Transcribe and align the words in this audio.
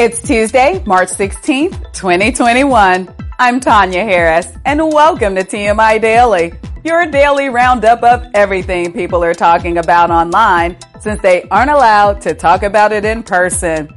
It's 0.00 0.18
Tuesday, 0.18 0.82
March 0.86 1.10
16th, 1.10 1.92
2021. 1.92 3.14
I'm 3.38 3.60
Tanya 3.60 4.02
Harris, 4.02 4.50
and 4.64 4.80
welcome 4.80 5.34
to 5.34 5.42
TMI 5.42 6.00
Daily, 6.00 6.54
your 6.82 7.04
daily 7.10 7.50
roundup 7.50 8.02
of 8.02 8.24
everything 8.32 8.94
people 8.94 9.22
are 9.22 9.34
talking 9.34 9.76
about 9.76 10.10
online 10.10 10.78
since 11.00 11.20
they 11.20 11.42
aren't 11.50 11.70
allowed 11.70 12.22
to 12.22 12.32
talk 12.32 12.62
about 12.62 12.92
it 12.92 13.04
in 13.04 13.22
person. 13.22 13.90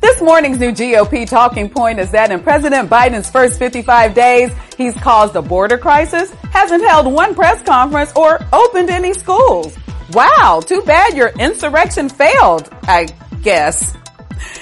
This 0.00 0.20
morning's 0.20 0.58
new 0.58 0.72
GOP 0.72 1.24
talking 1.30 1.70
point 1.70 2.00
is 2.00 2.10
that 2.10 2.32
in 2.32 2.42
President 2.42 2.90
Biden's 2.90 3.30
first 3.30 3.56
55 3.60 4.12
days, 4.12 4.50
he's 4.76 4.94
caused 4.94 5.36
a 5.36 5.42
border 5.42 5.78
crisis, 5.78 6.32
hasn't 6.50 6.82
held 6.82 7.06
one 7.06 7.32
press 7.32 7.62
conference, 7.62 8.12
or 8.16 8.40
opened 8.52 8.90
any 8.90 9.14
schools. 9.14 9.78
Wow, 10.14 10.62
too 10.66 10.82
bad 10.82 11.16
your 11.16 11.28
insurrection 11.38 12.08
failed, 12.08 12.68
I 12.82 13.06
guess. 13.44 13.96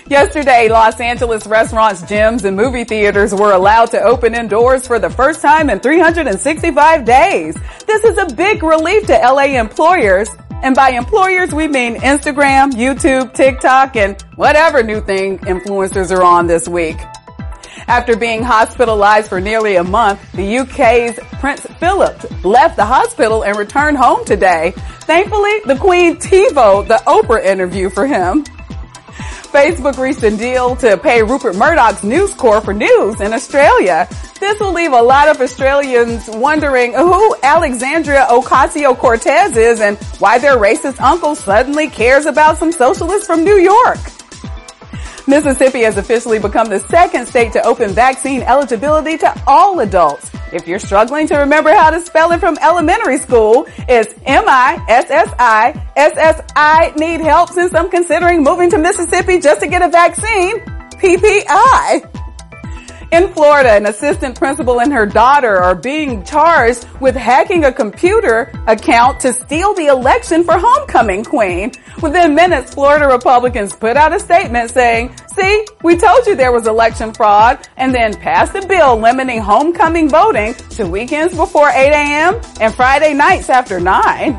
Yesterday, 0.06 0.68
Los 0.68 1.00
Angeles 1.00 1.46
restaurants, 1.46 2.02
gyms, 2.02 2.44
and 2.44 2.56
movie 2.56 2.84
theaters 2.84 3.34
were 3.34 3.52
allowed 3.52 3.86
to 3.92 4.00
open 4.00 4.34
indoors 4.34 4.86
for 4.86 4.98
the 4.98 5.10
first 5.10 5.40
time 5.40 5.70
in 5.70 5.80
365 5.80 7.04
days. 7.04 7.56
This 7.86 8.04
is 8.04 8.18
a 8.18 8.34
big 8.34 8.62
relief 8.62 9.06
to 9.06 9.12
LA 9.12 9.58
employers. 9.58 10.28
And 10.62 10.76
by 10.76 10.90
employers, 10.90 11.52
we 11.52 11.66
mean 11.66 11.96
Instagram, 11.96 12.72
YouTube, 12.72 13.34
TikTok, 13.34 13.96
and 13.96 14.20
whatever 14.36 14.82
new 14.82 15.00
thing 15.00 15.38
influencers 15.38 16.16
are 16.16 16.22
on 16.22 16.46
this 16.46 16.68
week. 16.68 16.98
After 17.88 18.16
being 18.16 18.42
hospitalized 18.42 19.28
for 19.28 19.40
nearly 19.40 19.76
a 19.76 19.84
month, 19.84 20.20
the 20.32 20.58
UK's 20.58 21.18
Prince 21.40 21.66
Philip 21.80 22.44
left 22.44 22.76
the 22.76 22.84
hospital 22.84 23.42
and 23.42 23.56
returned 23.56 23.98
home 23.98 24.24
today. 24.24 24.72
Thankfully, 25.00 25.60
the 25.66 25.76
Queen 25.76 26.16
TiVoed 26.16 26.86
the 26.86 27.02
Oprah 27.06 27.44
interview 27.44 27.90
for 27.90 28.06
him. 28.06 28.44
Facebook 29.52 29.98
reached 29.98 30.22
a 30.22 30.34
deal 30.34 30.76
to 30.76 30.96
pay 30.96 31.22
Rupert 31.22 31.56
Murdoch's 31.56 32.02
News 32.02 32.32
Corp 32.32 32.64
for 32.64 32.72
news 32.72 33.20
in 33.20 33.34
Australia. 33.34 34.08
This 34.40 34.58
will 34.58 34.72
leave 34.72 34.92
a 34.92 35.02
lot 35.02 35.28
of 35.28 35.42
Australians 35.42 36.26
wondering 36.26 36.94
who 36.94 37.36
Alexandria 37.42 38.26
Ocasio-Cortez 38.30 39.54
is 39.58 39.80
and 39.80 39.98
why 40.20 40.38
their 40.38 40.56
racist 40.56 40.98
uncle 41.02 41.34
suddenly 41.34 41.90
cares 41.90 42.24
about 42.24 42.56
some 42.56 42.72
socialists 42.72 43.26
from 43.26 43.44
New 43.44 43.58
York. 43.58 43.98
Mississippi 45.26 45.82
has 45.82 45.96
officially 45.96 46.38
become 46.38 46.68
the 46.68 46.80
second 46.88 47.26
state 47.26 47.52
to 47.52 47.64
open 47.64 47.90
vaccine 47.90 48.42
eligibility 48.42 49.16
to 49.18 49.42
all 49.46 49.78
adults. 49.80 50.30
If 50.52 50.66
you're 50.68 50.78
struggling 50.78 51.26
to 51.28 51.36
remember 51.38 51.72
how 51.72 51.90
to 51.90 52.00
spell 52.00 52.32
it 52.32 52.40
from 52.40 52.58
elementary 52.60 53.18
school, 53.18 53.66
it's 53.88 54.14
M-I-S-S-I-S-S-I. 54.26 54.92
Need 56.96 57.20
help 57.20 57.50
since 57.50 57.74
I'm 57.74 57.88
considering 57.88 58.42
moving 58.42 58.68
to 58.70 58.78
Mississippi 58.78 59.38
just 59.38 59.60
to 59.60 59.68
get 59.68 59.82
a 59.82 59.88
vaccine? 59.88 60.58
PPI. 61.00 62.11
In 63.12 63.30
Florida, 63.34 63.72
an 63.72 63.84
assistant 63.84 64.38
principal 64.38 64.80
and 64.80 64.90
her 64.90 65.04
daughter 65.04 65.54
are 65.54 65.74
being 65.74 66.24
charged 66.24 66.88
with 66.98 67.14
hacking 67.14 67.62
a 67.66 67.70
computer 67.70 68.50
account 68.66 69.20
to 69.20 69.34
steal 69.34 69.74
the 69.74 69.88
election 69.88 70.44
for 70.44 70.54
homecoming 70.56 71.22
queen. 71.22 71.72
Within 72.00 72.34
minutes, 72.34 72.72
Florida 72.72 73.06
Republicans 73.08 73.76
put 73.76 73.98
out 73.98 74.14
a 74.14 74.18
statement 74.18 74.70
saying, 74.70 75.14
see, 75.36 75.66
we 75.82 75.98
told 75.98 76.26
you 76.26 76.36
there 76.36 76.52
was 76.52 76.66
election 76.66 77.12
fraud 77.12 77.58
and 77.76 77.94
then 77.94 78.14
passed 78.14 78.54
a 78.54 78.66
bill 78.66 78.96
limiting 78.96 79.42
homecoming 79.42 80.08
voting 80.08 80.54
to 80.70 80.86
weekends 80.86 81.36
before 81.36 81.68
8 81.68 81.90
a.m. 81.90 82.40
and 82.62 82.74
Friday 82.74 83.12
nights 83.12 83.50
after 83.50 83.78
9. 83.78 84.38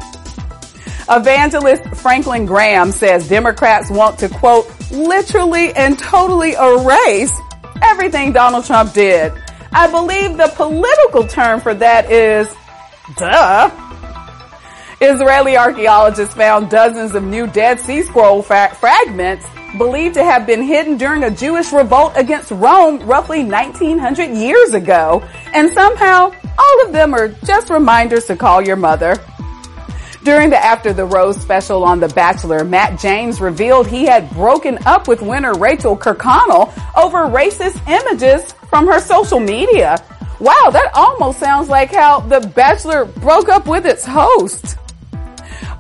Evangelist 1.12 1.84
Franklin 1.98 2.48
Graham 2.48 2.92
says 2.92 3.30
Democrats 3.30 3.92
want 3.92 4.18
to 4.18 4.30
quote, 4.30 4.66
literally 4.90 5.74
and 5.74 6.00
totally 6.00 6.54
erase 6.54 7.40
everything 7.84 8.32
Donald 8.32 8.66
Trump 8.66 8.94
did. 8.94 9.34
I 9.72 9.90
believe 9.90 10.38
the 10.38 10.52
political 10.56 11.28
term 11.28 11.60
for 11.60 11.74
that 11.74 12.12
is 12.12 12.48
duh. 13.18 13.70
Israeli 15.02 15.58
archaeologists 15.58 16.34
found 16.34 16.70
dozens 16.70 17.14
of 17.16 17.24
new 17.24 17.48
Dead 17.48 17.80
Sea 17.80 18.04
Scroll 18.04 18.42
fa- 18.42 18.76
fragments 18.80 19.46
believed 19.78 20.14
to 20.16 20.24
have 20.24 20.46
been 20.46 20.62
hidden 20.62 20.98
during 20.98 21.24
a 21.24 21.32
Jewish 21.32 21.74
revolt 21.74 22.14
against 22.16 22.52
Rome 22.52 23.00
roughly 23.00 23.44
1900 23.44 24.30
years 24.30 24.74
ago. 24.74 25.24
And 25.54 25.72
somehow 25.74 26.32
all 26.58 26.86
of 26.86 26.94
them 26.94 27.14
are 27.14 27.30
just 27.30 27.70
reminders 27.70 28.26
to 28.26 28.36
call 28.36 28.62
your 28.62 28.76
mother. 28.76 29.18
During 30.24 30.52
the 30.52 30.58
After 30.58 30.94
the 30.94 31.06
Rose 31.06 31.36
special 31.42 31.84
on 31.84 32.00
The 32.00 32.08
Bachelor, 32.08 32.64
Matt 32.64 32.98
James 32.98 33.42
revealed 33.42 33.88
he 33.88 34.06
had 34.06 34.30
broken 34.30 34.80
up 34.86 35.10
with 35.10 35.22
winner 35.22 35.54
Rachel 35.54 35.98
Kirkconnell 35.98 36.72
over 36.96 37.26
racist 37.26 37.86
images 37.90 38.54
from 38.70 38.88
her 38.88 39.02
social 39.02 39.42
media. 39.42 40.02
Wow, 40.40 40.70
that 40.72 40.92
almost 40.94 41.40
sounds 41.40 41.68
like 41.68 41.92
how 41.92 42.22
The 42.22 42.40
Bachelor 42.40 43.04
broke 43.04 43.50
up 43.50 43.68
with 43.68 43.86
its 43.86 44.06
host. 44.06 44.78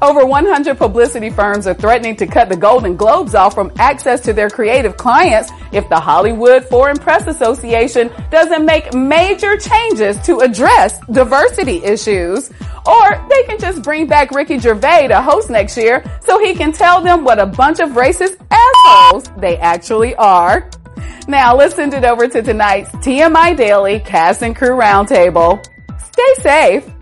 Over 0.03 0.25
100 0.25 0.78
publicity 0.78 1.30
firms 1.30 1.66
are 1.66 1.74
threatening 1.74 2.18
to 2.18 2.28
cut 2.28 2.50
the 2.50 2.58
Golden 2.58 2.97
Globes 2.97 3.36
off 3.36 3.53
from 3.53 3.72
access 3.80 4.19
to 4.25 4.34
their 4.34 4.50
creative 4.50 4.97
clients 4.97 5.50
if 5.72 5.88
the 5.88 5.97
Hollywood 5.97 6.66
Foreign 6.66 6.97
Press 6.97 7.25
Association 7.25 8.12
doesn't 8.30 8.66
make 8.66 8.94
major 8.94 9.56
changes 9.56 10.19
to 10.24 10.40
address 10.40 11.00
diversity 11.09 11.81
issues. 11.86 12.50
Or 12.86 13.28
they 13.30 13.44
can 13.44 13.58
just 13.58 13.81
bring 13.81 14.06
back 14.06 14.31
Ricky 14.31 14.59
Gervais 14.59 15.08
to 15.08 15.22
host 15.22 15.50
next 15.50 15.78
year 15.78 16.03
so 16.25 16.38
he 16.38 16.53
can 16.53 16.74
tell 16.74 17.02
them 17.02 17.24
what 17.24 17.40
a 17.40 17.46
bunch 17.46 17.80
of 17.80 17.92
racist 17.92 18.36
assholes 18.52 19.31
they 19.38 19.56
actually 19.56 20.16
are. 20.16 20.69
Now 21.30 21.56
let's 21.56 21.75
send 21.75 21.94
it 21.94 22.03
over 22.03 22.28
to 22.28 22.42
tonight's 22.42 22.90
TMI 22.90 23.56
Daily 23.56 24.02
Cast 24.02 24.44
and 24.44 24.53
Crew 24.53 24.72
Roundtable. 24.72 25.66
Stay 25.97 26.42
safe. 26.42 26.94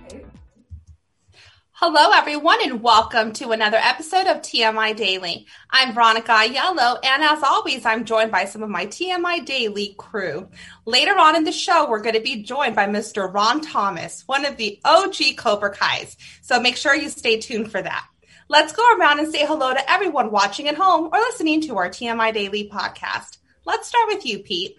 Hello, 1.84 2.12
everyone, 2.14 2.59
and 2.62 2.84
welcome 2.84 3.34
to 3.34 3.50
another 3.53 3.78
episode 3.78 4.28
of 4.28 4.44
TMI 4.44 4.96
Daily. 4.96 5.47
I'm 5.72 5.96
Veronica 5.96 6.46
Yellow, 6.47 7.00
and 7.03 7.24
as 7.24 7.42
always, 7.42 7.88
I'm 7.88 8.06
joined 8.06 8.31
by 8.31 8.46
some 8.46 8.62
of 8.62 8.69
my 8.69 8.86
TMI 8.86 9.44
Daily 9.44 9.96
crew. 9.97 10.47
Later 10.86 11.18
on 11.18 11.36
in 11.36 11.44
the 11.44 11.52
show, 11.52 11.90
we're 11.90 12.03
going 12.03 12.14
to 12.14 12.22
be 12.22 12.44
joined 12.44 12.75
by 12.75 12.86
Mr. 12.86 13.34
Ron 13.34 13.62
Thomas, 13.62 14.22
one 14.28 14.46
of 14.46 14.58
the 14.58 14.80
OG 14.86 15.38
Cobra 15.38 15.74
Kais. 15.74 16.18
So 16.44 16.59
make 16.59 16.78
sure 16.78 16.94
you 16.94 17.09
stay 17.09 17.40
tuned 17.40 17.72
for 17.72 17.81
that. 17.81 18.06
Let's 18.47 18.74
go 18.74 18.84
around 19.00 19.18
and 19.18 19.31
say 19.31 19.44
hello 19.47 19.74
to 19.74 19.91
everyone 19.91 20.30
watching 20.30 20.68
at 20.68 20.75
home 20.75 21.09
or 21.12 21.18
listening 21.18 21.62
to 21.62 21.78
our 21.78 21.90
TMI 21.90 22.31
Daily 22.31 22.70
podcast. 22.70 23.40
Let's 23.66 23.88
start 23.88 24.06
with 24.08 24.24
you, 24.24 24.38
Pete. 24.38 24.75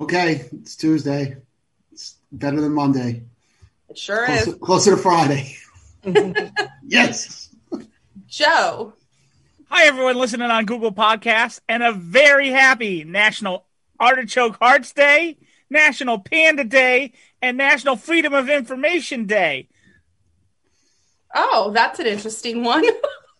Okay, 0.00 0.48
it's 0.50 0.76
Tuesday. 0.76 1.36
It's 1.92 2.16
better 2.32 2.62
than 2.62 2.72
Monday. 2.72 3.24
It 3.90 3.98
sure 3.98 4.24
Closer, 4.24 4.50
is. 4.50 4.56
closer 4.56 4.90
to 4.92 4.96
Friday. 4.96 5.58
yes. 6.86 7.54
Joe. 8.26 8.94
Hi, 9.70 9.86
everyone 9.86 10.16
listening 10.16 10.50
on 10.50 10.66
Google 10.66 10.92
Podcasts, 10.92 11.60
and 11.68 11.82
a 11.82 11.92
very 11.92 12.50
happy 12.50 13.04
National 13.04 13.66
Artichoke 13.98 14.56
Hearts 14.60 14.92
Day, 14.92 15.38
National 15.70 16.18
Panda 16.18 16.64
Day, 16.64 17.12
and 17.40 17.56
National 17.56 17.96
Freedom 17.96 18.34
of 18.34 18.48
Information 18.48 19.26
Day. 19.26 19.68
Oh, 21.34 21.70
that's 21.74 21.98
an 21.98 22.06
interesting 22.06 22.62
one. 22.62 22.84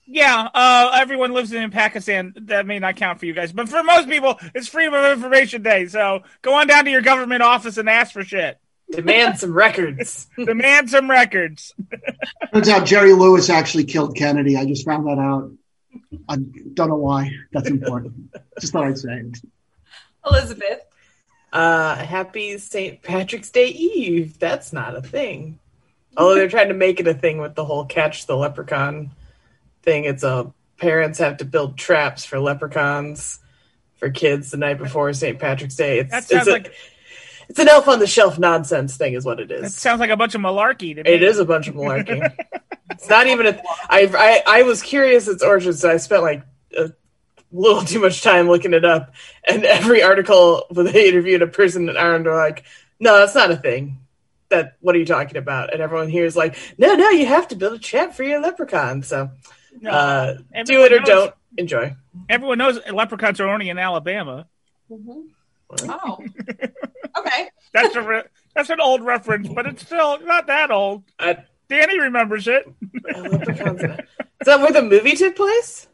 Yeah, 0.06 0.50
uh, 0.52 0.90
everyone 0.94 1.32
lives 1.32 1.52
in 1.52 1.70
Pakistan. 1.70 2.34
That 2.42 2.66
may 2.66 2.78
not 2.78 2.96
count 2.96 3.18
for 3.18 3.24
you 3.24 3.32
guys, 3.32 3.52
but 3.52 3.70
for 3.70 3.82
most 3.82 4.06
people, 4.06 4.38
it's 4.54 4.68
Freedom 4.68 4.92
of 4.92 5.10
Information 5.12 5.62
Day. 5.62 5.86
So 5.86 6.24
go 6.42 6.52
on 6.54 6.66
down 6.66 6.84
to 6.84 6.90
your 6.90 7.00
government 7.00 7.42
office 7.42 7.78
and 7.78 7.88
ask 7.88 8.12
for 8.12 8.22
shit. 8.22 8.58
Demand 8.90 9.38
some 9.38 9.52
records. 9.52 10.28
Demand 10.36 10.90
some 10.90 11.10
records. 11.10 11.74
Turns 12.52 12.68
out 12.68 12.86
Jerry 12.86 13.12
Lewis 13.12 13.50
actually 13.50 13.84
killed 13.84 14.16
Kennedy. 14.16 14.56
I 14.56 14.64
just 14.66 14.84
found 14.84 15.06
that 15.06 15.18
out. 15.18 15.50
I 16.28 16.36
don't 16.36 16.88
know 16.88 16.96
why. 16.96 17.30
That's 17.52 17.68
important. 17.68 18.34
just 18.60 18.72
thought 18.72 18.84
I'd 18.84 18.98
say 18.98 19.14
it. 19.14 19.38
Elizabeth. 20.26 20.80
Uh, 21.52 21.94
happy 21.96 22.58
St. 22.58 23.00
Patrick's 23.02 23.50
Day 23.50 23.68
Eve. 23.68 24.38
That's 24.38 24.72
not 24.72 24.96
a 24.96 25.02
thing. 25.02 25.60
Although 26.16 26.34
they're 26.34 26.48
trying 26.48 26.68
to 26.68 26.74
make 26.74 27.00
it 27.00 27.06
a 27.06 27.14
thing 27.14 27.38
with 27.38 27.54
the 27.54 27.64
whole 27.64 27.84
catch 27.84 28.26
the 28.26 28.36
leprechaun 28.36 29.10
thing. 29.82 30.04
It's 30.04 30.22
a 30.22 30.52
parents 30.78 31.18
have 31.18 31.38
to 31.38 31.44
build 31.44 31.76
traps 31.76 32.24
for 32.24 32.38
leprechauns 32.40 33.38
for 33.96 34.10
kids 34.10 34.50
the 34.50 34.56
night 34.56 34.78
before 34.78 35.12
St. 35.12 35.38
Patrick's 35.38 35.76
Day. 35.76 36.00
It's, 36.00 36.10
That 36.10 36.18
it's, 36.24 36.28
sounds 36.28 36.48
a, 36.48 36.52
like 36.52 36.72
it's 37.48 37.58
an 37.58 37.68
elf 37.68 37.88
on 37.88 37.98
the 37.98 38.06
shelf 38.06 38.38
nonsense 38.38 38.96
thing, 38.96 39.14
is 39.14 39.24
what 39.24 39.40
it 39.40 39.50
is. 39.50 39.74
it 39.74 39.78
sounds 39.78 40.00
like 40.00 40.10
a 40.10 40.16
bunch 40.16 40.34
of 40.34 40.40
malarkey. 40.40 40.94
To 40.96 41.02
me. 41.02 41.10
It 41.10 41.22
is 41.22 41.38
a 41.38 41.44
bunch 41.44 41.68
of 41.68 41.74
malarkey. 41.74 42.32
it's 42.90 43.08
not 43.08 43.26
even 43.26 43.46
a. 43.46 43.62
I, 43.88 44.10
I 44.46 44.58
I 44.60 44.62
was 44.62 44.82
curious 44.82 45.28
its 45.28 45.42
origins. 45.42 45.80
So 45.80 45.90
I 45.90 45.96
spent 45.98 46.22
like 46.22 46.42
a 46.76 46.92
little 47.52 47.82
too 47.82 48.00
much 48.00 48.22
time 48.22 48.48
looking 48.48 48.72
it 48.74 48.84
up, 48.84 49.12
and 49.48 49.64
every 49.64 50.02
article 50.02 50.64
where 50.70 50.84
they 50.84 51.08
interviewed 51.08 51.42
a 51.42 51.46
person 51.46 51.88
in 51.88 51.96
Ireland 51.96 52.24
were 52.26 52.36
like, 52.36 52.64
"No, 53.00 53.18
that's 53.18 53.34
not 53.34 53.50
a 53.50 53.56
thing." 53.56 53.98
That 54.50 54.76
what 54.80 54.94
are 54.94 54.98
you 54.98 55.06
talking 55.06 55.36
about? 55.36 55.72
And 55.72 55.80
everyone 55.82 56.08
here 56.08 56.24
is 56.26 56.36
like, 56.36 56.56
"No, 56.78 56.94
no, 56.94 57.08
you 57.10 57.26
have 57.26 57.48
to 57.48 57.56
build 57.56 57.74
a 57.74 57.78
trap 57.78 58.14
for 58.14 58.22
your 58.22 58.40
leprechaun." 58.40 59.02
So 59.02 59.30
No. 59.80 59.90
Uh, 59.90 60.34
do 60.64 60.84
it 60.84 60.92
or 60.92 60.98
knows- 61.00 61.06
don't 61.08 61.34
enjoy. 61.56 61.96
Everyone 62.28 62.58
knows 62.58 62.78
leprechauns 62.92 63.40
are 63.40 63.48
only 63.48 63.68
in 63.70 63.78
Alabama. 63.78 64.46
Mhm. 64.90 65.24
Oh, 65.88 66.18
okay. 67.18 67.48
That's 67.72 67.94
a 67.96 68.02
re- 68.02 68.22
that's 68.54 68.70
an 68.70 68.80
old 68.80 69.02
reference, 69.02 69.48
but 69.48 69.66
it's 69.66 69.82
still 69.84 70.20
not 70.20 70.46
that 70.46 70.70
old. 70.70 71.04
I, 71.18 71.38
Danny 71.68 71.98
remembers 71.98 72.46
it. 72.48 72.66
Leprechauns 73.16 73.82
in- 73.82 73.90
Is 73.92 74.46
that 74.46 74.60
where 74.60 74.72
the 74.72 74.82
movie 74.82 75.16
took 75.16 75.36
place? 75.36 75.88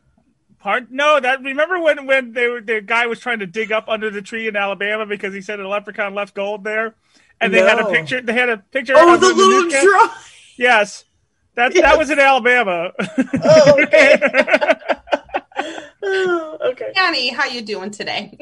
Part 0.59 0.91
no, 0.91 1.19
that 1.21 1.43
remember 1.43 1.81
when 1.81 2.07
when 2.07 2.33
they 2.35 2.49
were, 2.49 2.61
the 2.61 2.81
guy 2.83 3.07
was 3.07 3.19
trying 3.21 3.39
to 3.39 3.47
dig 3.47 3.73
up 3.73 3.89
under 3.89 4.11
the 4.11 4.21
tree 4.21 4.47
in 4.47 4.57
Alabama 4.57 5.07
because 5.07 5.33
he 5.33 5.41
said 5.41 5.59
a 5.59 5.67
leprechaun 5.67 6.15
left 6.15 6.35
gold 6.35 6.65
there, 6.65 6.95
and 7.41 7.55
they 7.55 7.61
had 7.63 7.79
a 7.81 7.87
picture. 7.87 8.21
They 8.21 8.35
had 8.35 8.51
a 8.51 8.59
picture. 8.59 8.93
Oh, 8.97 9.15
of 9.15 9.21
the 9.23 9.29
little 9.29 9.63
newscast. 9.63 9.85
drawing. 9.87 10.11
Yes, 10.59 11.05
that 11.55 11.75
Yes. 11.75 11.83
that 11.83 11.97
was 11.99 12.11
in 12.11 12.19
Alabama. 12.19 12.93
Oh, 13.43 13.83
okay. 13.83 14.21
Oh, 16.03 16.57
okay. 16.73 16.93
Danny, 16.95 17.29
how 17.29 17.45
you 17.47 17.61
doing 17.63 17.91
today? 17.91 18.37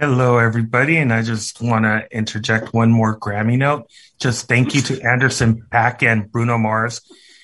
Hello, 0.00 0.38
everybody, 0.38 0.96
and 0.96 1.12
I 1.12 1.20
just 1.20 1.60
want 1.60 1.84
to 1.84 2.08
interject 2.10 2.72
one 2.72 2.90
more 2.90 3.20
Grammy 3.20 3.58
note. 3.58 3.90
Just 4.18 4.48
thank 4.48 4.74
you 4.74 4.80
to 4.80 5.02
Anderson 5.02 5.66
Paak 5.70 6.02
and 6.02 6.32
Bruno 6.32 6.56
Mars, 6.56 7.02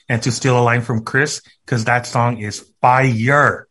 and 0.08 0.22
to 0.22 0.32
steal 0.32 0.58
a 0.58 0.64
line 0.64 0.80
from 0.80 1.04
Chris 1.04 1.42
because 1.66 1.84
that 1.84 2.06
song 2.06 2.38
is 2.38 2.72
fire. 2.80 3.68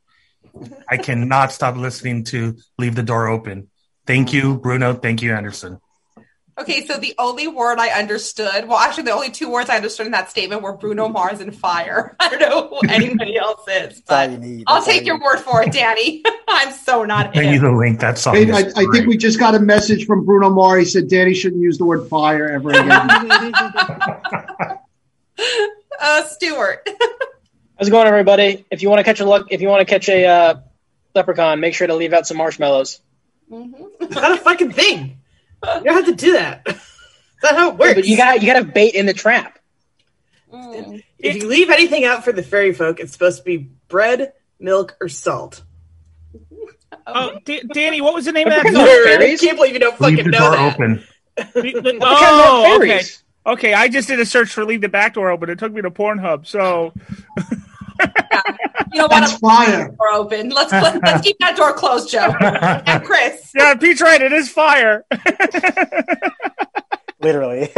I 0.88 0.98
cannot 0.98 1.52
stop 1.52 1.78
listening 1.78 2.26
to 2.26 2.58
"Leave 2.78 2.94
the 2.94 3.02
Door 3.02 3.30
Open." 3.30 3.72
Thank 4.06 4.34
you, 4.34 4.60
Bruno. 4.60 4.94
Thank 4.94 5.24
you, 5.24 5.34
Anderson. 5.34 5.80
Okay, 6.58 6.86
so 6.86 6.96
the 6.98 7.14
only 7.20 7.50
word 7.50 7.80
I 7.80 7.90
understood, 7.90 8.66
well, 8.70 8.78
actually, 8.78 9.04
the 9.04 9.12
only 9.12 9.30
two 9.30 9.52
words 9.52 9.70
I 9.70 9.76
understood 9.76 10.06
in 10.06 10.14
that 10.14 10.30
statement 10.30 10.62
were 10.62 10.72
Bruno 10.72 11.10
Mars 11.10 11.42
and 11.42 11.54
fire. 11.54 12.16
I 12.20 12.30
don't 12.30 12.40
know 12.40 12.70
who 12.70 12.88
anybody 12.88 13.38
else 13.38 13.60
is, 13.68 14.02
That's 14.02 14.02
all 14.10 14.28
but 14.28 14.32
you 14.32 14.38
need. 14.38 14.64
I'll 14.68 14.82
take 14.82 15.02
you 15.02 15.08
your 15.08 15.18
need. 15.18 15.26
word 15.26 15.40
for 15.40 15.64
it, 15.64 15.74
Danny. 15.74 16.24
I'm 16.48 16.72
so 16.72 17.04
not 17.04 17.34
Send 17.36 17.52
you 17.54 17.60
the 17.60 17.72
link. 17.74 18.00
That 18.00 18.18
song. 18.18 18.36
Hey, 18.36 18.48
is 18.50 18.74
I, 18.74 18.82
I 18.84 18.86
think 18.94 19.06
we 19.08 19.18
just 19.18 19.38
got 19.38 19.54
a 19.54 19.60
message 19.60 20.06
from 20.06 20.24
Bruno 20.24 20.50
Mars. 20.50 20.80
He 20.80 20.86
said 20.86 21.10
Danny 21.10 21.34
shouldn't 21.34 21.62
use 21.62 21.78
the 21.78 21.84
word 21.86 22.08
fire 22.08 22.48
ever 22.50 22.70
again. 22.70 23.54
Uh, 25.98 26.24
Stuart. 26.26 26.88
How's 27.78 27.88
it 27.88 27.92
going, 27.92 28.06
everybody? 28.08 28.66
If 28.70 28.82
you 28.82 28.90
want 28.90 29.00
to 29.00 29.04
catch 29.04 29.22
a 29.22 29.26
look, 29.26 29.48
if 29.52 29.62
you 29.62 29.68
want 29.70 29.80
to 29.80 29.86
catch 29.86 30.10
a 30.10 30.26
uh, 30.26 30.56
leprechaun, 31.14 31.60
make 31.62 31.74
sure 31.74 31.88
to 31.88 31.96
leave 31.96 32.12
out 32.14 32.28
some 32.28 32.36
marshmallows. 32.38 33.00
Mhm. 33.50 33.74
It's 34.02 34.16
not 34.16 34.32
a 34.34 34.38
fucking 34.38 34.72
thing. 34.74 35.20
You 35.64 35.84
don't 35.84 35.96
have 35.96 36.06
to 36.06 36.16
do 36.16 36.34
that. 36.34 36.64
That's 36.66 36.84
not 37.44 37.56
how 37.56 37.70
it 37.72 37.78
works. 37.78 37.96
But 37.96 38.06
you 38.06 38.18
got 38.18 38.42
you 38.42 38.48
got 38.52 38.60
to 38.60 38.66
bait 38.66 38.96
in 38.96 39.06
the 39.06 39.14
trap. 39.14 39.60
Mm. 40.54 41.04
if 41.20 41.36
you 41.36 41.48
leave 41.48 41.70
anything 41.70 42.06
out 42.06 42.24
for 42.24 42.32
the 42.32 42.44
fairy 42.44 42.74
folk, 42.74 43.00
it's 43.00 43.12
supposed 43.12 43.40
to 43.40 43.44
be 43.44 43.70
bread, 43.90 44.34
milk, 44.60 44.96
or 45.02 45.10
salt. 45.10 45.64
oh, 47.08 47.38
D- 47.44 47.62
Danny, 47.74 48.00
what 48.00 48.14
was 48.14 48.26
the 48.26 48.32
name 48.32 48.48
of 48.48 48.54
that 48.54 48.66
song? 48.72 48.82
are 48.82 49.24
I 49.24 49.36
can't 49.36 49.58
believe 49.58 49.74
you 49.74 49.80
don't 49.80 50.00
Leave 50.00 50.18
fucking 50.18 50.32
the 50.32 50.38
know 50.38 50.40
door 50.40 50.52
that. 50.52 50.74
open. 50.74 51.04
Oh, 52.02 52.80
okay. 52.82 53.02
Okay, 53.46 53.74
I 53.74 53.90
just 53.90 54.08
did 54.08 54.20
a 54.22 54.26
search 54.26 54.50
for 54.54 54.64
"Leave 54.66 54.82
the 54.82 54.88
Back 54.90 55.16
Door 55.16 55.32
Open." 55.32 55.50
It 55.50 55.60
took 55.60 55.74
me 55.74 55.82
to 55.82 55.92
Pornhub. 55.92 56.48
So 56.48 56.94
You 58.96 59.02
know 59.02 59.08
what? 59.08 59.20
That's 59.20 59.34
I'm 59.34 59.40
fire. 59.40 59.88
door 59.90 60.14
open. 60.14 60.50
Let's 60.52 60.72
let's, 60.72 60.98
let's 61.04 61.22
keep 61.22 61.38
that 61.40 61.58
door 61.58 61.74
closed, 61.74 62.10
Joe. 62.10 62.34
And 62.40 63.04
Chris. 63.04 63.52
yeah, 63.56 63.76
Pete's 63.76 64.00
right. 64.02 64.22
It 64.22 64.32
is 64.32 64.48
fire. 64.50 65.04
Literally. 67.20 67.70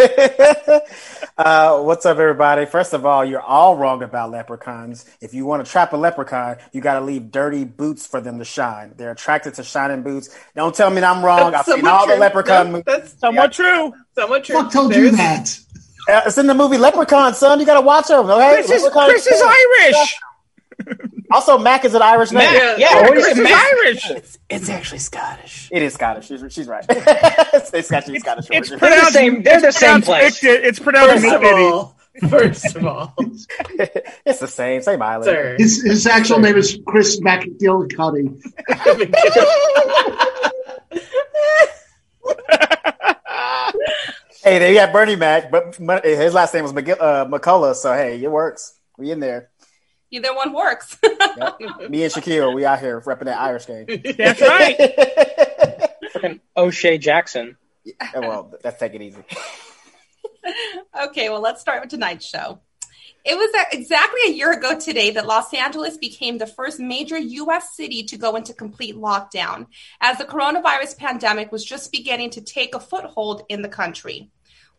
uh, 1.37 1.81
what's 1.81 2.05
up, 2.05 2.19
everybody? 2.19 2.67
First 2.67 2.93
of 2.93 3.03
all, 3.07 3.25
you're 3.25 3.41
all 3.41 3.77
wrong 3.77 4.03
about 4.03 4.29
leprechauns. 4.29 5.05
If 5.19 5.33
you 5.33 5.45
want 5.45 5.65
to 5.65 5.71
trap 5.71 5.91
a 5.93 5.97
leprechaun, 5.97 6.57
you 6.71 6.81
got 6.81 6.99
to 6.99 7.05
leave 7.05 7.31
dirty 7.31 7.63
boots 7.63 8.05
for 8.05 8.21
them 8.21 8.37
to 8.37 8.45
shine. 8.45 8.93
They're 8.95 9.11
attracted 9.11 9.55
to 9.55 9.63
shining 9.63 10.03
boots. 10.03 10.29
Don't 10.55 10.75
tell 10.75 10.91
me 10.91 11.01
I'm 11.01 11.25
wrong. 11.25 11.51
That's 11.51 11.67
I've 11.67 11.75
seen 11.77 11.83
somewhat 11.85 11.93
all 11.93 12.05
the 12.07 12.13
true. 12.13 12.21
leprechaun 12.21 12.65
No, 12.67 12.71
movies. 12.73 12.83
That's 12.85 13.19
Somewhat 13.19 13.51
true. 13.53 13.93
somewhat 14.13 14.43
true. 14.43 14.55
Fuck 14.55 14.71
told 14.71 14.95
you 14.95 15.09
that. 15.11 15.59
Uh, 16.09 16.21
it's 16.27 16.37
in 16.37 16.47
the 16.47 16.53
movie 16.53 16.77
Leprechaun, 16.77 17.33
son. 17.33 17.59
You 17.59 17.65
got 17.65 17.73
to 17.75 17.81
watch 17.81 18.07
them. 18.07 18.29
Okay? 18.29 18.63
Chris 18.65 18.71
is, 18.71 18.89
Chris 18.91 19.27
is 19.27 19.41
Irish. 19.43 20.19
Also, 21.29 21.57
Mac 21.57 21.83
is 21.83 21.93
an 21.93 22.01
Irish 22.01 22.31
name. 22.31 22.39
Mac, 22.45 22.53
Yeah. 22.53 22.75
yeah, 22.77 23.01
what 23.01 23.13
do 23.15 23.21
Chris 23.21 23.37
is 23.37 23.45
Irish. 23.51 24.09
It's, 24.11 24.37
it's 24.49 24.69
actually 24.69 24.99
Scottish. 24.99 25.67
It 25.73 25.81
is 25.81 25.93
Scottish. 25.93 26.27
She's, 26.27 26.41
she's 26.53 26.67
right. 26.67 26.85
it's 26.89 27.87
Scottish. 27.87 28.09
it's 28.15 28.21
Scottish. 28.23 28.47
It's 28.49 28.71
origin. 28.71 28.79
They're 28.79 28.79
the 28.79 28.79
pronounced. 28.79 29.13
same- 29.13 29.43
they're 29.43 29.59
the 29.61 29.67
it's 29.67 29.77
same 29.77 30.01
pronounced 30.01 30.07
place. 30.07 30.39
Mick- 30.41 30.63
It's 30.63 30.79
pronounced 30.79 31.13
First 31.25 31.25
of 31.35 31.41
Mick 31.41 31.71
all, 31.71 31.97
first 32.29 32.75
of 32.77 32.85
all, 32.85 33.13
it's 34.25 34.39
the 34.39 34.47
same, 34.47 34.81
same 34.81 35.01
island. 35.01 35.25
sir. 35.25 35.55
His, 35.59 35.83
his 35.83 36.07
actual 36.07 36.39
name 36.39 36.55
is 36.55 36.79
Chris 36.87 37.19
McGillicuddy. 37.19 38.41
Hey, 44.43 44.59
there 44.59 44.69
you 44.69 44.75
got 44.75 44.93
Bernie 44.93 45.15
Mac, 45.17 45.51
but 45.51 45.77
but 45.79 46.05
his 46.05 46.33
last 46.33 46.53
name 46.53 46.63
was 46.63 46.71
McGill, 46.71 46.97
uh, 47.01 47.25
McCullough, 47.25 47.75
so 47.75 47.91
hey, 47.93 48.21
it 48.23 48.31
works. 48.31 48.75
We 48.97 49.11
in 49.11 49.19
there. 49.19 49.49
Either 50.11 50.33
one 50.33 50.53
works. 50.53 50.97
Yep. 51.03 51.59
Me 51.89 52.03
and 52.03 52.13
Shaquille, 52.13 52.53
we 52.53 52.65
out 52.65 52.79
here 52.79 53.01
repping 53.01 53.25
that 53.25 53.39
Irish 53.39 53.67
game. 53.67 53.85
That's 54.17 54.41
right. 54.41 55.91
Fucking 56.13 56.39
O'Shea 56.55 56.97
Jackson. 56.97 57.57
well, 58.15 58.53
let's 58.63 58.79
take 58.79 58.93
it 58.93 59.01
easy. 59.01 59.23
okay, 61.07 61.29
well, 61.29 61.41
let's 61.41 61.61
start 61.61 61.81
with 61.81 61.89
tonight's 61.89 62.25
show. 62.25 62.59
It 63.25 63.35
was 63.35 63.53
uh, 63.59 63.65
exactly 63.73 64.21
a 64.27 64.31
year 64.31 64.53
ago 64.53 64.79
today 64.79 65.11
that 65.11 65.25
Los 65.25 65.53
Angeles 65.53 65.97
became 65.97 66.37
the 66.37 66.47
first 66.47 66.79
major 66.79 67.17
U.S. 67.17 67.75
city 67.75 68.03
to 68.03 68.17
go 68.17 68.37
into 68.37 68.53
complete 68.53 68.95
lockdown, 68.95 69.67
as 69.99 70.17
the 70.17 70.23
coronavirus 70.23 70.97
pandemic 70.97 71.51
was 71.51 71.65
just 71.65 71.91
beginning 71.91 72.29
to 72.31 72.41
take 72.41 72.73
a 72.73 72.79
foothold 72.79 73.41
in 73.49 73.61
the 73.61 73.67
country. 73.67 74.31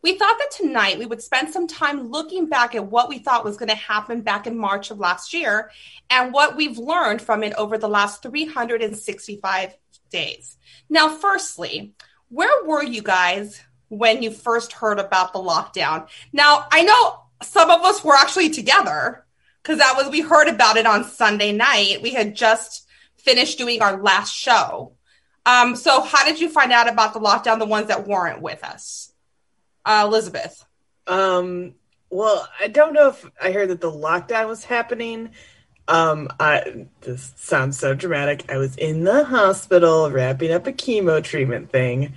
We 0.03 0.17
thought 0.17 0.39
that 0.39 0.51
tonight 0.51 0.99
we 0.99 1.07
would 1.07 1.23
spend 1.23 1.53
some 1.53 1.67
time 1.67 2.11
looking 2.11 2.49
back 2.49 2.75
at 2.75 2.87
what 2.87 3.09
we 3.09 3.19
thought 3.19 3.45
was 3.45 3.57
going 3.57 3.69
to 3.69 3.75
happen 3.75 4.21
back 4.21 4.47
in 4.47 4.57
March 4.57 4.91
of 4.91 4.99
last 4.99 5.35
year 5.35 5.71
and 6.09 6.33
what 6.33 6.57
we've 6.57 6.79
learned 6.79 7.21
from 7.21 7.43
it 7.43 7.55
over 7.55 7.79
the 7.79 7.89
last 7.89 8.23
365 8.23 9.77
days. 10.11 10.57
Now, 10.89 11.09
firstly, 11.09 11.95
where 12.29 12.65
were 12.65 12.83
you 12.83 13.03
guys 13.03 13.61
when 13.89 14.23
you 14.23 14.31
first 14.31 14.73
heard 14.73 14.99
about 14.99 15.33
the 15.33 15.39
lockdown? 15.41 16.09
Now, 16.33 16.67
I 16.71 16.83
know 16.83 17.23
some 17.43 17.71
of 17.71 17.83
us 17.83 18.05
were 18.05 18.15
actually 18.15 18.51
together 18.51 19.25
because 19.63 19.79
that 19.79 19.95
was 19.97 20.09
we 20.11 20.21
heard 20.21 20.49
about 20.49 20.77
it 20.77 20.87
on 20.87 21.05
Sunday 21.05 21.53
night. 21.53 22.03
We 22.03 22.11
had 22.11 22.35
just 22.35 22.87
finished 23.17 23.59
doing 23.59 23.83
our 23.83 24.01
last 24.01 24.35
show. 24.35 24.93
Um, 25.45 25.77
so, 25.77 26.03
how 26.03 26.25
did 26.25 26.41
you 26.41 26.49
find 26.49 26.73
out 26.73 26.89
about 26.89 27.15
the 27.15 27.21
lockdown? 27.21 27.59
The 27.59 27.67
ones 27.67 27.89
that 27.89 28.07
weren't 28.07 28.43
with 28.43 28.63
us, 28.65 29.08
uh, 29.89 30.05
Elizabeth. 30.07 30.65
Um, 31.07 31.75
well, 32.11 32.47
I 32.61 32.69
don't 32.69 32.93
know 32.93 33.09
if 33.09 33.29
I 33.43 33.53
heard 33.53 33.71
that 33.71 33.81
the 33.81 33.91
lockdown 33.91 34.47
was 34.47 34.65
happening. 34.65 35.31
Um, 35.89 36.29
I 36.39 36.87
this 37.01 37.33
sounds 37.37 37.79
so 37.79 37.95
dramatic. 37.95 38.51
I 38.51 38.59
was 38.59 38.77
in 38.77 39.05
the 39.05 39.25
hospital 39.25 40.11
wrapping 40.11 40.53
up 40.53 40.67
a 40.67 40.73
chemo 40.73 41.25
treatment 41.25 41.71
thing, 41.71 42.13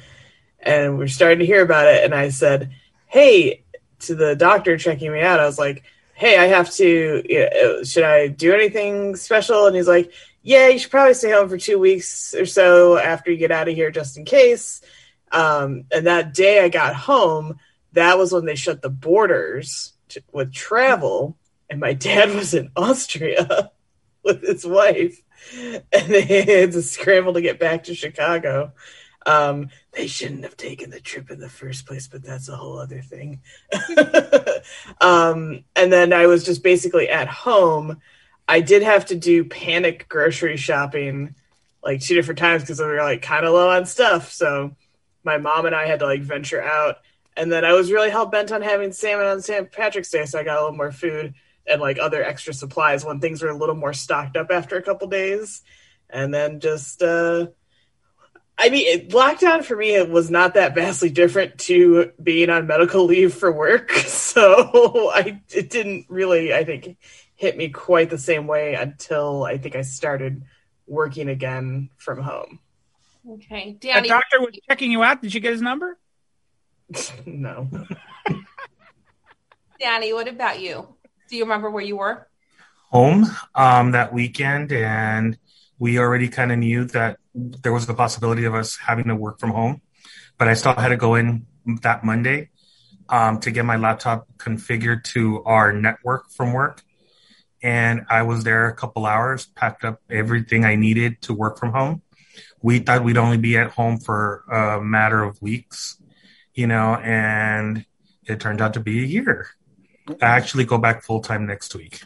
and 0.60 0.98
we're 0.98 1.08
starting 1.08 1.40
to 1.40 1.46
hear 1.46 1.64
about 1.64 1.88
it. 1.88 2.04
And 2.04 2.14
I 2.14 2.30
said, 2.30 2.72
"Hey," 3.08 3.64
to 4.02 4.16
the 4.16 4.36
doctor 4.36 4.78
checking 4.78 5.14
me 5.14 5.22
out. 5.22 5.40
I 5.40 5.46
was 5.46 5.58
like, 5.58 5.84
"Hey, 6.14 6.38
I 6.38 6.48
have 6.48 6.70
to. 6.72 7.24
you 7.28 7.50
know, 7.50 7.84
Should 7.84 8.04
I 8.04 8.28
do 8.28 8.54
anything 8.54 9.16
special?" 9.16 9.68
And 9.68 9.76
he's 9.78 9.88
like, 9.88 10.12
"Yeah, 10.44 10.68
you 10.68 10.78
should 10.80 10.92
probably 10.92 11.14
stay 11.14 11.32
home 11.32 11.48
for 11.48 11.58
two 11.58 11.80
weeks 11.80 12.34
or 12.36 12.46
so 12.46 12.98
after 12.98 13.32
you 13.32 13.38
get 13.38 13.52
out 13.52 13.70
of 13.70 13.76
here, 13.76 13.92
just 13.92 14.18
in 14.18 14.26
case." 14.26 14.82
Um, 15.32 15.86
and 15.92 16.08
that 16.08 16.34
day 16.34 16.64
I 16.64 16.70
got 16.70 16.96
home, 16.96 17.60
that 17.94 18.18
was 18.18 18.32
when 18.32 18.46
they 18.46 18.56
shut 18.56 18.82
the 18.82 18.90
borders 18.90 19.94
to, 20.10 20.24
with 20.32 20.54
travel. 20.54 21.38
And 21.70 21.80
my 21.80 21.94
dad 22.10 22.34
was 22.34 22.54
in 22.54 22.72
Austria 22.76 23.72
with 24.24 24.42
his 24.44 24.66
wife, 24.66 25.22
and 25.58 25.84
they 25.92 26.22
had 26.62 26.72
to 26.74 26.82
scramble 26.82 27.34
to 27.34 27.42
get 27.42 27.60
back 27.60 27.86
to 27.86 27.96
Chicago. 27.96 28.74
Um, 29.26 29.70
they 29.92 30.08
shouldn't 30.08 30.44
have 30.44 30.58
taken 30.58 30.90
the 30.90 31.00
trip 31.00 31.30
in 31.30 31.40
the 31.40 31.50
first 31.50 31.86
place, 31.86 32.08
but 32.08 32.24
that's 32.24 32.50
a 32.50 32.56
whole 32.56 32.80
other 32.80 33.02
thing. 33.02 33.42
um, 35.00 35.64
and 35.76 35.94
then 35.94 36.12
I 36.12 36.26
was 36.26 36.44
just 36.44 36.64
basically 36.64 37.08
at 37.10 37.28
home. 37.28 38.02
I 38.48 38.62
did 38.62 38.82
have 38.82 39.06
to 39.08 39.16
do 39.16 39.46
panic 39.46 40.08
grocery 40.10 40.58
shopping 40.58 41.36
like 41.84 42.02
two 42.02 42.16
different 42.16 42.40
times 42.40 42.64
because 42.64 42.80
we 42.80 42.86
were 42.86 42.98
like 42.98 43.22
kind 43.22 43.46
of 43.46 43.54
low 43.54 43.70
on 43.70 43.86
stuff. 43.86 44.32
So 44.32 44.76
my 45.24 45.38
mom 45.38 45.66
and 45.66 45.76
I 45.76 45.86
had 45.86 46.00
to 46.00 46.06
like 46.06 46.22
venture 46.22 46.62
out. 46.62 46.98
And 47.38 47.52
then 47.52 47.64
I 47.64 47.74
was 47.74 47.92
really 47.92 48.10
hell 48.10 48.26
bent 48.26 48.52
on 48.52 48.62
having 48.62 48.92
salmon 48.92 49.26
on 49.26 49.42
St. 49.42 49.72
Patrick's 49.72 50.12
Day, 50.12 50.26
so 50.26 50.40
I 50.40 50.44
got 50.44 50.58
a 50.58 50.62
little 50.62 50.78
more 50.78 50.92
food 50.92 51.34
and 51.66 51.82
like 51.82 52.00
other 52.00 52.24
extra 52.24 52.54
supplies 52.54 53.06
when 53.06 53.20
things 53.20 53.42
were 53.42 53.50
a 53.50 53.58
little 53.58 53.76
more 53.76 53.94
stocked 53.94 54.36
up 54.36 54.52
after 54.52 54.78
a 54.78 54.82
couple 54.82 55.08
days. 55.08 55.62
And 56.10 56.34
then 56.34 56.60
just 56.60 57.02
uh 57.02 57.48
I 58.58 58.70
mean, 58.70 58.86
it, 58.86 59.10
lockdown 59.10 59.64
for 59.64 59.76
me 59.76 59.96
it 59.96 60.10
was 60.10 60.30
not 60.30 60.54
that 60.54 60.76
vastly 60.76 61.10
different 61.10 61.58
to 61.60 62.12
being 62.22 62.50
on 62.50 62.68
medical 62.68 63.06
leave 63.06 63.34
for 63.34 63.52
work. 63.52 63.92
So 64.32 65.12
I 65.14 65.42
it 65.50 65.70
didn't 65.70 66.06
really, 66.08 66.54
I 66.54 66.64
think, 66.64 66.98
hit 67.36 67.58
me 67.58 67.68
quite 67.68 68.10
the 68.10 68.18
same 68.18 68.48
way 68.48 68.76
until 68.76 69.44
I 69.44 69.58
think 69.58 69.76
I 69.76 69.82
started 69.82 70.44
working 70.88 71.28
again 71.28 71.90
from 71.98 72.22
home. 72.22 72.60
Okay, 73.30 73.78
The 73.80 73.88
Danny. 73.88 74.08
doctor 74.10 74.40
was 74.42 74.58
checking 74.68 74.92
you 74.92 75.04
out. 75.04 75.22
Did 75.22 75.34
you 75.34 75.40
get 75.40 75.52
his 75.54 75.62
number? 75.62 75.98
no. 77.26 77.70
Danny, 79.80 80.14
what 80.14 80.28
about 80.28 80.60
you? 80.60 80.96
Do 81.30 81.36
you 81.38 81.44
remember 81.44 81.70
where 81.70 81.84
you 81.84 81.98
were? 81.98 82.28
home 82.92 83.26
um, 83.56 83.92
that 83.92 84.12
weekend, 84.14 84.70
and 84.74 85.38
we 85.80 85.98
already 85.98 86.28
kind 86.28 86.52
of 86.52 86.60
knew 86.60 86.84
that 86.84 87.18
there 87.34 87.72
was 87.72 87.88
the 87.88 87.94
possibility 87.94 88.44
of 88.44 88.54
us 88.54 88.76
having 88.76 89.06
to 89.06 89.16
work 89.16 89.40
from 89.40 89.52
home. 89.52 89.82
But 90.38 90.50
I 90.50 90.56
still 90.56 90.74
had 90.74 90.90
to 90.90 90.98
go 90.98 91.16
in 91.16 91.46
that 91.84 92.04
Monday 92.04 92.50
um, 93.08 93.40
to 93.40 93.52
get 93.52 93.64
my 93.64 93.78
laptop 93.78 94.28
configured 94.38 95.06
to 95.06 95.42
our 95.46 95.72
network 95.72 96.30
from 96.32 96.52
work. 96.52 96.84
And 97.64 98.02
I 98.10 98.24
was 98.24 98.44
there 98.44 98.68
a 98.68 98.76
couple 98.76 99.06
hours, 99.06 99.46
packed 99.46 99.86
up 99.86 100.02
everything 100.10 100.66
I 100.66 100.76
needed 100.76 101.22
to 101.22 101.34
work 101.34 101.60
from 101.60 101.72
home. 101.72 102.02
We 102.62 102.80
thought 102.80 103.04
we'd 103.04 103.18
only 103.18 103.38
be 103.38 103.58
at 103.58 103.72
home 103.72 104.00
for 104.00 104.44
a 104.52 104.82
matter 104.82 105.24
of 105.24 105.42
weeks, 105.42 106.02
you 106.54 106.68
know, 106.68 106.96
and 106.96 107.86
it 108.26 108.40
turned 108.40 108.62
out 108.62 108.74
to 108.76 108.80
be 108.80 109.04
a 109.04 109.06
year. 109.06 109.48
I 110.10 110.26
actually 110.26 110.66
go 110.66 110.78
back 110.78 111.04
full 111.04 111.22
time 111.22 111.46
next 111.46 111.76
week 111.76 112.02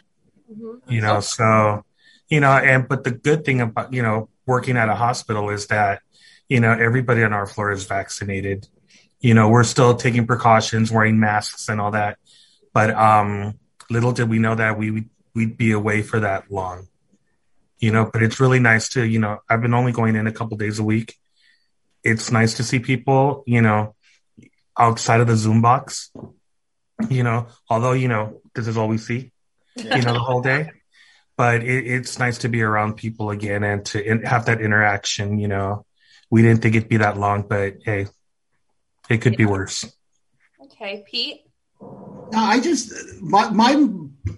you 0.88 1.00
know 1.00 1.20
so 1.20 1.84
you 2.28 2.40
know 2.40 2.50
and 2.50 2.88
but 2.88 3.04
the 3.04 3.10
good 3.10 3.44
thing 3.44 3.60
about 3.60 3.92
you 3.92 4.02
know 4.02 4.28
working 4.46 4.76
at 4.76 4.88
a 4.88 4.94
hospital 4.94 5.50
is 5.50 5.66
that 5.68 6.02
you 6.48 6.60
know 6.60 6.72
everybody 6.72 7.22
on 7.24 7.32
our 7.32 7.46
floor 7.46 7.72
is 7.72 7.84
vaccinated. 7.84 8.68
You 9.20 9.34
know 9.34 9.48
we're 9.48 9.64
still 9.64 9.96
taking 9.96 10.26
precautions 10.26 10.92
wearing 10.92 11.18
masks 11.18 11.68
and 11.68 11.80
all 11.80 11.92
that 11.92 12.18
but 12.72 12.90
um 12.90 13.58
little 13.90 14.12
did 14.12 14.28
we 14.28 14.38
know 14.38 14.54
that 14.54 14.78
we 14.78 15.04
we'd 15.34 15.56
be 15.56 15.72
away 15.72 16.02
for 16.02 16.20
that 16.20 16.50
long 16.50 16.86
you 17.78 17.92
know 17.92 18.08
but 18.12 18.22
it's 18.22 18.40
really 18.40 18.58
nice 18.58 18.88
to 18.90 19.04
you 19.04 19.18
know 19.18 19.38
i've 19.48 19.60
been 19.60 19.74
only 19.74 19.92
going 19.92 20.16
in 20.16 20.26
a 20.26 20.32
couple 20.32 20.56
days 20.56 20.78
a 20.78 20.84
week. 20.84 21.14
It's 22.04 22.30
nice 22.30 22.54
to 22.54 22.64
see 22.64 22.78
people 22.78 23.42
you 23.46 23.62
know 23.62 23.94
outside 24.78 25.20
of 25.20 25.26
the 25.26 25.36
zoom 25.36 25.62
box 25.62 26.12
you 27.08 27.22
know 27.22 27.48
although 27.68 27.92
you 27.92 28.08
know 28.08 28.40
this 28.54 28.68
is 28.68 28.76
all 28.76 28.88
we 28.88 28.98
see 28.98 29.32
you 29.76 30.02
know 30.02 30.12
the 30.12 30.18
whole 30.18 30.42
day. 30.42 30.70
But 31.36 31.62
it, 31.62 31.86
it's 31.86 32.18
nice 32.18 32.38
to 32.38 32.48
be 32.48 32.62
around 32.62 32.96
people 32.96 33.28
again 33.28 33.62
and 33.62 33.84
to 33.86 34.02
in, 34.02 34.22
have 34.22 34.46
that 34.46 34.60
interaction 34.60 35.38
you 35.38 35.48
know. 35.48 35.84
We 36.30 36.42
didn't 36.42 36.62
think 36.62 36.74
it'd 36.74 36.88
be 36.88 36.96
that 36.98 37.18
long 37.18 37.42
but 37.46 37.74
hey 37.84 38.06
it 39.08 39.18
could 39.18 39.36
be 39.36 39.44
worse. 39.44 39.84
Okay, 40.64 41.04
Pete. 41.08 41.42
No, 41.80 42.38
I 42.38 42.60
just 42.60 42.92
my 43.22 43.50
my 43.50 43.74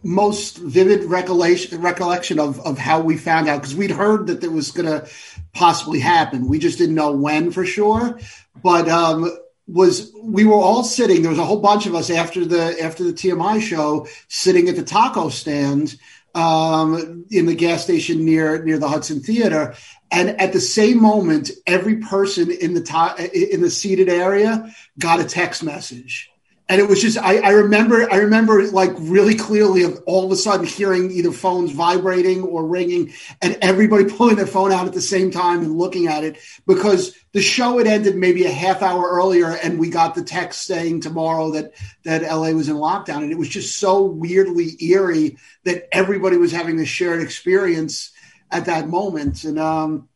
most 0.03 0.59
vivid 0.59 1.05
recollection 1.05 1.81
recollection 1.81 2.39
of 2.39 2.61
of 2.61 2.79
how 2.79 3.01
we 3.01 3.17
found 3.17 3.49
out 3.49 3.61
because 3.61 3.75
we'd 3.75 3.91
heard 3.91 4.27
that 4.27 4.41
there 4.41 4.51
was 4.51 4.71
going 4.71 4.87
to 4.87 5.09
possibly 5.55 6.01
happen. 6.01 6.49
We 6.49 6.59
just 6.59 6.79
didn't 6.79 6.95
know 6.95 7.13
when 7.13 7.51
for 7.51 7.65
sure, 7.65 8.19
but 8.63 8.89
um, 8.89 9.37
was 9.67 10.13
we 10.23 10.45
were 10.45 10.55
all 10.55 10.83
sitting. 10.83 11.23
There 11.23 11.31
was 11.31 11.39
a 11.39 11.45
whole 11.45 11.61
bunch 11.61 11.87
of 11.87 11.95
us 11.95 12.11
after 12.11 12.45
the 12.45 12.83
after 12.83 13.05
the 13.05 13.13
TMI 13.13 13.61
show 13.61 14.07
sitting 14.29 14.69
at 14.69 14.77
the 14.77 14.83
taco 14.83 15.29
stand 15.29 15.97
um, 16.35 17.27
in 17.31 17.47
the 17.47 17.55
gas 17.55 17.83
station 17.85 18.25
near 18.25 18.65
near 18.65 18.79
the 18.79 18.89
Hudson 18.89 19.21
Theater, 19.21 19.75
and 20.11 20.31
at 20.41 20.53
the 20.53 20.61
same 20.61 21.01
moment, 21.01 21.51
every 21.67 21.97
person 21.97 22.51
in 22.51 22.75
the 22.75 22.83
ta- 22.83 23.17
in 23.33 23.61
the 23.61 23.71
seated 23.71 24.09
area 24.09 24.75
got 24.99 25.21
a 25.21 25.25
text 25.25 25.63
message 25.63 26.31
and 26.69 26.81
it 26.81 26.89
was 26.89 27.01
just 27.01 27.17
I, 27.19 27.39
I 27.39 27.51
remember 27.51 28.11
I 28.13 28.17
remember 28.17 28.67
like 28.69 28.93
really 28.99 29.35
clearly 29.35 29.85
of 29.85 30.03
all 30.07 30.27
of 30.27 30.33
a 30.33 30.37
sudden 30.37 30.67
hearing 30.67 31.11
either 31.11 31.33
phones 31.33 31.73
vibrating 31.73 32.43
or 32.43 32.67
ringing 32.67 33.13
and 33.41 33.57
everybody 33.63 34.05
pulling 34.17 34.37
their 34.37 34.47
phone 34.47 34.73
out 34.73 34.87
at 34.87 34.93
the 34.93 35.01
same 35.01 35.31
time 35.31 35.61
and 35.61 35.79
looking 35.79 36.09
at 36.09 36.25
it 36.25 36.39
because 36.67 37.17
the 37.33 37.41
show 37.41 37.79
had 37.79 37.87
ended 37.87 38.17
maybe 38.17 38.45
a 38.45 38.51
half 38.51 38.83
hour 38.83 39.09
earlier 39.09 39.51
and 39.51 39.79
we 39.79 39.89
got 39.89 40.15
the 40.15 40.23
text 40.23 40.63
saying 40.63 41.01
tomorrow 41.01 41.53
that 41.53 41.73
that 42.05 42.23
LA 42.23 42.51
was 42.51 42.69
in 42.69 42.77
lockdown. 42.77 43.23
And 43.23 43.33
it 43.33 43.39
was 43.39 43.49
just 43.49 43.79
so 43.79 44.03
weirdly 44.03 44.77
eerie 44.81 45.39
that 45.65 45.89
everybody 45.93 46.37
was 46.37 46.53
having 46.53 46.77
this 46.77 46.89
shared 46.89 47.23
experience 47.23 48.13
at 48.51 48.67
that 48.67 48.89
moment. 48.89 49.45
And 49.45 49.59
um 49.59 50.09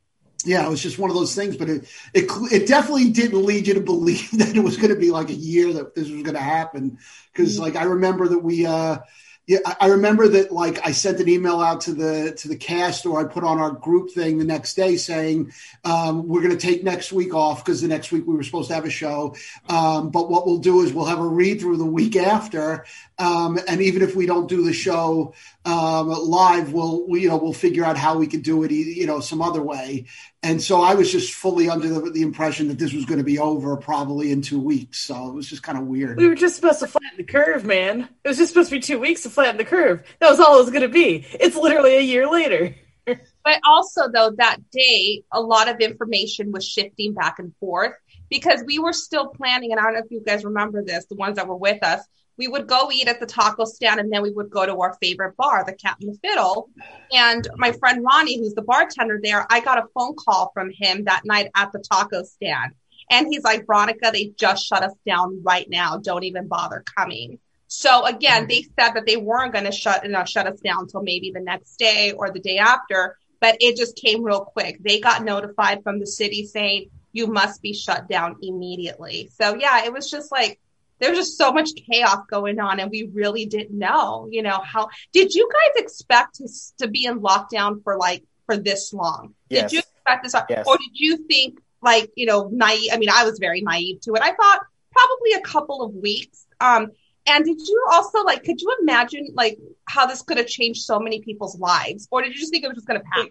yeah, 0.46 0.66
it 0.66 0.70
was 0.70 0.82
just 0.82 0.98
one 0.98 1.10
of 1.10 1.16
those 1.16 1.34
things, 1.34 1.56
but 1.56 1.68
it 1.68 1.84
it 2.14 2.24
it 2.52 2.66
definitely 2.66 3.10
didn't 3.10 3.44
lead 3.44 3.66
you 3.66 3.74
to 3.74 3.80
believe 3.80 4.30
that 4.38 4.56
it 4.56 4.60
was 4.60 4.76
going 4.76 4.92
to 4.94 5.00
be 5.00 5.10
like 5.10 5.30
a 5.30 5.34
year 5.34 5.72
that 5.74 5.94
this 5.94 6.08
was 6.10 6.22
going 6.22 6.34
to 6.34 6.40
happen. 6.40 6.98
Because 7.32 7.58
like 7.58 7.76
I 7.76 7.84
remember 7.84 8.28
that 8.28 8.38
we, 8.40 8.66
uh, 8.66 8.98
yeah, 9.46 9.58
I- 9.66 9.76
I 9.80 9.86
remember 9.88 10.28
that 10.28 10.52
like 10.52 10.86
I 10.86 10.92
sent 10.92 11.18
an 11.20 11.28
email 11.28 11.60
out 11.60 11.82
to 11.82 11.94
the 11.94 12.32
to 12.38 12.48
the 12.48 12.56
cast, 12.56 13.06
or 13.06 13.20
I 13.20 13.24
put 13.24 13.42
on 13.44 13.58
our 13.58 13.72
group 13.72 14.10
thing 14.10 14.38
the 14.38 14.44
next 14.44 14.74
day 14.74 14.96
saying 14.96 15.52
um, 15.84 16.28
we're 16.28 16.42
going 16.42 16.56
to 16.56 16.66
take 16.66 16.84
next 16.84 17.12
week 17.12 17.34
off 17.34 17.64
because 17.64 17.80
the 17.80 17.88
next 17.88 18.12
week 18.12 18.24
we 18.26 18.34
were 18.34 18.42
supposed 18.44 18.68
to 18.68 18.74
have 18.74 18.84
a 18.84 18.90
show. 18.90 19.34
Um, 19.68 20.10
but 20.10 20.30
what 20.30 20.46
we'll 20.46 20.58
do 20.58 20.82
is 20.82 20.92
we'll 20.92 21.06
have 21.06 21.18
a 21.20 21.26
read 21.26 21.60
through 21.60 21.78
the 21.78 21.84
week 21.84 22.16
after, 22.16 22.84
um, 23.22 23.56
and 23.68 23.80
even 23.80 24.02
if 24.02 24.16
we 24.16 24.26
don't 24.26 24.48
do 24.48 24.64
the 24.64 24.72
show 24.72 25.32
um, 25.64 26.08
live, 26.08 26.72
we'll 26.72 27.06
we, 27.06 27.20
you 27.20 27.28
know 27.28 27.36
we'll 27.36 27.52
figure 27.52 27.84
out 27.84 27.96
how 27.96 28.18
we 28.18 28.26
can 28.26 28.40
do 28.40 28.64
it, 28.64 28.72
e- 28.72 28.94
you 28.98 29.06
know, 29.06 29.20
some 29.20 29.40
other 29.40 29.62
way. 29.62 30.06
And 30.42 30.60
so 30.60 30.82
I 30.82 30.94
was 30.96 31.12
just 31.12 31.32
fully 31.32 31.70
under 31.70 31.88
the, 31.88 32.10
the 32.10 32.22
impression 32.22 32.66
that 32.66 32.80
this 32.80 32.92
was 32.92 33.04
going 33.04 33.18
to 33.18 33.24
be 33.24 33.38
over 33.38 33.76
probably 33.76 34.32
in 34.32 34.42
two 34.42 34.58
weeks. 34.58 34.98
So 34.98 35.28
it 35.28 35.34
was 35.34 35.48
just 35.48 35.62
kind 35.62 35.78
of 35.78 35.84
weird. 35.84 36.18
We 36.18 36.26
were 36.26 36.34
just 36.34 36.56
supposed 36.56 36.80
to 36.80 36.88
flatten 36.88 37.16
the 37.16 37.22
curve, 37.22 37.64
man. 37.64 38.08
It 38.24 38.28
was 38.28 38.38
just 38.38 38.52
supposed 38.52 38.70
to 38.70 38.76
be 38.76 38.80
two 38.80 38.98
weeks 38.98 39.22
to 39.22 39.30
flatten 39.30 39.56
the 39.56 39.64
curve. 39.64 40.02
That 40.18 40.28
was 40.28 40.40
all 40.40 40.56
it 40.56 40.62
was 40.62 40.70
going 40.70 40.82
to 40.82 40.88
be. 40.88 41.24
It's 41.38 41.54
literally 41.54 41.96
a 41.96 42.02
year 42.02 42.28
later. 42.28 42.74
But 43.44 43.58
also, 43.66 44.02
though, 44.08 44.30
that 44.38 44.58
day, 44.70 45.24
a 45.32 45.40
lot 45.40 45.68
of 45.68 45.80
information 45.80 46.52
was 46.52 46.64
shifting 46.64 47.12
back 47.12 47.40
and 47.40 47.52
forth 47.58 47.94
because 48.30 48.62
we 48.64 48.78
were 48.78 48.92
still 48.92 49.26
planning. 49.26 49.72
And 49.72 49.80
I 49.80 49.82
don't 49.82 49.94
know 49.94 50.02
if 50.04 50.12
you 50.12 50.22
guys 50.24 50.44
remember 50.44 50.84
this, 50.84 51.06
the 51.06 51.16
ones 51.16 51.34
that 51.34 51.48
were 51.48 51.56
with 51.56 51.82
us. 51.82 52.06
We 52.38 52.48
would 52.48 52.66
go 52.66 52.90
eat 52.90 53.08
at 53.08 53.20
the 53.20 53.26
taco 53.26 53.64
stand 53.64 54.00
and 54.00 54.12
then 54.12 54.22
we 54.22 54.30
would 54.30 54.50
go 54.50 54.64
to 54.64 54.76
our 54.78 54.96
favorite 55.00 55.36
bar, 55.36 55.64
the 55.64 55.74
Cat 55.74 55.96
and 56.00 56.12
the 56.12 56.18
Fiddle. 56.26 56.70
And 57.12 57.46
my 57.56 57.72
friend 57.72 58.04
Ronnie, 58.04 58.38
who's 58.38 58.54
the 58.54 58.62
bartender 58.62 59.20
there, 59.22 59.46
I 59.50 59.60
got 59.60 59.78
a 59.78 59.86
phone 59.94 60.14
call 60.16 60.50
from 60.54 60.70
him 60.70 61.04
that 61.04 61.24
night 61.24 61.50
at 61.54 61.72
the 61.72 61.78
taco 61.80 62.24
stand. 62.24 62.72
And 63.10 63.26
he's 63.30 63.44
like, 63.44 63.66
Veronica, 63.66 64.10
they 64.12 64.32
just 64.38 64.66
shut 64.66 64.82
us 64.82 64.94
down 65.06 65.42
right 65.44 65.68
now. 65.68 65.98
Don't 65.98 66.24
even 66.24 66.48
bother 66.48 66.82
coming. 66.96 67.38
So 67.68 68.04
again, 68.04 68.48
they 68.48 68.62
said 68.62 68.92
that 68.92 69.06
they 69.06 69.16
weren't 69.16 69.52
going 69.52 69.64
to 69.64 69.72
shut, 69.72 70.04
you 70.04 70.10
know, 70.10 70.24
shut 70.24 70.46
us 70.46 70.60
down 70.60 70.82
until 70.82 71.02
maybe 71.02 71.30
the 71.30 71.40
next 71.40 71.76
day 71.76 72.12
or 72.12 72.30
the 72.30 72.38
day 72.38 72.58
after, 72.58 73.16
but 73.40 73.56
it 73.60 73.76
just 73.76 73.96
came 73.96 74.22
real 74.22 74.44
quick. 74.44 74.78
They 74.82 75.00
got 75.00 75.24
notified 75.24 75.82
from 75.82 75.98
the 75.98 76.06
city 76.06 76.46
saying 76.46 76.90
you 77.12 77.26
must 77.26 77.62
be 77.62 77.72
shut 77.72 78.08
down 78.08 78.36
immediately. 78.42 79.30
So 79.38 79.54
yeah, 79.54 79.84
it 79.84 79.92
was 79.92 80.10
just 80.10 80.30
like 80.30 80.60
there 81.02 81.10
was 81.10 81.18
just 81.18 81.36
so 81.36 81.52
much 81.52 81.70
chaos 81.74 82.24
going 82.30 82.60
on, 82.60 82.78
and 82.78 82.88
we 82.88 83.10
really 83.12 83.44
didn't 83.44 83.76
know, 83.76 84.28
you 84.30 84.40
know, 84.40 84.60
how. 84.60 84.88
Did 85.12 85.34
you 85.34 85.48
guys 85.52 85.82
expect 85.82 86.36
to, 86.36 86.48
to 86.78 86.86
be 86.86 87.06
in 87.06 87.18
lockdown 87.18 87.82
for 87.82 87.96
like 87.98 88.22
for 88.46 88.56
this 88.56 88.92
long? 88.92 89.34
Yes. 89.50 89.62
Did 89.62 89.72
you 89.72 89.78
expect 89.80 90.22
this, 90.22 90.34
Yes. 90.48 90.64
or 90.64 90.78
did 90.78 90.90
you 90.94 91.16
think 91.26 91.58
like 91.82 92.08
you 92.16 92.26
know 92.26 92.48
naive? 92.52 92.90
I 92.92 92.98
mean, 92.98 93.10
I 93.12 93.24
was 93.24 93.40
very 93.40 93.62
naive 93.62 94.00
to 94.02 94.14
it. 94.14 94.22
I 94.22 94.32
thought 94.32 94.60
probably 94.92 95.32
a 95.32 95.40
couple 95.40 95.82
of 95.82 95.92
weeks. 95.92 96.46
Um, 96.60 96.92
and 97.26 97.44
did 97.44 97.58
you 97.58 97.84
also 97.90 98.22
like? 98.22 98.44
Could 98.44 98.60
you 98.60 98.72
imagine 98.80 99.30
like 99.34 99.58
how 99.86 100.06
this 100.06 100.22
could 100.22 100.36
have 100.38 100.46
changed 100.46 100.82
so 100.82 101.00
many 101.00 101.20
people's 101.20 101.58
lives, 101.58 102.06
or 102.12 102.22
did 102.22 102.32
you 102.32 102.38
just 102.38 102.52
think 102.52 102.62
it 102.62 102.68
was 102.68 102.76
just 102.76 102.86
going 102.86 103.00
to 103.00 103.06
pass? 103.12 103.26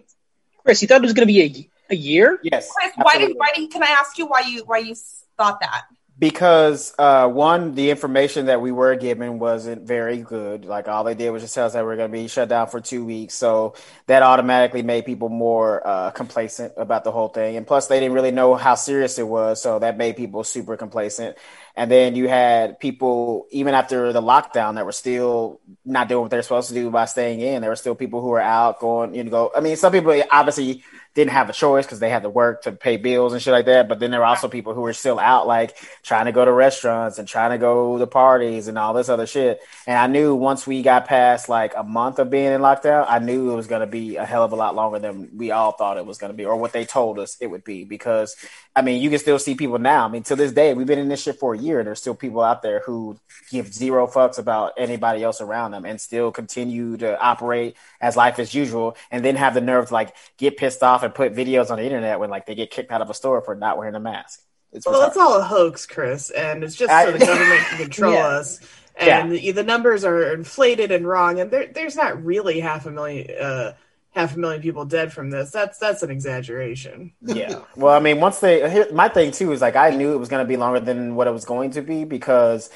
Chris, 0.62 0.82
you 0.82 0.88
thought 0.88 0.96
it 0.96 1.02
was 1.02 1.14
going 1.14 1.26
to 1.26 1.32
be 1.32 1.40
a, 1.88 1.94
a 1.94 1.96
year? 1.96 2.38
Yes. 2.42 2.70
Chris, 2.70 2.92
why 2.96 3.16
did 3.16 3.32
why 3.34 3.48
did 3.56 3.70
can 3.70 3.82
I 3.82 3.92
ask 3.92 4.18
you 4.18 4.26
why 4.26 4.40
you 4.40 4.62
why 4.66 4.78
you 4.78 4.94
thought 5.38 5.60
that? 5.62 5.84
Because 6.22 6.94
uh, 7.00 7.26
one, 7.26 7.74
the 7.74 7.90
information 7.90 8.46
that 8.46 8.60
we 8.60 8.70
were 8.70 8.94
given 8.94 9.40
wasn't 9.40 9.82
very 9.82 10.18
good. 10.18 10.64
Like 10.64 10.86
all 10.86 11.02
they 11.02 11.16
did 11.16 11.30
was 11.30 11.42
just 11.42 11.52
tell 11.52 11.66
us 11.66 11.72
that 11.72 11.84
we're 11.84 11.96
going 11.96 12.12
to 12.12 12.16
be 12.16 12.28
shut 12.28 12.48
down 12.48 12.68
for 12.68 12.80
two 12.80 13.04
weeks, 13.04 13.34
so 13.34 13.74
that 14.06 14.22
automatically 14.22 14.82
made 14.82 15.04
people 15.04 15.28
more 15.28 15.84
uh, 15.84 16.12
complacent 16.12 16.74
about 16.76 17.02
the 17.02 17.10
whole 17.10 17.26
thing. 17.26 17.56
And 17.56 17.66
plus, 17.66 17.88
they 17.88 17.98
didn't 17.98 18.14
really 18.14 18.30
know 18.30 18.54
how 18.54 18.76
serious 18.76 19.18
it 19.18 19.26
was, 19.26 19.60
so 19.60 19.80
that 19.80 19.98
made 19.98 20.16
people 20.16 20.44
super 20.44 20.76
complacent. 20.76 21.36
And 21.74 21.90
then 21.90 22.16
you 22.16 22.28
had 22.28 22.78
people, 22.80 23.46
even 23.50 23.74
after 23.74 24.12
the 24.12 24.20
lockdown, 24.20 24.74
that 24.74 24.84
were 24.84 24.92
still 24.92 25.60
not 25.84 26.08
doing 26.08 26.22
what 26.22 26.30
they're 26.30 26.42
supposed 26.42 26.68
to 26.68 26.74
do 26.74 26.90
by 26.90 27.06
staying 27.06 27.40
in. 27.40 27.62
There 27.62 27.70
were 27.70 27.76
still 27.76 27.94
people 27.94 28.20
who 28.20 28.28
were 28.28 28.40
out 28.40 28.78
going, 28.78 29.14
you 29.14 29.24
know, 29.24 29.30
go. 29.30 29.52
I 29.56 29.60
mean, 29.60 29.76
some 29.76 29.92
people 29.92 30.22
obviously 30.30 30.84
didn't 31.14 31.32
have 31.32 31.50
a 31.50 31.52
choice 31.52 31.84
because 31.84 32.00
they 32.00 32.08
had 32.08 32.22
to 32.22 32.30
work 32.30 32.62
to 32.62 32.72
pay 32.72 32.96
bills 32.96 33.34
and 33.34 33.42
shit 33.42 33.52
like 33.52 33.66
that. 33.66 33.88
But 33.88 34.00
then 34.00 34.10
there 34.10 34.20
were 34.20 34.26
also 34.26 34.48
people 34.48 34.72
who 34.72 34.80
were 34.80 34.94
still 34.94 35.18
out, 35.18 35.46
like 35.46 35.76
trying 36.02 36.24
to 36.24 36.32
go 36.32 36.44
to 36.44 36.52
restaurants 36.52 37.18
and 37.18 37.28
trying 37.28 37.50
to 37.50 37.58
go 37.58 37.98
to 37.98 38.06
parties 38.06 38.66
and 38.68 38.78
all 38.78 38.94
this 38.94 39.10
other 39.10 39.26
shit. 39.26 39.60
And 39.86 39.98
I 39.98 40.06
knew 40.06 40.34
once 40.34 40.66
we 40.66 40.82
got 40.82 41.06
past 41.06 41.50
like 41.50 41.74
a 41.76 41.82
month 41.82 42.18
of 42.18 42.30
being 42.30 42.52
in 42.52 42.62
lockdown, 42.62 43.04
I 43.06 43.18
knew 43.18 43.50
it 43.50 43.56
was 43.56 43.66
going 43.66 43.82
to 43.82 43.86
be 43.86 44.16
a 44.16 44.24
hell 44.24 44.44
of 44.44 44.52
a 44.52 44.56
lot 44.56 44.74
longer 44.74 44.98
than 44.98 45.36
we 45.36 45.50
all 45.50 45.72
thought 45.72 45.98
it 45.98 46.06
was 46.06 46.16
going 46.16 46.32
to 46.32 46.36
be, 46.36 46.46
or 46.46 46.56
what 46.56 46.72
they 46.72 46.86
told 46.86 47.18
us 47.18 47.36
it 47.40 47.48
would 47.48 47.64
be. 47.64 47.84
Because 47.84 48.34
I 48.74 48.80
mean, 48.80 49.02
you 49.02 49.10
can 49.10 49.18
still 49.18 49.38
see 49.38 49.54
people 49.54 49.78
now. 49.78 50.06
I 50.06 50.08
mean, 50.08 50.22
to 50.24 50.36
this 50.36 50.52
day, 50.52 50.72
we've 50.72 50.86
been 50.86 50.98
in 50.98 51.08
this 51.08 51.22
shit 51.22 51.38
for 51.38 51.52
a 51.54 51.58
year. 51.58 51.84
There's 51.84 52.00
still 52.00 52.14
people 52.14 52.40
out 52.40 52.62
there 52.62 52.80
who 52.80 53.18
give 53.50 53.72
zero 53.72 54.06
fucks 54.06 54.38
about 54.38 54.72
anybody 54.78 55.22
else 55.22 55.42
around 55.42 55.72
them 55.72 55.84
and 55.84 56.00
still 56.00 56.32
continue 56.32 56.96
to 56.96 57.20
operate 57.20 57.76
as 58.00 58.16
life 58.16 58.38
as 58.38 58.54
usual, 58.54 58.96
and 59.10 59.22
then 59.22 59.36
have 59.36 59.52
the 59.52 59.60
nerve 59.60 59.88
to 59.88 59.92
like 59.94 60.14
get 60.38 60.56
pissed 60.56 60.82
off 60.82 61.02
and 61.02 61.14
put 61.14 61.34
videos 61.34 61.70
on 61.70 61.76
the 61.76 61.84
internet 61.84 62.18
when 62.18 62.30
like 62.30 62.46
they 62.46 62.54
get 62.54 62.70
kicked 62.70 62.90
out 62.90 63.02
of 63.02 63.10
a 63.10 63.14
store 63.14 63.42
for 63.42 63.54
not 63.54 63.76
wearing 63.76 63.94
a 63.94 64.00
mask. 64.00 64.40
It's 64.72 64.86
Well, 64.86 65.06
it's 65.06 65.18
all 65.18 65.38
a 65.38 65.44
hoax, 65.44 65.84
Chris, 65.84 66.30
and 66.30 66.64
it's 66.64 66.74
just 66.74 66.90
I- 66.90 67.04
so 67.04 67.12
the 67.12 67.18
government 67.18 67.60
can 67.68 67.78
control 67.82 68.14
Yeah. 68.14 68.26
us. 68.26 68.58
And 68.96 69.32
the, 69.32 69.52
the 69.52 69.62
numbers 69.62 70.04
are 70.04 70.32
inflated 70.34 70.92
and 70.92 71.06
wrong, 71.06 71.40
and 71.40 71.50
there, 71.50 71.66
there's 71.66 71.96
not 71.96 72.22
really 72.24 72.60
half 72.60 72.84
a 72.86 72.90
million, 72.90 73.26
uh, 73.38 73.72
half 74.12 74.36
a 74.36 74.38
million 74.38 74.62
people 74.62 74.84
dead 74.84 75.12
from 75.12 75.30
this. 75.30 75.50
That's 75.50 75.78
that's 75.78 76.02
an 76.02 76.10
exaggeration. 76.10 77.12
yeah. 77.22 77.60
Well, 77.76 77.94
I 77.94 78.00
mean, 78.00 78.20
once 78.20 78.38
they, 78.40 78.68
here- 78.70 78.92
my 78.92 79.08
thing 79.08 79.30
too 79.32 79.52
is 79.52 79.60
like 79.60 79.76
I 79.76 79.90
knew 79.90 80.12
it 80.12 80.18
was 80.18 80.28
going 80.28 80.44
to 80.44 80.48
be 80.48 80.56
longer 80.56 80.80
than 80.80 81.14
what 81.16 81.26
it 81.26 81.32
was 81.32 81.44
going 81.44 81.70
to 81.72 81.82
be 81.82 82.04
because 82.04 82.70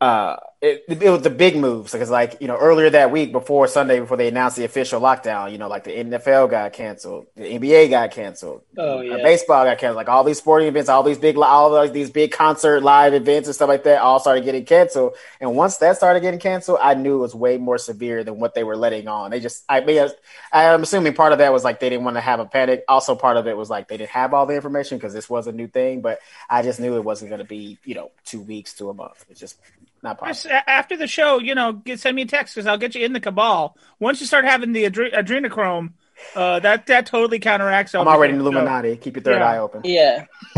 uh, 0.00 0.36
it, 0.60 0.84
it 0.88 1.10
was 1.10 1.22
the 1.22 1.30
big 1.30 1.56
moves 1.56 1.92
because 1.92 2.10
like 2.10 2.36
you 2.40 2.48
know 2.48 2.56
earlier 2.56 2.90
that 2.90 3.12
week 3.12 3.30
before 3.30 3.68
Sunday 3.68 4.00
before 4.00 4.16
they 4.16 4.26
announced 4.26 4.56
the 4.56 4.64
official 4.64 5.00
lockdown, 5.00 5.52
you 5.52 5.58
know 5.58 5.68
like 5.68 5.84
the 5.84 5.92
NFL 5.92 6.50
got 6.50 6.72
canceled, 6.72 7.26
the 7.36 7.44
NBA 7.44 7.90
got 7.90 8.10
canceled, 8.10 8.62
Oh 8.76 8.98
uh, 8.98 9.02
yeah. 9.02 9.16
baseball 9.22 9.64
got 9.64 9.78
canceled, 9.78 9.96
like 9.96 10.08
all 10.08 10.24
these 10.24 10.38
sporting 10.38 10.66
events, 10.66 10.88
all 10.88 11.04
these 11.04 11.18
big, 11.18 11.38
all 11.38 11.76
of 11.76 11.92
these 11.92 12.10
big 12.10 12.32
concert 12.32 12.82
live 12.82 13.14
events 13.14 13.46
and 13.46 13.54
stuff 13.54 13.68
like 13.68 13.84
that, 13.84 14.00
all 14.00 14.18
started 14.18 14.44
getting 14.44 14.64
canceled. 14.64 15.14
And 15.40 15.54
once 15.54 15.76
that 15.76 15.96
started 15.96 16.20
getting 16.20 16.40
canceled, 16.40 16.78
I 16.82 16.94
knew 16.94 17.18
it 17.18 17.20
was 17.20 17.34
way 17.36 17.56
more 17.56 17.78
severe 17.78 18.24
than 18.24 18.40
what 18.40 18.54
they 18.54 18.64
were 18.64 18.76
letting 18.76 19.06
on. 19.06 19.30
They 19.30 19.38
just, 19.38 19.64
I 19.68 19.80
mean, 19.80 20.08
I'm 20.52 20.82
assuming 20.82 21.14
part 21.14 21.32
of 21.32 21.38
that 21.38 21.52
was 21.52 21.62
like 21.62 21.78
they 21.78 21.88
didn't 21.88 22.04
want 22.04 22.16
to 22.16 22.20
have 22.20 22.40
a 22.40 22.46
panic. 22.46 22.82
Also, 22.88 23.14
part 23.14 23.36
of 23.36 23.46
it 23.46 23.56
was 23.56 23.70
like 23.70 23.86
they 23.86 23.96
didn't 23.96 24.10
have 24.10 24.34
all 24.34 24.46
the 24.46 24.56
information 24.56 24.98
because 24.98 25.12
this 25.12 25.30
was 25.30 25.46
a 25.46 25.52
new 25.52 25.68
thing. 25.68 26.00
But 26.00 26.18
I 26.50 26.62
just 26.62 26.80
knew 26.80 26.96
it 26.96 27.04
wasn't 27.04 27.30
going 27.30 27.40
to 27.40 27.44
be, 27.46 27.78
you 27.84 27.94
know, 27.94 28.10
two 28.24 28.40
weeks 28.40 28.74
to 28.74 28.90
a 28.90 28.94
month. 28.94 29.24
It's 29.30 29.38
just 29.38 29.56
not 30.02 30.18
possible. 30.18 30.54
a- 30.54 30.70
after 30.70 30.96
the 30.96 31.06
show, 31.06 31.38
you 31.38 31.54
know, 31.54 31.72
get, 31.72 32.00
send 32.00 32.14
me 32.16 32.22
a 32.22 32.26
text 32.26 32.54
because 32.54 32.66
I'll 32.66 32.78
get 32.78 32.94
you 32.94 33.04
in 33.04 33.12
the 33.12 33.20
cabal. 33.20 33.76
Once 33.98 34.20
you 34.20 34.26
start 34.26 34.44
having 34.44 34.72
the 34.72 34.84
adre- 34.84 35.12
adrenochrome, 35.14 35.92
uh, 36.34 36.58
that 36.60 36.86
that 36.86 37.06
totally 37.06 37.38
counteracts. 37.38 37.94
I'm 37.94 38.08
already 38.08 38.34
in 38.34 38.40
Illuminati. 38.40 38.96
Keep 38.96 39.16
your 39.16 39.22
third 39.22 39.38
Yeah. 39.38 39.46
eye 39.48 39.58
open. 39.58 39.82
Yeah. 39.84 40.24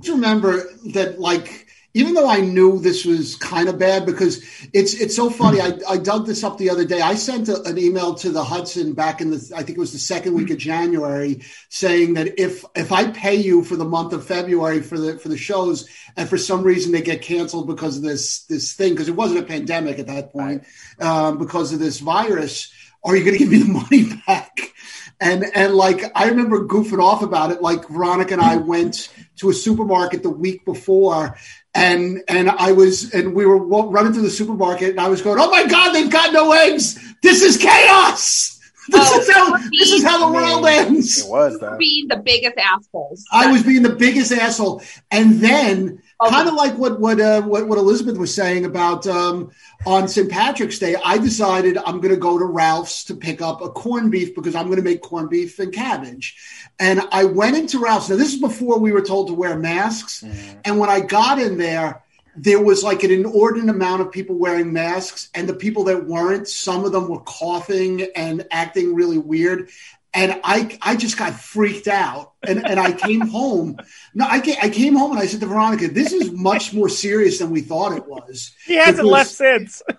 just 0.00 0.08
remember 0.08 0.62
that 0.94 1.16
like 1.18 1.66
even 1.94 2.14
though 2.14 2.28
I 2.28 2.40
knew 2.40 2.78
this 2.78 3.04
was 3.04 3.36
kind 3.36 3.68
of 3.68 3.78
bad 3.78 4.06
because 4.06 4.42
it's 4.72 4.94
it's 4.94 5.14
so 5.14 5.28
funny. 5.28 5.60
I, 5.60 5.78
I 5.88 5.98
dug 5.98 6.26
this 6.26 6.42
up 6.42 6.56
the 6.56 6.70
other 6.70 6.84
day. 6.84 7.00
I 7.00 7.14
sent 7.14 7.48
a, 7.48 7.62
an 7.62 7.78
email 7.78 8.14
to 8.14 8.30
the 8.30 8.42
Hudson 8.42 8.94
back 8.94 9.20
in 9.20 9.30
the 9.30 9.52
I 9.54 9.62
think 9.62 9.76
it 9.76 9.80
was 9.80 9.92
the 9.92 9.98
second 9.98 10.34
week 10.34 10.50
of 10.50 10.58
January 10.58 11.42
saying 11.68 12.14
that 12.14 12.40
if 12.40 12.64
if 12.74 12.92
I 12.92 13.10
pay 13.10 13.36
you 13.36 13.62
for 13.62 13.76
the 13.76 13.84
month 13.84 14.12
of 14.12 14.26
February 14.26 14.80
for 14.80 14.98
the 14.98 15.18
for 15.18 15.28
the 15.28 15.36
shows 15.36 15.88
and 16.16 16.28
for 16.28 16.38
some 16.38 16.62
reason 16.62 16.92
they 16.92 17.02
get 17.02 17.22
canceled 17.22 17.66
because 17.66 17.98
of 17.98 18.02
this 18.02 18.44
this 18.44 18.72
thing 18.72 18.92
because 18.92 19.08
it 19.08 19.16
wasn't 19.16 19.40
a 19.40 19.46
pandemic 19.46 19.98
at 19.98 20.06
that 20.06 20.32
point 20.32 20.64
um, 20.98 21.38
because 21.38 21.72
of 21.72 21.78
this 21.78 21.98
virus, 21.98 22.72
are 23.04 23.16
you 23.16 23.24
going 23.24 23.36
to 23.36 23.38
give 23.38 23.50
me 23.50 23.58
the 23.58 23.72
money 23.90 24.22
back? 24.26 24.72
And 25.20 25.44
and 25.54 25.74
like 25.74 26.02
I 26.16 26.28
remember 26.28 26.66
goofing 26.66 27.02
off 27.02 27.22
about 27.22 27.52
it. 27.52 27.62
Like 27.62 27.88
Veronica 27.88 28.32
and 28.32 28.42
I 28.42 28.56
went 28.56 29.08
to 29.36 29.50
a 29.50 29.54
supermarket 29.54 30.22
the 30.22 30.30
week 30.30 30.64
before, 30.64 31.36
and 31.74 32.22
and 32.28 32.50
I 32.50 32.72
was 32.72 33.12
and 33.14 33.34
we 33.34 33.46
were 33.46 33.56
running 33.58 34.12
through 34.12 34.22
the 34.22 34.30
supermarket, 34.30 34.90
and 34.90 35.00
I 35.00 35.08
was 35.08 35.22
going, 35.22 35.38
"Oh 35.40 35.50
my 35.50 35.66
God, 35.66 35.92
they've 35.92 36.10
got 36.10 36.32
no 36.32 36.52
eggs! 36.52 36.98
This 37.22 37.42
is 37.42 37.56
chaos! 37.56 38.50
This 38.88 39.08
Oh, 39.12 39.20
is 39.20 39.30
how 39.30 39.56
this 39.70 39.92
is 39.92 40.02
how 40.02 40.18
the 40.26 40.32
world 40.36 40.66
ends." 40.66 41.24
It 41.24 41.30
was 41.30 41.56
though. 41.60 41.76
being 41.78 42.08
the 42.08 42.16
biggest 42.16 42.58
assholes. 42.58 43.24
I 43.30 43.50
was 43.52 43.62
being 43.62 43.82
the 43.82 43.94
biggest 43.94 44.32
asshole, 44.32 44.82
and 45.10 45.34
then 45.40 45.78
Okay. 45.80 46.00
Kind 46.30 46.48
of 46.48 46.54
like 46.54 46.76
what 46.78 47.00
what, 47.00 47.20
uh, 47.20 47.42
what 47.42 47.68
what 47.68 47.78
Elizabeth 47.78 48.16
was 48.16 48.34
saying 48.34 48.64
about 48.64 49.06
um, 49.06 49.50
on 49.86 50.08
St. 50.08 50.30
Patrick's 50.30 50.78
Day. 50.78 50.96
I 51.04 51.18
decided 51.18 51.78
I'm 51.78 52.00
going 52.00 52.14
to 52.14 52.20
go 52.20 52.38
to 52.38 52.44
Ralph's 52.44 53.04
to 53.04 53.14
pick 53.14 53.40
up 53.40 53.60
a 53.60 53.68
corned 53.68 54.10
beef 54.10 54.34
because 54.34 54.54
I'm 54.54 54.66
going 54.66 54.76
to 54.76 54.82
make 54.82 55.02
corned 55.02 55.30
beef 55.30 55.58
and 55.58 55.72
cabbage. 55.72 56.36
And 56.78 57.00
I 57.12 57.24
went 57.24 57.56
into 57.56 57.78
Ralph's. 57.78 58.08
Now 58.08 58.16
this 58.16 58.34
is 58.34 58.40
before 58.40 58.78
we 58.78 58.92
were 58.92 59.02
told 59.02 59.28
to 59.28 59.34
wear 59.34 59.56
masks. 59.56 60.22
And 60.64 60.78
when 60.78 60.90
I 60.90 61.00
got 61.00 61.38
in 61.38 61.58
there, 61.58 62.02
there 62.36 62.62
was 62.62 62.82
like 62.82 63.02
an 63.02 63.10
inordinate 63.10 63.74
amount 63.74 64.00
of 64.00 64.10
people 64.10 64.36
wearing 64.36 64.72
masks, 64.72 65.28
and 65.34 65.48
the 65.48 65.54
people 65.54 65.84
that 65.84 66.06
weren't, 66.06 66.48
some 66.48 66.84
of 66.84 66.92
them 66.92 67.08
were 67.08 67.20
coughing 67.20 68.08
and 68.16 68.46
acting 68.50 68.94
really 68.94 69.18
weird. 69.18 69.68
And 70.14 70.38
I, 70.44 70.78
I 70.82 70.96
just 70.96 71.16
got 71.16 71.32
freaked 71.32 71.88
out, 71.88 72.32
and, 72.42 72.66
and 72.66 72.78
I 72.78 72.92
came 72.92 73.20
home. 73.20 73.78
No, 74.14 74.26
I 74.28 74.40
came, 74.40 74.56
I 74.62 74.68
came 74.68 74.94
home 74.94 75.12
and 75.12 75.20
I 75.20 75.24
said 75.26 75.40
to 75.40 75.46
Veronica, 75.46 75.88
"This 75.88 76.12
is 76.12 76.30
much 76.32 76.74
more 76.74 76.90
serious 76.90 77.38
than 77.38 77.50
we 77.50 77.62
thought 77.62 77.96
it 77.96 78.06
was." 78.06 78.52
He 78.66 78.74
hasn't 78.74 78.96
Because- 78.98 79.10
left 79.10 79.30
since. 79.30 79.82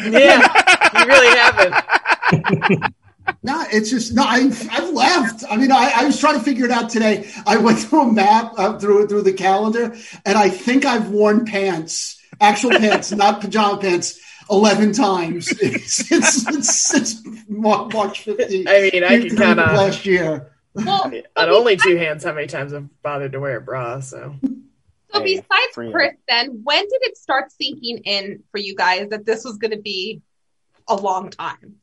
Yeah, 0.00 1.00
you 1.00 1.06
really 1.06 1.36
haven't. 1.36 2.94
No, 3.42 3.64
it's 3.70 3.90
just 3.90 4.14
no. 4.14 4.22
I've 4.22 4.68
I've 4.70 4.90
left. 4.94 5.44
I 5.50 5.56
mean, 5.56 5.70
I, 5.72 5.92
I 5.96 6.04
was 6.06 6.18
trying 6.18 6.38
to 6.38 6.40
figure 6.44 6.64
it 6.64 6.70
out 6.70 6.88
today. 6.88 7.28
I 7.46 7.56
went 7.58 7.78
through 7.80 8.02
a 8.08 8.12
map 8.12 8.52
uh, 8.56 8.78
through 8.78 9.08
through 9.08 9.22
the 9.22 9.32
calendar, 9.32 9.94
and 10.24 10.38
I 10.38 10.48
think 10.48 10.84
I've 10.86 11.10
worn 11.10 11.44
pants, 11.44 12.22
actual 12.40 12.70
pants, 12.70 13.12
not 13.12 13.40
pajama 13.40 13.78
pants, 13.78 14.18
eleven 14.50 14.92
times. 14.92 15.46
since, 15.58 16.10
it's 16.10 16.48
it's, 16.48 16.94
it's 16.94 17.48
March 17.48 18.20
fifteenth. 18.22 18.68
I 18.68 18.90
mean, 18.92 19.04
I 19.04 19.20
can 19.20 19.36
count 19.36 19.60
on- 19.60 19.76
last 19.76 20.06
year. 20.06 20.52
well, 20.74 21.10
On 21.36 21.48
only 21.48 21.76
two 21.76 21.96
hands, 21.96 22.24
how 22.24 22.32
many 22.32 22.46
times 22.46 22.72
I've 22.72 22.88
bothered 23.02 23.32
to 23.32 23.40
wear 23.40 23.56
a 23.56 23.60
bra? 23.60 24.00
So 24.00 24.36
So 25.12 25.20
Hey, 25.20 25.36
besides 25.36 25.74
free 25.74 25.90
Chris, 25.90 26.14
then 26.28 26.60
when 26.62 26.82
did 26.82 27.00
it 27.02 27.16
start 27.16 27.50
sinking 27.52 27.98
in 28.04 28.42
for 28.50 28.58
you 28.58 28.74
guys 28.74 29.08
that 29.10 29.24
this 29.24 29.44
was 29.44 29.56
going 29.56 29.72
to 29.72 29.80
be 29.80 30.22
a 30.86 30.94
long 30.94 31.30
time? 31.30 31.76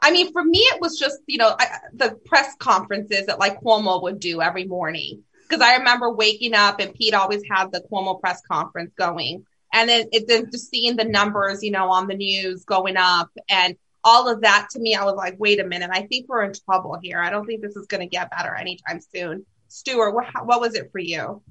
I 0.00 0.12
mean, 0.12 0.32
for 0.32 0.44
me, 0.44 0.60
it 0.60 0.80
was 0.80 0.98
just 0.98 1.18
you 1.26 1.38
know 1.38 1.56
I, 1.58 1.66
the 1.92 2.18
press 2.26 2.54
conferences 2.58 3.26
that 3.26 3.38
like 3.38 3.60
Cuomo 3.60 4.02
would 4.02 4.20
do 4.20 4.40
every 4.40 4.64
morning 4.64 5.24
because 5.48 5.62
I 5.62 5.76
remember 5.78 6.12
waking 6.12 6.54
up 6.54 6.78
and 6.78 6.94
Pete 6.94 7.14
always 7.14 7.42
had 7.50 7.72
the 7.72 7.82
Cuomo 7.90 8.20
press 8.20 8.40
conference 8.42 8.92
going, 8.96 9.46
and 9.80 9.88
then 9.88 10.08
it 10.12 10.28
just 10.28 10.70
seeing 10.70 10.96
the 10.96 11.04
numbers 11.04 11.62
you 11.62 11.70
know 11.70 11.90
on 11.90 12.06
the 12.06 12.14
news 12.14 12.64
going 12.64 12.96
up 12.96 13.30
and 13.48 13.76
all 14.04 14.28
of 14.28 14.42
that 14.42 14.68
to 14.70 14.78
me, 14.78 14.94
I 14.94 15.04
was 15.04 15.16
like, 15.16 15.36
wait 15.38 15.60
a 15.60 15.64
minute, 15.64 15.90
I 15.92 16.02
think 16.02 16.28
we're 16.28 16.44
in 16.44 16.52
trouble 16.54 16.98
here. 17.02 17.20
I 17.20 17.30
don't 17.30 17.46
think 17.46 17.60
this 17.60 17.76
is 17.76 17.86
going 17.86 18.00
to 18.00 18.06
get 18.06 18.30
better 18.30 18.54
anytime 18.54 19.00
soon. 19.00 19.44
Stuart, 19.68 20.12
what, 20.12 20.46
what 20.46 20.60
was 20.60 20.74
it 20.74 20.90
for 20.92 20.98
you? 20.98 21.42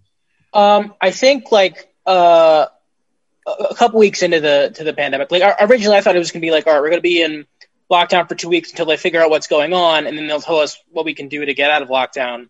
Um, 0.53 0.95
I 0.99 1.11
think 1.11 1.51
like 1.51 1.93
uh, 2.05 2.65
a 3.45 3.75
couple 3.75 3.99
weeks 3.99 4.23
into 4.23 4.39
the 4.39 4.71
to 4.75 4.83
the 4.83 4.93
pandemic, 4.93 5.29
like 5.29 5.43
originally 5.61 5.97
I 5.97 6.01
thought 6.01 6.15
it 6.15 6.19
was 6.19 6.31
gonna 6.31 6.41
be 6.41 6.51
like, 6.51 6.65
all 6.65 6.73
right, 6.73 6.81
we're 6.81 6.89
gonna 6.89 7.01
be 7.01 7.21
in 7.21 7.45
lockdown 7.91 8.27
for 8.27 8.33
two 8.33 8.49
weeks 8.49 8.71
until 8.71 8.87
they 8.87 8.97
figure 8.97 9.21
out 9.21 9.29
what's 9.29 9.47
going 9.47 9.73
on, 9.73 10.07
and 10.07 10.17
then 10.17 10.27
they'll 10.27 10.41
tell 10.41 10.57
us 10.57 10.81
what 10.89 11.05
we 11.05 11.13
can 11.13 11.27
do 11.27 11.45
to 11.45 11.53
get 11.53 11.69
out 11.69 11.83
of 11.83 11.89
lockdown. 11.89 12.49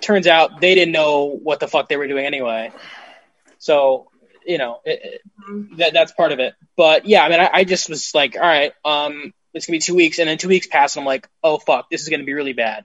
Turns 0.00 0.26
out 0.26 0.60
they 0.60 0.74
didn't 0.74 0.92
know 0.92 1.26
what 1.26 1.60
the 1.60 1.68
fuck 1.68 1.88
they 1.88 1.96
were 1.96 2.08
doing 2.08 2.26
anyway. 2.26 2.72
So 3.58 4.09
you 4.50 4.58
know 4.58 4.80
it, 4.84 5.00
it- 5.02 5.20
that 5.78 5.92
that's 5.92 6.12
part 6.12 6.32
of 6.32 6.38
it. 6.40 6.54
But 6.76 7.06
yeah, 7.06 7.22
I 7.24 7.28
mean, 7.30 7.40
I, 7.40 7.50
I 7.52 7.64
just 7.64 7.88
was 7.88 8.12
like, 8.14 8.34
all 8.36 8.42
right, 8.56 8.72
um, 8.84 9.32
it's 9.54 9.66
gonna 9.66 9.76
be 9.76 9.80
two 9.80 9.94
weeks, 9.96 10.18
and 10.18 10.28
then 10.28 10.38
two 10.38 10.48
weeks 10.48 10.66
passed, 10.66 10.96
and 10.96 11.02
I'm 11.02 11.06
like, 11.06 11.28
oh 11.42 11.58
fuck, 11.58 11.90
this 11.90 12.02
is 12.02 12.08
gonna 12.08 12.24
be 12.24 12.34
really 12.34 12.52
bad. 12.52 12.84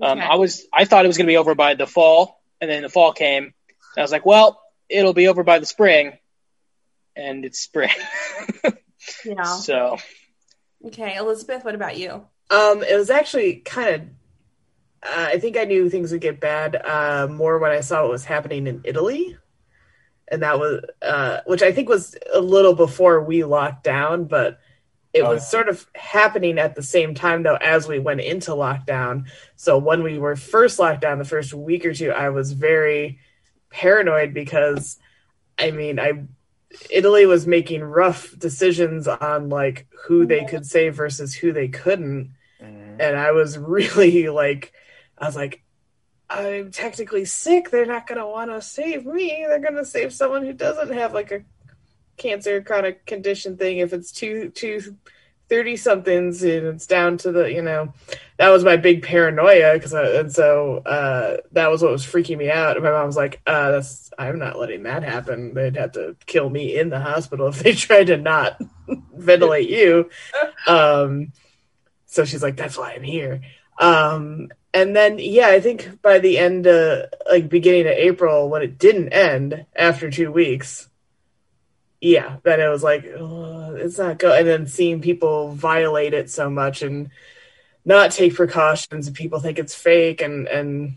Um, 0.00 0.18
Okay. 0.18 0.26
I 0.26 0.36
was 0.36 0.64
I 0.72 0.84
thought 0.84 1.04
it 1.04 1.08
was 1.08 1.18
gonna 1.18 1.26
be 1.34 1.36
over 1.36 1.54
by 1.54 1.74
the 1.74 1.86
fall, 1.86 2.40
and 2.60 2.70
then 2.70 2.82
the 2.82 2.88
fall 2.88 3.12
came, 3.12 3.44
and 3.44 3.98
I 3.98 4.02
was 4.02 4.12
like, 4.12 4.24
well, 4.26 4.60
it'll 4.88 5.12
be 5.14 5.28
over 5.28 5.42
by 5.44 5.58
the 5.58 5.66
spring, 5.66 6.12
and 7.16 7.44
it's 7.44 7.58
spring. 7.60 7.90
Yeah. 9.24 9.42
so 9.42 9.98
Okay, 10.86 11.16
Elizabeth, 11.16 11.64
what 11.64 11.74
about 11.74 11.96
you? 11.98 12.24
Um, 12.50 12.82
it 12.82 12.96
was 12.96 13.10
actually 13.10 13.56
kind 13.56 13.88
of. 13.94 14.00
Uh, 15.04 15.26
I 15.34 15.38
think 15.40 15.56
I 15.56 15.64
knew 15.64 15.90
things 15.90 16.12
would 16.12 16.20
get 16.20 16.38
bad 16.40 16.76
uh, 16.76 17.26
more 17.28 17.58
when 17.58 17.72
I 17.72 17.80
saw 17.80 18.02
what 18.02 18.10
was 18.12 18.24
happening 18.24 18.66
in 18.68 18.82
Italy, 18.84 19.36
and 20.32 20.42
that 20.42 20.60
was 20.60 20.82
uh, 21.02 21.40
which 21.46 21.62
I 21.62 21.72
think 21.72 21.90
was 21.90 22.16
a 22.34 22.40
little 22.40 22.74
before 22.74 23.22
we 23.24 23.44
locked 23.44 23.84
down, 23.84 24.26
but 24.26 24.60
it 25.14 25.22
Oh, 25.22 25.28
was 25.28 25.42
yeah. 25.42 25.46
sort 25.46 25.68
of 25.70 25.86
happening 25.94 26.58
at 26.58 26.74
the 26.76 26.82
same 26.84 27.14
time 27.14 27.44
though 27.44 27.56
as 27.56 27.88
we 27.88 28.00
went 28.00 28.22
into 28.22 28.52
lockdown. 28.52 29.26
So 29.56 29.78
when 29.78 30.02
we 30.04 30.18
were 30.18 30.36
first 30.36 30.78
locked 30.80 31.02
down, 31.02 31.18
the 31.18 31.26
first 31.26 31.54
week 31.54 31.86
or 31.86 31.94
two, 31.94 32.12
I 32.12 32.30
was 32.30 32.52
very 32.52 33.20
paranoid 33.70 34.34
because, 34.34 34.98
I 35.58 35.70
mean, 35.72 36.00
I 36.00 36.24
Italy 36.90 37.26
was 37.26 37.46
making 37.46 37.82
rough 37.82 38.34
decisions 38.38 39.08
on 39.08 39.48
like 39.50 39.86
who 40.06 40.26
they 40.26 40.44
could 40.44 40.66
save 40.66 40.96
versus 40.96 41.34
who 41.34 41.52
they 41.52 41.68
couldn't 41.68 42.34
and 42.98 43.16
I 43.16 43.32
was 43.32 43.58
really 43.58 44.28
like, 44.28 44.72
I 45.18 45.26
was 45.26 45.36
like, 45.36 45.62
I'm 46.32 46.70
technically 46.70 47.24
sick. 47.24 47.70
They're 47.70 47.86
not 47.86 48.06
going 48.06 48.18
to 48.18 48.26
want 48.26 48.50
to 48.50 48.62
save 48.62 49.04
me. 49.04 49.44
They're 49.46 49.60
going 49.60 49.74
to 49.74 49.84
save 49.84 50.12
someone 50.12 50.44
who 50.44 50.52
doesn't 50.52 50.92
have 50.92 51.12
like 51.12 51.30
a 51.30 51.42
cancer 52.16 52.62
chronic 52.62 53.04
condition 53.06 53.56
thing. 53.56 53.78
If 53.78 53.92
it's 53.92 54.12
two 54.12 54.50
two 54.50 54.96
30 55.52 55.76
somethings 55.76 56.42
and 56.42 56.66
it's 56.66 56.86
down 56.86 57.18
to 57.18 57.30
the 57.30 57.52
you 57.52 57.60
know 57.60 57.92
that 58.38 58.48
was 58.48 58.64
my 58.64 58.78
big 58.78 59.02
paranoia 59.02 59.74
because 59.74 59.92
and 59.92 60.32
so 60.32 60.78
uh, 60.86 61.36
that 61.52 61.70
was 61.70 61.82
what 61.82 61.92
was 61.92 62.06
freaking 62.06 62.38
me 62.38 62.50
out 62.50 62.76
and 62.76 62.84
my 62.84 62.90
mom 62.90 63.04
was 63.04 63.18
like 63.18 63.42
uh, 63.46 63.70
that's 63.72 64.10
i'm 64.18 64.38
not 64.38 64.58
letting 64.58 64.84
that 64.84 65.02
happen 65.02 65.52
they'd 65.52 65.76
have 65.76 65.92
to 65.92 66.16
kill 66.24 66.48
me 66.48 66.78
in 66.78 66.88
the 66.88 66.98
hospital 66.98 67.48
if 67.48 67.58
they 67.58 67.72
tried 67.74 68.06
to 68.06 68.16
not 68.16 68.58
ventilate 69.14 69.68
you 69.68 70.08
um, 70.66 71.32
so 72.06 72.24
she's 72.24 72.42
like 72.42 72.56
that's 72.56 72.78
why 72.78 72.92
i'm 72.92 73.02
here 73.02 73.42
um, 73.82 74.48
and 74.72 74.96
then 74.96 75.18
yeah 75.18 75.48
i 75.48 75.60
think 75.60 76.00
by 76.00 76.18
the 76.18 76.38
end 76.38 76.66
uh, 76.66 77.06
like 77.30 77.48
beginning 77.48 77.86
of 77.86 77.92
april 77.92 78.48
when 78.48 78.62
it 78.62 78.78
didn't 78.78 79.10
end 79.10 79.66
after 79.76 80.10
two 80.10 80.32
weeks 80.32 80.88
yeah, 82.02 82.38
then 82.42 82.60
it 82.60 82.66
was 82.66 82.82
like, 82.82 83.06
oh, 83.16 83.76
it's 83.76 83.96
not 83.96 84.18
good. 84.18 84.40
And 84.40 84.48
then 84.48 84.66
seeing 84.66 85.00
people 85.00 85.52
violate 85.52 86.14
it 86.14 86.28
so 86.30 86.50
much 86.50 86.82
and 86.82 87.10
not 87.84 88.10
take 88.10 88.34
precautions, 88.34 89.06
and 89.06 89.14
people 89.14 89.38
think 89.38 89.60
it's 89.60 89.74
fake 89.74 90.20
and 90.20 90.48
and 90.48 90.96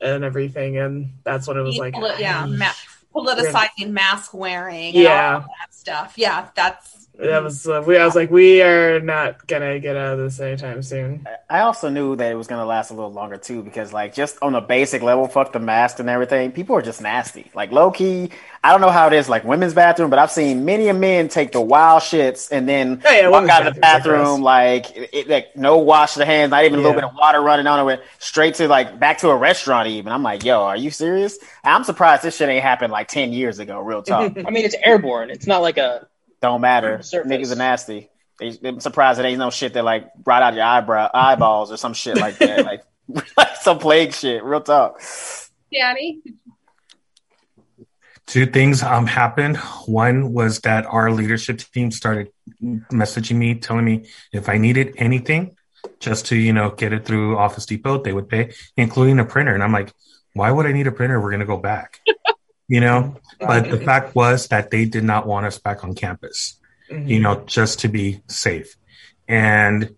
and 0.00 0.22
everything, 0.22 0.78
and 0.78 1.10
that's 1.24 1.48
what 1.48 1.56
it 1.56 1.62
was 1.62 1.76
like. 1.76 1.96
Yeah, 2.18 2.46
ma- 2.46 2.70
politicizing 3.12 3.90
mask 3.90 4.32
wearing. 4.32 4.94
yeah, 4.94 5.40
that 5.40 5.74
stuff. 5.74 6.14
Yeah, 6.16 6.48
that's 6.54 7.03
that 7.16 7.42
was 7.42 7.66
uh, 7.68 7.82
we. 7.86 7.96
I 7.96 8.04
was 8.04 8.16
like, 8.16 8.30
we 8.30 8.60
are 8.60 8.98
not 8.98 9.46
gonna 9.46 9.78
get 9.78 9.96
out 9.96 10.14
of 10.14 10.18
this 10.18 10.40
anytime 10.40 10.82
soon. 10.82 11.26
I 11.48 11.60
also 11.60 11.88
knew 11.88 12.16
that 12.16 12.32
it 12.32 12.34
was 12.34 12.48
gonna 12.48 12.64
last 12.64 12.90
a 12.90 12.94
little 12.94 13.12
longer 13.12 13.36
too, 13.36 13.62
because 13.62 13.92
like 13.92 14.14
just 14.14 14.36
on 14.42 14.54
a 14.56 14.60
basic 14.60 15.00
level, 15.00 15.28
fuck 15.28 15.52
the 15.52 15.60
mask 15.60 16.00
and 16.00 16.10
everything. 16.10 16.50
People 16.50 16.76
are 16.76 16.82
just 16.82 17.00
nasty. 17.00 17.50
Like 17.54 17.70
low 17.70 17.92
key, 17.92 18.30
I 18.64 18.72
don't 18.72 18.80
know 18.80 18.90
how 18.90 19.06
it 19.06 19.12
is 19.12 19.28
like 19.28 19.44
women's 19.44 19.74
bathroom, 19.74 20.10
but 20.10 20.18
I've 20.18 20.32
seen 20.32 20.64
many 20.64 20.88
a 20.88 20.94
men 20.94 21.28
take 21.28 21.52
the 21.52 21.60
wild 21.60 22.02
shits 22.02 22.50
and 22.50 22.68
then 22.68 23.00
Oh, 23.06 23.12
yeah, 23.12 23.28
walk 23.28 23.48
out 23.48 23.66
of 23.66 23.74
the 23.74 23.80
bathroom 23.80 24.42
like 24.42 24.86
it, 24.94 25.28
like 25.28 25.54
no 25.54 25.78
wash 25.78 26.16
of 26.16 26.20
the 26.20 26.26
hands, 26.26 26.50
not 26.50 26.64
even 26.64 26.80
a 26.80 26.82
little 26.82 26.94
bit 26.94 27.04
of 27.04 27.14
water 27.14 27.40
running 27.40 27.68
on 27.68 27.88
it, 27.90 28.02
straight 28.18 28.54
to 28.54 28.66
like 28.66 28.98
back 28.98 29.18
to 29.18 29.28
a 29.28 29.36
restaurant. 29.36 29.86
Even 29.88 30.12
I'm 30.12 30.22
like, 30.24 30.44
yo, 30.44 30.62
are 30.62 30.76
you 30.76 30.90
serious? 30.90 31.38
I'm 31.62 31.84
surprised 31.84 32.24
this 32.24 32.36
shit 32.36 32.48
ain't 32.48 32.64
happened 32.64 32.92
like 32.92 33.06
ten 33.06 33.32
years 33.32 33.60
ago. 33.60 33.78
Real 33.80 34.02
talk. 34.02 34.32
I 34.46 34.50
mean, 34.50 34.64
it's 34.64 34.76
airborne. 34.84 35.30
It's 35.30 35.46
not 35.46 35.62
like 35.62 35.78
a 35.78 36.08
Don't 36.44 36.60
matter. 36.60 36.98
Niggas 36.98 37.52
are 37.52 37.56
nasty. 37.56 38.10
They, 38.38 38.58
I'm 38.62 38.78
surprised 38.78 39.18
it 39.18 39.24
ain't 39.24 39.38
no 39.38 39.48
shit 39.48 39.72
that 39.72 39.82
like 39.82 40.10
right 40.26 40.42
out 40.42 40.52
your 40.52 40.64
eyebrow 40.64 41.08
eyeballs 41.14 41.72
or 41.72 41.78
some 41.78 41.94
shit 41.94 42.18
like 42.18 42.36
that. 42.36 42.66
like, 42.66 42.82
like 43.38 43.56
some 43.62 43.78
plague 43.78 44.12
shit. 44.12 44.44
Real 44.44 44.60
talk. 44.60 45.00
Danny. 45.72 46.20
Two 48.26 48.44
things 48.44 48.82
um 48.82 49.06
happened. 49.06 49.56
One 49.86 50.34
was 50.34 50.60
that 50.60 50.84
our 50.84 51.10
leadership 51.10 51.60
team 51.60 51.90
started 51.90 52.30
messaging 52.62 53.36
me, 53.36 53.54
telling 53.54 53.86
me 53.86 54.10
if 54.30 54.50
I 54.50 54.58
needed 54.58 54.96
anything, 54.98 55.56
just 55.98 56.26
to 56.26 56.36
you 56.36 56.52
know 56.52 56.72
get 56.72 56.92
it 56.92 57.06
through 57.06 57.38
Office 57.38 57.64
Depot, 57.64 58.02
they 58.02 58.12
would 58.12 58.28
pay, 58.28 58.52
including 58.76 59.18
a 59.18 59.24
printer. 59.24 59.54
And 59.54 59.62
I'm 59.62 59.72
like, 59.72 59.94
why 60.34 60.50
would 60.50 60.66
I 60.66 60.72
need 60.72 60.88
a 60.88 60.92
printer? 60.92 61.18
We're 61.22 61.30
gonna 61.30 61.46
go 61.46 61.56
back, 61.56 62.00
you 62.68 62.80
know. 62.80 63.16
But 63.40 63.70
the 63.70 63.78
fact 63.78 64.14
was 64.14 64.48
that 64.48 64.70
they 64.70 64.84
did 64.84 65.04
not 65.04 65.26
want 65.26 65.46
us 65.46 65.58
back 65.58 65.84
on 65.84 65.94
campus, 65.94 66.58
you 66.90 67.20
know, 67.20 67.42
just 67.46 67.80
to 67.80 67.88
be 67.88 68.20
safe. 68.28 68.76
And 69.28 69.96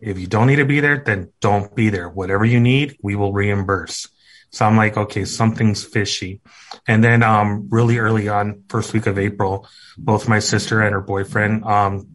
if 0.00 0.18
you 0.18 0.26
don't 0.26 0.46
need 0.46 0.56
to 0.56 0.64
be 0.64 0.80
there, 0.80 1.02
then 1.04 1.32
don't 1.40 1.74
be 1.74 1.88
there. 1.88 2.08
Whatever 2.08 2.44
you 2.44 2.60
need, 2.60 2.96
we 3.02 3.16
will 3.16 3.32
reimburse. 3.32 4.08
So 4.50 4.64
I'm 4.64 4.76
like, 4.76 4.96
okay, 4.96 5.24
something's 5.24 5.84
fishy. 5.84 6.40
And 6.86 7.02
then, 7.02 7.22
um, 7.22 7.68
really 7.70 7.98
early 7.98 8.28
on, 8.28 8.62
first 8.68 8.92
week 8.92 9.06
of 9.06 9.18
April, 9.18 9.68
both 9.98 10.28
my 10.28 10.38
sister 10.38 10.80
and 10.80 10.92
her 10.92 11.00
boyfriend, 11.00 11.64
um, 11.64 12.06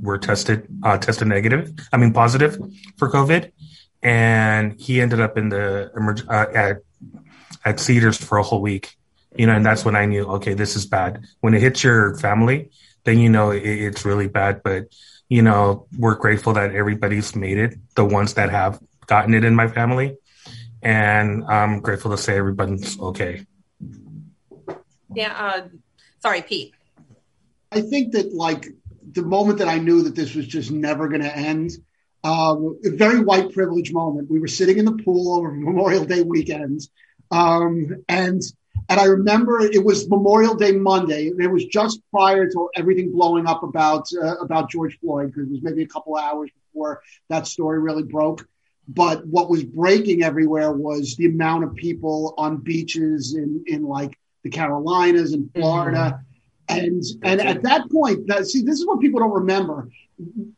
were 0.00 0.18
tested, 0.18 0.66
uh, 0.82 0.98
tested 0.98 1.28
negative. 1.28 1.72
I 1.92 1.98
mean, 1.98 2.12
positive 2.12 2.58
for 2.96 3.10
COVID. 3.10 3.52
And 4.02 4.80
he 4.80 5.00
ended 5.00 5.20
up 5.20 5.38
in 5.38 5.50
the 5.50 5.92
emerg- 5.96 6.28
uh, 6.28 6.50
at, 6.52 6.78
at 7.64 7.80
Cedars 7.80 8.16
for 8.16 8.38
a 8.38 8.42
whole 8.42 8.60
week, 8.60 8.96
you 9.36 9.46
know, 9.46 9.54
and 9.54 9.64
that's 9.64 9.84
when 9.84 9.96
I 9.96 10.06
knew, 10.06 10.24
okay, 10.24 10.54
this 10.54 10.76
is 10.76 10.86
bad. 10.86 11.24
When 11.40 11.54
it 11.54 11.60
hits 11.60 11.82
your 11.82 12.16
family, 12.16 12.70
then 13.04 13.18
you 13.18 13.28
know 13.28 13.50
it, 13.50 13.62
it's 13.64 14.04
really 14.04 14.28
bad. 14.28 14.62
But, 14.62 14.94
you 15.28 15.42
know, 15.42 15.86
we're 15.98 16.14
grateful 16.14 16.52
that 16.54 16.74
everybody's 16.74 17.34
made 17.34 17.58
it, 17.58 17.74
the 17.94 18.04
ones 18.04 18.34
that 18.34 18.50
have 18.50 18.80
gotten 19.06 19.34
it 19.34 19.44
in 19.44 19.54
my 19.54 19.68
family. 19.68 20.16
And 20.82 21.44
I'm 21.44 21.80
grateful 21.80 22.10
to 22.10 22.18
say 22.18 22.36
everybody's 22.36 22.98
okay. 23.00 23.46
Yeah. 25.14 25.34
Uh, 25.36 25.68
sorry, 26.20 26.42
Pete. 26.42 26.74
I 27.72 27.80
think 27.80 28.12
that 28.12 28.34
like 28.34 28.68
the 29.12 29.22
moment 29.22 29.58
that 29.58 29.68
I 29.68 29.78
knew 29.78 30.02
that 30.02 30.14
this 30.14 30.34
was 30.34 30.46
just 30.46 30.70
never 30.70 31.08
going 31.08 31.22
to 31.22 31.36
end, 31.36 31.72
um, 32.22 32.78
a 32.84 32.90
very 32.90 33.20
white 33.20 33.52
privilege 33.52 33.92
moment. 33.92 34.30
We 34.30 34.40
were 34.40 34.48
sitting 34.48 34.78
in 34.78 34.84
the 34.84 35.02
pool 35.04 35.36
over 35.36 35.50
Memorial 35.50 36.04
Day 36.04 36.22
weekend, 36.22 36.80
um, 37.30 38.04
and 38.08 38.42
and 38.88 39.00
I 39.00 39.04
remember 39.04 39.60
it 39.60 39.82
was 39.82 40.08
Memorial 40.08 40.54
Day 40.54 40.72
Monday. 40.72 41.30
It 41.38 41.50
was 41.50 41.64
just 41.66 42.00
prior 42.10 42.48
to 42.50 42.70
everything 42.74 43.10
blowing 43.10 43.46
up 43.46 43.62
about 43.62 44.06
uh, 44.22 44.36
about 44.36 44.70
George 44.70 44.98
Floyd 45.00 45.28
because 45.28 45.48
it 45.48 45.52
was 45.52 45.62
maybe 45.62 45.82
a 45.82 45.88
couple 45.88 46.16
hours 46.16 46.50
before 46.72 47.02
that 47.28 47.46
story 47.46 47.78
really 47.80 48.02
broke. 48.02 48.46
But 48.86 49.26
what 49.26 49.48
was 49.48 49.64
breaking 49.64 50.22
everywhere 50.22 50.72
was 50.72 51.16
the 51.16 51.26
amount 51.26 51.64
of 51.64 51.74
people 51.74 52.34
on 52.36 52.58
beaches 52.58 53.34
in 53.34 53.64
in 53.66 53.84
like 53.84 54.18
the 54.42 54.50
Carolinas 54.50 55.32
and 55.32 55.50
Florida. 55.54 56.20
And 56.68 57.02
and 57.22 57.40
at 57.40 57.62
that 57.62 57.90
point, 57.90 58.26
that, 58.28 58.46
see, 58.46 58.62
this 58.62 58.78
is 58.78 58.86
what 58.86 59.00
people 59.00 59.20
don't 59.20 59.32
remember. 59.32 59.88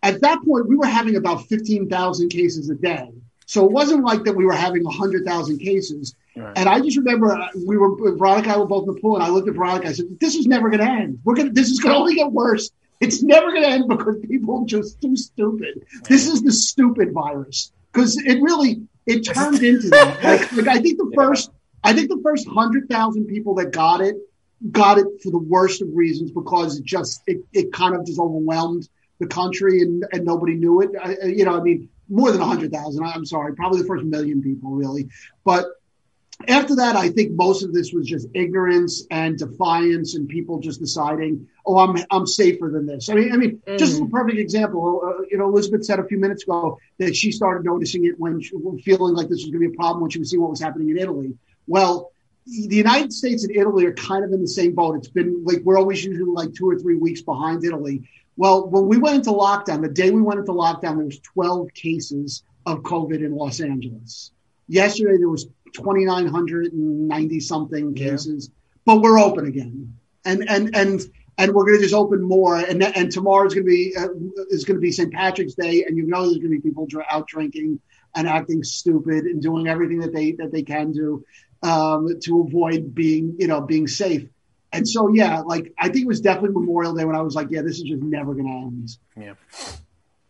At 0.02 0.20
that 0.20 0.42
point, 0.44 0.68
we 0.68 0.76
were 0.76 0.87
having 0.87 1.16
about 1.16 1.46
fifteen 1.46 1.88
thousand 1.88 2.29
cases 2.29 2.70
a 2.70 2.74
day. 2.74 3.11
So 3.46 3.64
it 3.64 3.70
wasn't 3.72 4.04
like 4.04 4.24
that 4.24 4.35
we 4.35 4.44
were 4.44 4.52
having 4.52 4.85
hundred 4.85 5.24
thousand 5.24 5.59
cases. 5.59 6.14
Right. 6.37 6.52
And 6.56 6.68
I 6.68 6.80
just 6.80 6.96
remember 6.98 7.32
uh, 7.32 7.48
we 7.66 7.76
were 7.76 7.94
Veronica 7.96 8.48
and 8.48 8.52
I 8.52 8.59
were 8.59 8.66
both 8.66 8.88
in 8.88 8.94
the 8.94 9.00
pool, 9.00 9.14
and 9.14 9.24
I 9.24 9.28
looked 9.28 9.48
at 9.48 9.54
Veronica. 9.54 9.88
I 9.88 9.92
said, 9.92 10.06
"This 10.20 10.35
is 10.35 10.46
never 10.46 10.68
going 10.68 10.80
to 10.85 10.90
end. 10.90 11.20
We're 11.24 11.35
gonna. 11.35 11.50
This 11.50 11.70
is 11.70 11.80
going 11.80 11.94
to 11.94 11.98
only 11.98 12.14
get 12.16 12.30
worse. 12.30 12.70
It's 13.00 13.22
never 13.22 13.50
going 13.52 13.62
to 13.62 13.68
end 13.68 13.88
because 13.88 14.16
people 14.20 14.62
are 14.62 14.66
just 14.66 15.00
too 15.00 15.16
stupid. 15.16 15.87
This 16.09 16.26
is 16.26 16.42
the 16.42 16.52
stupid 16.52 17.12
virus 17.12 17.72
because 17.92 18.16
it 18.18 18.40
really 18.42 18.82
it 19.06 19.22
turned 19.22 19.62
into 19.62 19.88
that. 19.90 20.22
Like, 20.24 20.52
like 20.52 20.68
I 20.68 20.80
think 20.80 20.98
the 20.98 21.12
first, 21.14 21.50
I 21.85 21.92
think 21.92 22.09
the 22.09 22.20
first 22.22 22.48
hundred 22.48 22.88
thousand 22.88 23.26
people 23.26 23.54
that 23.56 23.70
got 23.70 24.00
it 24.00 24.16
got 24.72 24.98
it 24.98 25.06
for 25.22 25.30
the 25.30 25.38
worst 25.38 25.82
of 25.82 25.88
reasons 25.92 26.30
because 26.32 26.78
it 26.78 26.85
just 26.85 27.22
it, 27.26 27.38
it 27.52 27.72
kind 27.72 27.94
of 27.94 28.04
just 28.06 28.18
overwhelmed 28.18 28.88
the 29.20 29.26
country 29.26 29.82
and, 29.82 30.04
and 30.12 30.24
nobody 30.24 30.54
knew 30.54 30.80
it. 30.80 30.90
I- 31.00 31.26
you 31.26 31.44
know, 31.44 31.56
I 31.56 31.62
mean, 31.62 31.88
more 32.09 32.31
than 32.33 32.40
a 32.40 32.47
hundred 32.47 32.73
thousand. 32.73 33.05
I'm 33.05 33.25
sorry, 33.25 33.55
probably 33.55 33.83
the 33.83 33.87
first 33.87 34.05
million 34.05 34.42
people 34.42 34.71
really, 34.71 35.09
but 35.45 35.66
after 36.49 36.77
that, 36.77 36.97
I 36.97 37.09
think 37.09 37.33
most 37.33 37.62
of 37.62 37.73
this 37.73 37.92
was 37.92 38.07
just 38.07 38.29
ignorance 38.35 39.07
and 39.11 39.38
defiance, 39.38 40.14
and 40.14 40.29
people 40.29 40.61
just 40.61 40.81
deciding, 40.81 41.49
"Oh, 41.64 41.79
I'm 41.79 41.97
I'm 42.11 42.27
safer 42.27 42.69
than 42.69 42.87
this." 42.87 43.09
I 43.09 43.14
mean, 43.14 43.33
I 43.33 43.37
mean, 43.37 43.62
just 43.79 43.95
as 43.95 44.01
a 44.01 44.07
perfect 44.07 44.38
example, 44.38 45.01
uh, 45.03 45.23
you 45.31 45.38
know, 45.38 45.49
Elizabeth 45.49 45.85
said 45.85 45.99
a 45.99 46.05
few 46.05 46.19
minutes 46.19 46.42
ago 46.42 46.79
that 46.99 47.16
she 47.16 47.33
started 47.33 47.64
noticing 47.64 48.05
it 48.05 48.19
when 48.19 48.40
she, 48.40 48.51
feeling 48.85 49.14
like 49.14 49.29
this 49.29 49.45
was 49.45 49.51
going 49.51 49.62
to 49.62 49.69
be 49.71 49.75
a 49.75 49.77
problem 49.77 50.03
when 50.03 50.11
she 50.11 50.19
was 50.19 50.31
seeing 50.31 50.42
what 50.42 50.51
was 50.51 50.61
happening 50.61 50.90
in 50.90 50.99
Italy. 50.99 51.33
Well, 51.66 52.12
the 52.45 52.77
United 52.77 53.12
States 53.12 53.45
and 53.45 53.57
Italy 53.57 53.87
are 53.87 53.95
kind 53.95 54.25
of 54.25 54.33
in 54.33 54.40
the 54.40 54.49
same 54.49 54.75
boat. 54.75 54.97
It's 54.97 55.09
been 55.09 55.42
like 55.45 55.62
we're 55.64 55.79
always 55.79 56.05
usually 56.05 56.31
like 56.31 56.53
two 56.53 56.69
or 56.69 56.79
three 56.79 56.97
weeks 56.97 57.23
behind 57.23 57.64
Italy. 57.64 58.09
Well, 58.37 58.68
when 58.68 58.87
we 58.87 58.99
went 58.99 59.16
into 59.16 59.31
lockdown, 59.31 59.83
the 59.83 59.88
day 59.88 60.11
we 60.11 60.22
went 60.22 60.40
into 60.40 60.53
lockdown, 60.53 60.96
there 60.96 61.07
was 61.07 61.20
12 61.20 61.72
cases 61.75 62.42
of 62.66 62.81
COVID 62.81 63.25
in 63.25 63.35
Los 63.35 63.61
Angeles. 63.61 64.33
Yesterday 64.68 65.16
there 65.18 65.29
was 65.29 65.46
2,990 65.75 67.40
something 67.40 67.96
Yeah. 67.96 68.11
cases, 68.11 68.51
but 68.85 69.01
we're 69.01 69.18
open 69.18 69.46
again, 69.46 69.94
and 70.25 70.49
and 70.49 70.75
and 70.77 71.01
and 71.38 71.53
we're 71.53 71.64
going 71.64 71.77
to 71.77 71.83
just 71.83 71.94
open 71.94 72.22
more. 72.22 72.57
And 72.57 72.83
and 72.83 73.11
tomorrow 73.11 73.46
is 73.46 73.55
going 73.55 73.66
to 73.66 73.70
be 73.70 73.94
uh, 73.96 74.09
is 74.51 74.64
going 74.64 74.77
to 74.77 74.81
be 74.81 74.92
St. 74.92 75.12
Patrick's 75.12 75.55
Day, 75.55 75.85
and 75.85 75.96
you 75.96 76.07
know 76.07 76.22
there's 76.22 76.38
going 76.38 76.51
to 76.53 76.61
be 76.61 76.61
people 76.61 76.88
out 77.11 77.27
drinking 77.29 77.81
and 78.14 78.27
acting 78.27 78.62
stupid 78.64 79.25
and 79.25 79.42
doing 79.42 79.68
everything 79.68 80.01
that 80.01 80.12
they 80.12 80.33
that 80.33 80.51
they 80.51 80.62
can 80.62 80.92
do 80.92 81.25
um, 81.62 82.18
to 82.20 82.40
avoid 82.40 82.94
being 82.94 83.37
you 83.38 83.46
know 83.46 83.61
being 83.61 83.87
safe. 83.87 84.29
And 84.72 84.88
so 84.88 85.09
yeah, 85.09 85.40
like 85.40 85.72
I 85.79 85.85
think 85.88 86.05
it 86.05 86.09
was 86.09 86.20
definitely 86.20 86.50
Memorial 86.61 86.94
Day 86.94 87.05
when 87.05 87.16
I 87.16 87.22
was 87.22 87.35
like, 87.35 87.48
yeah, 87.50 87.62
this 87.62 87.76
is 87.79 87.83
just 87.83 88.02
never 88.02 88.35
going 88.35 88.46
to 88.46 88.52
end. 88.52 88.90
Yeah. 89.16 89.35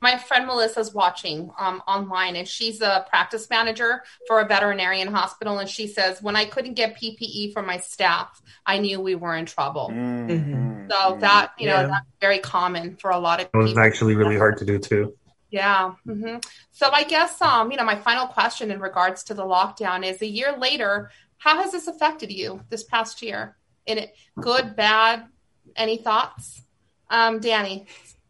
My 0.03 0.18
friend 0.18 0.46
Melissa's 0.46 0.92
watching 0.92 1.51
um, 1.59 1.83
online, 1.88 2.37
and 2.37 2.46
she's 2.46 2.83
a 2.83 3.07
practice 3.09 3.49
manager 3.49 4.03
for 4.29 4.40
a 4.40 4.46
veterinarian 4.46 5.09
hospital. 5.09 5.59
And 5.59 5.68
she 5.68 5.87
says, 5.88 6.22
when 6.22 6.37
I 6.37 6.44
couldn't 6.44 6.75
get 6.75 7.01
PPE 7.01 7.55
for 7.55 7.62
my 7.62 7.79
staff, 7.79 8.40
I 8.66 8.79
knew 8.79 9.01
we 9.01 9.14
were 9.14 9.35
in 9.35 9.46
trouble. 9.46 9.88
Mhm. 9.90 10.90
So 10.92 11.16
that 11.20 11.53
you 11.59 11.66
know 11.66 11.81
Yeah. 11.81 11.87
that's 11.87 12.07
very 12.20 12.38
common 12.38 12.96
for 12.96 13.11
a 13.11 13.18
lot 13.18 13.40
of 13.40 13.49
It 13.53 13.57
was 13.57 13.70
people. 13.70 13.83
actually 13.83 14.14
really 14.16 14.37
hard 14.37 14.59
to 14.59 14.64
do 14.66 14.79
too. 14.79 15.14
Yeah. 15.51 15.94
hmm 16.05 16.37
So 16.72 16.90
I 16.92 17.05
guess, 17.05 17.40
um, 17.40 17.70
you 17.70 17.79
know, 17.79 17.85
my 17.85 17.96
final 17.96 18.27
question 18.27 18.70
in 18.70 18.81
regards 18.81 19.25
to 19.25 19.35
the 19.35 19.44
lockdown 19.44 20.05
is: 20.05 20.20
a 20.20 20.27
year 20.27 20.55
later, 20.57 21.11
how 21.38 21.61
has 21.62 21.72
this 21.72 21.87
affected 21.87 22.31
you 22.31 22.61
this 22.68 22.85
past 22.85 23.22
year? 23.22 23.57
In 23.87 23.99
it, 23.99 24.14
good, 24.40 24.77
bad? 24.77 25.27
Any 25.75 25.96
thoughts, 25.96 26.62
um, 27.11 27.40
Danny? 27.40 27.87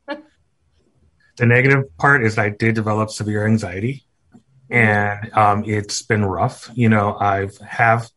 The 1.36 1.44
negative 1.44 1.94
part 1.98 2.24
is 2.24 2.38
I 2.38 2.48
did 2.48 2.74
develop 2.74 3.10
severe 3.10 3.44
anxiety, 3.44 4.06
and 4.70 5.30
um, 5.34 5.64
it's 5.66 6.00
been 6.00 6.24
rough. 6.24 6.70
You 6.72 6.88
know, 6.88 7.14
I've 7.14 7.58
have 7.58 8.08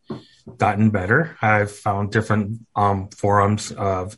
gotten 0.56 0.88
better. 0.88 1.36
I've 1.42 1.70
found 1.70 2.12
different 2.12 2.66
um, 2.74 3.10
forums 3.10 3.72
of 3.72 4.16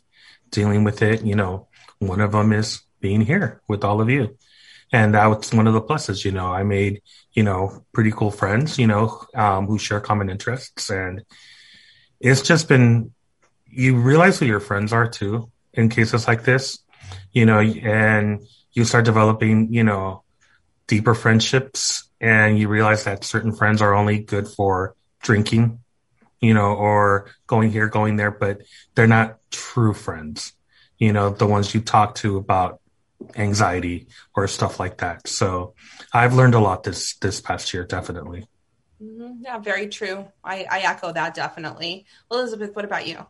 dealing 0.51 0.85
with 0.85 1.01
it. 1.01 1.25
You 1.25 1.35
know, 1.35 1.67
one 1.99 2.21
of 2.21 2.31
them 2.31 2.53
is 2.53 2.81
being 3.01 3.21
here 3.21 3.61
with 3.67 3.83
all 3.83 3.99
of 3.99 4.09
you. 4.09 4.37
And 4.93 5.15
that's 5.15 5.51
one 5.51 5.67
of 5.67 5.73
the 5.73 5.81
pluses, 5.81 6.23
you 6.23 6.31
know, 6.31 6.53
I 6.53 6.63
made, 6.63 7.01
you 7.33 7.43
know, 7.43 7.83
pretty 7.93 8.11
cool 8.11 8.29
friends, 8.29 8.77
you 8.77 8.85
know, 8.85 9.25
um, 9.33 9.65
who 9.65 9.79
share 9.79 9.99
common 9.99 10.29
interests. 10.29 10.91
And 10.91 11.23
it's 12.23 12.41
just 12.41 12.69
been, 12.69 13.11
you 13.67 13.97
realize 13.97 14.39
who 14.39 14.45
your 14.45 14.61
friends 14.61 14.93
are 14.93 15.07
too 15.07 15.51
in 15.73 15.89
cases 15.89 16.25
like 16.25 16.43
this, 16.45 16.79
you 17.33 17.45
know, 17.45 17.59
and 17.59 18.41
you 18.71 18.85
start 18.85 19.03
developing, 19.03 19.73
you 19.73 19.83
know, 19.83 20.23
deeper 20.87 21.13
friendships 21.13 22.09
and 22.21 22.57
you 22.57 22.69
realize 22.69 23.03
that 23.03 23.25
certain 23.25 23.51
friends 23.51 23.81
are 23.81 23.93
only 23.93 24.19
good 24.19 24.47
for 24.47 24.95
drinking, 25.21 25.79
you 26.39 26.53
know, 26.53 26.73
or 26.73 27.27
going 27.45 27.71
here, 27.71 27.89
going 27.89 28.15
there, 28.15 28.31
but 28.31 28.61
they're 28.95 29.05
not 29.05 29.37
true 29.51 29.93
friends, 29.93 30.53
you 30.97 31.11
know, 31.11 31.29
the 31.29 31.45
ones 31.45 31.73
you 31.73 31.81
talk 31.81 32.15
to 32.15 32.37
about 32.37 32.79
anxiety 33.35 34.07
or 34.33 34.47
stuff 34.47 34.79
like 34.79 34.99
that. 34.99 35.27
So 35.27 35.73
I've 36.13 36.33
learned 36.33 36.55
a 36.55 36.59
lot 36.59 36.83
this 36.83 37.15
this 37.15 37.41
past 37.41 37.73
year, 37.73 37.83
definitely. 37.83 38.47
Mm-hmm. 39.03 39.43
Yeah, 39.43 39.59
very 39.59 39.87
true. 39.87 40.25
I, 40.43 40.65
I 40.69 40.79
echo 40.79 41.11
that 41.11 41.33
definitely. 41.33 42.05
Elizabeth, 42.31 42.75
what 42.75 42.85
about 42.85 43.07
you? 43.07 43.25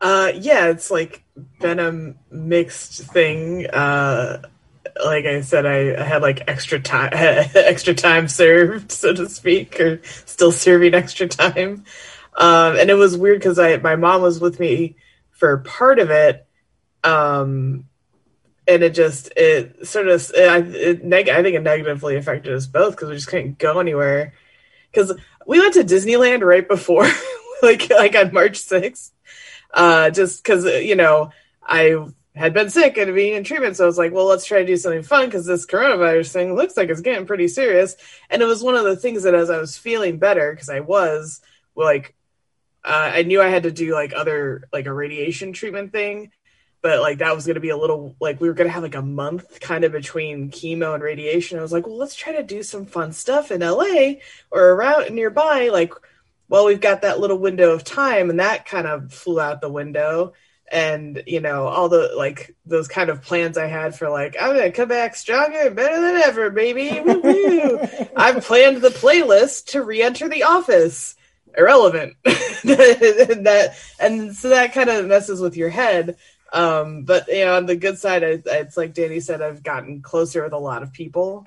Uh, 0.00 0.32
yeah, 0.34 0.66
it's 0.66 0.90
like 0.90 1.22
been 1.60 1.78
a 1.78 2.34
mixed 2.34 3.02
thing. 3.12 3.66
Uh, 3.66 4.42
like 5.04 5.26
I 5.26 5.42
said, 5.42 5.66
I, 5.66 6.00
I 6.00 6.02
had 6.02 6.22
like 6.22 6.48
extra 6.48 6.80
time, 6.80 7.10
extra 7.12 7.94
time 7.94 8.26
served, 8.26 8.90
so 8.90 9.12
to 9.12 9.28
speak, 9.28 9.78
or 9.80 10.00
still 10.04 10.50
serving 10.52 10.94
extra 10.94 11.28
time. 11.28 11.84
Um, 12.36 12.76
and 12.76 12.90
it 12.90 12.94
was 12.94 13.16
weird 13.16 13.38
because 13.38 13.58
I 13.58 13.76
my 13.76 13.96
mom 13.96 14.22
was 14.22 14.40
with 14.40 14.58
me 14.58 14.96
for 15.30 15.58
part 15.58 15.98
of 15.98 16.10
it, 16.10 16.46
um, 17.04 17.84
and 18.66 18.82
it 18.82 18.94
just 18.94 19.30
it 19.36 19.86
sort 19.86 20.08
of 20.08 20.30
it, 20.34 20.74
it 20.74 21.04
neg- 21.04 21.28
I 21.28 21.42
think 21.42 21.56
it 21.56 21.62
negatively 21.62 22.16
affected 22.16 22.54
us 22.54 22.66
both 22.66 22.94
because 22.94 23.10
we 23.10 23.14
just 23.16 23.28
couldn't 23.28 23.58
go 23.58 23.78
anywhere. 23.78 24.32
Because 24.92 25.12
we 25.46 25.58
went 25.58 25.74
to 25.74 25.84
Disneyland 25.84 26.42
right 26.42 26.66
before, 26.66 27.08
like 27.62 27.90
like 27.90 28.14
on 28.14 28.32
March 28.32 28.58
sixth, 28.58 29.12
uh, 29.72 30.10
just 30.10 30.42
because 30.42 30.64
you 30.64 30.96
know 30.96 31.30
I 31.62 31.96
had 32.34 32.54
been 32.54 32.70
sick 32.70 32.96
and 32.96 33.14
being 33.14 33.34
in 33.34 33.44
treatment, 33.44 33.76
so 33.76 33.84
I 33.84 33.86
was 33.86 33.98
like, 33.98 34.12
well, 34.12 34.26
let's 34.26 34.46
try 34.46 34.60
to 34.60 34.66
do 34.66 34.76
something 34.76 35.02
fun 35.02 35.26
because 35.26 35.44
this 35.44 35.66
coronavirus 35.66 36.32
thing 36.32 36.54
looks 36.54 36.76
like 36.76 36.88
it's 36.88 37.02
getting 37.02 37.26
pretty 37.26 37.48
serious. 37.48 37.94
And 38.30 38.40
it 38.40 38.46
was 38.46 38.62
one 38.62 38.74
of 38.74 38.84
the 38.84 38.96
things 38.96 39.24
that 39.24 39.34
as 39.34 39.50
I 39.50 39.58
was 39.58 39.76
feeling 39.76 40.18
better, 40.18 40.50
because 40.50 40.70
I 40.70 40.80
was 40.80 41.42
like, 41.76 42.14
uh, 42.84 43.10
I 43.14 43.22
knew 43.22 43.42
I 43.42 43.48
had 43.48 43.64
to 43.64 43.70
do 43.70 43.92
like 43.92 44.14
other 44.14 44.68
like 44.72 44.86
a 44.86 44.92
radiation 44.92 45.52
treatment 45.52 45.92
thing 45.92 46.30
but 46.82 47.00
like 47.00 47.18
that 47.18 47.34
was 47.34 47.46
going 47.46 47.54
to 47.54 47.60
be 47.60 47.70
a 47.70 47.76
little 47.76 48.16
like 48.20 48.40
we 48.40 48.48
were 48.48 48.54
going 48.54 48.66
to 48.66 48.72
have 48.72 48.82
like 48.82 48.96
a 48.96 49.02
month 49.02 49.60
kind 49.60 49.84
of 49.84 49.92
between 49.92 50.50
chemo 50.50 50.94
and 50.94 51.02
radiation. 51.02 51.58
I 51.58 51.62
was 51.62 51.72
like, 51.72 51.86
well, 51.86 51.96
let's 51.96 52.16
try 52.16 52.32
to 52.32 52.42
do 52.42 52.64
some 52.64 52.86
fun 52.86 53.12
stuff 53.12 53.52
in 53.52 53.60
LA 53.60 54.14
or 54.50 54.70
around 54.72 55.14
nearby. 55.14 55.68
Like, 55.68 55.94
well, 56.48 56.66
we've 56.66 56.80
got 56.80 57.02
that 57.02 57.20
little 57.20 57.38
window 57.38 57.70
of 57.70 57.84
time, 57.84 58.28
and 58.28 58.40
that 58.40 58.66
kind 58.66 58.86
of 58.86 59.12
flew 59.12 59.40
out 59.40 59.60
the 59.60 59.70
window. 59.70 60.34
And 60.70 61.22
you 61.26 61.40
know, 61.40 61.66
all 61.68 61.88
the 61.88 62.12
like 62.16 62.56
those 62.66 62.88
kind 62.88 63.10
of 63.10 63.22
plans 63.22 63.56
I 63.56 63.66
had 63.66 63.94
for 63.94 64.10
like 64.10 64.36
I'm 64.40 64.56
gonna 64.56 64.72
come 64.72 64.88
back 64.88 65.14
stronger 65.14 65.58
and 65.58 65.76
better 65.76 66.00
than 66.00 66.16
ever, 66.16 66.50
baby. 66.50 66.90
I've 68.16 68.44
planned 68.44 68.78
the 68.78 68.88
playlist 68.88 69.66
to 69.66 69.82
re-enter 69.82 70.28
the 70.28 70.42
office. 70.42 71.14
Irrelevant. 71.56 72.16
that 72.24 73.76
and 74.00 74.34
so 74.34 74.48
that 74.48 74.72
kind 74.72 74.88
of 74.88 75.06
messes 75.06 75.40
with 75.40 75.56
your 75.56 75.68
head 75.68 76.16
um, 76.52 77.04
but 77.04 77.28
you 77.28 77.44
know, 77.44 77.56
on 77.56 77.66
the 77.66 77.76
good 77.76 77.98
side, 77.98 78.22
I, 78.22 78.42
it's 78.46 78.76
like 78.76 78.94
Danny 78.94 79.20
said, 79.20 79.42
I've 79.42 79.62
gotten 79.62 80.02
closer 80.02 80.44
with 80.44 80.52
a 80.52 80.58
lot 80.58 80.82
of 80.82 80.92
people. 80.92 81.46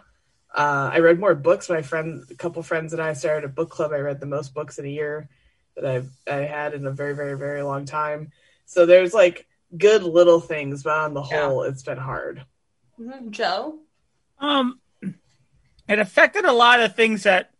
Uh, 0.53 0.89
I 0.93 0.99
read 0.99 1.19
more 1.19 1.35
books. 1.35 1.69
My 1.69 1.81
friend, 1.81 2.23
a 2.31 2.35
couple 2.35 2.63
friends 2.63 2.93
and 2.93 3.01
I 3.01 3.13
started 3.13 3.45
a 3.45 3.49
book 3.49 3.69
club. 3.69 3.91
I 3.93 3.99
read 3.99 4.19
the 4.19 4.25
most 4.25 4.53
books 4.53 4.79
in 4.79 4.85
a 4.85 4.89
year 4.89 5.29
that 5.75 5.85
I've 5.85 6.09
I 6.25 6.37
had 6.37 6.73
in 6.73 6.87
a 6.87 6.91
very, 6.91 7.13
very, 7.13 7.37
very 7.37 7.61
long 7.61 7.85
time. 7.85 8.31
So 8.65 8.85
there's 8.85 9.13
like 9.13 9.47
good 9.77 10.03
little 10.03 10.39
things, 10.39 10.83
but 10.83 10.97
on 10.97 11.13
the 11.13 11.21
whole, 11.21 11.63
yeah. 11.63 11.69
it's 11.69 11.83
been 11.83 11.97
hard. 11.97 12.43
Mm-hmm. 12.99 13.31
Joe, 13.31 13.79
um, 14.39 14.79
it 15.01 15.99
affected 15.99 16.45
a 16.45 16.53
lot 16.53 16.79
of 16.79 16.95
things 16.95 17.23
that 17.23 17.51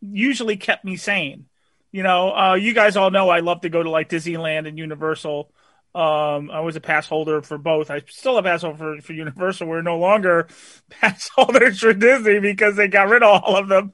usually 0.00 0.56
kept 0.56 0.84
me 0.84 0.96
sane. 0.96 1.46
You 1.92 2.02
know, 2.02 2.34
uh, 2.34 2.54
you 2.54 2.74
guys 2.74 2.96
all 2.96 3.10
know 3.10 3.28
I 3.28 3.40
love 3.40 3.62
to 3.62 3.68
go 3.68 3.82
to 3.82 3.90
like 3.90 4.08
Disneyland 4.08 4.66
and 4.66 4.78
Universal. 4.78 5.50
Um, 5.98 6.52
I 6.52 6.60
was 6.60 6.76
a 6.76 6.80
pass 6.80 7.08
holder 7.08 7.42
for 7.42 7.58
both. 7.58 7.90
I 7.90 8.02
still 8.06 8.38
a 8.38 8.42
pass 8.44 8.62
holder 8.62 8.78
for, 8.78 9.00
for 9.02 9.12
Universal. 9.14 9.66
We're 9.66 9.82
no 9.82 9.98
longer 9.98 10.46
pass 10.90 11.28
holders 11.34 11.80
for 11.80 11.92
Disney 11.92 12.38
because 12.38 12.76
they 12.76 12.86
got 12.86 13.08
rid 13.08 13.24
of 13.24 13.42
all 13.42 13.56
of 13.56 13.66
them. 13.66 13.92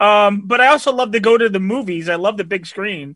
Um, 0.00 0.42
but 0.48 0.60
I 0.60 0.66
also 0.66 0.92
love 0.92 1.12
to 1.12 1.20
go 1.20 1.38
to 1.38 1.48
the 1.48 1.60
movies. 1.60 2.08
I 2.08 2.16
love 2.16 2.38
the 2.38 2.44
big 2.44 2.66
screen. 2.66 3.14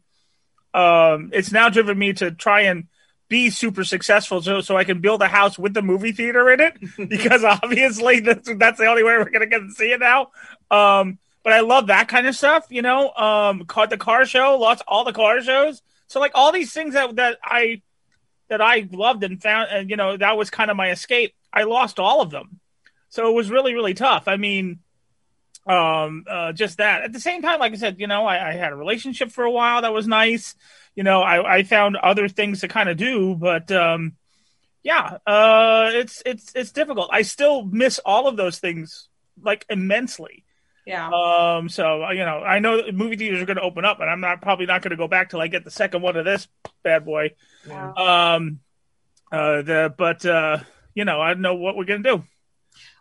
Um, 0.72 1.30
it's 1.32 1.50
now 1.50 1.68
driven 1.68 1.98
me 1.98 2.12
to 2.12 2.30
try 2.30 2.62
and 2.62 2.86
be 3.28 3.50
super 3.50 3.82
successful 3.82 4.40
so, 4.40 4.60
so 4.60 4.76
I 4.76 4.84
can 4.84 5.00
build 5.00 5.20
a 5.20 5.26
house 5.26 5.58
with 5.58 5.74
the 5.74 5.82
movie 5.82 6.12
theater 6.12 6.48
in 6.50 6.60
it 6.60 6.78
because 7.08 7.42
obviously 7.42 8.20
that's, 8.20 8.48
that's 8.56 8.78
the 8.78 8.86
only 8.86 9.02
way 9.02 9.14
we're 9.18 9.30
going 9.30 9.40
to 9.40 9.46
get 9.46 9.66
to 9.66 9.72
see 9.72 9.90
it 9.90 9.98
now. 9.98 10.28
Um, 10.70 11.18
but 11.42 11.54
I 11.54 11.60
love 11.60 11.88
that 11.88 12.06
kind 12.06 12.28
of 12.28 12.36
stuff, 12.36 12.66
you 12.70 12.82
know, 12.82 13.10
um, 13.14 13.64
caught 13.64 13.90
the 13.90 13.96
car 13.96 14.26
show, 14.26 14.56
lots, 14.58 14.80
all 14.86 15.02
the 15.02 15.12
car 15.12 15.42
shows. 15.42 15.82
So 16.06 16.20
like 16.20 16.32
all 16.36 16.52
these 16.52 16.72
things 16.72 16.94
that, 16.94 17.16
that 17.16 17.38
I, 17.42 17.82
that 18.48 18.60
I 18.60 18.88
loved 18.90 19.24
and 19.24 19.42
found, 19.42 19.68
and 19.70 19.90
you 19.90 19.96
know, 19.96 20.16
that 20.16 20.36
was 20.36 20.50
kind 20.50 20.70
of 20.70 20.76
my 20.76 20.90
escape. 20.90 21.34
I 21.52 21.64
lost 21.64 21.98
all 21.98 22.20
of 22.20 22.30
them, 22.30 22.60
so 23.08 23.28
it 23.28 23.34
was 23.34 23.50
really, 23.50 23.74
really 23.74 23.94
tough. 23.94 24.28
I 24.28 24.36
mean, 24.36 24.80
um, 25.66 26.24
uh, 26.28 26.52
just 26.52 26.78
that. 26.78 27.02
At 27.02 27.12
the 27.12 27.20
same 27.20 27.42
time, 27.42 27.60
like 27.60 27.72
I 27.72 27.76
said, 27.76 28.00
you 28.00 28.06
know, 28.06 28.26
I, 28.26 28.50
I 28.50 28.52
had 28.54 28.72
a 28.72 28.76
relationship 28.76 29.30
for 29.30 29.44
a 29.44 29.50
while 29.50 29.82
that 29.82 29.92
was 29.92 30.06
nice. 30.06 30.54
You 30.94 31.04
know, 31.04 31.22
I, 31.22 31.58
I 31.58 31.62
found 31.62 31.96
other 31.96 32.28
things 32.28 32.60
to 32.60 32.68
kind 32.68 32.88
of 32.88 32.96
do, 32.96 33.34
but 33.34 33.70
um, 33.70 34.16
yeah, 34.82 35.18
uh, 35.26 35.90
it's 35.92 36.22
it's 36.24 36.52
it's 36.54 36.72
difficult. 36.72 37.10
I 37.12 37.22
still 37.22 37.64
miss 37.64 38.00
all 38.04 38.26
of 38.26 38.36
those 38.36 38.58
things 38.58 39.08
like 39.40 39.66
immensely. 39.68 40.44
Yeah. 40.86 41.10
Um. 41.10 41.68
So 41.68 42.08
you 42.10 42.24
know, 42.24 42.38
I 42.38 42.60
know 42.60 42.90
movie 42.92 43.16
theaters 43.16 43.42
are 43.42 43.46
going 43.46 43.58
to 43.58 43.62
open 43.62 43.84
up, 43.84 44.00
and 44.00 44.08
I'm 44.08 44.20
not 44.20 44.40
probably 44.40 44.66
not 44.66 44.80
going 44.82 44.90
to 44.90 44.96
go 44.96 45.06
back 45.06 45.30
till 45.30 45.40
I 45.40 45.48
get 45.48 45.64
the 45.64 45.70
second 45.70 46.02
one 46.02 46.16
of 46.16 46.24
this 46.24 46.48
bad 46.82 47.04
boy. 47.04 47.32
Yeah. 47.66 47.92
Um. 47.92 48.60
Uh. 49.32 49.62
The 49.62 49.94
but 49.96 50.24
uh. 50.26 50.58
You 50.94 51.04
know, 51.04 51.20
I 51.20 51.28
don't 51.28 51.42
know 51.42 51.54
what 51.54 51.76
we're 51.76 51.84
going 51.84 52.02
to 52.02 52.16
do. 52.16 52.24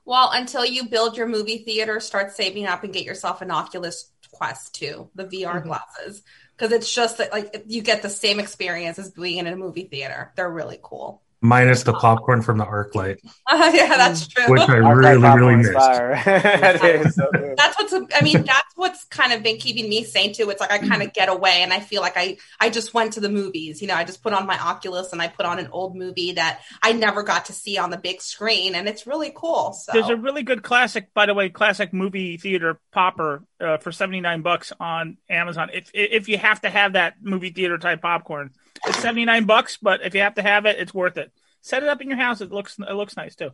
Well, 0.06 0.30
until 0.32 0.63
you 0.63 0.88
build 0.88 1.17
your 1.17 1.26
movie 1.26 1.58
theater, 1.58 2.00
start 2.00 2.32
saving 2.32 2.67
up 2.67 2.84
and 2.84 2.93
get 2.93 3.06
yourself 3.06 3.41
an 3.41 3.50
Oculus 3.50 4.12
Quest 4.32 4.76
2, 4.76 5.10
the 5.15 5.24
VR 5.24 5.56
mm-hmm. 5.56 5.67
glasses, 5.67 6.22
because 6.56 6.72
it's 6.72 6.93
just 6.93 7.17
that 7.17 7.32
like 7.32 7.63
you 7.65 7.82
get 7.82 8.04
the 8.04 8.10
same 8.10 8.39
experience 8.39 9.00
as 9.00 9.10
being 9.10 9.39
in 9.39 9.48
a 9.48 9.56
movie 9.56 9.86
theater. 9.86 10.32
They're 10.36 10.48
really 10.48 10.80
cool 10.80 11.24
minus 11.41 11.84
the 11.84 11.93
popcorn 11.93 12.41
from 12.41 12.58
the 12.58 12.65
ArcLight. 12.65 13.19
Uh, 13.45 13.71
yeah, 13.73 13.95
that's 13.97 14.28
true. 14.28 14.45
Which 14.47 14.62
I 14.62 14.78
really, 14.78 15.17
really 15.17 15.56
missed. 15.58 15.73
that 15.73 17.13
so 17.13 17.30
that's 17.56 17.78
what's. 17.78 18.13
I 18.15 18.21
mean, 18.21 18.43
that's 18.43 18.73
what's 18.76 19.06
kind 19.06 19.34
of 19.34 19.43
been 19.43 19.58
keeping 19.58 19.89
me 19.89 20.04
sane 20.04 20.34
too. 20.34 20.50
It's 20.50 20.60
like 20.60 20.71
I 20.71 20.80
kind 20.80 21.02
of 21.02 21.13
get 21.13 21.30
away, 21.30 21.62
and 21.62 21.71
I 21.73 21.80
feel 21.80 22.02
like 22.02 22.13
I 22.15 22.38
I 22.60 22.69
just 22.69 22.93
went 22.93 23.13
to 23.13 23.19
the 23.19 23.30
movies. 23.30 23.82
You 23.82 23.88
know, 23.88 23.95
I 23.95 24.04
just 24.04 24.23
put 24.23 24.34
on 24.34 24.45
my 24.45 24.58
Oculus 24.58 25.13
and 25.13 25.21
I 25.21 25.28
put 25.28 25.45
on 25.45 25.60
an 25.60 25.69
old 25.71 25.95
movie 25.95 26.34
that 26.34 26.62
I 26.82 26.93
never 26.93 27.23
got 27.23 27.45
to 27.45 27.54
see 27.54 27.78
on 27.78 27.89
the 27.89 27.97
big 27.97 28.21
screen, 28.21 28.76
and 28.76 28.88
it's 28.88 29.06
really 29.06 29.32
cool. 29.36 29.73
So 29.73 29.93
there's 29.93 30.10
a 30.10 30.15
really 30.15 30.43
good 30.43 30.63
classic, 30.63 31.13
by 31.13 31.26
the 31.26 31.34
way, 31.34 31.50
classic 31.50 31.93
movie 31.93 32.38
theater 32.38 32.80
popper 32.91 33.43
uh, 33.60 33.78
for 33.78 33.91
seventy 33.91 34.21
nine 34.21 34.41
bucks 34.41 34.73
on 34.80 35.17
Amazon. 35.30 35.69
If 35.73 35.91
if 35.93 36.30
you 36.30 36.38
have 36.38 36.62
to 36.62 36.69
have 36.69 36.93
that 36.93 37.15
movie 37.21 37.52
theater 37.52 37.78
type 37.78 38.02
popcorn. 38.02 38.52
It's 38.86 39.00
seventy 39.00 39.26
nine 39.26 39.46
bucks, 39.46 39.78
but 39.82 40.02
if 40.04 40.13
you 40.13 40.22
have 40.22 40.36
to 40.36 40.42
have 40.42 40.66
it, 40.66 40.80
it's 40.80 40.94
worth 40.94 41.18
it. 41.18 41.32
Set 41.62 41.84
it 41.84 41.90
up 41.90 42.02
in 42.02 42.08
your 42.08 42.18
house. 42.18 42.42
It 42.42 42.52
looks 42.52 42.78
it 42.80 42.94
looks 42.94 43.18
nice 43.18 43.36
too. 43.36 43.52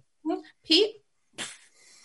Pete. 0.66 0.96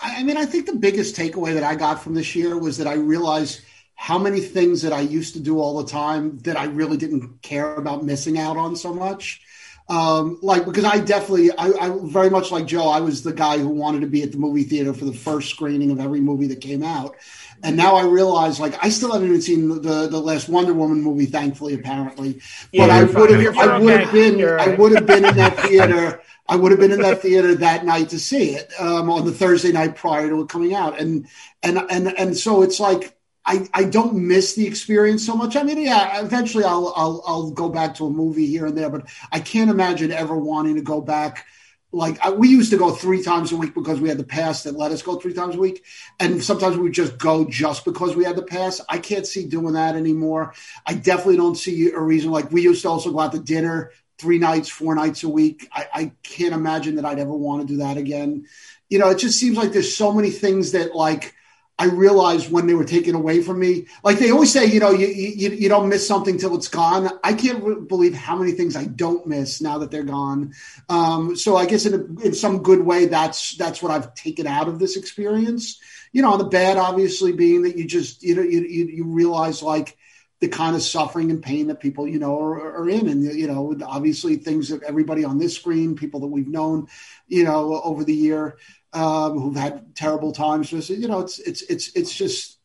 I 0.00 0.22
mean, 0.22 0.36
I 0.36 0.46
think 0.46 0.66
the 0.66 0.76
biggest 0.76 1.16
takeaway 1.16 1.54
that 1.54 1.64
I 1.64 1.74
got 1.74 2.02
from 2.02 2.14
this 2.14 2.36
year 2.36 2.56
was 2.56 2.78
that 2.78 2.86
I 2.86 2.94
realized 2.94 3.62
how 3.96 4.16
many 4.16 4.40
things 4.40 4.82
that 4.82 4.92
I 4.92 5.00
used 5.00 5.34
to 5.34 5.40
do 5.40 5.58
all 5.58 5.82
the 5.82 5.90
time 5.90 6.38
that 6.40 6.56
I 6.56 6.66
really 6.66 6.96
didn't 6.96 7.42
care 7.42 7.74
about 7.74 8.04
missing 8.04 8.38
out 8.38 8.56
on 8.56 8.76
so 8.76 8.94
much. 8.94 9.40
Um, 9.88 10.38
like 10.40 10.66
because 10.66 10.84
I 10.84 11.00
definitely, 11.00 11.50
I, 11.50 11.70
I 11.70 11.98
very 12.04 12.30
much 12.30 12.52
like 12.52 12.66
Joe. 12.66 12.88
I 12.88 13.00
was 13.00 13.22
the 13.22 13.32
guy 13.32 13.58
who 13.58 13.68
wanted 13.68 14.02
to 14.02 14.06
be 14.06 14.22
at 14.22 14.30
the 14.30 14.38
movie 14.38 14.62
theater 14.62 14.92
for 14.92 15.04
the 15.04 15.12
first 15.12 15.50
screening 15.50 15.90
of 15.90 15.98
every 15.98 16.20
movie 16.20 16.46
that 16.48 16.60
came 16.60 16.84
out, 16.84 17.16
and 17.62 17.76
now 17.76 17.96
I 17.96 18.04
realize 18.04 18.60
like 18.60 18.82
I 18.82 18.88
still 18.90 19.12
haven't 19.12 19.28
even 19.28 19.42
seen 19.42 19.68
the 19.68 20.08
the 20.08 20.20
last 20.20 20.48
Wonder 20.48 20.72
Woman 20.74 21.02
movie. 21.02 21.26
Thankfully, 21.26 21.74
apparently, 21.74 22.40
Yeah, 22.72 22.86
but 22.86 22.90
I 22.90 23.04
would 23.04 23.30
have, 23.30 23.48
I 23.56 23.78
would 23.78 23.94
have 23.94 24.10
okay. 24.10 24.12
been, 24.12 24.38
You're 24.38 24.58
I 24.58 24.68
would 24.68 24.92
have 24.92 25.06
been 25.06 25.24
in 25.24 25.36
that 25.36 25.58
theater. 25.60 26.20
I 26.48 26.56
would 26.56 26.70
have 26.72 26.80
been 26.80 26.92
in 26.92 27.00
that 27.02 27.20
theater 27.20 27.54
that 27.56 27.84
night 27.84 28.10
to 28.10 28.18
see 28.18 28.54
it 28.54 28.72
um, 28.80 29.10
on 29.10 29.24
the 29.26 29.32
Thursday 29.32 29.72
night 29.72 29.96
prior 29.96 30.28
to 30.28 30.40
it 30.42 30.48
coming 30.48 30.74
out, 30.74 30.98
and 31.00 31.26
and 31.62 31.78
and 31.90 32.08
and 32.18 32.36
so 32.36 32.62
it's 32.62 32.80
like 32.80 33.16
I, 33.44 33.66
I 33.72 33.84
don't 33.84 34.14
miss 34.28 34.54
the 34.54 34.66
experience 34.66 35.24
so 35.24 35.34
much. 35.34 35.56
I 35.56 35.62
mean, 35.62 35.78
yeah, 35.80 36.20
eventually 36.22 36.64
I'll, 36.64 36.92
I'll 36.96 37.22
I'll 37.26 37.50
go 37.50 37.68
back 37.68 37.94
to 37.96 38.06
a 38.06 38.10
movie 38.10 38.46
here 38.46 38.66
and 38.66 38.76
there, 38.76 38.90
but 38.90 39.08
I 39.32 39.40
can't 39.40 39.70
imagine 39.70 40.10
ever 40.12 40.36
wanting 40.36 40.76
to 40.76 40.82
go 40.82 41.00
back. 41.00 41.46
Like 41.90 42.24
I, 42.24 42.30
we 42.30 42.48
used 42.48 42.70
to 42.72 42.76
go 42.76 42.90
three 42.90 43.22
times 43.22 43.50
a 43.50 43.56
week 43.56 43.74
because 43.74 44.00
we 44.00 44.08
had 44.08 44.18
the 44.18 44.24
pass 44.24 44.64
that 44.64 44.76
let 44.76 44.92
us 44.92 45.02
go 45.02 45.16
three 45.16 45.32
times 45.32 45.54
a 45.54 45.58
week, 45.58 45.84
and 46.20 46.42
sometimes 46.42 46.76
we 46.76 46.82
would 46.82 46.92
just 46.92 47.16
go 47.18 47.46
just 47.48 47.84
because 47.84 48.14
we 48.14 48.24
had 48.24 48.36
the 48.36 48.42
pass. 48.42 48.80
I 48.88 48.98
can't 48.98 49.26
see 49.26 49.46
doing 49.46 49.74
that 49.74 49.96
anymore. 49.96 50.52
I 50.86 50.94
definitely 50.94 51.36
don't 51.36 51.56
see 51.56 51.90
a 51.90 52.00
reason. 52.00 52.30
Like 52.30 52.50
we 52.52 52.62
used 52.62 52.82
to 52.82 52.88
also 52.90 53.10
go 53.10 53.20
out 53.20 53.32
to 53.32 53.38
dinner 53.38 53.92
three 54.18 54.38
nights, 54.38 54.68
four 54.68 54.94
nights 54.94 55.22
a 55.22 55.28
week. 55.28 55.68
I, 55.72 55.86
I 55.94 56.12
can't 56.22 56.52
imagine 56.52 56.96
that 56.96 57.04
I'd 57.06 57.20
ever 57.20 57.32
want 57.32 57.62
to 57.62 57.72
do 57.72 57.78
that 57.78 57.96
again. 57.96 58.46
You 58.90 58.98
know, 58.98 59.08
it 59.10 59.18
just 59.18 59.38
seems 59.38 59.56
like 59.56 59.72
there's 59.72 59.96
so 59.96 60.12
many 60.12 60.30
things 60.30 60.72
that 60.72 60.94
like 60.94 61.34
I 61.78 61.84
realized 61.84 62.50
when 62.50 62.66
they 62.66 62.74
were 62.74 62.84
taken 62.84 63.14
away 63.14 63.40
from 63.40 63.60
me. 63.60 63.86
Like 64.02 64.18
they 64.18 64.30
always 64.30 64.52
say, 64.52 64.66
you 64.66 64.80
know, 64.80 64.90
you 64.90 65.06
you, 65.06 65.50
you 65.50 65.68
don't 65.68 65.88
miss 65.88 66.06
something 66.06 66.36
till 66.36 66.56
it's 66.56 66.68
gone. 66.68 67.08
I 67.22 67.34
can't 67.34 67.62
re- 67.62 67.80
believe 67.80 68.14
how 68.14 68.36
many 68.36 68.52
things 68.52 68.74
I 68.74 68.84
don't 68.84 69.26
miss 69.26 69.60
now 69.60 69.78
that 69.78 69.90
they're 69.92 70.02
gone. 70.02 70.54
Um, 70.88 71.36
so 71.36 71.56
I 71.56 71.66
guess 71.66 71.86
in 71.86 71.94
a, 71.94 72.26
in 72.26 72.34
some 72.34 72.62
good 72.64 72.80
way, 72.80 73.06
that's 73.06 73.56
that's 73.56 73.80
what 73.80 73.92
I've 73.92 74.12
taken 74.14 74.46
out 74.46 74.68
of 74.68 74.80
this 74.80 74.96
experience. 74.96 75.80
You 76.12 76.22
know, 76.22 76.32
on 76.32 76.38
the 76.38 76.44
bad, 76.44 76.78
obviously, 76.78 77.32
being 77.32 77.62
that 77.62 77.76
you 77.76 77.86
just 77.86 78.24
you 78.24 78.34
know 78.34 78.42
you 78.42 78.62
you, 78.62 78.86
you 78.86 79.04
realize 79.04 79.62
like 79.62 79.96
the 80.40 80.48
kind 80.48 80.76
of 80.76 80.82
suffering 80.82 81.30
and 81.30 81.42
pain 81.42 81.66
that 81.66 81.80
people 81.80 82.06
you 82.06 82.18
know 82.18 82.40
are, 82.40 82.80
are 82.80 82.88
in 82.88 83.08
and 83.08 83.24
you 83.24 83.46
know 83.46 83.76
obviously 83.84 84.36
things 84.36 84.68
that 84.68 84.82
everybody 84.84 85.24
on 85.24 85.38
this 85.38 85.56
screen 85.56 85.96
people 85.96 86.20
that 86.20 86.28
we've 86.28 86.46
known 86.46 86.86
you 87.26 87.44
know 87.44 87.80
over 87.82 88.04
the 88.04 88.14
year 88.14 88.56
um, 88.92 89.38
who've 89.38 89.56
had 89.56 89.94
terrible 89.94 90.32
times 90.32 90.70
just 90.70 90.90
you 90.90 91.08
know 91.08 91.20
it's 91.20 91.38
it's 91.40 91.62
it's 91.62 91.94
it's 91.94 92.14
just 92.14 92.58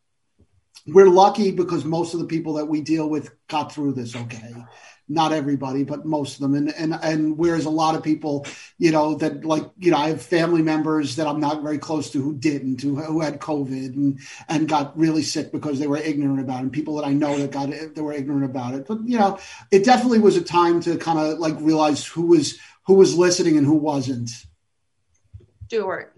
we're 0.87 1.09
lucky 1.09 1.51
because 1.51 1.85
most 1.85 2.13
of 2.13 2.19
the 2.19 2.25
people 2.25 2.53
that 2.53 2.65
we 2.65 2.81
deal 2.81 3.09
with 3.09 3.31
got 3.47 3.71
through 3.71 3.93
this 3.93 4.15
okay. 4.15 4.53
Not 5.09 5.33
everybody 5.33 5.83
but 5.83 6.05
most 6.05 6.35
of 6.35 6.41
them. 6.41 6.55
And 6.55 6.73
and 6.73 6.97
and 7.03 7.37
whereas 7.37 7.65
a 7.65 7.69
lot 7.69 7.95
of 7.95 8.03
people 8.03 8.45
you 8.77 8.91
know 8.91 9.15
that 9.15 9.43
like 9.43 9.69
you 9.77 9.91
know 9.91 9.97
i 9.97 10.07
have 10.07 10.21
family 10.21 10.61
members 10.61 11.17
that 11.17 11.27
i'm 11.27 11.41
not 11.41 11.61
very 11.61 11.77
close 11.77 12.09
to 12.11 12.21
who 12.21 12.33
didn't 12.33 12.81
who, 12.81 12.95
who 12.95 13.19
had 13.19 13.41
covid 13.41 13.93
and 13.93 14.19
and 14.47 14.69
got 14.69 14.97
really 14.97 15.21
sick 15.21 15.51
because 15.51 15.77
they 15.77 15.87
were 15.87 15.97
ignorant 15.97 16.39
about 16.39 16.59
it. 16.59 16.63
And 16.63 16.71
people 16.71 16.95
that 16.95 17.05
i 17.05 17.11
know 17.11 17.37
that 17.37 17.51
got 17.51 17.69
it 17.69 17.95
they 17.95 18.01
were 18.01 18.13
ignorant 18.13 18.45
about 18.45 18.75
it. 18.75 18.87
But 18.87 18.99
you 19.05 19.19
know 19.19 19.39
it 19.71 19.83
definitely 19.83 20.19
was 20.19 20.37
a 20.37 20.41
time 20.41 20.79
to 20.81 20.97
kind 20.97 21.19
of 21.19 21.37
like 21.37 21.55
realize 21.59 22.05
who 22.05 22.27
was 22.27 22.57
who 22.85 22.93
was 22.95 23.17
listening 23.17 23.57
and 23.57 23.65
who 23.65 23.75
wasn't. 23.75 24.29
Stuart. 25.67 26.12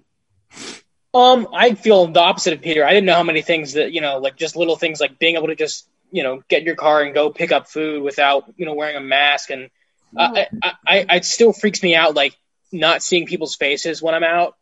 Um, 1.14 1.48
I 1.54 1.76
feel 1.76 2.08
the 2.08 2.20
opposite 2.20 2.54
of 2.54 2.62
Peter. 2.62 2.86
I 2.86 2.90
didn't 2.92 3.06
know 3.06 3.14
how 3.16 3.24
many 3.24 3.42
things 3.42 3.74
that 3.74 3.92
you 3.94 4.02
know, 4.02 4.18
like 4.20 4.36
just 4.36 4.56
little 4.56 4.76
things 4.76 5.00
like 5.00 5.18
being 5.18 5.36
able 5.36 5.48
to 5.48 5.56
just 5.56 5.88
you 6.12 6.24
know 6.24 6.44
get 6.50 6.60
in 6.60 6.66
your 6.66 6.76
car 6.76 7.02
and 7.02 7.14
go 7.14 7.30
pick 7.30 7.52
up 7.52 7.70
food 7.70 8.04
without 8.04 8.54
you 8.58 8.66
know 8.66 8.74
wearing 8.74 8.98
a 8.98 9.02
mask, 9.02 9.50
and 9.50 9.70
I, 10.18 10.48
I, 10.64 10.74
I, 11.10 11.16
it 11.18 11.26
still 11.26 11.54
freaks 11.54 11.82
me 11.82 11.96
out 11.96 12.16
like 12.16 12.36
not 12.72 13.02
seeing 13.02 13.26
people's 13.28 13.56
faces 13.56 14.02
when 14.02 14.14
I'm 14.14 14.24
out. 14.24 14.56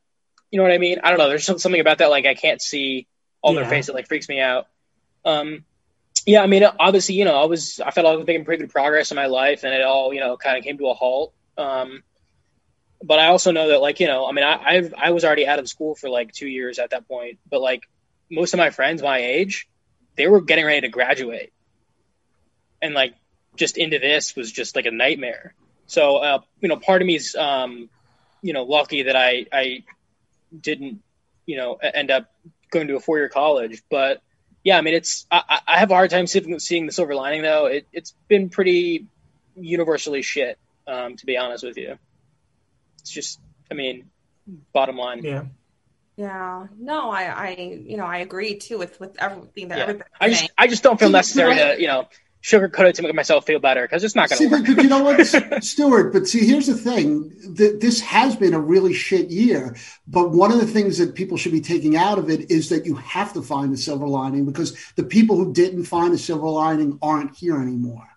You 0.51 0.57
know 0.57 0.63
what 0.63 0.71
I 0.71 0.77
mean? 0.77 0.99
I 1.03 1.09
don't 1.09 1.17
know. 1.17 1.29
There's 1.29 1.45
some- 1.45 1.57
something 1.57 1.81
about 1.81 1.97
that 1.97 2.11
like 2.11 2.27
I 2.27 2.35
can't 2.35 2.61
see 2.61 3.07
all 3.41 3.53
their 3.55 3.63
Yeah. 3.63 3.69
faces. 3.69 3.95
Like 3.95 4.07
freaks 4.07 4.29
me 4.29 4.39
out. 4.39 4.67
Um, 5.25 5.65
yeah, 6.27 6.41
I 6.43 6.47
mean, 6.47 6.63
obviously, 6.79 7.15
you 7.15 7.25
know, 7.25 7.35
I 7.41 7.45
was 7.45 7.79
I 7.79 7.89
felt 7.91 8.05
I 8.05 8.15
was 8.15 8.27
making 8.27 8.45
pretty 8.45 8.61
good 8.61 8.71
progress 8.71 9.11
in 9.11 9.15
my 9.15 9.25
life, 9.25 9.63
and 9.63 9.73
it 9.73 9.81
all 9.81 10.13
you 10.13 10.19
know 10.19 10.37
kind 10.37 10.57
of 10.57 10.63
came 10.63 10.77
to 10.77 10.87
a 10.87 10.93
halt. 10.93 11.33
Um, 11.57 12.03
but 13.03 13.19
I 13.19 13.27
also 13.27 13.51
know 13.51 13.67
that 13.69 13.81
like 13.81 13.99
you 13.99 14.07
know 14.07 14.25
I 14.27 14.31
mean 14.31 14.45
I 14.45 14.61
I've, 14.63 14.93
I 14.97 15.11
was 15.11 15.23
already 15.25 15.45
out 15.45 15.59
of 15.59 15.67
school 15.69 15.93
for 15.95 16.09
like 16.09 16.31
two 16.31 16.47
years 16.47 16.79
at 16.79 16.91
that 16.91 17.07
point 17.07 17.39
but 17.49 17.61
like 17.61 17.83
most 18.31 18.53
of 18.53 18.57
my 18.57 18.69
friends 18.71 19.01
my 19.01 19.19
age 19.19 19.67
they 20.15 20.27
were 20.27 20.41
getting 20.41 20.65
ready 20.65 20.81
to 20.81 20.89
graduate. 20.89 21.51
And 22.81 22.93
like 22.93 23.15
just 23.55 23.77
into 23.77 23.99
this 23.99 24.35
was 24.35 24.51
just 24.51 24.75
like 24.75 24.85
a 24.85 24.91
nightmare. 24.91 25.53
So 25.87 26.17
uh, 26.17 26.39
you 26.59 26.69
know 26.69 26.77
part 26.77 27.01
of 27.01 27.05
me 27.05 27.15
is 27.15 27.35
um, 27.35 27.89
you 28.41 28.53
know 28.53 28.63
lucky 28.63 29.03
that 29.03 29.15
I 29.15 29.45
I 29.51 29.83
didn't 30.57 31.01
you 31.45 31.57
know 31.57 31.75
end 31.75 32.11
up 32.11 32.31
going 32.71 32.87
to 32.87 32.95
a 32.95 32.99
four 32.99 33.17
year 33.17 33.29
college. 33.29 33.83
But 33.89 34.21
yeah 34.63 34.77
I 34.77 34.81
mean 34.81 34.93
it's 34.95 35.25
I, 35.31 35.61
I- 35.67 35.79
have 35.79 35.91
a 35.91 35.95
hard 35.95 36.09
time 36.09 36.27
seeing, 36.27 36.59
seeing 36.59 36.85
the 36.85 36.91
silver 36.91 37.15
lining 37.15 37.41
though. 37.41 37.67
It, 37.67 37.87
it's 37.93 38.13
been 38.27 38.49
pretty 38.49 39.05
universally 39.55 40.21
shit 40.23 40.57
um, 40.87 41.15
to 41.15 41.25
be 41.25 41.37
honest 41.37 41.63
with 41.63 41.77
you 41.77 41.97
it's 43.03 43.11
just 43.11 43.39
i 43.69 43.73
mean 43.73 44.09
bottom 44.73 44.97
line 44.97 45.23
Yeah. 45.23 45.43
Yeah. 46.15 46.67
No, 46.77 47.09
I, 47.09 47.23
I, 47.23 47.49
you 47.87 47.97
know, 47.97 48.05
I 48.05 48.17
agree 48.17 48.57
too 48.59 48.77
with 48.77 48.99
with 48.99 49.15
everything 49.19 49.69
that 49.69 49.77
Yeah. 49.77 49.83
everybody's 49.85 50.11
i 50.21 50.29
just 50.29 50.39
saying. 50.41 50.49
i 50.57 50.67
just 50.67 50.83
don't 50.83 50.99
feel 50.99 51.09
necessary 51.09 51.55
to 51.55 51.75
you 51.81 51.87
know 51.87 52.07
sugarcoat 52.43 52.89
it 52.89 52.95
to 52.95 53.01
make 53.01 53.15
myself 53.15 53.45
feel 53.45 53.59
better 53.59 53.83
because 53.83 54.03
it's 54.03 54.15
not 54.15 54.29
going 54.29 54.37
to 54.37 54.49
but, 54.49 54.59
work 54.67 54.75
but 54.75 54.83
you 54.83 54.89
know 54.89 55.01
what, 55.01 55.25
Stuart? 55.63 56.11
But 56.11 56.27
see, 56.27 56.45
here's 56.45 56.67
the 56.67 56.75
thing: 56.75 57.29
that 57.55 57.79
this 57.79 58.01
has 58.01 58.35
been 58.35 58.53
a 58.53 58.59
really 58.59 58.93
shit 58.93 59.29
year. 59.31 59.75
But 60.07 60.31
one 60.31 60.51
of 60.51 60.59
the 60.59 60.67
things 60.67 60.97
that 60.97 61.15
people 61.15 61.37
should 61.37 61.53
be 61.53 61.61
taking 61.61 61.95
out 61.95 62.17
of 62.19 62.29
it 62.29 62.51
is 62.51 62.67
that 62.69 62.85
you 62.85 62.95
have 62.95 63.33
to 63.33 63.41
find 63.41 63.73
a 63.73 63.77
silver 63.77 64.07
lining 64.07 64.45
because 64.45 64.77
the 64.95 65.05
people 65.05 65.37
who 65.37 65.53
didn't 65.53 65.85
find 65.85 66.13
a 66.13 66.17
silver 66.17 66.49
lining 66.49 66.99
aren't 67.01 67.33
here 67.35 67.55
anymore. 67.59 68.07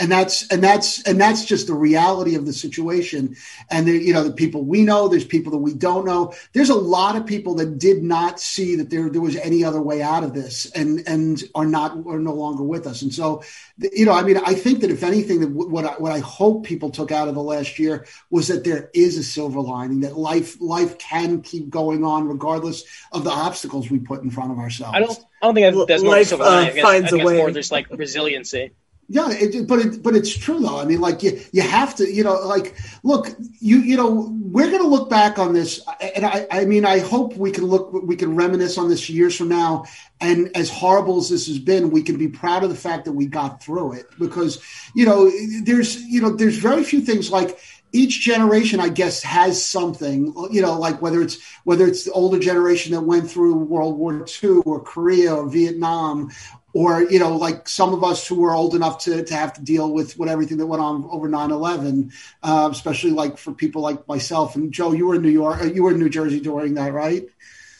And 0.00 0.12
that's 0.12 0.46
and 0.48 0.62
that's 0.62 1.02
and 1.02 1.20
that's 1.20 1.44
just 1.44 1.66
the 1.66 1.74
reality 1.74 2.36
of 2.36 2.46
the 2.46 2.52
situation. 2.52 3.34
And 3.68 3.86
there, 3.86 3.96
you 3.96 4.12
know, 4.12 4.22
the 4.22 4.32
people 4.32 4.62
we 4.64 4.82
know, 4.82 5.08
there's 5.08 5.24
people 5.24 5.50
that 5.52 5.58
we 5.58 5.74
don't 5.74 6.04
know. 6.06 6.34
There's 6.52 6.70
a 6.70 6.74
lot 6.74 7.16
of 7.16 7.26
people 7.26 7.56
that 7.56 7.78
did 7.78 8.04
not 8.04 8.38
see 8.38 8.76
that 8.76 8.90
there 8.90 9.10
there 9.10 9.20
was 9.20 9.34
any 9.36 9.64
other 9.64 9.82
way 9.82 10.00
out 10.00 10.22
of 10.22 10.34
this, 10.34 10.70
and 10.70 11.02
and 11.08 11.42
are 11.54 11.66
not 11.66 11.92
are 12.06 12.20
no 12.20 12.32
longer 12.32 12.62
with 12.62 12.86
us. 12.86 13.02
And 13.02 13.12
so 13.12 13.42
you 13.78 14.04
know, 14.06 14.12
I 14.12 14.22
mean, 14.22 14.36
I 14.36 14.54
think 14.54 14.80
that 14.82 14.90
if 14.90 15.02
anything, 15.02 15.40
that 15.40 15.50
what 15.50 15.84
I, 15.84 15.92
what 15.98 16.12
I 16.12 16.20
hope 16.20 16.64
people 16.64 16.90
took 16.90 17.10
out 17.10 17.26
of 17.28 17.34
the 17.34 17.42
last 17.42 17.78
year 17.80 18.06
was 18.30 18.46
that 18.48 18.62
there 18.64 18.90
is 18.94 19.16
a 19.18 19.24
silver 19.24 19.60
lining, 19.60 20.00
that 20.00 20.16
life 20.16 20.60
life 20.60 20.96
can 20.98 21.42
keep 21.42 21.70
going 21.70 22.04
on 22.04 22.28
regardless 22.28 22.84
of 23.10 23.24
the 23.24 23.30
obstacles 23.30 23.90
we 23.90 23.98
put 23.98 24.22
in 24.22 24.30
front 24.30 24.52
of 24.52 24.58
ourselves. 24.58 24.94
i 24.94 25.00
don't 25.00 25.18
i 25.42 25.46
don't 25.46 25.54
think 25.54 25.74
that- 25.74 25.88
that's 25.88 26.02
more 26.02 26.12
Life, 26.12 26.28
silver 26.28 26.44
uh, 26.44 26.46
lining. 26.46 26.68
I 26.68 26.72
think 26.72 26.86
finds 26.86 27.06
I 27.06 27.10
think 27.10 27.22
a 27.22 27.26
it's 27.26 27.36
more 27.36 27.46
way. 27.46 27.52
just 27.52 27.72
like 27.72 27.86
resiliency 27.90 28.70
Yeah, 29.10 29.30
it, 29.30 29.66
but 29.66 29.78
it, 29.78 30.02
but 30.02 30.14
it's 30.14 30.36
true 30.36 30.60
though. 30.60 30.78
I 30.78 30.84
mean, 30.84 31.00
like 31.00 31.22
you 31.22 31.40
you 31.50 31.62
have 31.62 31.94
to, 31.94 32.12
you 32.12 32.22
know, 32.22 32.34
like 32.46 32.76
look, 33.02 33.28
you 33.58 33.78
you 33.78 33.96
know, 33.96 34.36
we're 34.42 34.70
to 34.70 34.86
look 34.86 35.08
back 35.08 35.38
on 35.38 35.54
this, 35.54 35.80
and 36.14 36.26
I 36.26 36.46
I 36.50 36.64
mean, 36.66 36.84
I 36.84 36.98
hope 36.98 37.34
we 37.34 37.50
can 37.50 37.64
look, 37.64 37.90
we 37.90 38.16
can 38.16 38.36
reminisce 38.36 38.76
on 38.76 38.90
this 38.90 39.08
years 39.08 39.34
from 39.34 39.48
now, 39.48 39.86
and 40.20 40.54
as 40.54 40.68
horrible 40.68 41.16
as 41.16 41.30
this 41.30 41.46
has 41.46 41.58
been, 41.58 41.90
we 41.90 42.02
can 42.02 42.18
be 42.18 42.28
proud 42.28 42.64
of 42.64 42.68
the 42.68 42.76
fact 42.76 43.06
that 43.06 43.12
we 43.12 43.24
got 43.24 43.62
through 43.62 43.94
it 43.94 44.06
because 44.18 44.62
you 44.94 45.06
know, 45.06 45.30
there's 45.62 46.02
you 46.02 46.20
know, 46.20 46.28
there's 46.28 46.58
very 46.58 46.84
few 46.84 47.00
things 47.00 47.30
like 47.30 47.58
each 47.92 48.20
generation 48.20 48.80
i 48.80 48.88
guess 48.88 49.22
has 49.22 49.62
something 49.62 50.34
you 50.50 50.60
know 50.60 50.78
like 50.78 51.00
whether 51.00 51.22
it's 51.22 51.38
whether 51.64 51.86
it's 51.86 52.04
the 52.04 52.12
older 52.12 52.38
generation 52.38 52.92
that 52.92 53.00
went 53.00 53.30
through 53.30 53.54
world 53.54 53.96
war 53.96 54.26
ii 54.44 54.50
or 54.66 54.80
korea 54.82 55.34
or 55.34 55.48
vietnam 55.48 56.30
or 56.72 57.02
you 57.04 57.18
know 57.18 57.36
like 57.36 57.68
some 57.68 57.92
of 57.92 58.04
us 58.04 58.26
who 58.26 58.36
were 58.36 58.54
old 58.54 58.74
enough 58.74 58.98
to, 59.04 59.24
to 59.24 59.34
have 59.34 59.52
to 59.52 59.62
deal 59.62 59.92
with 59.92 60.18
what 60.18 60.28
everything 60.28 60.58
that 60.58 60.66
went 60.66 60.82
on 60.82 61.08
over 61.10 61.28
9-11 61.28 62.12
uh, 62.42 62.68
especially 62.70 63.10
like 63.10 63.38
for 63.38 63.52
people 63.52 63.82
like 63.82 64.06
myself 64.08 64.56
and 64.56 64.72
joe 64.72 64.92
you 64.92 65.06
were 65.06 65.14
in 65.14 65.22
new 65.22 65.28
york 65.28 65.62
uh, 65.62 65.64
you 65.64 65.82
were 65.82 65.92
in 65.92 65.98
new 65.98 66.08
jersey 66.08 66.40
during 66.40 66.74
that 66.74 66.92
right 66.92 67.28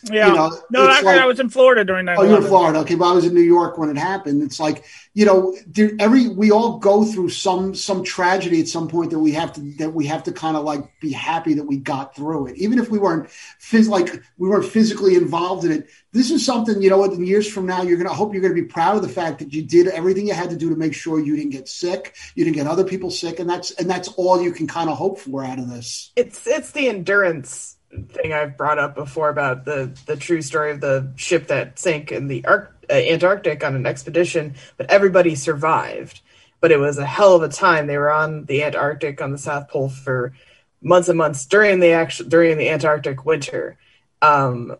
Yeah. 0.05 0.29
You 0.29 0.35
know, 0.35 0.59
no, 0.71 0.89
actually, 0.89 1.07
like- 1.07 1.21
I 1.21 1.27
was 1.27 1.41
in 1.41 1.49
Florida 1.51 1.85
during 1.85 2.07
that. 2.07 2.19
Oh, 2.19 2.23
you're 2.23 2.39
in 2.39 2.45
Florida. 2.45 2.79
Okay, 2.81 2.95
but 2.95 3.11
I 3.11 3.13
was 3.13 3.25
in 3.25 3.35
New 3.35 3.41
York 3.41 3.79
when 3.79 3.91
it 3.91 3.99
happened. 3.99 4.43
It's 4.43 4.61
like 4.61 4.85
you 5.15 5.25
know, 5.25 5.57
there, 5.67 5.91
every 5.99 6.29
we 6.29 6.53
all 6.53 6.79
go 6.79 7.05
through 7.05 7.31
some 7.31 7.75
some 7.75 8.05
tragedy 8.05 8.61
at 8.61 8.69
some 8.69 8.87
point 8.87 9.11
that 9.11 9.19
we 9.19 9.33
have 9.33 9.53
to 9.55 9.61
that 9.79 9.93
we 9.93 10.07
have 10.07 10.23
to 10.25 10.33
kind 10.33 10.57
of 10.57 10.63
like 10.65 10.89
be 11.01 11.11
happy 11.11 11.55
that 11.55 11.65
we 11.65 11.77
got 11.79 12.15
through 12.15 12.47
it, 12.47 12.57
even 12.57 12.79
if 12.79 12.89
we 12.91 12.99
weren't 12.99 13.29
phys- 13.61 13.89
like 13.89 14.23
we 14.37 14.49
weren't 14.49 14.65
physically 14.67 15.17
involved 15.17 15.65
in 15.65 15.73
it. 15.73 15.89
This 16.13 16.31
is 16.31 16.45
something 16.47 16.81
you 16.81 16.91
know. 16.91 16.99
what, 16.99 17.13
In 17.13 17.27
years 17.27 17.49
from 17.49 17.67
now, 17.67 17.83
you're 17.83 17.97
gonna 17.99 18.15
hope 18.15 18.33
you're 18.33 18.43
gonna 18.43 18.55
be 18.55 18.63
proud 18.63 18.95
of 18.97 19.03
the 19.03 19.09
fact 19.09 19.41
that 19.41 19.53
you 19.53 19.63
did 19.63 19.89
everything 19.89 20.29
you 20.29 20.35
had 20.35 20.51
to 20.51 20.57
do 20.57 20.71
to 20.71 20.77
make 20.77 20.95
sure 20.95 21.19
you 21.19 21.35
didn't 21.35 21.51
get 21.51 21.69
sick, 21.69 22.15
you 22.37 22.45
didn't 22.45 22.57
get 22.57 22.67
other 22.69 22.85
people 22.85 23.11
sick, 23.11 23.41
and 23.41 23.51
that's 23.51 23.73
and 23.73 23.91
that's 23.91 24.09
all 24.09 24.41
you 24.41 24.53
can 24.53 24.69
kind 24.69 24.89
of 24.89 24.97
hope 24.97 25.19
for 25.19 25.45
out 25.45 25.59
of 25.59 25.69
this. 25.69 26.13
It's 26.15 26.47
it's 26.47 26.71
the 26.71 26.89
endurance 26.89 27.78
thing 28.09 28.33
I've 28.33 28.57
brought 28.57 28.79
up 28.79 28.95
before 28.95 29.29
about 29.31 29.65
the 29.65 29.97
the 30.07 30.17
true 30.17 30.43
story 30.43 30.73
of 30.73 30.81
the 30.81 31.13
ship 31.17 31.49
that 31.49 31.79
sank 31.79 32.13
in 32.13 32.29
the 32.29 32.45
Arc, 32.47 32.75
uh, 32.91 32.93
Antarctic 32.95 33.65
on 33.65 33.75
an 33.77 33.87
expedition, 33.87 34.55
but 34.77 34.91
everybody 34.91 35.35
survived. 35.35 36.21
but 36.61 36.73
it 36.73 36.79
was 36.79 36.99
a 36.99 37.07
hell 37.07 37.35
of 37.35 37.43
a 37.43 37.49
time. 37.49 37.87
They 37.87 37.99
were 37.99 38.13
on 38.13 38.45
the 38.47 38.65
Antarctic 38.65 39.21
on 39.21 39.33
the 39.33 39.39
South 39.39 39.69
Pole 39.69 39.89
for 39.89 40.35
months 40.83 41.09
and 41.09 41.19
months 41.19 41.47
during 41.47 41.81
the 41.81 41.93
actual 41.93 42.27
during 42.27 42.59
the 42.59 42.69
Antarctic 42.71 43.25
winter. 43.25 43.79
Um, 44.23 44.77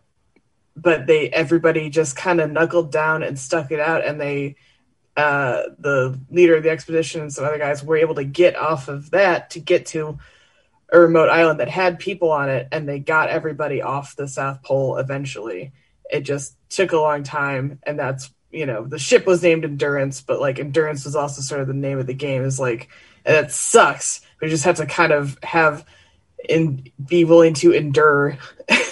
but 0.77 1.07
they 1.07 1.29
everybody 1.31 1.91
just 1.91 2.17
kind 2.17 2.41
of 2.41 2.51
knuckled 2.51 2.93
down 2.93 3.23
and 3.23 3.39
stuck 3.39 3.71
it 3.73 3.81
out, 3.81 4.05
and 4.05 4.21
they 4.21 4.57
uh, 5.17 5.63
the 5.79 6.19
leader 6.31 6.57
of 6.57 6.63
the 6.63 6.71
expedition 6.71 7.21
and 7.21 7.33
some 7.33 7.45
other 7.45 7.59
guys 7.59 7.83
were 7.83 7.97
able 7.97 8.15
to 8.17 8.25
get 8.25 8.57
off 8.57 8.89
of 8.89 9.11
that 9.11 9.51
to 9.51 9.61
get 9.61 9.87
to 9.87 10.19
a 10.91 10.99
remote 10.99 11.29
island 11.29 11.61
that 11.61 11.69
had 11.69 11.99
people 11.99 12.31
on 12.31 12.49
it, 12.49 12.69
and 12.73 12.89
they 12.89 12.99
got 12.99 13.29
everybody 13.29 13.83
off 13.83 14.17
the 14.17 14.29
South 14.29 14.63
Pole 14.63 14.97
eventually. 14.97 15.73
It 16.11 16.23
just 16.23 16.57
took 16.71 16.93
a 16.93 16.99
long 16.99 17.23
time, 17.23 17.81
and 17.85 17.99
that's 17.99 18.31
you 18.51 18.67
know 18.67 18.85
the 18.85 18.99
ship 18.99 19.27
was 19.27 19.43
named 19.43 19.65
Endurance, 19.65 20.23
but 20.23 20.41
like 20.41 20.59
Endurance 20.59 21.05
was 21.05 21.17
also 21.17 21.43
sort 21.43 21.61
of 21.61 21.67
the 21.67 21.75
name 21.75 21.99
of 21.99 22.07
the 22.07 22.15
game. 22.15 22.43
Is 22.43 22.59
like 22.59 22.89
and 23.25 23.37
it 23.37 23.53
sucks. 23.53 24.23
We 24.41 24.49
just 24.49 24.65
have 24.65 24.77
to 24.77 24.87
kind 24.87 25.13
of 25.13 25.39
have 25.43 25.85
and 26.49 26.91
be 27.05 27.25
willing 27.25 27.53
to 27.53 27.73
endure 27.73 28.39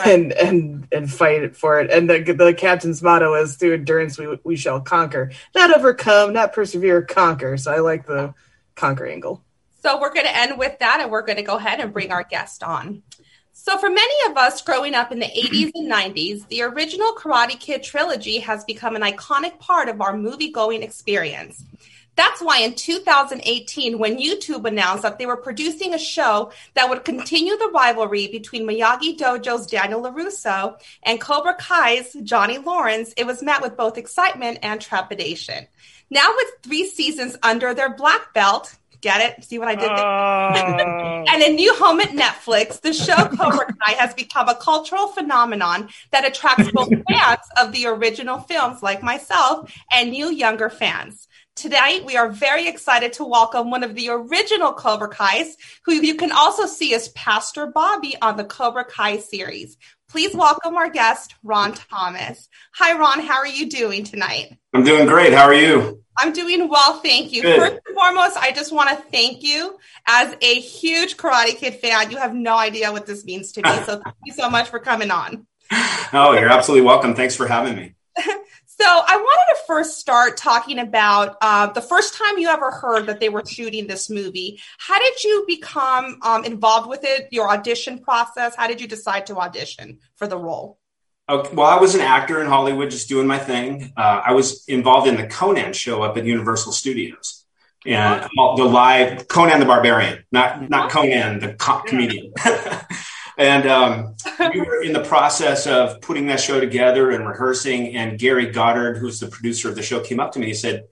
and 0.04 0.32
and 0.32 0.86
and 0.92 1.10
fight 1.10 1.56
for 1.56 1.80
it. 1.80 1.90
And 1.90 2.08
the 2.10 2.20
the 2.20 2.54
captain's 2.54 3.02
motto 3.02 3.34
is 3.34 3.56
through 3.56 3.74
endurance 3.74 4.18
we 4.18 4.38
we 4.44 4.56
shall 4.56 4.80
conquer, 4.80 5.32
not 5.54 5.74
overcome, 5.74 6.34
not 6.34 6.52
persevere, 6.52 7.02
conquer. 7.02 7.56
So 7.56 7.72
I 7.72 7.78
like 7.78 8.06
the 8.06 8.34
conquer 8.74 9.06
angle. 9.06 9.42
So 9.86 10.00
we're 10.00 10.12
going 10.12 10.26
to 10.26 10.36
end 10.36 10.58
with 10.58 10.80
that, 10.80 10.98
and 11.00 11.12
we're 11.12 11.22
going 11.22 11.36
to 11.36 11.44
go 11.44 11.58
ahead 11.58 11.78
and 11.78 11.92
bring 11.92 12.10
our 12.10 12.24
guest 12.24 12.64
on. 12.64 13.04
So, 13.52 13.78
for 13.78 13.88
many 13.88 14.28
of 14.28 14.36
us 14.36 14.60
growing 14.60 14.96
up 14.96 15.12
in 15.12 15.20
the 15.20 15.26
80s 15.26 15.70
and 15.76 15.88
90s, 15.88 16.48
the 16.48 16.62
original 16.62 17.12
Karate 17.12 17.60
Kid 17.60 17.84
trilogy 17.84 18.40
has 18.40 18.64
become 18.64 18.96
an 18.96 19.02
iconic 19.02 19.60
part 19.60 19.88
of 19.88 20.00
our 20.00 20.16
movie 20.16 20.50
going 20.50 20.82
experience. 20.82 21.62
That's 22.16 22.42
why 22.42 22.62
in 22.62 22.74
2018, 22.74 23.96
when 24.00 24.18
YouTube 24.18 24.64
announced 24.64 25.04
that 25.04 25.20
they 25.20 25.26
were 25.26 25.36
producing 25.36 25.94
a 25.94 25.98
show 25.98 26.50
that 26.74 26.88
would 26.88 27.04
continue 27.04 27.56
the 27.56 27.70
rivalry 27.72 28.26
between 28.26 28.66
Miyagi 28.66 29.16
Dojo's 29.16 29.68
Daniel 29.68 30.02
LaRusso 30.02 30.80
and 31.04 31.20
Cobra 31.20 31.54
Kai's 31.54 32.12
Johnny 32.24 32.58
Lawrence, 32.58 33.14
it 33.16 33.24
was 33.24 33.40
met 33.40 33.62
with 33.62 33.76
both 33.76 33.98
excitement 33.98 34.58
and 34.62 34.80
trepidation. 34.80 35.68
Now, 36.10 36.32
with 36.34 36.48
three 36.64 36.86
seasons 36.88 37.36
under 37.42 37.72
their 37.72 37.94
black 37.94 38.32
belt, 38.34 38.76
Get 39.00 39.20
it? 39.20 39.44
See 39.44 39.58
what 39.58 39.68
I 39.68 39.74
did 39.74 39.88
there? 39.88 40.04
Oh. 40.04 41.24
and 41.32 41.42
a 41.42 41.52
new 41.54 41.74
home 41.74 42.00
at 42.00 42.10
Netflix, 42.10 42.80
the 42.80 42.92
show 42.92 43.14
Cobra 43.14 43.66
Kai 43.84 43.92
has 43.92 44.14
become 44.14 44.48
a 44.48 44.54
cultural 44.54 45.08
phenomenon 45.08 45.88
that 46.12 46.24
attracts 46.24 46.70
both 46.72 46.88
fans 47.10 47.40
of 47.56 47.72
the 47.72 47.86
original 47.86 48.38
films 48.38 48.82
like 48.82 49.02
myself 49.02 49.72
and 49.92 50.10
new 50.10 50.30
younger 50.30 50.70
fans. 50.70 51.28
Tonight, 51.56 52.04
we 52.04 52.16
are 52.16 52.28
very 52.28 52.68
excited 52.68 53.14
to 53.14 53.24
welcome 53.24 53.70
one 53.70 53.82
of 53.82 53.94
the 53.94 54.10
original 54.10 54.74
Cobra 54.74 55.08
Kai's, 55.08 55.56
who 55.86 55.94
you 55.94 56.14
can 56.14 56.30
also 56.30 56.66
see 56.66 56.92
as 56.94 57.08
Pastor 57.08 57.66
Bobby 57.66 58.14
on 58.20 58.36
the 58.36 58.44
Cobra 58.44 58.84
Kai 58.84 59.16
series. 59.18 59.78
Please 60.08 60.34
welcome 60.34 60.76
our 60.76 60.90
guest, 60.90 61.34
Ron 61.42 61.72
Thomas. 61.72 62.48
Hi, 62.74 62.96
Ron. 62.98 63.20
How 63.20 63.38
are 63.38 63.46
you 63.46 63.68
doing 63.70 64.04
tonight? 64.04 64.56
I'm 64.76 64.84
doing 64.84 65.06
great. 65.06 65.32
How 65.32 65.44
are 65.44 65.54
you? 65.54 66.02
I'm 66.18 66.34
doing 66.34 66.68
well, 66.68 67.00
thank 67.00 67.32
you. 67.32 67.40
Good. 67.40 67.58
First 67.58 67.80
and 67.86 67.96
foremost, 67.96 68.36
I 68.36 68.52
just 68.52 68.74
want 68.74 68.90
to 68.90 68.96
thank 69.10 69.42
you 69.42 69.78
as 70.06 70.36
a 70.42 70.60
huge 70.60 71.16
Karate 71.16 71.56
Kid 71.56 71.76
fan. 71.76 72.10
You 72.10 72.18
have 72.18 72.34
no 72.34 72.58
idea 72.58 72.92
what 72.92 73.06
this 73.06 73.24
means 73.24 73.52
to 73.52 73.62
me. 73.62 73.70
So 73.86 74.00
thank 74.04 74.16
you 74.26 74.34
so 74.34 74.50
much 74.50 74.68
for 74.68 74.78
coming 74.78 75.10
on. 75.10 75.46
Oh, 76.12 76.36
you're 76.38 76.50
absolutely 76.50 76.84
welcome. 76.84 77.14
Thanks 77.14 77.34
for 77.34 77.46
having 77.46 77.74
me. 77.74 77.94
So 78.78 78.84
I 78.84 79.16
wanted 79.16 79.54
to 79.54 79.66
first 79.66 79.98
start 79.98 80.36
talking 80.36 80.78
about 80.78 81.38
uh, 81.40 81.68
the 81.68 81.80
first 81.80 82.12
time 82.12 82.36
you 82.36 82.48
ever 82.48 82.70
heard 82.70 83.06
that 83.06 83.20
they 83.20 83.30
were 83.30 83.42
shooting 83.42 83.86
this 83.86 84.10
movie. 84.10 84.60
How 84.76 84.98
did 84.98 85.24
you 85.24 85.46
become 85.48 86.18
um, 86.20 86.44
involved 86.44 86.86
with 86.86 87.00
it? 87.02 87.28
Your 87.30 87.48
audition 87.48 88.00
process? 88.00 88.54
How 88.54 88.66
did 88.66 88.82
you 88.82 88.86
decide 88.86 89.24
to 89.28 89.38
audition 89.38 90.00
for 90.16 90.26
the 90.26 90.36
role? 90.36 90.78
Okay, 91.28 91.54
well, 91.54 91.66
I 91.66 91.80
was 91.80 91.94
an 91.96 92.02
actor 92.02 92.40
in 92.40 92.46
Hollywood, 92.46 92.90
just 92.90 93.08
doing 93.08 93.26
my 93.26 93.38
thing. 93.38 93.92
Uh, 93.96 94.22
I 94.24 94.32
was 94.32 94.64
involved 94.68 95.08
in 95.08 95.16
the 95.16 95.26
Conan 95.26 95.72
show 95.72 96.02
up 96.02 96.16
at 96.16 96.24
Universal 96.24 96.72
Studios, 96.72 97.44
and 97.84 98.28
the 98.56 98.64
live 98.64 99.26
Conan 99.26 99.58
the 99.58 99.66
Barbarian, 99.66 100.24
not 100.30 100.70
not 100.70 100.90
Conan 100.90 101.40
the 101.40 101.54
co- 101.54 101.82
comedian. 101.84 102.32
and 103.38 103.66
um, 103.66 104.14
we 104.54 104.60
were 104.60 104.82
in 104.82 104.92
the 104.92 105.02
process 105.02 105.66
of 105.66 106.00
putting 106.00 106.26
that 106.26 106.38
show 106.38 106.60
together 106.60 107.10
and 107.10 107.26
rehearsing. 107.26 107.96
And 107.96 108.20
Gary 108.20 108.52
Goddard, 108.52 108.98
who's 108.98 109.18
the 109.18 109.26
producer 109.26 109.68
of 109.68 109.74
the 109.74 109.82
show, 109.82 110.00
came 110.00 110.20
up 110.20 110.30
to 110.32 110.38
me. 110.38 110.46
He 110.46 110.54
said, 110.54 110.84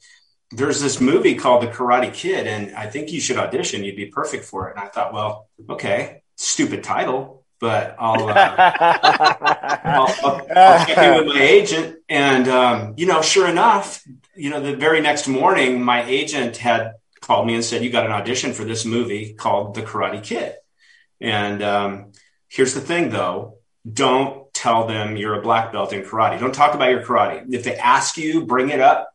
"There's 0.51 0.81
this 0.81 1.01
movie 1.01 1.37
called 1.37 1.63
The 1.63 1.69
Karate 1.69 2.13
Kid, 2.13 2.49
and 2.49 2.75
I 2.75 2.89
think 2.89 3.13
you 3.13 3.21
should 3.21 3.37
audition. 3.37 3.85
You'd 3.85 3.95
be 3.95 4.07
perfect 4.07 4.45
for 4.47 4.69
it." 4.69 4.77
And 4.77 4.85
I 4.85 4.89
thought, 4.89 5.13
well, 5.13 5.49
okay, 5.71 6.23
stupid 6.35 6.83
title. 6.83 7.44
But 7.65 7.97
I'll, 7.99 8.29
uh, 8.29 8.35
I'll, 8.37 10.15
I'll, 10.23 10.47
I'll 10.55 10.87
check 10.87 10.99
in 10.99 11.25
with 11.25 11.35
my 11.35 11.41
agent. 11.41 11.97
And, 12.11 12.47
um, 12.47 12.93
you 12.99 13.07
know, 13.07 13.23
sure 13.23 13.49
enough, 13.49 14.05
you 14.37 14.51
know, 14.51 14.61
the 14.61 14.77
very 14.77 15.01
next 15.01 15.27
morning, 15.29 15.83
my 15.83 16.05
agent 16.05 16.59
had 16.59 16.97
called 17.23 17.47
me 17.47 17.55
and 17.55 17.65
said, 17.65 17.83
You 17.83 17.89
got 17.89 18.05
an 18.05 18.13
audition 18.13 18.53
for 18.53 18.65
this 18.65 18.85
movie 18.85 19.33
called 19.33 19.75
The 19.75 19.81
Karate 19.81 20.23
Kid. 20.23 20.57
And 21.23 21.63
um, 21.63 22.13
here's 22.51 22.75
the 22.75 22.83
thing, 22.83 23.09
though 23.09 23.57
don't 23.91 24.53
tell 24.53 24.87
them 24.87 25.17
you're 25.17 25.39
a 25.39 25.43
black 25.43 25.73
belt 25.73 25.95
in 25.95 26.03
karate. 26.03 26.39
Don't 26.39 26.55
talk 26.55 26.75
about 26.75 26.91
your 26.91 27.03
karate. 27.03 27.47
If 27.53 27.65
they 27.65 27.77
ask 27.77 28.19
you, 28.19 28.45
bring 28.45 28.69
it 28.69 28.81
up. 28.81 29.11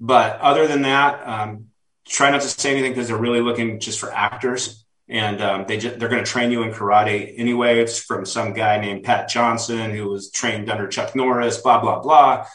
But 0.00 0.40
other 0.40 0.66
than 0.66 0.82
that, 0.82 1.28
um, 1.28 1.66
try 2.06 2.30
not 2.30 2.40
to 2.40 2.48
say 2.48 2.72
anything 2.72 2.92
because 2.92 3.08
they're 3.08 3.16
really 3.18 3.42
looking 3.42 3.80
just 3.80 4.00
for 4.00 4.10
actors 4.12 4.82
and 5.12 5.42
um, 5.42 5.66
they 5.68 5.76
just, 5.76 5.98
they're 5.98 6.08
going 6.08 6.24
to 6.24 6.30
train 6.30 6.50
you 6.50 6.62
in 6.62 6.72
karate 6.72 7.34
anyway. 7.36 7.80
It's 7.80 7.98
from 7.98 8.24
some 8.24 8.54
guy 8.54 8.80
named 8.80 9.04
Pat 9.04 9.28
Johnson 9.28 9.90
who 9.90 10.08
was 10.08 10.30
trained 10.30 10.70
under 10.70 10.88
Chuck 10.88 11.14
Norris, 11.14 11.58
blah 11.58 11.80
blah 11.80 12.00
blah, 12.00 12.46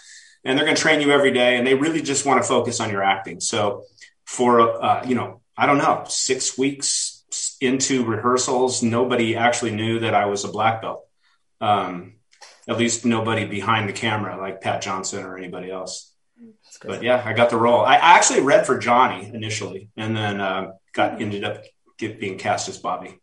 and 0.43 0.58
they're 0.58 0.66
going 0.66 0.76
to 0.76 0.82
train 0.82 0.99
you 0.99 1.12
every 1.12 1.32
day. 1.32 1.58
And 1.58 1.68
they 1.68 1.76
really 1.76 2.01
just 2.01 2.26
want 2.26 2.41
to 2.41 2.47
focus 2.47 2.80
on 2.80 2.89
your 2.89 3.03
acting. 3.03 3.39
So 3.41 3.84
for 4.26 4.84
uh, 4.84 5.05
you 5.05 5.14
know, 5.14 5.41
I 5.55 5.68
don't 5.68 5.78
know, 5.78 6.05
six 6.10 6.58
weeks 6.58 7.24
into 7.62 8.03
rehearsals, 8.03 8.82
nobody 8.82 9.36
actually 9.36 9.72
knew 9.72 9.99
that 9.99 10.16
I 10.16 10.26
was 10.26 10.43
a 10.43 10.49
black 10.49 10.82
belt. 10.82 11.05
Um, 11.62 12.16
at 12.68 12.80
least 12.80 13.05
nobody 13.05 13.45
behind 13.45 13.88
the 13.88 13.93
camera 13.93 14.36
like 14.36 14.62
Pat 14.62 14.82
Johnson 14.82 15.24
or 15.24 15.38
anybody 15.38 15.70
else. 15.70 16.12
But 16.84 17.03
yeah, 17.03 17.22
I 17.24 17.34
got 17.34 17.51
the 17.51 17.58
role. 17.58 17.82
I 17.86 17.95
actually 17.95 18.41
read 18.41 18.66
for 18.66 18.78
Johnny 18.80 19.32
initially, 19.32 19.89
and 19.95 20.16
then 20.18 20.41
uh, 20.41 20.72
got 20.93 21.22
ended 21.22 21.43
up 21.43 21.64
get, 21.97 22.19
being 22.19 22.37
cast 22.37 22.69
as 22.69 22.77
Bobby. 22.77 23.19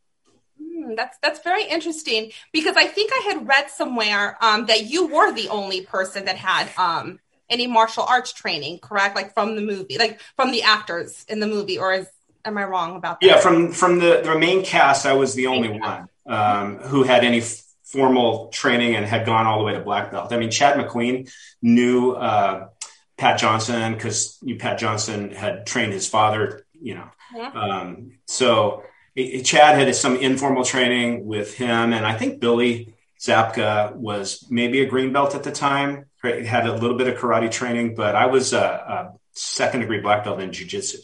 Hmm, 0.61 0.95
that's 0.95 1.19
that's 1.23 1.41
very 1.41 1.65
interesting 1.65 2.33
because 2.53 2.77
I 2.77 2.87
think 2.87 3.11
I 3.13 3.33
had 3.33 3.49
read 3.49 3.71
somewhere 3.71 4.37
um, 4.41 4.67
that 4.67 4.87
you 4.87 5.07
were 5.07 5.33
the 5.33 5.49
only 5.49 5.83
person 5.83 6.27
that 6.27 6.37
had 6.37 6.69
um, 6.79 7.19
any 7.49 7.67
martial 7.67 8.05
arts 8.05 8.33
training, 8.33 8.79
correct? 8.79 9.17
Like 9.17 9.35
from 9.35 9.57
the 9.57 9.63
movie, 9.63 9.99
like 9.99 10.21
from 10.37 10.53
the 10.53 10.63
actors 10.63 11.25
in 11.29 11.41
the 11.41 11.47
movie, 11.47 11.79
or 11.79 11.93
is 11.93 12.07
am 12.45 12.59
I 12.59 12.65
wrong 12.65 12.97
about 12.97 13.21
that? 13.21 13.27
Yeah, 13.27 13.39
from 13.39 13.73
from 13.73 13.99
the 13.99 14.21
the 14.23 14.39
main 14.39 14.65
cast, 14.65 15.07
I 15.07 15.15
was 15.15 15.35
the 15.35 15.49
only 15.49 15.79
one 15.79 16.09
um, 16.27 16.79
who 16.79 17.03
had 17.03 17.25
any 17.25 17.41
f- 17.41 17.63
formal 17.83 18.49
training 18.49 18.95
and 18.95 19.05
had 19.05 19.27
gone 19.27 19.47
all 19.47 19.59
the 19.59 19.65
way 19.65 19.73
to 19.75 19.81
black 19.81 20.11
belt. 20.11 20.33
I 20.33 20.37
mean, 20.37 20.51
Chad 20.51 20.79
McQueen 20.79 21.31
knew 21.63 22.13
uh, 22.13 22.69
Pat 23.17 23.39
Johnson 23.39 23.95
because 23.95 24.39
Pat 24.59 24.79
Johnson 24.79 25.31
had 25.31 25.67
trained 25.67 25.93
his 25.93 26.09
father, 26.09 26.67
you 26.81 26.95
know. 26.95 27.09
Yeah. 27.35 27.51
Um, 27.51 28.19
so 28.27 28.85
it, 29.15 29.45
Chad 29.45 29.79
had 29.79 29.95
some 29.95 30.17
informal 30.17 30.65
training 30.65 31.27
with 31.27 31.55
him, 31.57 31.93
and 31.93 32.07
I 32.07 32.17
think 32.17 32.41
Billy 32.41 32.95
Zabka 33.21 33.95
was 33.95 34.47
maybe 34.51 34.81
a 34.83 34.87
green 34.87 35.13
belt 35.13 35.35
at 35.35 35.43
the 35.43 35.53
time. 35.53 36.07
Had 36.23 36.67
a 36.67 36.73
little 36.73 36.97
bit 36.97 37.07
of 37.09 37.19
karate 37.19 37.51
training, 37.51 37.95
but 37.95 38.17
I 38.17 38.27
was 38.27 38.55
a, 38.55 38.59
a 38.63 39.13
second 39.33 39.81
degree 39.81 40.01
black 40.01 40.25
belt 40.25 40.41
in 40.41 40.51
jujitsu. 40.51 40.97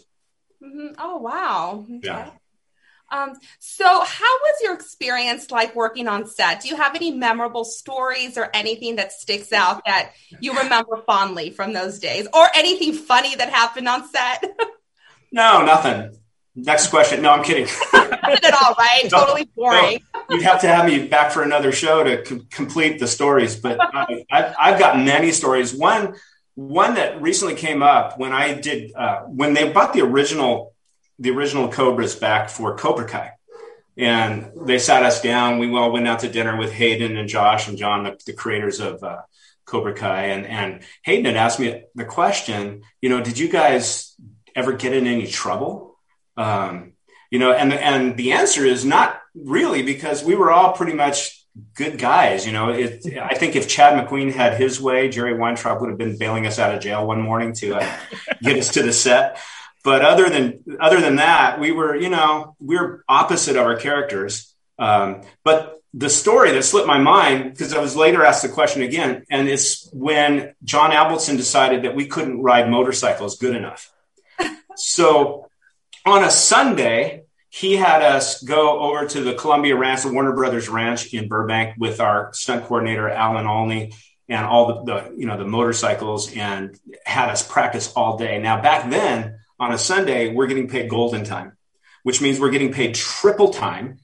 Mhm. 0.62 0.94
Oh 0.98 1.18
wow! 1.18 1.84
Okay. 1.86 2.00
Yeah. 2.04 2.30
Um, 3.12 3.34
so, 3.58 3.84
how 3.84 4.38
was 4.38 4.54
your 4.62 4.72
experience 4.74 5.50
like 5.50 5.74
working 5.74 6.06
on 6.06 6.26
set? 6.26 6.60
Do 6.62 6.68
you 6.68 6.76
have 6.76 6.94
any 6.94 7.10
memorable 7.10 7.64
stories 7.64 8.38
or 8.38 8.48
anything 8.54 8.96
that 8.96 9.12
sticks 9.12 9.52
out 9.52 9.82
that 9.84 10.12
you 10.38 10.56
remember 10.56 11.02
fondly 11.06 11.50
from 11.50 11.72
those 11.72 11.98
days, 11.98 12.28
or 12.32 12.48
anything 12.54 12.94
funny 12.94 13.34
that 13.34 13.50
happened 13.50 13.88
on 13.88 14.08
set? 14.08 14.44
No, 15.32 15.64
nothing. 15.64 16.18
Next 16.64 16.88
question. 16.88 17.22
No, 17.22 17.30
I'm 17.30 17.42
kidding. 17.42 17.66
At 17.92 18.54
all, 18.54 18.74
right? 18.78 19.02
No, 19.04 19.18
Totally 19.18 19.48
boring. 19.56 20.02
No, 20.14 20.36
you'd 20.36 20.42
have 20.42 20.60
to 20.60 20.68
have 20.68 20.86
me 20.86 21.06
back 21.06 21.32
for 21.32 21.42
another 21.42 21.72
show 21.72 22.04
to 22.04 22.22
com- 22.22 22.46
complete 22.50 22.98
the 22.98 23.06
stories. 23.06 23.56
But 23.56 23.78
I, 23.94 24.24
I've, 24.30 24.54
I've 24.58 24.78
got 24.78 24.98
many 24.98 25.32
stories. 25.32 25.74
One, 25.74 26.14
one 26.54 26.94
that 26.94 27.20
recently 27.22 27.54
came 27.54 27.82
up 27.82 28.18
when 28.18 28.32
I 28.32 28.54
did 28.54 28.92
uh, 28.94 29.22
when 29.22 29.54
they 29.54 29.72
brought 29.72 29.92
the 29.92 30.02
original, 30.02 30.74
the 31.18 31.30
original 31.30 31.68
Cobras 31.68 32.14
back 32.16 32.50
for 32.50 32.76
Cobra 32.76 33.06
Kai, 33.08 33.32
and 33.96 34.52
they 34.66 34.78
sat 34.78 35.02
us 35.02 35.22
down. 35.22 35.58
We 35.58 35.74
all 35.76 35.92
went 35.92 36.06
out 36.06 36.20
to 36.20 36.28
dinner 36.28 36.56
with 36.56 36.72
Hayden 36.72 37.16
and 37.16 37.28
Josh 37.28 37.68
and 37.68 37.78
John, 37.78 38.04
the, 38.04 38.18
the 38.26 38.32
creators 38.32 38.80
of 38.80 39.02
uh, 39.02 39.22
Cobra 39.64 39.94
Kai, 39.94 40.24
and 40.26 40.46
and 40.46 40.82
Hayden 41.02 41.24
had 41.24 41.36
asked 41.36 41.58
me 41.60 41.84
the 41.94 42.04
question. 42.04 42.82
You 43.00 43.08
know, 43.08 43.22
did 43.22 43.38
you 43.38 43.48
guys 43.48 44.14
ever 44.54 44.72
get 44.72 44.92
in 44.92 45.06
any 45.06 45.26
trouble? 45.26 45.89
Um, 46.36 46.92
you 47.30 47.38
know, 47.38 47.52
and 47.52 47.72
and 47.72 48.16
the 48.16 48.32
answer 48.32 48.64
is 48.64 48.84
not 48.84 49.20
really 49.34 49.82
because 49.82 50.24
we 50.24 50.34
were 50.34 50.50
all 50.50 50.72
pretty 50.72 50.94
much 50.94 51.44
good 51.74 51.98
guys. 51.98 52.46
You 52.46 52.52
know, 52.52 52.70
it, 52.70 53.04
I 53.20 53.34
think 53.34 53.56
if 53.56 53.68
Chad 53.68 53.94
McQueen 53.94 54.32
had 54.32 54.54
his 54.54 54.80
way, 54.80 55.08
Jerry 55.08 55.36
Weintraub 55.36 55.80
would 55.80 55.90
have 55.90 55.98
been 55.98 56.18
bailing 56.18 56.46
us 56.46 56.58
out 56.58 56.74
of 56.74 56.80
jail 56.80 57.06
one 57.06 57.20
morning 57.20 57.52
to 57.54 57.76
uh, 57.76 57.96
get 58.42 58.56
us 58.58 58.72
to 58.74 58.82
the 58.82 58.92
set. 58.92 59.40
But 59.82 60.02
other 60.02 60.28
than 60.28 60.64
other 60.80 61.00
than 61.00 61.16
that, 61.16 61.58
we 61.58 61.72
were, 61.72 61.96
you 61.96 62.10
know, 62.10 62.56
we 62.58 62.76
we're 62.76 63.02
opposite 63.08 63.56
of 63.56 63.64
our 63.64 63.76
characters. 63.76 64.54
Um, 64.78 65.22
but 65.44 65.76
the 65.92 66.10
story 66.10 66.52
that 66.52 66.62
slipped 66.62 66.86
my 66.86 66.98
mind 66.98 67.50
because 67.50 67.72
I 67.72 67.80
was 67.80 67.96
later 67.96 68.24
asked 68.24 68.42
the 68.42 68.48
question 68.48 68.82
again, 68.82 69.24
and 69.30 69.48
it's 69.48 69.90
when 69.92 70.54
John 70.62 70.90
Avildsen 70.90 71.36
decided 71.36 71.82
that 71.84 71.94
we 71.94 72.06
couldn't 72.06 72.42
ride 72.42 72.70
motorcycles 72.70 73.38
good 73.38 73.56
enough. 73.56 73.90
so 74.76 75.49
on 76.06 76.24
a 76.24 76.30
Sunday, 76.30 77.24
he 77.48 77.76
had 77.76 78.02
us 78.02 78.42
go 78.42 78.80
over 78.80 79.06
to 79.06 79.22
the 79.22 79.34
Columbia 79.34 79.76
Ranch, 79.76 80.02
the 80.02 80.12
Warner 80.12 80.32
Brothers 80.32 80.68
Ranch 80.68 81.12
in 81.12 81.28
Burbank, 81.28 81.74
with 81.78 82.00
our 82.00 82.32
stunt 82.32 82.64
coordinator 82.64 83.08
Alan 83.08 83.46
Olney 83.46 83.92
and 84.28 84.46
all 84.46 84.84
the, 84.84 84.84
the 84.84 85.14
you 85.16 85.26
know 85.26 85.36
the 85.36 85.44
motorcycles, 85.44 86.34
and 86.34 86.78
had 87.04 87.28
us 87.28 87.46
practice 87.46 87.92
all 87.94 88.16
day. 88.16 88.38
Now 88.38 88.62
back 88.62 88.88
then 88.88 89.40
on 89.58 89.72
a 89.72 89.78
Sunday, 89.78 90.32
we're 90.32 90.46
getting 90.46 90.68
paid 90.68 90.88
golden 90.88 91.24
time, 91.24 91.56
which 92.04 92.22
means 92.22 92.38
we're 92.38 92.50
getting 92.50 92.72
paid 92.72 92.94
triple 92.94 93.50
time 93.50 93.98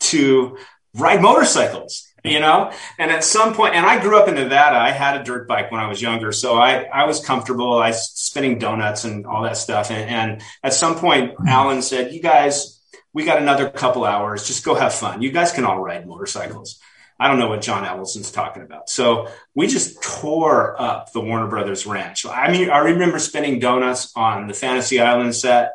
to 0.00 0.58
ride 0.94 1.22
motorcycles 1.22 2.11
you 2.24 2.40
know? 2.40 2.72
And 2.98 3.10
at 3.10 3.24
some 3.24 3.54
point 3.54 3.74
and 3.74 3.84
i 3.84 4.00
grew 4.00 4.18
up 4.18 4.28
in 4.28 4.34
nevada. 4.34 4.76
I 4.76 4.90
had 4.90 5.20
a 5.20 5.24
dirt 5.24 5.48
bike 5.48 5.70
when 5.70 5.80
i 5.80 5.88
was 5.88 6.00
younger 6.00 6.32
so 6.32 6.56
i 6.56 6.84
i 6.84 7.04
was 7.04 7.24
comfortable. 7.24 7.74
I 7.78 7.90
spinning 7.92 8.58
donuts 8.58 9.04
and 9.04 9.26
all 9.26 9.42
that 9.42 9.56
stuff. 9.56 9.90
And, 9.90 10.08
and 10.08 10.42
at 10.62 10.74
some 10.74 10.96
point 10.96 11.34
alan 11.46 11.82
said 11.82 12.12
you 12.12 12.20
guys 12.20 12.80
we 13.14 13.24
got 13.26 13.42
another 13.42 13.68
couple 13.68 14.06
hours. 14.06 14.46
Just 14.46 14.64
go 14.64 14.74
have 14.74 14.94
fun. 14.94 15.20
You 15.20 15.30
guys 15.32 15.52
can 15.52 15.66
all 15.66 15.78
ride 15.78 16.06
motorcycles. 16.06 16.80
I 17.20 17.28
don't 17.28 17.38
know 17.38 17.48
what 17.48 17.62
john 17.62 17.84
Avildsen's 17.84 18.32
talking 18.32 18.62
about. 18.62 18.88
So 18.88 19.28
we 19.54 19.66
just 19.66 20.02
tore 20.02 20.80
up 20.80 21.12
the 21.12 21.20
warner 21.20 21.48
brothers 21.48 21.86
ranch. 21.86 22.24
I 22.26 22.50
mean 22.50 22.70
i 22.70 22.78
remember 22.78 23.18
spinning 23.18 23.58
donuts 23.58 24.12
on 24.16 24.46
the 24.46 24.54
fantasy 24.54 25.00
island 25.00 25.34
set. 25.34 25.72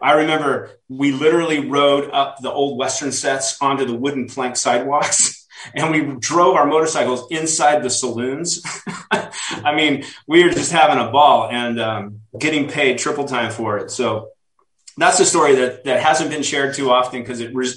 I 0.00 0.12
remember 0.12 0.70
we 0.88 1.12
literally 1.12 1.68
rode 1.68 2.10
up 2.10 2.38
the 2.40 2.50
old 2.50 2.78
Western 2.78 3.12
sets 3.12 3.60
onto 3.60 3.84
the 3.84 3.94
wooden 3.94 4.26
plank 4.26 4.56
sidewalks 4.56 5.41
and 5.74 5.90
we 5.90 6.16
drove 6.18 6.56
our 6.56 6.66
motorcycles 6.66 7.30
inside 7.30 7.82
the 7.82 7.90
saloons. 7.90 8.62
I 9.10 9.74
mean, 9.74 10.04
we 10.26 10.44
were 10.44 10.50
just 10.50 10.72
having 10.72 10.98
a 10.98 11.10
ball 11.10 11.48
and 11.50 11.80
um, 11.80 12.20
getting 12.38 12.68
paid 12.68 12.98
triple 12.98 13.24
time 13.24 13.50
for 13.50 13.78
it. 13.78 13.90
So 13.90 14.30
that's 14.96 15.20
a 15.20 15.24
story 15.24 15.54
that, 15.56 15.84
that 15.84 16.00
hasn't 16.00 16.30
been 16.30 16.42
shared 16.42 16.74
too 16.74 16.90
often 16.90 17.20
because 17.22 17.40
it 17.40 17.54
re- 17.54 17.72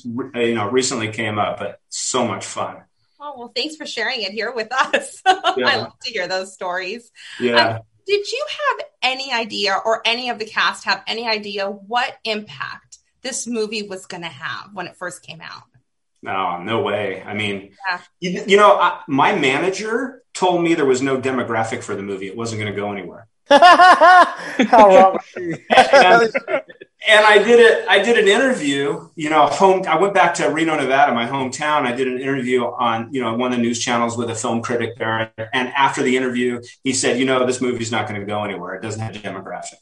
you 0.48 0.56
know 0.56 0.70
recently 0.70 1.12
came 1.12 1.40
up, 1.40 1.60
but 1.60 1.80
so 1.90 2.28
much 2.28 2.46
fun. 2.46 2.84
Oh 3.20 3.36
well, 3.38 3.52
thanks 3.56 3.76
for 3.76 3.86
sharing 3.86 4.22
it 4.22 4.32
here 4.32 4.54
with 4.54 4.72
us. 4.72 5.22
Yeah. 5.58 5.70
I 5.70 5.78
love 5.78 5.98
to 6.04 6.12
hear 6.12 6.28
those 6.28 6.54
stories. 6.54 7.10
Yeah. 7.40 7.76
Um, 7.76 7.82
did 8.06 8.30
you 8.30 8.46
have 8.50 8.88
any 9.02 9.32
idea, 9.32 9.74
or 9.86 10.02
any 10.04 10.30
of 10.30 10.38
the 10.38 10.46
cast 10.46 10.84
have 10.84 11.02
any 11.08 11.26
idea 11.26 11.70
what 11.70 12.18
impact 12.26 12.98
this 13.22 13.48
movie 13.48 13.84
was 13.84 14.06
going 14.06 14.24
to 14.24 14.30
have 14.30 14.72
when 14.74 14.88
it 14.88 14.98
first 14.98 15.24
came 15.24 15.40
out? 15.40 15.64
No, 16.26 16.58
no 16.58 16.82
way. 16.82 17.22
I 17.22 17.36
mean, 17.36 17.74
yeah. 17.88 18.02
you, 18.20 18.44
you, 18.48 18.58
know, 18.58 18.80
I, 18.80 19.02
my 19.08 19.36
manager 19.36 20.24
told 20.34 20.64
me 20.64 20.74
there 20.74 20.84
was 20.84 21.04
no 21.04 21.22
demographic 21.22 21.84
for 21.84 21.96
the 21.96 22.02
movie; 22.02 22.26
it 22.26 22.36
wasn't 22.36 22.62
going 22.62 22.74
to 22.74 22.76
go 22.76 22.92
anywhere. 22.92 23.28
How 23.48 24.88
wrong 24.88 25.20
and, 25.38 26.32
and 27.08 27.26
I 27.28 27.38
did 27.44 27.60
it. 27.60 27.88
I 27.88 28.00
did 28.00 28.18
an 28.18 28.28
interview. 28.28 29.08
You 29.16 29.30
know, 29.30 29.46
home. 29.46 29.84
I 29.88 30.00
went 30.00 30.16
back 30.16 30.34
to 30.36 30.48
Reno, 30.48 30.76
Nevada, 30.76 31.14
my 31.14 31.28
hometown. 31.28 31.86
I 31.86 31.92
did 31.92 32.08
an 32.08 32.20
interview 32.20 32.64
on 32.64 33.14
you 33.14 33.22
know 33.22 33.36
one 33.36 33.52
of 33.52 33.58
the 33.60 33.62
news 33.62 33.80
channels 33.80 34.18
with 34.18 34.32
a 34.32 34.36
film 34.36 34.64
critic 34.64 34.98
there. 34.98 35.32
And 35.54 35.68
after 35.78 36.02
the 36.02 36.18
interview, 36.18 36.60
he 36.84 36.94
said, 36.94 37.20
"You 37.20 37.26
know, 37.26 37.46
this 37.46 37.62
movie's 37.62 37.92
not 37.92 38.08
going 38.08 38.20
to 38.20 38.26
go 38.26 38.44
anywhere. 38.44 38.74
It 38.74 38.82
doesn't 38.82 39.00
have 39.00 39.16
a 39.16 39.20
demographic." 39.20 39.76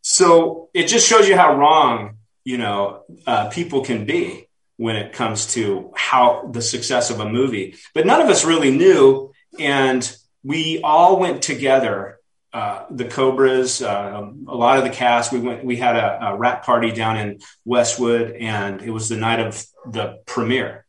So 0.00 0.70
it 0.72 0.86
just 0.86 1.06
shows 1.06 1.28
you 1.28 1.36
how 1.36 1.58
wrong 1.58 2.16
you 2.42 2.56
know 2.56 3.02
uh, 3.26 3.50
people 3.50 3.84
can 3.84 4.06
be 4.06 4.47
when 4.78 4.96
it 4.96 5.12
comes 5.12 5.46
to 5.54 5.92
how 5.94 6.48
the 6.50 6.62
success 6.62 7.10
of 7.10 7.20
a 7.20 7.28
movie. 7.28 7.76
But 7.94 8.06
none 8.06 8.22
of 8.22 8.28
us 8.28 8.44
really 8.44 8.70
knew, 8.70 9.32
and 9.58 10.10
we 10.42 10.80
all 10.82 11.20
went 11.20 11.42
together 11.42 12.18
uh, 12.52 12.86
the 12.90 13.04
Cobras, 13.04 13.82
uh, 13.82 14.30
a 14.46 14.54
lot 14.54 14.78
of 14.78 14.84
the 14.84 14.90
cast. 14.90 15.32
We 15.32 15.40
went. 15.40 15.64
We 15.64 15.76
had 15.76 15.96
a, 15.96 16.28
a 16.28 16.36
wrap 16.36 16.64
party 16.64 16.92
down 16.92 17.18
in 17.18 17.40
Westwood, 17.66 18.30
and 18.32 18.80
it 18.80 18.90
was 18.90 19.08
the 19.08 19.16
night 19.16 19.40
of 19.40 19.66
the 19.86 20.20
premiere. 20.24 20.86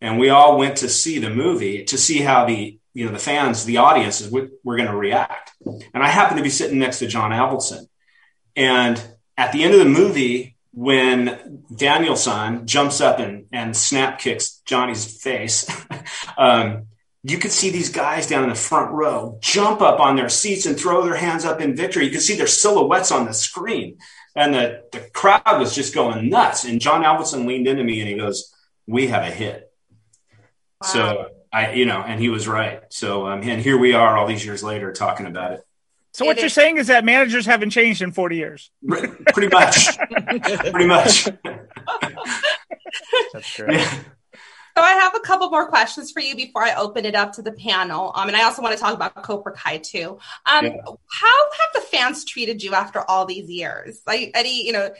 And 0.00 0.20
we 0.20 0.30
all 0.30 0.56
went 0.56 0.78
to 0.78 0.88
see 0.88 1.18
the 1.18 1.30
movie 1.30 1.84
to 1.86 1.98
see 1.98 2.18
how 2.18 2.46
the 2.46 2.78
you 2.94 3.06
know 3.06 3.12
the 3.12 3.18
fans, 3.18 3.64
the 3.64 3.78
audiences 3.78 4.30
were, 4.30 4.50
were 4.62 4.76
going 4.76 4.88
to 4.88 4.96
react. 4.96 5.50
And 5.66 6.02
I 6.02 6.08
happened 6.08 6.38
to 6.38 6.44
be 6.44 6.50
sitting 6.50 6.78
next 6.78 7.00
to 7.00 7.08
John 7.08 7.32
Avildsen, 7.32 7.88
and 8.54 9.02
at 9.36 9.50
the 9.50 9.64
end 9.64 9.74
of 9.74 9.80
the 9.80 9.86
movie, 9.86 10.56
when 10.72 11.64
Daniel-san 11.74 12.66
jumps 12.66 13.00
up 13.00 13.18
and 13.18 13.46
and 13.52 13.76
snap 13.76 14.18
kicks 14.18 14.60
Johnny's 14.64 15.20
face. 15.22 15.68
um, 16.38 16.86
you 17.22 17.36
could 17.36 17.52
see 17.52 17.70
these 17.70 17.90
guys 17.90 18.26
down 18.26 18.44
in 18.44 18.48
the 18.48 18.54
front 18.54 18.92
row 18.92 19.38
jump 19.42 19.82
up 19.82 20.00
on 20.00 20.16
their 20.16 20.30
seats 20.30 20.64
and 20.64 20.78
throw 20.78 21.02
their 21.02 21.16
hands 21.16 21.44
up 21.44 21.60
in 21.60 21.76
victory. 21.76 22.06
You 22.06 22.10
could 22.10 22.22
see 22.22 22.36
their 22.36 22.46
silhouettes 22.46 23.12
on 23.12 23.26
the 23.26 23.34
screen. 23.34 23.98
And 24.34 24.54
the, 24.54 24.84
the 24.92 25.00
crowd 25.12 25.58
was 25.58 25.74
just 25.74 25.94
going 25.94 26.30
nuts. 26.30 26.64
And 26.64 26.80
John 26.80 27.02
Avildsen 27.02 27.46
leaned 27.46 27.66
into 27.66 27.84
me 27.84 28.00
and 28.00 28.08
he 28.08 28.16
goes, 28.16 28.54
We 28.86 29.08
have 29.08 29.22
a 29.22 29.30
hit. 29.30 29.70
Wow. 30.80 30.88
So 30.88 31.26
I, 31.52 31.72
you 31.72 31.84
know, 31.84 32.00
and 32.00 32.20
he 32.20 32.28
was 32.28 32.48
right. 32.48 32.80
So, 32.90 33.26
um, 33.26 33.42
and 33.42 33.60
here 33.60 33.76
we 33.76 33.92
are 33.92 34.16
all 34.16 34.26
these 34.26 34.44
years 34.44 34.62
later 34.62 34.92
talking 34.92 35.26
about 35.26 35.52
it. 35.52 35.66
So 36.12 36.24
what 36.24 36.40
you're 36.40 36.48
saying 36.48 36.78
is 36.78 36.88
that 36.88 37.04
managers 37.04 37.46
haven't 37.46 37.70
changed 37.70 38.02
in 38.02 38.12
40 38.12 38.36
years. 38.36 38.70
Pretty 38.88 39.48
much. 39.48 39.96
Pretty 40.70 40.86
much. 40.86 41.28
That's 43.32 43.56
great. 43.56 43.78
Yeah. 43.78 43.98
So 44.76 44.84
I 44.84 44.92
have 44.92 45.14
a 45.14 45.20
couple 45.20 45.50
more 45.50 45.68
questions 45.68 46.12
for 46.12 46.20
you 46.20 46.36
before 46.36 46.62
I 46.62 46.74
open 46.74 47.04
it 47.04 47.14
up 47.14 47.32
to 47.34 47.42
the 47.42 47.52
panel. 47.52 48.12
Um, 48.14 48.28
and 48.28 48.36
I 48.36 48.44
also 48.44 48.62
want 48.62 48.76
to 48.76 48.80
talk 48.80 48.94
about 48.94 49.14
Cobra 49.22 49.52
Kai 49.52 49.78
too. 49.78 50.18
Um, 50.46 50.66
yeah. 50.66 50.76
How 50.86 51.50
have 51.50 51.74
the 51.74 51.80
fans 51.80 52.24
treated 52.24 52.62
you 52.62 52.74
after 52.74 53.00
all 53.00 53.26
these 53.26 53.50
years? 53.50 54.00
Like, 54.06 54.30
Eddie, 54.34 54.62
you 54.64 54.72
know, 54.72 54.90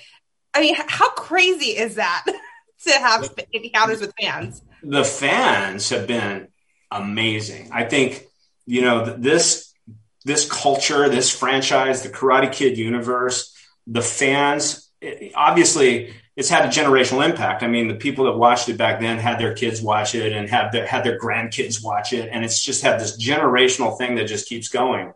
I 0.52 0.61
mean, 0.61 0.74
how 0.76 1.11
crazy 1.11 1.78
is 1.78 1.94
that 1.94 2.24
to 2.86 2.92
have 2.92 3.32
encounters 3.52 4.00
with 4.00 4.12
fans? 4.20 4.62
The 4.82 5.04
fans 5.04 5.88
have 5.90 6.06
been 6.06 6.48
amazing. 6.90 7.70
I 7.72 7.84
think, 7.84 8.26
you 8.66 8.82
know, 8.82 9.16
this 9.16 9.70
this 10.25 10.51
culture, 10.51 11.09
this 11.09 11.31
franchise, 11.31 12.03
the 12.03 12.09
Karate 12.09 12.53
Kid 12.53 12.77
universe, 12.77 13.57
the 13.87 14.03
fans, 14.03 14.91
obviously 15.35 16.14
it's 16.37 16.49
had 16.49 16.64
a 16.64 16.68
generational 16.68 17.25
impact. 17.25 17.62
I 17.62 17.66
mean, 17.66 17.89
the 17.89 17.95
people 17.95 18.25
that 18.27 18.37
watched 18.37 18.68
it 18.68 18.77
back 18.77 19.01
then 19.01 19.18
had 19.18 19.39
their 19.39 19.55
kids 19.55 19.83
watch 19.83 20.14
it 20.14 20.33
and 20.33 20.49
have 20.49 20.73
their, 20.73 20.87
had 20.87 21.05
their 21.05 21.18
grandkids 21.18 21.83
watch 21.83 22.12
it. 22.12 22.29
And 22.33 22.45
it's 22.45 22.62
just 22.62 22.83
had 22.83 23.01
this 23.01 23.23
generational 23.23 23.99
thing 23.99 24.14
that 24.16 24.27
just 24.27 24.49
keeps 24.49 24.68
going. 24.68 25.12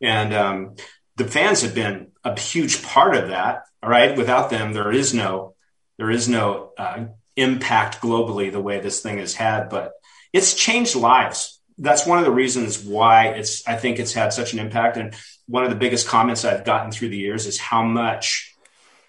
And, 0.00 0.34
um, 0.34 0.76
the 1.16 1.24
fans 1.24 1.62
have 1.62 1.74
been 1.74 2.12
a 2.22 2.38
huge 2.38 2.82
part 2.82 3.16
of 3.16 3.28
that. 3.30 3.64
All 3.82 3.90
right. 3.90 4.16
Without 4.16 4.50
them, 4.50 4.72
there 4.72 4.92
is 4.92 5.12
no, 5.12 5.54
there 5.96 6.10
is 6.10 6.28
no, 6.28 6.72
uh, 6.78 7.06
impact 7.38 8.00
globally 8.00 8.50
the 8.50 8.60
way 8.60 8.80
this 8.80 9.00
thing 9.00 9.18
has 9.18 9.34
had, 9.34 9.68
but 9.68 9.92
it's 10.32 10.54
changed 10.54 10.96
lives. 10.96 11.57
That's 11.78 12.06
one 12.06 12.18
of 12.18 12.24
the 12.24 12.30
reasons 12.30 12.82
why 12.82 13.28
it's, 13.28 13.66
I 13.66 13.76
think 13.76 13.98
it's 13.98 14.12
had 14.12 14.32
such 14.32 14.52
an 14.52 14.58
impact. 14.58 14.96
And 14.96 15.14
one 15.46 15.64
of 15.64 15.70
the 15.70 15.76
biggest 15.76 16.08
comments 16.08 16.44
I've 16.44 16.64
gotten 16.64 16.90
through 16.90 17.10
the 17.10 17.16
years 17.16 17.46
is 17.46 17.58
how 17.58 17.82
much 17.82 18.56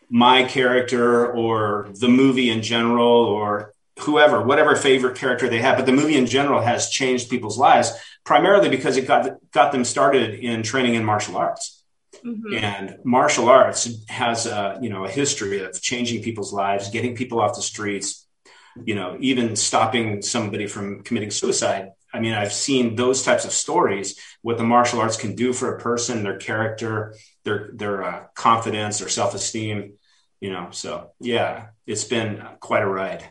my 0.10 0.44
character 0.44 1.32
or 1.32 1.90
the 2.00 2.10
movie 2.10 2.50
in 2.50 2.62
general 2.62 3.26
or 3.26 3.74
whoever, 4.00 4.42
whatever 4.42 4.76
favorite 4.76 5.18
character 5.18 5.50
they 5.50 5.62
have, 5.62 5.78
but 5.78 5.86
the 5.86 5.92
movie 5.92 6.18
in 6.18 6.26
general 6.26 6.62
has 6.62 6.90
changed 6.90 7.30
people's 7.30 7.58
lives 7.58 7.92
primarily 8.24 8.70
because 8.70 8.98
it 8.98 9.08
got 9.08 9.38
got 9.52 9.72
them 9.72 9.86
started 9.86 10.36
in 10.36 10.64
training 10.64 10.96
in 10.96 11.04
martial 11.04 11.38
arts. 11.38 11.84
Mm-hmm. 12.26 12.54
And 12.54 12.98
martial 13.04 13.50
arts 13.50 13.90
has 14.08 14.46
a 14.46 14.78
you 14.82 14.90
know 14.90 15.06
a 15.06 15.10
history 15.10 15.64
of 15.64 15.82
changing 15.82 16.24
people's 16.24 16.54
lives, 16.54 16.90
getting 16.90 17.16
people 17.16 17.40
off 17.40 17.56
the 17.56 17.62
streets, 17.62 18.28
you 18.84 18.96
know, 18.96 19.18
even 19.20 19.56
stopping 19.56 20.22
somebody 20.22 20.68
from 20.68 21.04
committing 21.04 21.32
suicide. 21.32 21.92
I 22.14 22.20
mean, 22.20 22.34
I've 22.34 22.54
seen 22.54 22.96
those 22.96 23.24
types 23.24 23.46
of 23.46 23.52
stories. 23.52 24.20
What 24.42 24.58
the 24.58 24.64
martial 24.64 25.00
arts 25.00 25.18
can 25.18 25.36
do 25.36 25.54
for 25.54 25.76
a 25.76 25.80
person, 25.80 26.24
their 26.24 26.38
character, 26.38 27.16
their 27.44 27.72
their 27.74 28.04
uh, 28.04 28.24
confidence, 28.36 29.00
their 29.00 29.10
self 29.10 29.34
esteem 29.36 29.94
you 30.40 30.50
know 30.50 30.70
so 30.72 31.12
yeah 31.20 31.68
it's 31.86 32.04
been 32.06 32.42
quite 32.60 32.82
a 32.82 32.88
ride 32.88 33.26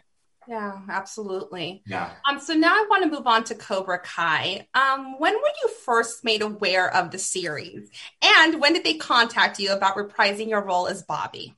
Yeah, 0.48 0.78
absolutely. 0.88 1.82
Yeah. 1.86 2.10
Um, 2.26 2.40
so 2.40 2.54
now 2.54 2.72
I 2.72 2.86
want 2.88 3.02
to 3.02 3.10
move 3.10 3.26
on 3.26 3.44
to 3.44 3.54
Cobra 3.54 3.98
Kai. 3.98 4.66
Um, 4.72 5.18
when 5.18 5.34
were 5.34 5.52
you 5.62 5.68
first 5.84 6.24
made 6.24 6.40
aware 6.40 6.88
of 6.88 7.10
the 7.10 7.18
series? 7.18 7.90
And 8.22 8.58
when 8.58 8.72
did 8.72 8.82
they 8.82 8.94
contact 8.94 9.58
you 9.58 9.72
about 9.72 9.96
reprising 9.96 10.48
your 10.48 10.64
role 10.64 10.86
as 10.86 11.02
Bobby? 11.02 11.54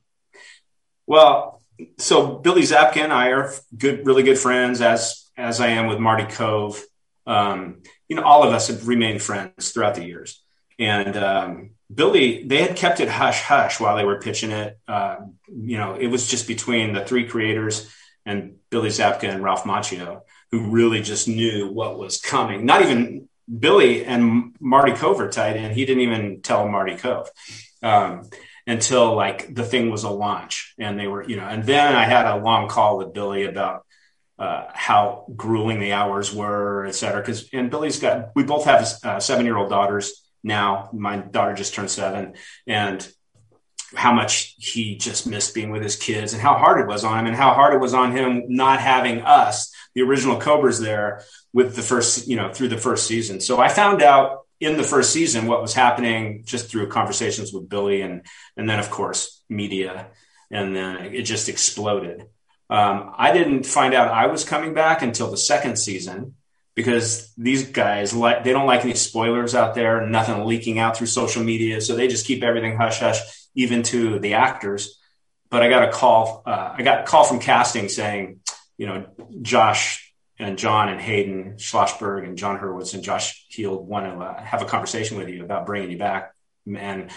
Well, 1.07 1.61
so 1.97 2.35
Billy 2.39 2.63
Zabka 2.63 2.97
and 2.97 3.13
I 3.13 3.29
are 3.29 3.53
good, 3.77 4.05
really 4.05 4.23
good 4.23 4.37
friends, 4.37 4.81
as 4.81 5.29
as 5.37 5.61
I 5.61 5.67
am 5.67 5.87
with 5.87 5.99
Marty 5.99 6.25
Kove. 6.25 6.81
Um, 7.31 7.81
you 8.09 8.15
know, 8.17 8.23
all 8.23 8.43
of 8.43 8.53
us 8.53 8.67
have 8.67 8.87
remained 8.87 9.21
friends 9.21 9.71
throughout 9.71 9.95
the 9.95 10.05
years. 10.05 10.43
And 10.77 11.15
um, 11.15 11.71
Billy, 11.93 12.43
they 12.43 12.61
had 12.61 12.75
kept 12.75 12.99
it 12.99 13.07
hush 13.07 13.41
hush 13.41 13.79
while 13.79 13.95
they 13.95 14.03
were 14.03 14.19
pitching 14.19 14.51
it. 14.51 14.77
Uh, 14.87 15.17
you 15.47 15.77
know, 15.77 15.95
it 15.95 16.07
was 16.07 16.27
just 16.27 16.47
between 16.47 16.93
the 16.93 17.05
three 17.05 17.25
creators 17.27 17.89
and 18.25 18.55
Billy 18.69 18.89
Zabka 18.89 19.29
and 19.29 19.43
Ralph 19.43 19.63
Macchio, 19.63 20.21
who 20.51 20.71
really 20.71 21.01
just 21.01 21.27
knew 21.27 21.71
what 21.71 21.97
was 21.97 22.19
coming. 22.19 22.65
Not 22.65 22.81
even 22.81 23.29
Billy 23.47 24.03
and 24.05 24.55
Marty 24.59 24.91
Kove 24.91 25.31
tied 25.31 25.55
in. 25.55 25.71
He 25.71 25.85
didn't 25.85 26.03
even 26.03 26.41
tell 26.41 26.67
Marty 26.67 26.95
Kove 26.95 27.27
um, 27.81 28.29
until 28.67 29.15
like 29.15 29.53
the 29.53 29.63
thing 29.63 29.89
was 29.89 30.03
a 30.03 30.09
launch, 30.09 30.73
and 30.77 30.99
they 30.99 31.07
were, 31.07 31.23
you 31.23 31.37
know. 31.37 31.47
And 31.47 31.63
then 31.63 31.95
I 31.95 32.03
had 32.03 32.25
a 32.25 32.43
long 32.43 32.67
call 32.67 32.97
with 32.97 33.13
Billy 33.13 33.45
about 33.45 33.85
uh, 34.41 34.65
how 34.73 35.25
grueling 35.35 35.79
the 35.79 35.93
hours 35.93 36.33
were, 36.33 36.85
et 36.87 36.95
cetera. 36.95 37.21
Because 37.21 37.47
and 37.53 37.69
Billy's 37.69 37.99
got 37.99 38.31
we 38.35 38.43
both 38.43 38.65
have 38.65 38.87
uh, 39.03 39.19
seven 39.19 39.45
year 39.45 39.57
old 39.57 39.69
daughters 39.69 40.05
now. 40.43 40.89
My 40.93 41.17
daughter 41.17 41.53
just 41.53 41.75
turned 41.75 41.91
seven, 41.91 42.33
and 42.65 43.07
how 43.95 44.13
much 44.13 44.55
he 44.57 44.95
just 44.95 45.27
missed 45.27 45.53
being 45.53 45.69
with 45.69 45.83
his 45.83 45.95
kids 45.95 46.33
and 46.33 46.41
how 46.41 46.55
hard 46.55 46.79
it 46.79 46.87
was 46.87 47.03
on 47.03 47.19
him 47.19 47.27
and 47.27 47.35
how 47.35 47.53
hard 47.53 47.73
it 47.73 47.79
was 47.79 47.93
on 47.93 48.15
him 48.15 48.43
not 48.47 48.79
having 48.79 49.21
us, 49.21 49.71
the 49.93 50.01
original 50.01 50.39
Cobras 50.39 50.79
there 50.79 51.23
with 51.53 51.75
the 51.75 51.81
first, 51.81 52.27
you 52.27 52.37
know, 52.37 52.53
through 52.53 52.69
the 52.69 52.77
first 52.77 53.05
season. 53.05 53.41
So 53.41 53.59
I 53.59 53.67
found 53.67 54.01
out 54.01 54.47
in 54.59 54.77
the 54.77 54.83
first 54.83 55.11
season 55.11 55.45
what 55.45 55.61
was 55.61 55.73
happening 55.73 56.43
just 56.45 56.69
through 56.69 56.87
conversations 56.87 57.51
with 57.51 57.67
Billy 57.67 58.01
and, 58.01 58.25
and 58.55 58.69
then 58.69 58.79
of 58.79 58.89
course 58.89 59.43
media. 59.49 60.07
And 60.49 60.75
then 60.75 61.13
it 61.13 61.23
just 61.23 61.49
exploded. 61.49 62.27
Um, 62.71 63.13
I 63.17 63.33
didn't 63.33 63.65
find 63.65 63.93
out 63.93 64.07
I 64.07 64.27
was 64.27 64.45
coming 64.45 64.73
back 64.73 65.01
until 65.01 65.29
the 65.29 65.37
second 65.37 65.77
season 65.77 66.35
because 66.73 67.33
these 67.35 67.69
guys 67.69 68.13
like 68.13 68.45
they 68.45 68.53
don't 68.53 68.65
like 68.65 68.85
any 68.85 68.93
spoilers 68.93 69.53
out 69.53 69.75
there, 69.75 70.07
nothing 70.07 70.45
leaking 70.45 70.79
out 70.79 70.97
through 70.97 71.07
social 71.07 71.43
media, 71.43 71.81
so 71.81 71.95
they 71.95 72.07
just 72.07 72.25
keep 72.25 72.43
everything 72.43 72.77
hush 72.77 72.99
hush 72.99 73.19
even 73.55 73.83
to 73.83 74.19
the 74.19 74.35
actors. 74.35 74.97
But 75.49 75.63
I 75.63 75.69
got 75.69 75.89
a 75.89 75.91
call. 75.91 76.43
Uh, 76.45 76.73
I 76.77 76.81
got 76.81 77.01
a 77.01 77.03
call 77.03 77.25
from 77.25 77.39
casting 77.39 77.89
saying, 77.89 78.39
you 78.77 78.87
know, 78.87 79.05
Josh 79.41 80.13
and 80.39 80.57
John 80.57 80.87
and 80.87 80.99
Hayden 80.99 81.55
Schlossberg 81.57 82.23
and 82.23 82.37
John 82.37 82.57
Hurwitz 82.57 82.93
and 82.93 83.03
Josh 83.03 83.45
Heald 83.49 83.87
want 83.87 84.05
to 84.05 84.13
uh, 84.13 84.41
have 84.41 84.61
a 84.61 84.65
conversation 84.65 85.17
with 85.17 85.29
you 85.29 85.43
about 85.43 85.65
bringing 85.65 85.91
you 85.91 85.97
back 85.97 86.33
and 86.73 87.11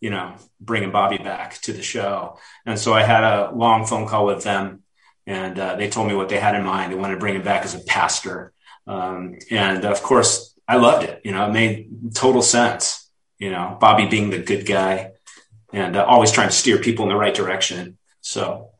you 0.00 0.10
know 0.10 0.34
bringing 0.60 0.92
Bobby 0.92 1.18
back 1.18 1.60
to 1.62 1.72
the 1.72 1.82
show. 1.82 2.38
And 2.64 2.78
so 2.78 2.94
I 2.94 3.02
had 3.02 3.24
a 3.24 3.50
long 3.52 3.86
phone 3.86 4.06
call 4.06 4.24
with 4.24 4.44
them, 4.44 4.82
and 5.30 5.60
uh, 5.60 5.76
they 5.76 5.88
told 5.88 6.08
me 6.08 6.14
what 6.14 6.28
they 6.28 6.40
had 6.40 6.56
in 6.56 6.64
mind. 6.64 6.90
They 6.90 6.96
wanted 6.96 7.14
to 7.14 7.20
bring 7.20 7.36
him 7.36 7.42
back 7.42 7.64
as 7.64 7.76
a 7.76 7.78
pastor, 7.78 8.52
um, 8.88 9.38
and 9.48 9.84
of 9.84 10.02
course 10.02 10.58
I 10.66 10.76
loved 10.76 11.04
it. 11.04 11.20
You 11.24 11.30
know, 11.30 11.46
it 11.46 11.52
made 11.52 12.14
total 12.14 12.42
sense. 12.42 13.08
You 13.38 13.50
know, 13.50 13.78
Bobby 13.80 14.06
being 14.06 14.30
the 14.30 14.40
good 14.40 14.66
guy 14.66 15.12
and 15.72 15.94
uh, 15.94 16.04
always 16.04 16.32
trying 16.32 16.48
to 16.48 16.54
steer 16.54 16.78
people 16.78 17.04
in 17.04 17.10
the 17.10 17.16
right 17.16 17.34
direction. 17.34 17.96
So, 18.20 18.70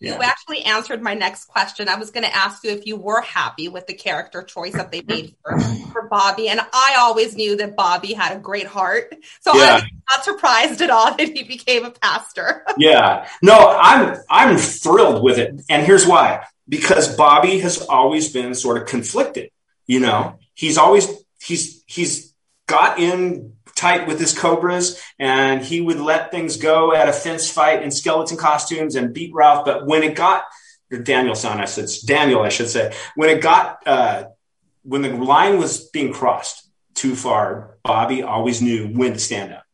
yeah. 0.00 0.14
You 0.14 0.22
actually 0.22 0.62
answered 0.62 1.02
my 1.02 1.14
next 1.14 1.46
question. 1.46 1.88
I 1.88 1.96
was 1.96 2.10
going 2.10 2.24
to 2.24 2.34
ask 2.34 2.62
you 2.62 2.70
if 2.70 2.86
you 2.86 2.96
were 2.96 3.20
happy 3.20 3.68
with 3.68 3.86
the 3.86 3.94
character 3.94 4.42
choice 4.42 4.74
that 4.74 4.92
they 4.92 5.02
made 5.02 5.34
for, 5.42 5.58
for 5.92 6.08
Bobby. 6.08 6.48
And 6.48 6.60
I 6.60 6.96
always 6.98 7.34
knew 7.34 7.56
that 7.56 7.74
Bobby 7.74 8.12
had 8.12 8.36
a 8.36 8.38
great 8.38 8.66
heart. 8.66 9.14
So 9.40 9.56
yeah. 9.56 9.80
I'm 9.82 10.02
not 10.10 10.24
surprised 10.24 10.80
at 10.82 10.90
all 10.90 11.14
that 11.16 11.28
he 11.28 11.42
became 11.42 11.84
a 11.84 11.90
pastor. 11.90 12.64
yeah. 12.78 13.28
No, 13.42 13.76
I'm 13.80 14.16
I'm 14.30 14.56
thrilled 14.56 15.22
with 15.22 15.38
it. 15.38 15.60
And 15.68 15.84
here's 15.84 16.06
why. 16.06 16.44
Because 16.68 17.16
Bobby 17.16 17.58
has 17.60 17.82
always 17.82 18.32
been 18.32 18.54
sort 18.54 18.80
of 18.80 18.86
conflicted. 18.86 19.50
You 19.86 20.00
know, 20.00 20.38
he's 20.54 20.78
always 20.78 21.08
he's 21.40 21.82
he's 21.86 22.34
got 22.66 22.98
in 22.98 23.54
tight 23.78 24.08
with 24.08 24.18
his 24.18 24.36
cobras 24.36 25.00
and 25.18 25.62
he 25.62 25.80
would 25.80 26.00
let 26.00 26.30
things 26.30 26.56
go 26.56 26.92
at 26.92 27.08
a 27.08 27.12
fence 27.12 27.48
fight 27.48 27.82
in 27.82 27.90
skeleton 27.90 28.36
costumes 28.36 28.96
and 28.96 29.14
beat 29.14 29.32
Ralph. 29.32 29.64
But 29.64 29.86
when 29.86 30.02
it 30.02 30.16
got 30.16 30.44
Daniel-san, 30.90 31.60
I 31.60 31.66
said 31.66 31.88
Daniel, 32.04 32.42
I 32.42 32.48
should 32.48 32.68
say, 32.68 32.92
when 33.14 33.30
it 33.30 33.40
got 33.40 33.86
uh, 33.86 34.24
when 34.82 35.02
the 35.02 35.10
line 35.10 35.58
was 35.58 35.88
being 35.90 36.12
crossed 36.12 36.68
too 36.94 37.14
far, 37.14 37.78
Bobby 37.84 38.22
always 38.22 38.60
knew 38.60 38.88
when 38.88 39.12
to 39.12 39.18
stand 39.18 39.52
up. 39.52 39.64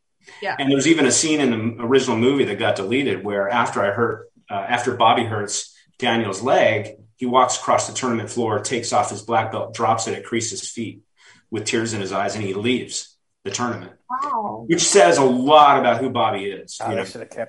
Yeah. 0.43 0.57
And 0.59 0.69
there 0.69 0.77
was 0.77 0.87
even 0.87 1.07
a 1.07 1.13
scene 1.13 1.41
in 1.41 1.51
the 1.51 1.83
original 1.85 2.17
movie 2.17 2.45
that 2.45 2.59
got 2.59 2.77
deleted 2.77 3.25
where 3.25 3.49
after 3.49 3.83
I 3.83 3.91
hurt, 3.93 4.31
uh, 4.51 4.55
after 4.55 4.95
Bobby 4.97 5.25
hurts 5.25 5.75
Daniel's 5.99 6.43
leg, 6.43 6.97
he 7.17 7.27
walks 7.27 7.57
across 7.57 7.87
the 7.87 7.95
tournament 7.95 8.29
floor, 8.29 8.59
takes 8.59 8.93
off 8.93 9.11
his 9.11 9.23
black 9.23 9.53
belt, 9.53 9.73
drops 9.73 10.09
it 10.09 10.15
at 10.15 10.25
Kreese's 10.25 10.69
feet 10.69 11.01
with 11.51 11.65
tears 11.65 11.95
in 11.95 12.01
his 12.01 12.13
eyes, 12.13 12.35
and 12.35 12.45
he 12.45 12.53
leaves 12.53 13.14
the 13.45 13.51
tournament. 13.51 13.93
Wow. 14.11 14.65
Which 14.67 14.83
says 14.83 15.19
a 15.19 15.25
lot 15.25 15.79
about 15.79 16.01
who 16.01 16.09
Bobby 16.09 16.45
is. 16.45 16.79
Oh, 16.81 16.91
you 16.91 16.97
know? 16.97 17.05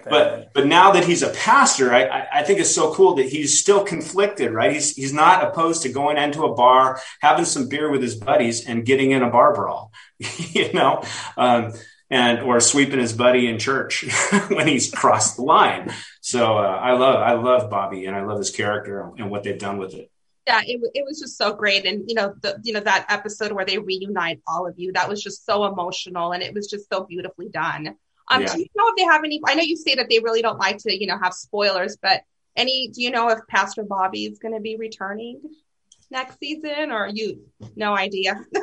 but 0.10 0.34
in. 0.34 0.46
but 0.54 0.68
now 0.68 0.92
that 0.92 1.06
he's 1.06 1.24
a 1.24 1.30
pastor, 1.30 1.94
I, 1.94 2.04
I, 2.04 2.28
I 2.34 2.44
think 2.44 2.60
it's 2.60 2.74
so 2.74 2.94
cool 2.94 3.16
that 3.16 3.28
he's 3.28 3.60
still 3.60 3.84
conflicted, 3.84 4.52
right? 4.52 4.74
He's 4.74 4.96
he's 4.96 5.14
not 5.14 5.44
opposed 5.44 5.84
to 5.84 5.90
going 5.90 6.18
into 6.18 6.44
a 6.44 6.54
bar, 6.54 7.00
having 7.22 7.46
some 7.46 7.70
beer 7.70 7.90
with 7.90 8.02
his 8.02 8.16
buddies, 8.16 8.66
and 8.66 8.86
getting 8.86 9.12
in 9.12 9.24
a 9.24 9.30
bar 9.30 9.54
brawl, 9.54 9.92
you 10.20 10.74
know, 10.74 11.04
um, 11.38 11.74
and 12.10 12.40
or 12.42 12.60
sweeping 12.60 13.00
his 13.00 13.14
buddy 13.14 13.48
in 13.48 13.58
church 13.58 14.06
when 14.50 14.68
he's 14.68 14.92
crossed 14.92 15.38
the 15.38 15.44
line. 15.44 15.94
So 16.22 16.58
uh, 16.58 16.62
I 16.62 16.94
love 16.94 17.16
I 17.16 17.34
love 17.34 17.70
Bobby, 17.70 18.06
and 18.06 18.16
I 18.16 18.24
love 18.24 18.40
his 18.40 18.52
character 18.52 19.12
and 19.18 19.30
what 19.30 19.44
they've 19.44 19.60
done 19.60 19.78
with 19.78 19.94
it 19.94 20.12
yeah, 20.48 20.62
it, 20.66 20.80
it 20.94 21.06
was 21.06 21.20
just 21.20 21.38
so 21.38 21.54
great. 21.54 21.86
And, 21.86 22.04
you 22.08 22.16
know, 22.16 22.36
the, 22.42 22.60
you 22.64 22.74
know, 22.74 22.80
that 22.82 23.06
episode 23.10 23.52
where 23.52 23.66
they 23.66 23.78
reunite 23.78 24.42
all 24.48 24.68
of 24.68 24.78
you, 24.78 24.92
that 24.94 25.10
was 25.10 25.22
just 25.22 25.46
so 25.46 25.66
emotional 25.66 26.34
and 26.34 26.44
it 26.44 26.54
was 26.54 26.68
just 26.68 26.88
so 26.92 27.04
beautifully 27.04 27.50
done. 27.50 27.96
Um, 28.30 28.42
yeah. 28.42 28.54
do 28.54 28.60
you 28.60 28.68
know 28.76 28.88
if 28.90 28.96
they 28.96 29.04
have 29.04 29.24
any, 29.24 29.42
I 29.46 29.56
know 29.56 29.64
you 29.64 29.76
say 29.76 29.96
that 29.96 30.08
they 30.10 30.20
really 30.20 30.42
don't 30.42 30.60
like 30.60 30.78
to, 30.80 30.96
you 30.96 31.08
know, 31.08 31.18
have 31.18 31.34
spoilers, 31.34 31.98
but 31.98 32.22
any, 32.56 32.90
do 32.94 33.02
you 33.02 33.12
know 33.12 33.30
if 33.30 33.40
Pastor 33.50 33.84
Bobby 33.84 34.26
is 34.26 34.40
going 34.40 34.54
to 34.54 34.62
be 34.62 34.78
returning 34.78 35.42
next 36.12 36.40
season 36.40 36.92
or 36.92 37.08
you, 37.08 37.48
no 37.76 37.96
idea? 37.96 38.40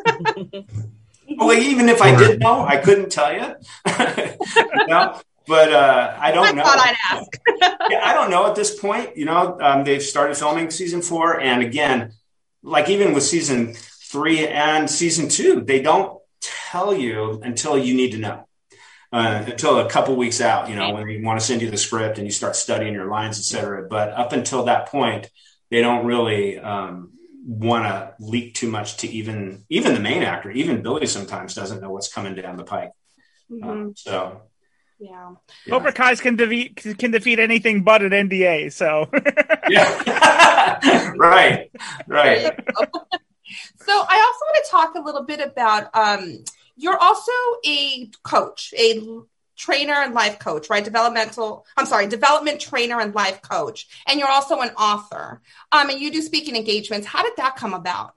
well, 1.36 1.52
even 1.52 1.88
if 1.88 2.00
I 2.00 2.16
did 2.16 2.40
know, 2.40 2.64
I 2.64 2.76
couldn't 2.76 3.10
tell 3.10 3.32
you. 3.32 3.54
no, 4.86 5.20
but 5.46 5.72
uh, 5.72 6.16
I 6.18 6.32
don't 6.32 6.46
I 6.46 6.52
know. 6.52 6.64
Thought 6.64 6.78
I'd 6.78 6.96
ask. 7.10 7.80
yeah, 7.90 8.00
I 8.04 8.14
don't 8.14 8.30
know 8.30 8.46
at 8.46 8.54
this 8.54 8.78
point. 8.78 9.16
You 9.16 9.24
know, 9.24 9.58
um, 9.60 9.84
they've 9.84 10.02
started 10.02 10.36
filming 10.36 10.70
season 10.70 11.02
four, 11.02 11.40
and 11.40 11.62
again, 11.62 12.12
like 12.62 12.88
even 12.88 13.12
with 13.12 13.24
season 13.24 13.74
three 13.74 14.46
and 14.46 14.88
season 14.88 15.28
two, 15.28 15.60
they 15.60 15.82
don't 15.82 16.20
tell 16.40 16.94
you 16.94 17.40
until 17.42 17.78
you 17.78 17.94
need 17.94 18.12
to 18.12 18.18
know. 18.18 18.46
Uh, 19.12 19.44
until 19.46 19.78
a 19.78 19.90
couple 19.90 20.16
weeks 20.16 20.40
out, 20.40 20.70
you 20.70 20.74
know, 20.74 20.94
when 20.94 21.06
they 21.06 21.20
want 21.20 21.38
to 21.38 21.44
send 21.44 21.60
you 21.60 21.70
the 21.70 21.76
script 21.76 22.16
and 22.16 22.26
you 22.26 22.30
start 22.30 22.56
studying 22.56 22.94
your 22.94 23.10
lines, 23.10 23.38
et 23.38 23.42
cetera. 23.42 23.86
But 23.86 24.08
up 24.12 24.32
until 24.32 24.64
that 24.64 24.88
point, 24.88 25.28
they 25.70 25.82
don't 25.82 26.06
really 26.06 26.58
um, 26.58 27.12
want 27.44 27.84
to 27.84 28.14
leak 28.20 28.54
too 28.54 28.70
much 28.70 28.98
to 28.98 29.08
even 29.08 29.64
even 29.68 29.92
the 29.92 30.00
main 30.00 30.22
actor. 30.22 30.50
Even 30.50 30.82
Billy 30.82 31.06
sometimes 31.06 31.54
doesn't 31.54 31.82
know 31.82 31.90
what's 31.90 32.12
coming 32.12 32.34
down 32.34 32.56
the 32.56 32.64
pike. 32.64 32.92
Mm-hmm. 33.50 33.68
Um, 33.68 33.94
so 33.96 34.42
yeah. 35.02 35.32
Cobra 35.68 35.92
Kai's 35.92 36.20
can 36.20 36.36
defeat 36.36 36.76
can 36.98 37.10
defeat 37.10 37.40
anything 37.40 37.82
but 37.82 38.02
an 38.02 38.10
NDA. 38.10 38.72
So. 38.72 39.10
yeah. 39.68 41.12
right. 41.16 41.70
Right. 42.06 42.44
so 43.76 43.92
I 43.92 44.20
also 44.20 44.44
want 44.46 44.64
to 44.64 44.70
talk 44.70 44.94
a 44.94 45.00
little 45.00 45.24
bit 45.24 45.40
about. 45.40 45.90
Um, 45.94 46.44
you're 46.76 46.96
also 46.96 47.32
a 47.66 48.10
coach, 48.22 48.72
a 48.78 49.02
trainer 49.56 49.94
and 49.94 50.14
life 50.14 50.38
coach, 50.38 50.70
right? 50.70 50.84
Developmental, 50.84 51.66
I'm 51.76 51.86
sorry, 51.86 52.06
development 52.06 52.60
trainer 52.60 53.00
and 53.00 53.14
life 53.14 53.42
coach. 53.42 53.88
And 54.06 54.20
you're 54.20 54.30
also 54.30 54.60
an 54.60 54.70
author. 54.70 55.42
Um, 55.72 55.90
and 55.90 56.00
you 56.00 56.12
do 56.12 56.22
speaking 56.22 56.56
engagements. 56.56 57.06
How 57.06 57.22
did 57.22 57.34
that 57.38 57.56
come 57.56 57.74
about? 57.74 58.14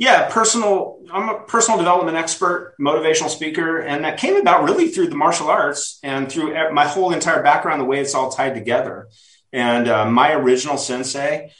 Yeah, 0.00 0.30
personal. 0.30 0.98
I'm 1.12 1.28
a 1.28 1.40
personal 1.40 1.76
development 1.76 2.16
expert, 2.16 2.74
motivational 2.80 3.28
speaker, 3.28 3.80
and 3.80 4.02
that 4.04 4.18
came 4.18 4.36
about 4.36 4.64
really 4.64 4.88
through 4.88 5.08
the 5.08 5.16
martial 5.16 5.48
arts 5.48 5.98
and 6.02 6.32
through 6.32 6.54
my 6.72 6.86
whole 6.86 7.12
entire 7.12 7.42
background, 7.42 7.82
the 7.82 7.84
way 7.84 8.00
it's 8.00 8.14
all 8.14 8.30
tied 8.30 8.54
together. 8.54 9.08
And 9.52 9.88
uh, 9.88 10.10
my 10.10 10.32
original 10.32 10.78
sensei 10.78 11.52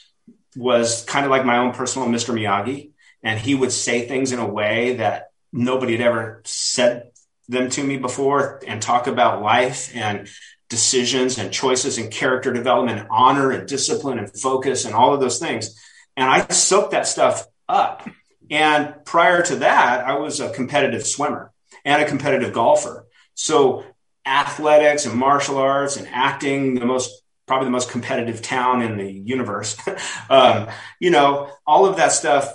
was 0.55 1.05
kind 1.05 1.23
of 1.23 1.29
like 1.29 1.45
my 1.45 1.59
own 1.59 1.73
personal 1.73 2.07
Mr. 2.07 2.33
Miyagi, 2.33 2.93
and 3.21 3.39
he 3.39 3.53
would 3.53 3.71
say 3.71 4.07
things 4.07 4.31
in 4.31 4.39
a 4.39 4.47
way 4.47 4.95
that 4.95 5.29
nobody 5.53 5.91
had 5.91 6.01
ever 6.01 6.41
said 6.43 7.11
them 7.47 7.69
to 7.69 7.83
me 7.83 7.97
before, 7.97 8.59
and 8.65 8.81
talk 8.81 9.05
about 9.05 9.43
life 9.43 9.95
and 9.95 10.27
decisions 10.67 11.37
and 11.37 11.53
choices 11.53 11.99
and 11.99 12.09
character 12.09 12.51
development 12.51 13.01
and 13.01 13.07
honor 13.11 13.51
and 13.51 13.67
discipline 13.67 14.17
and 14.17 14.33
focus 14.33 14.85
and 14.85 14.95
all 14.95 15.13
of 15.13 15.19
those 15.19 15.37
things. 15.37 15.79
And 16.17 16.27
I 16.27 16.47
soaked 16.47 16.91
that 16.91 17.05
stuff 17.05 17.45
up. 17.69 18.09
And 18.51 18.93
prior 19.05 19.41
to 19.43 19.55
that, 19.57 20.05
I 20.05 20.17
was 20.17 20.41
a 20.41 20.51
competitive 20.51 21.07
swimmer 21.07 21.51
and 21.85 22.01
a 22.01 22.05
competitive 22.05 22.53
golfer. 22.53 23.07
So 23.33 23.85
athletics 24.25 25.05
and 25.05 25.17
martial 25.17 25.57
arts 25.57 25.95
and 25.95 26.07
acting, 26.11 26.75
the 26.75 26.85
most 26.85 27.23
probably 27.47 27.65
the 27.65 27.71
most 27.71 27.89
competitive 27.89 28.41
town 28.41 28.81
in 28.81 28.97
the 28.97 29.11
universe. 29.11 29.77
um, 30.29 30.67
you 30.99 31.09
know, 31.09 31.49
all 31.65 31.85
of 31.85 31.97
that 31.97 32.11
stuff 32.11 32.53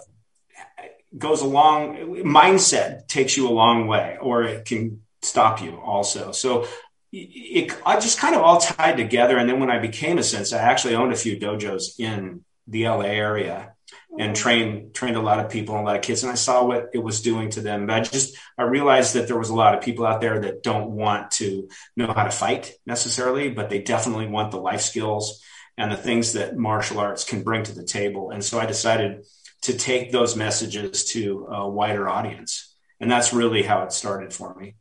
goes 1.16 1.40
along. 1.40 1.97
Mindset 2.24 3.09
takes 3.09 3.36
you 3.36 3.49
a 3.49 3.51
long 3.51 3.86
way, 3.88 4.16
or 4.20 4.44
it 4.44 4.64
can 4.64 5.03
stop 5.22 5.62
you 5.62 5.78
also. 5.80 6.32
So 6.32 6.66
it, 7.12 7.74
I 7.84 7.99
just 7.99 8.18
kind 8.18 8.34
of 8.34 8.42
all 8.42 8.61
tied 8.61 8.97
together. 8.97 9.38
And 9.38 9.49
then 9.49 9.61
when 9.61 9.70
I 9.70 9.78
became 9.78 10.18
a 10.18 10.22
sensei, 10.22 10.57
I 10.57 10.62
actually 10.62 10.94
owned 10.94 11.12
a 11.12 11.16
few 11.16 11.38
dojos 11.38 11.99
in 11.99 12.44
the 12.66 12.88
LA 12.88 13.05
area 13.05 13.76
and 14.18 14.34
trained 14.34 14.95
trained 14.95 15.16
a 15.16 15.20
lot 15.20 15.41
of 15.41 15.51
people 15.51 15.74
and 15.74 15.84
a 15.84 15.87
lot 15.87 15.97
of 15.97 16.03
kids. 16.03 16.22
And 16.22 16.32
i 16.32 16.37
saw 16.37 16.64
what 16.64 16.91
it 16.93 16.99
was 16.99 17.22
doing 17.22 17.51
to 17.51 17.61
them. 17.61 17.87
But 17.87 17.95
i 17.97 18.01
just 18.01 18.37
i 18.59 18.62
realized 18.62 19.14
that 19.14 19.26
there 19.28 19.39
was 19.39 19.51
a 19.51 19.55
lot 19.55 19.74
of 19.74 19.82
people 19.82 20.07
out 20.07 20.20
there 20.20 20.41
that 20.41 20.62
don't 20.62 20.91
want 20.91 21.30
to 21.32 21.68
know 21.97 22.12
how 22.12 22.24
to 22.24 22.30
fight 22.30 22.72
necessarily 22.87 23.51
but 23.51 23.70
they 23.70 23.80
definitely 23.80 24.26
want 24.26 24.51
the 24.51 24.61
life 24.61 24.80
skills 24.80 25.43
and 25.78 25.93
the 25.93 25.97
things 25.97 26.32
that 26.32 26.57
martial 26.57 26.99
arts 26.99 27.24
can 27.24 27.43
bring 27.43 27.62
to 27.64 27.74
the 27.74 27.84
table. 27.84 28.30
And 28.30 28.43
so 28.45 28.59
i 28.59 28.66
decided 28.66 29.24
to 29.62 29.76
take 29.76 30.12
those 30.12 30.37
messages 30.37 31.05
to 31.07 31.47
a 31.51 31.68
wider 31.68 32.09
audience. 32.09 32.74
And 33.01 33.11
that's 33.11 33.32
really 33.32 33.62
how 33.62 33.82
it 33.82 33.93
started 33.93 34.32
for 34.32 34.55
me 34.55 34.76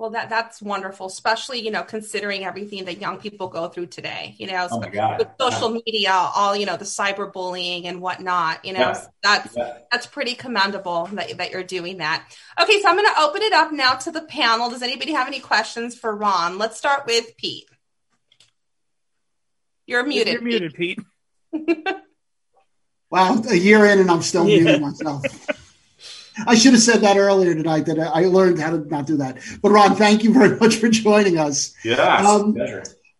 well, 0.00 0.10
that 0.10 0.30
that's 0.30 0.62
wonderful, 0.62 1.08
especially 1.08 1.60
you 1.60 1.70
know 1.70 1.82
considering 1.82 2.42
everything 2.42 2.86
that 2.86 3.02
young 3.02 3.18
people 3.18 3.48
go 3.48 3.68
through 3.68 3.88
today. 3.88 4.34
You 4.38 4.46
know, 4.46 4.66
oh 4.70 4.78
with 4.78 5.28
social 5.38 5.74
yeah. 5.74 5.80
media, 5.84 6.12
all 6.12 6.56
you 6.56 6.64
know, 6.64 6.78
the 6.78 6.86
cyberbullying 6.86 7.84
and 7.84 8.00
whatnot. 8.00 8.64
You 8.64 8.72
know, 8.72 8.80
yeah. 8.80 9.04
that's 9.22 9.54
yeah. 9.54 9.78
that's 9.92 10.06
pretty 10.06 10.34
commendable 10.34 11.04
that 11.12 11.36
that 11.36 11.50
you're 11.50 11.62
doing 11.62 11.98
that. 11.98 12.24
Okay, 12.58 12.80
so 12.80 12.88
I'm 12.88 12.96
going 12.96 13.12
to 13.14 13.20
open 13.20 13.42
it 13.42 13.52
up 13.52 13.72
now 13.72 13.92
to 13.92 14.10
the 14.10 14.22
panel. 14.22 14.70
Does 14.70 14.80
anybody 14.80 15.12
have 15.12 15.26
any 15.26 15.38
questions 15.38 15.94
for 15.94 16.16
Ron? 16.16 16.56
Let's 16.56 16.78
start 16.78 17.04
with 17.06 17.36
Pete. 17.36 17.68
You're 19.86 20.06
muted. 20.06 20.32
You're 20.32 20.42
muted, 20.42 20.74
Pete. 20.74 20.98
wow, 23.10 23.38
a 23.50 23.54
year 23.54 23.84
in 23.84 23.98
and 23.98 24.10
I'm 24.10 24.22
still 24.22 24.44
muting 24.46 24.80
myself. 24.80 25.26
I 26.46 26.54
should 26.54 26.72
have 26.72 26.82
said 26.82 27.00
that 27.00 27.16
earlier 27.16 27.54
tonight 27.54 27.86
that 27.86 27.98
I 27.98 28.26
learned 28.26 28.58
how 28.58 28.70
to 28.70 28.78
not 28.78 29.06
do 29.06 29.18
that. 29.18 29.38
But 29.62 29.70
Ron, 29.70 29.96
thank 29.96 30.24
you 30.24 30.32
very 30.32 30.56
much 30.60 30.76
for 30.76 30.88
joining 30.88 31.38
us. 31.38 31.74
Yeah, 31.84 32.26
um, 32.26 32.56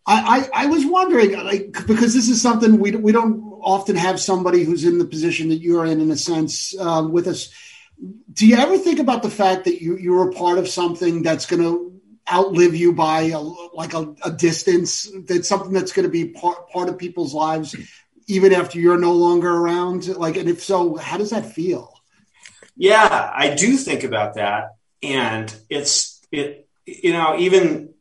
I, 0.06 0.48
I, 0.54 0.64
I, 0.64 0.66
was 0.66 0.84
wondering, 0.86 1.32
like, 1.44 1.86
because 1.86 2.14
this 2.14 2.28
is 2.28 2.40
something 2.40 2.78
we 2.78 2.92
we 2.92 3.12
don't 3.12 3.40
often 3.62 3.96
have 3.96 4.20
somebody 4.20 4.64
who's 4.64 4.84
in 4.84 4.98
the 4.98 5.04
position 5.04 5.50
that 5.50 5.60
you're 5.60 5.84
in, 5.84 6.00
in 6.00 6.10
a 6.10 6.16
sense, 6.16 6.78
um, 6.78 7.12
with 7.12 7.26
us. 7.26 7.52
Do 8.32 8.46
you 8.46 8.56
ever 8.56 8.78
think 8.78 8.98
about 8.98 9.22
the 9.22 9.30
fact 9.30 9.64
that 9.64 9.82
you 9.82 9.96
you're 9.98 10.30
a 10.30 10.32
part 10.32 10.58
of 10.58 10.68
something 10.68 11.22
that's 11.22 11.46
going 11.46 11.62
to 11.62 12.00
outlive 12.32 12.74
you 12.74 12.92
by 12.92 13.22
a, 13.22 13.38
like 13.38 13.94
a, 13.94 14.14
a 14.24 14.30
distance? 14.30 15.08
That's 15.26 15.48
something 15.48 15.72
that's 15.72 15.92
going 15.92 16.04
to 16.04 16.10
be 16.10 16.28
part 16.28 16.70
part 16.70 16.88
of 16.88 16.98
people's 16.98 17.34
lives 17.34 17.76
even 18.26 18.52
after 18.52 18.78
you're 18.78 18.98
no 18.98 19.12
longer 19.12 19.50
around. 19.50 20.06
Like, 20.08 20.36
and 20.36 20.48
if 20.48 20.62
so, 20.62 20.96
how 20.96 21.18
does 21.18 21.30
that 21.30 21.52
feel? 21.52 21.99
Yeah, 22.80 23.30
I 23.34 23.54
do 23.54 23.76
think 23.76 24.04
about 24.04 24.36
that. 24.36 24.76
And 25.02 25.54
it's, 25.68 26.18
it, 26.32 26.66
you 26.86 27.12
know, 27.12 27.36
even 27.38 27.92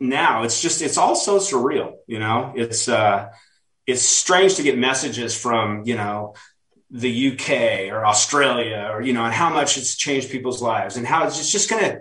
now, 0.00 0.44
it's 0.44 0.62
just, 0.62 0.80
it's 0.80 0.96
all 0.96 1.14
so 1.14 1.36
surreal, 1.36 1.92
you 2.06 2.18
know, 2.18 2.54
it's, 2.56 2.88
uh, 2.88 3.28
it's 3.86 4.00
strange 4.00 4.54
to 4.54 4.62
get 4.62 4.78
messages 4.78 5.36
from, 5.36 5.82
you 5.84 5.94
know, 5.94 6.34
the 6.90 7.32
UK 7.32 7.92
or 7.92 8.06
Australia 8.06 8.88
or, 8.90 9.02
you 9.02 9.12
know, 9.12 9.26
and 9.26 9.34
how 9.34 9.50
much 9.50 9.76
it's 9.76 9.94
changed 9.94 10.30
people's 10.30 10.62
lives 10.62 10.96
and 10.96 11.06
how 11.06 11.26
it's 11.26 11.52
just, 11.52 11.68
going 11.68 11.84
to, 11.84 12.00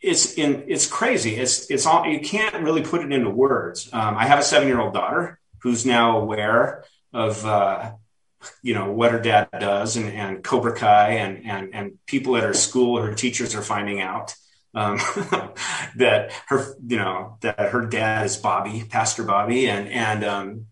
it's 0.00 0.32
in, 0.38 0.64
it's 0.68 0.86
crazy. 0.86 1.36
It's, 1.36 1.70
it's 1.70 1.84
all, 1.84 2.06
you 2.06 2.20
can't 2.20 2.64
really 2.64 2.82
put 2.82 3.02
it 3.02 3.12
into 3.12 3.28
words. 3.28 3.90
Um, 3.92 4.16
I 4.16 4.24
have 4.24 4.38
a 4.38 4.42
seven 4.42 4.66
year 4.66 4.80
old 4.80 4.94
daughter 4.94 5.38
who's 5.58 5.84
now 5.84 6.20
aware 6.20 6.84
of, 7.12 7.44
uh, 7.44 7.92
you 8.62 8.74
know 8.74 8.92
what 8.92 9.12
her 9.12 9.20
dad 9.20 9.48
does 9.58 9.96
and, 9.96 10.08
and 10.08 10.44
Cobra 10.44 10.76
Kai 10.76 11.10
and, 11.14 11.46
and 11.46 11.74
and 11.74 11.98
people 12.06 12.36
at 12.36 12.44
her 12.44 12.54
school, 12.54 13.00
her 13.00 13.14
teachers 13.14 13.54
are 13.54 13.62
finding 13.62 14.00
out 14.00 14.34
um, 14.74 14.96
that 15.96 16.32
her 16.46 16.74
you 16.86 16.96
know 16.96 17.36
that 17.40 17.58
her 17.58 17.86
dad 17.86 18.26
is 18.26 18.36
Bobby, 18.36 18.84
Pastor 18.88 19.24
Bobby, 19.24 19.68
and 19.68 19.88
and 19.88 20.24
um, 20.24 20.66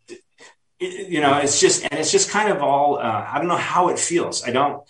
it, 0.79 1.09
you 1.09 1.21
know 1.21 1.39
it's 1.39 1.61
just 1.61 1.83
and 1.83 1.95
it's 1.95 2.13
just 2.13 2.31
kind 2.31 2.51
of 2.51 2.63
all 2.63 2.99
uh, 2.99 3.27
I 3.29 3.39
don't 3.39 3.49
know 3.49 3.57
how 3.57 3.89
it 3.89 3.99
feels. 3.99 4.45
I 4.45 4.51
don't. 4.51 4.83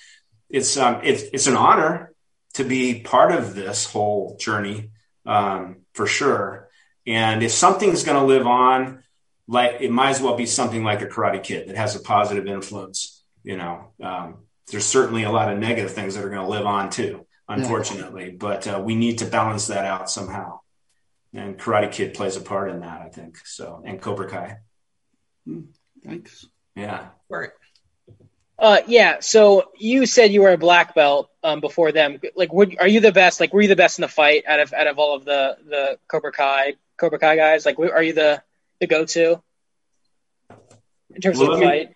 It's 0.49 0.76
um 0.76 1.01
it's 1.03 1.22
it's 1.33 1.47
an 1.47 1.57
honor 1.57 2.12
to 2.55 2.64
be 2.64 3.01
part 3.01 3.33
of 3.33 3.55
this 3.55 3.87
whole 3.87 4.37
journey 4.39 4.91
um, 5.26 5.83
for 5.95 6.07
sure. 6.07 6.68
And 7.07 7.43
if 7.43 7.53
something's 7.53 8.05
going 8.05 8.18
to 8.18 8.24
live 8.24 8.47
on, 8.47 9.03
like 9.51 9.78
it 9.80 9.90
might 9.90 10.11
as 10.11 10.22
well 10.22 10.36
be 10.36 10.46
something 10.46 10.84
like 10.84 11.03
a 11.03 11.07
Karate 11.07 11.42
Kid 11.42 11.68
that 11.68 11.76
has 11.76 11.96
a 11.96 12.01
positive 12.01 12.46
influence. 12.46 13.20
You 13.42 13.57
know, 13.57 13.92
um, 14.01 14.44
there's 14.70 14.86
certainly 14.86 15.24
a 15.24 15.32
lot 15.32 15.53
of 15.53 15.59
negative 15.59 15.90
things 15.90 16.14
that 16.14 16.24
are 16.24 16.30
going 16.30 16.40
to 16.40 16.48
live 16.48 16.66
on 16.66 16.88
too, 16.88 17.26
unfortunately. 17.48 18.26
Yeah. 18.26 18.36
But 18.38 18.66
uh, 18.68 18.80
we 18.82 18.94
need 18.94 19.18
to 19.18 19.24
balance 19.24 19.66
that 19.66 19.84
out 19.84 20.09
somehow, 20.09 20.61
and 21.34 21.59
Karate 21.59 21.90
Kid 21.90 22.14
plays 22.14 22.36
a 22.36 22.40
part 22.40 22.70
in 22.70 22.80
that, 22.80 23.01
I 23.03 23.09
think. 23.09 23.38
So, 23.44 23.82
and 23.84 24.01
Cobra 24.01 24.30
Kai. 24.30 24.59
Hmm, 25.44 25.62
thanks. 26.05 26.46
Yeah. 26.76 27.09
Right. 27.28 27.51
Uh, 28.57 28.82
yeah. 28.86 29.16
So 29.18 29.72
you 29.78 30.07
said 30.07 30.30
you 30.30 30.42
were 30.42 30.53
a 30.53 30.59
black 30.59 30.94
belt 30.94 31.28
um, 31.42 31.61
before 31.61 31.90
them. 31.90 32.20
Like, 32.36 32.53
would, 32.53 32.78
are 32.78 32.86
you 32.86 33.01
the 33.01 33.11
best? 33.11 33.40
Like, 33.40 33.53
were 33.53 33.62
you 33.62 33.68
the 33.68 33.74
best 33.74 33.98
in 33.98 34.03
the 34.03 34.09
fight 34.09 34.44
out 34.46 34.61
of 34.61 34.72
out 34.72 34.86
of 34.86 34.98
all 35.01 35.16
of 35.16 35.24
the 35.24 35.57
the 35.66 35.98
Cobra 36.07 36.30
Kai 36.30 36.74
Cobra 36.98 37.18
Kai 37.18 37.34
guys? 37.34 37.66
Like, 37.66 37.80
are 37.80 38.03
you 38.03 38.12
the 38.12 38.42
the 38.81 38.87
go-to 38.87 39.41
in 41.14 41.20
terms 41.20 41.39
well, 41.39 41.53
of 41.53 41.61
fight? 41.61 41.95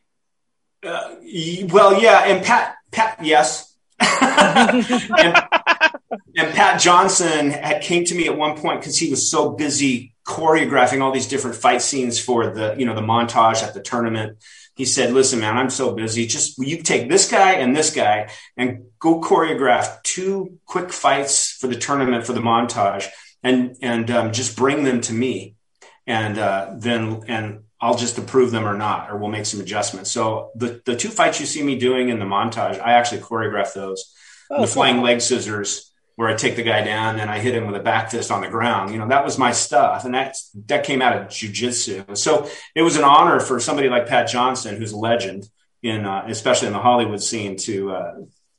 Uh, 0.85 1.17
well, 1.73 2.01
yeah, 2.01 2.25
and 2.27 2.45
Pat, 2.45 2.77
Pat, 2.91 3.19
yes, 3.23 3.75
and, 4.01 5.37
and, 6.37 6.55
Pat 6.55 6.81
Johnson 6.81 7.51
had 7.51 7.83
came 7.83 8.05
to 8.05 8.15
me 8.15 8.27
at 8.27 8.37
one 8.37 8.57
point 8.57 8.81
because 8.81 8.99
he 8.99 9.09
was 9.09 9.31
so 9.31 9.51
busy 9.51 10.15
choreographing 10.27 11.01
all 11.01 11.13
these 11.13 11.29
different 11.29 11.57
fight 11.57 11.81
scenes 11.81 12.19
for 12.19 12.51
the 12.51 12.75
you 12.77 12.87
know 12.87 12.95
the 12.95 13.01
montage 13.01 13.63
at 13.63 13.73
the 13.73 13.81
tournament. 13.81 14.39
He 14.75 14.85
said, 14.85 15.13
"Listen, 15.13 15.41
man, 15.41 15.57
I'm 15.57 15.71
so 15.71 15.95
busy. 15.95 16.27
Just 16.27 16.59
you 16.59 16.83
take 16.83 17.09
this 17.09 17.31
guy 17.31 17.53
and 17.53 17.75
this 17.75 17.95
guy 17.95 18.31
and 18.57 18.87
go 18.99 19.21
choreograph 19.21 20.03
two 20.03 20.59
quick 20.67 20.93
fights 20.93 21.53
for 21.53 21.69
the 21.69 21.77
tournament 21.77 22.27
for 22.27 22.33
the 22.33 22.41
montage, 22.41 23.07
and 23.43 23.77
and 23.81 24.11
um, 24.11 24.33
just 24.33 24.57
bring 24.57 24.85
them 24.85 25.01
to 25.03 25.13
me." 25.13 25.55
And 26.07 26.39
uh, 26.39 26.75
then 26.77 27.23
and 27.29 27.65
I'll 27.81 27.97
just 27.97 28.19
approve 28.19 28.51
them 28.51 28.67
or 28.67 28.77
not, 28.77 29.11
or 29.11 29.19
we'll 29.19 29.31
make 29.31 29.47
some 29.47 29.61
adjustments. 29.61 30.11
So 30.11 30.51
the 30.55 30.81
the 30.85 30.97
two 30.97 31.09
fights 31.09 31.41
you 31.41 31.47
see 31.47 31.63
me 31.63 31.79
doing 31.79 32.09
in 32.09 32.19
the 32.19 32.25
montage, 32.25 32.81
I 32.81 32.93
actually 32.93 33.21
choreograph 33.21 33.75
those. 33.75 34.15
Oh, 34.51 34.61
the 34.63 34.67
flying 34.67 35.01
leg 35.01 35.21
scissors, 35.21 35.93
where 36.17 36.29
I 36.29 36.35
take 36.35 36.57
the 36.57 36.63
guy 36.63 36.85
down 36.85 37.19
and 37.19 37.31
I 37.31 37.39
hit 37.39 37.55
him 37.55 37.67
with 37.67 37.77
a 37.77 37.83
back 37.83 38.11
fist 38.11 38.31
on 38.31 38.43
the 38.43 38.49
ground. 38.49 38.93
You 38.93 38.99
know, 38.99 39.09
that 39.09 39.25
was 39.25 39.39
my 39.39 39.53
stuff, 39.53 40.05
and 40.05 40.15
that 40.15 40.37
that 40.67 40.85
came 40.85 41.03
out 41.03 41.17
of 41.17 41.29
jujitsu. 41.29 42.17
So 42.17 42.49
it 42.75 42.83
was 42.83 42.97
an 42.97 43.05
honor 43.05 43.41
for 43.41 43.59
somebody 43.61 43.89
like 43.89 44.07
Pat 44.07 44.29
Johnson, 44.29 44.77
who's 44.77 44.93
a 44.93 44.99
legend 44.99 45.49
in, 45.83 46.05
uh, 46.05 46.25
especially 46.29 46.69
in 46.69 46.73
the 46.73 46.81
Hollywood 46.81 47.23
scene, 47.23 47.57
to 47.59 47.91
uh, 47.91 48.15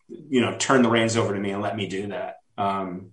you 0.07 0.41
know 0.41 0.55
turn 0.57 0.81
the 0.81 0.89
reins 0.89 1.17
over 1.17 1.33
to 1.33 1.39
me 1.39 1.51
and 1.51 1.61
let 1.61 1.75
me 1.75 1.87
do 1.87 2.07
that. 2.07 2.37
Um, 2.57 3.11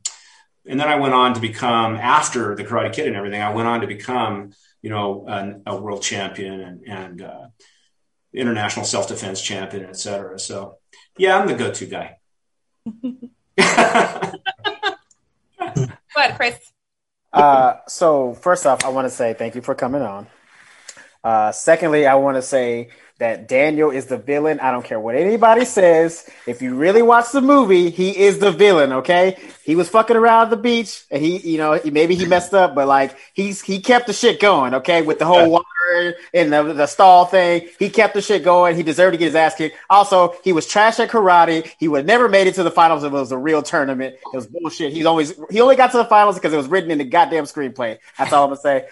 and 0.66 0.78
then 0.78 0.88
I 0.88 0.96
went 0.96 1.14
on 1.14 1.34
to 1.34 1.40
become 1.40 1.96
after 1.96 2.54
the 2.54 2.64
Karate 2.64 2.92
Kid 2.92 3.06
and 3.08 3.16
everything. 3.16 3.42
I 3.42 3.52
went 3.52 3.68
on 3.68 3.80
to 3.80 3.86
become, 3.86 4.52
you 4.80 4.90
know, 4.90 5.26
a, 5.26 5.72
a 5.72 5.80
world 5.80 6.02
champion 6.02 6.60
and, 6.60 6.86
and 6.86 7.22
uh, 7.22 7.46
international 8.32 8.84
self 8.84 9.08
defense 9.08 9.40
champion, 9.42 9.84
et 9.84 9.96
cetera. 9.96 10.38
So, 10.38 10.78
yeah, 11.18 11.38
I'm 11.38 11.48
the 11.48 11.54
go 11.62 11.72
to 11.72 11.86
guy. 11.86 12.18
what, 16.12 16.36
Chris? 16.36 16.72
Uh, 17.32 17.74
so 17.88 18.34
first 18.34 18.66
off, 18.66 18.84
I 18.84 18.90
want 18.90 19.06
to 19.06 19.10
say 19.10 19.34
thank 19.34 19.54
you 19.54 19.62
for 19.62 19.74
coming 19.74 20.02
on. 20.02 20.26
Uh, 21.24 21.52
secondly, 21.52 22.06
I 22.06 22.16
want 22.16 22.36
to 22.36 22.42
say 22.42 22.88
that 23.22 23.46
Daniel 23.46 23.90
is 23.92 24.06
the 24.06 24.16
villain. 24.18 24.58
I 24.58 24.72
don't 24.72 24.84
care 24.84 24.98
what 24.98 25.14
anybody 25.14 25.64
says. 25.64 26.28
If 26.44 26.60
you 26.60 26.74
really 26.74 27.02
watch 27.02 27.30
the 27.30 27.40
movie, 27.40 27.88
he 27.88 28.18
is 28.18 28.40
the 28.40 28.50
villain. 28.50 28.92
Okay, 28.94 29.38
he 29.64 29.76
was 29.76 29.88
fucking 29.88 30.16
around 30.16 30.50
the 30.50 30.56
beach, 30.56 31.04
and 31.08 31.22
he, 31.22 31.38
you 31.38 31.56
know, 31.56 31.80
maybe 31.84 32.16
he 32.16 32.26
messed 32.26 32.52
up, 32.52 32.74
but 32.74 32.88
like 32.88 33.16
he's 33.32 33.62
he 33.62 33.80
kept 33.80 34.08
the 34.08 34.12
shit 34.12 34.40
going. 34.40 34.74
Okay, 34.74 35.02
with 35.02 35.20
the 35.20 35.24
whole 35.24 35.48
water 35.48 36.16
in 36.32 36.50
the, 36.50 36.72
the 36.72 36.86
stall 36.86 37.24
thing. 37.24 37.68
He 37.78 37.90
kept 37.90 38.14
the 38.14 38.22
shit 38.22 38.42
going. 38.42 38.76
He 38.76 38.82
deserved 38.82 39.14
to 39.14 39.18
get 39.18 39.26
his 39.26 39.34
ass 39.34 39.54
kicked. 39.54 39.76
Also, 39.88 40.34
he 40.42 40.52
was 40.52 40.66
trash 40.66 40.98
at 40.98 41.10
karate. 41.10 41.70
He 41.78 41.86
would 41.86 42.06
never 42.06 42.28
made 42.28 42.48
it 42.48 42.54
to 42.56 42.62
the 42.62 42.70
finals 42.70 43.04
if 43.04 43.12
it 43.12 43.16
was 43.16 43.30
a 43.30 43.38
real 43.38 43.62
tournament. 43.62 44.16
It 44.32 44.36
was 44.36 44.46
bullshit. 44.48 44.92
He's 44.92 45.06
always 45.06 45.34
he 45.50 45.60
only 45.60 45.76
got 45.76 45.92
to 45.92 45.98
the 45.98 46.04
finals 46.06 46.36
because 46.36 46.52
it 46.52 46.56
was 46.56 46.66
written 46.66 46.90
in 46.90 46.98
the 46.98 47.04
goddamn 47.04 47.44
screenplay. 47.44 47.98
That's 48.18 48.32
all 48.32 48.44
I'm 48.44 48.50
gonna 48.50 48.60
say. 48.60 48.86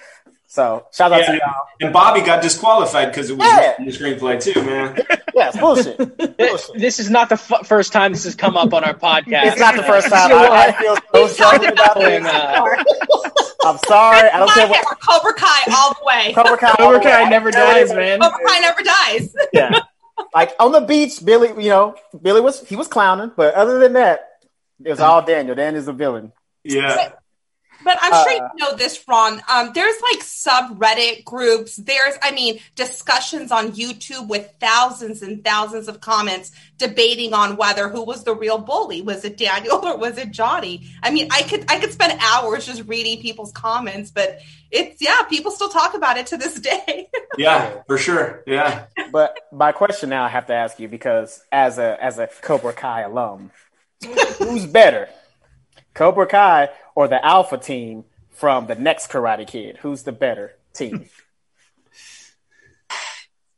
So 0.52 0.84
shout 0.92 1.12
out 1.12 1.20
Yeah. 1.20 1.26
to 1.26 1.32
y'all. 1.34 1.64
And 1.80 1.92
Bobby 1.92 2.22
got 2.22 2.42
disqualified 2.42 3.06
because 3.12 3.30
it 3.30 3.36
was 3.38 3.46
Yeah. 3.46 3.74
in 3.78 3.84
the 3.86 3.92
screenplay 3.92 4.42
too, 4.42 4.60
man. 4.64 4.98
Yeah, 5.32 5.52
bullshit. 5.52 5.96
bullshit. 6.38 6.74
This 6.76 6.98
is 6.98 7.08
not 7.08 7.28
the 7.28 7.36
f- 7.36 7.64
first 7.68 7.92
time 7.92 8.10
this 8.12 8.24
has 8.24 8.34
come 8.34 8.56
up 8.56 8.74
on 8.74 8.82
our 8.82 8.94
podcast. 8.94 9.44
It's 9.52 9.60
not 9.60 9.76
the 9.76 9.84
first 9.84 10.08
time. 10.12 10.32
I, 10.32 10.66
I 10.66 10.72
feel 10.72 10.96
so 11.14 11.26
sorry 11.28 11.66
about 11.68 12.02
And, 12.02 12.24
this. 12.24 13.54
I'm 13.64 13.78
sorry. 13.86 14.28
I 14.28 14.38
don't 14.40 14.50
care 14.50 14.66
what 14.68 14.98
Cobra 15.00 15.32
Kai 15.34 15.72
all 15.72 15.94
the 15.94 16.04
way. 16.04 16.32
Cobra 16.34 16.56
Kai. 16.58 16.74
Cobra 16.74 17.00
Kai 17.00 17.28
never 17.30 17.52
dies, 17.52 17.92
man. 17.94 18.18
Cobra 18.18 18.38
Kai 18.44 18.58
never 18.58 18.82
dies. 18.82 19.34
Yeah. 19.52 19.78
Like 20.34 20.50
on 20.58 20.72
the 20.72 20.80
beach, 20.80 21.24
Billy, 21.24 21.48
you 21.62 21.70
know, 21.70 21.94
Billy 22.20 22.40
was 22.40 22.66
he 22.68 22.74
was 22.74 22.88
clowning, 22.88 23.30
but 23.36 23.54
other 23.54 23.78
than 23.78 23.92
that, 23.92 24.26
it 24.84 24.90
was 24.90 24.98
all 25.00 25.22
Daniel. 25.22 25.54
Dan 25.54 25.76
is 25.76 25.86
the 25.86 25.92
villain. 25.92 26.32
Yeah. 26.64 27.12
But 27.84 27.98
I'm 28.00 28.12
sure 28.12 28.42
Uh, 28.44 28.48
you 28.54 28.64
know 28.64 28.76
this, 28.76 29.02
Ron. 29.08 29.42
Um, 29.48 29.72
there's 29.74 29.96
like 30.02 30.20
subreddit 30.20 31.24
groups. 31.24 31.76
There's, 31.76 32.14
I 32.22 32.30
mean, 32.32 32.60
discussions 32.74 33.50
on 33.52 33.72
YouTube 33.72 34.28
with 34.28 34.52
thousands 34.60 35.22
and 35.22 35.44
thousands 35.44 35.88
of 35.88 36.00
comments 36.00 36.52
debating 36.78 37.34
on 37.34 37.56
whether 37.56 37.88
who 37.88 38.04
was 38.04 38.24
the 38.24 38.34
real 38.34 38.58
bully. 38.58 39.02
Was 39.02 39.24
it 39.24 39.36
Daniel 39.36 39.76
or 39.84 39.96
was 39.96 40.18
it 40.18 40.30
Johnny? 40.30 40.86
I 41.02 41.10
mean, 41.10 41.28
I 41.30 41.42
could 41.42 41.64
I 41.70 41.78
could 41.80 41.92
spend 41.92 42.18
hours 42.20 42.66
just 42.66 42.84
reading 42.86 43.20
people's 43.20 43.52
comments, 43.52 44.10
but 44.10 44.40
it's 44.70 45.00
yeah, 45.02 45.22
people 45.24 45.50
still 45.50 45.68
talk 45.68 45.94
about 45.94 46.16
it 46.16 46.26
to 46.28 46.36
this 46.36 46.54
day. 46.60 47.08
Yeah, 47.36 47.82
for 47.86 47.98
sure. 47.98 48.42
Yeah. 48.46 48.86
But 49.12 49.36
my 49.52 49.72
question 49.72 50.10
now 50.10 50.24
I 50.24 50.28
have 50.28 50.46
to 50.46 50.54
ask 50.54 50.78
you 50.78 50.88
because 50.88 51.40
as 51.50 51.78
a 51.78 52.02
as 52.02 52.18
a 52.18 52.28
Cobra 52.42 52.72
Kai 52.72 53.02
alum, 53.02 53.50
who's 54.38 54.66
better, 54.66 55.08
Cobra 55.94 56.26
Kai 56.26 56.68
or 57.00 57.08
the 57.08 57.24
Alpha 57.24 57.56
team 57.56 58.04
from 58.28 58.66
the 58.66 58.74
next 58.74 59.10
Karate 59.10 59.46
Kid? 59.46 59.78
Who's 59.78 60.02
the 60.02 60.12
better 60.12 60.56
team? 60.74 61.08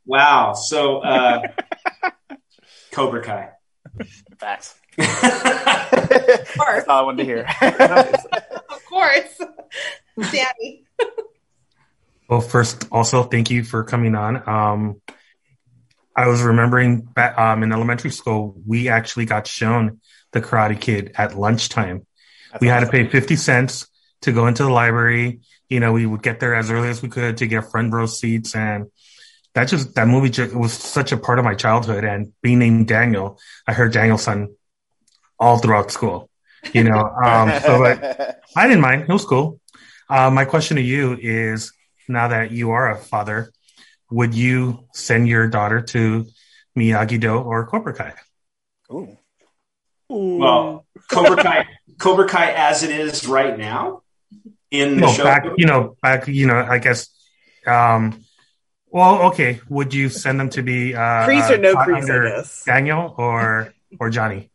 Wow. 0.05 0.51
So 0.51 0.97
uh 0.97 1.41
Cobra 2.91 3.23
Kai. 3.23 3.51
Facts. 4.37 4.75
of 4.97 5.05
That's 5.21 6.57
all 6.89 6.99
I 6.99 7.01
wanted 7.03 7.19
to 7.19 7.23
hear. 7.23 7.47
of 8.69 8.85
course, 8.85 9.39
Danny. 10.29 10.83
Well, 12.27 12.41
first, 12.41 12.85
also 12.91 13.23
thank 13.23 13.49
you 13.49 13.63
for 13.63 13.85
coming 13.85 14.13
on. 14.13 14.43
Um, 14.45 15.01
I 16.13 16.27
was 16.27 16.41
remembering 16.41 16.99
back 16.99 17.37
um, 17.37 17.63
in 17.63 17.71
elementary 17.71 18.11
school, 18.11 18.61
we 18.67 18.89
actually 18.89 19.25
got 19.25 19.47
shown 19.47 20.01
the 20.33 20.41
Karate 20.41 20.81
Kid 20.81 21.13
at 21.15 21.37
lunchtime. 21.37 22.05
We 22.61 22.67
had 22.67 22.81
to 22.81 22.87
pay 22.87 23.07
50 23.07 23.35
cents 23.35 23.87
to 24.21 24.31
go 24.31 24.47
into 24.47 24.63
the 24.63 24.69
library. 24.69 25.41
You 25.69 25.79
know, 25.79 25.93
we 25.93 26.05
would 26.05 26.21
get 26.21 26.39
there 26.39 26.55
as 26.55 26.69
early 26.71 26.89
as 26.89 27.01
we 27.01 27.09
could 27.09 27.37
to 27.37 27.47
get 27.47 27.69
front 27.71 27.93
row 27.93 28.05
seats. 28.05 28.55
And 28.55 28.87
that 29.53 29.67
just, 29.67 29.95
that 29.95 30.07
movie 30.07 30.29
just 30.29 30.55
was 30.55 30.73
such 30.73 31.11
a 31.11 31.17
part 31.17 31.39
of 31.39 31.45
my 31.45 31.55
childhood. 31.55 32.03
And 32.03 32.33
being 32.41 32.59
named 32.59 32.87
Daniel, 32.87 33.39
I 33.67 33.73
heard 33.73 33.93
Daniel's 33.93 34.23
son 34.23 34.55
all 35.39 35.57
throughout 35.57 35.91
school, 35.91 36.29
you 36.73 36.83
know. 36.83 37.09
Um, 37.23 37.51
so, 37.61 37.79
but 37.79 38.41
I 38.55 38.67
didn't 38.67 38.81
mind. 38.81 39.03
It 39.03 39.09
was 39.09 39.25
cool. 39.25 39.59
Uh, 40.09 40.29
my 40.29 40.45
question 40.45 40.77
to 40.77 40.83
you 40.83 41.17
is 41.19 41.71
now 42.07 42.27
that 42.27 42.51
you 42.51 42.71
are 42.71 42.91
a 42.91 42.97
father, 42.97 43.51
would 44.11 44.35
you 44.35 44.85
send 44.93 45.27
your 45.27 45.47
daughter 45.47 45.81
to 45.81 46.27
Miyagi 46.77 47.19
Do 47.19 47.35
or 47.35 47.65
Cobra 47.65 47.93
Kai? 47.93 48.13
Ooh. 48.91 49.17
Well, 50.09 50.85
Cobra 51.09 51.41
Kai 51.41 51.67
Cobra 52.03 52.27
Kai 52.27 52.51
as 52.51 52.83
it 52.83 52.91
is 52.91 53.25
right 53.25 53.57
now 53.57 54.01
in 54.69 54.95
the 54.95 55.01
No, 55.03 55.13
show. 55.13 55.23
back, 55.23 55.45
you 55.55 55.65
know, 55.65 55.95
back, 56.01 56.27
you 56.27 56.47
know, 56.47 56.57
I 56.57 56.79
guess, 56.79 57.07
um, 57.65 58.25
well, 58.87 59.27
okay. 59.31 59.61
Would 59.69 59.93
you 59.93 60.09
send 60.09 60.37
them 60.37 60.49
to 60.49 60.61
be, 60.61 60.93
uh, 60.93 60.99
Kreese 60.99 61.49
or 61.49 61.57
no 61.59 61.71
uh, 61.71 61.85
Kreese, 61.85 62.01
under. 62.01 62.43
Daniel 62.65 63.15
or, 63.17 63.73
or 64.01 64.09
Johnny? 64.09 64.49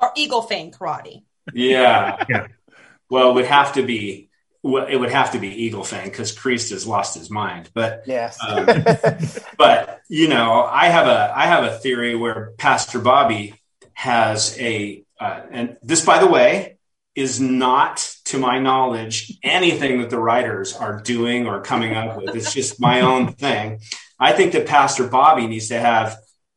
Or 0.00 0.10
Eagle 0.16 0.42
Fang 0.42 0.72
Karate. 0.72 1.22
Yeah. 1.52 2.24
Yeah. 2.28 2.48
Well, 3.08 3.30
it 3.30 3.34
would 3.34 3.46
have 3.46 3.74
to 3.74 3.84
be 3.84 4.30
well, 4.64 4.86
it 4.86 4.96
would 4.96 5.12
have 5.12 5.32
to 5.32 5.38
be 5.38 5.48
Eagle 5.48 5.84
Fang 5.84 6.08
because 6.08 6.34
Kreese 6.34 6.70
has 6.70 6.86
lost 6.86 7.14
his 7.16 7.30
mind. 7.30 7.70
But 7.72 8.02
Yes. 8.06 8.38
Um, 8.42 8.66
but 9.58 10.00
you 10.08 10.26
know, 10.26 10.64
I 10.64 10.86
have 10.86 11.06
a 11.06 11.32
I 11.36 11.46
have 11.46 11.64
a 11.64 11.78
theory 11.78 12.16
where 12.16 12.52
Pastor 12.58 12.98
Bobby 12.98 13.54
has 13.92 14.58
a 14.58 15.03
uh, 15.20 15.40
and 15.50 15.76
this, 15.82 16.04
by 16.04 16.18
the 16.18 16.26
way, 16.26 16.78
is 17.14 17.40
not, 17.40 18.12
to 18.24 18.38
my 18.38 18.58
knowledge, 18.58 19.38
anything 19.42 20.00
that 20.00 20.10
the 20.10 20.18
writers 20.18 20.74
are 20.74 21.00
doing 21.00 21.46
or 21.46 21.60
coming 21.60 21.94
up 21.94 22.16
with. 22.16 22.34
It's 22.34 22.52
just 22.52 22.80
my 22.80 23.02
own 23.02 23.32
thing. 23.32 23.80
I 24.18 24.32
think 24.32 24.52
that 24.52 24.66
Pastor 24.66 25.06
Bobby 25.06 25.46
needs 25.46 25.68
to 25.68 25.78
have 25.78 26.16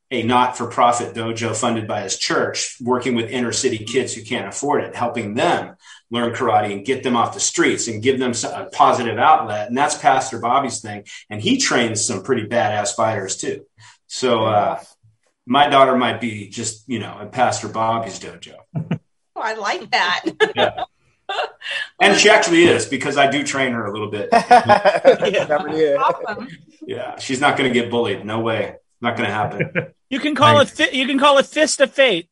a 0.10 0.24
not-for-profit 0.24 1.14
dojo 1.14 1.55
funded 1.55 1.88
by 1.88 2.01
his 2.01 2.18
church, 2.18 2.78
working 2.82 3.14
with 3.14 3.30
inner 3.30 3.51
city 3.51 3.78
kids 3.78 4.14
who 4.14 4.24
can't 4.24 4.47
afford 4.47 4.84
it, 4.84 4.95
helping 4.95 5.36
them 5.36 5.76
learn 6.10 6.34
karate 6.34 6.72
and 6.72 6.86
get 6.86 7.03
them 7.03 7.18
off 7.18 7.34
the 7.34 7.39
streets 7.39 7.88
and 7.88 8.01
give 8.01 8.18
them 8.18 8.32
a 8.51 8.66
positive 8.72 9.18
outlet. 9.18 9.68
And 9.68 9.78
that's 9.78 9.97
Pastor 9.97 10.39
Bobby's 10.39 10.80
thing. 10.80 11.03
And 11.30 11.41
he 11.41 11.58
trains 11.58 12.05
some 12.05 12.24
pretty 12.24 12.47
badass 12.47 12.95
fighters 12.95 13.36
too. 13.36 13.66
So, 14.08 14.45
uh, 14.45 14.80
my 15.48 15.68
daughter 15.70 15.95
might 15.98 16.22
be 16.22 16.48
just, 16.50 16.88
you 16.88 17.00
know, 17.00 17.18
at 17.22 17.32
Pastor 17.32 17.68
Bobby's 17.70 18.20
dojo. 18.20 18.56
Oh, 18.76 19.41
I 19.41 19.54
like 19.56 19.89
that. 19.91 20.26
Yeah. 20.56 20.84
And 22.00 22.16
she 22.18 22.30
actually 22.30 22.64
is 22.64 22.86
because 22.86 23.18
I 23.18 23.30
do 23.30 23.43
train 23.43 23.74
her 23.74 23.86
a 23.86 23.91
little 23.91 24.10
bit. 24.10 24.30
yeah. 24.34 25.98
awesome. 26.00 26.48
Yeah. 26.86 27.18
She's 27.20 27.41
not 27.41 27.58
going 27.58 27.72
to 27.74 27.78
get 27.78 27.91
bullied. 27.91 28.24
No 28.24 28.39
way. 28.39 28.76
Not 29.02 29.18
going 29.18 29.28
to 29.28 29.34
happen. 29.36 29.93
You 30.10 30.20
can 30.22 30.36
call 30.36 30.54
Nice. 30.54 30.80
it. 30.80 30.89
Fi- 30.91 30.98
you 30.98 31.06
can 31.06 31.20
call 31.20 31.38
it 31.38 31.45
fist 31.48 31.82
of 31.82 31.91
fate. 31.91 32.30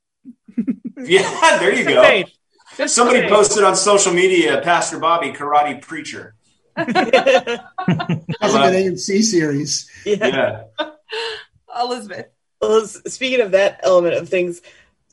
Yeah. 0.98 1.58
There 1.60 1.72
you 1.74 1.84
Fist 1.84 1.90
go. 1.90 2.02
fate. 2.04 2.30
Fist 2.70 2.96
Somebody 2.96 3.20
fate. 3.22 3.30
posted 3.32 3.66
on 3.66 3.76
social 3.76 4.14
media, 4.14 4.62
Pastor 4.62 4.98
Bobby, 4.98 5.34
karate 5.34 5.82
preacher. 5.82 6.36
That's 6.78 6.96
like 6.96 7.60
an 8.40 8.74
AMC 8.94 9.24
series. 9.24 9.90
yeah. 10.06 10.64
Yeah. 10.80 10.90
Elizabeth. 11.82 12.28
Well, 12.68 12.86
speaking 12.86 13.42
of 13.42 13.52
that 13.52 13.80
element 13.84 14.16
of 14.16 14.28
things, 14.28 14.62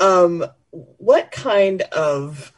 um, 0.01 0.45
what 0.71 1.31
kind 1.31 1.83
of 1.83 2.53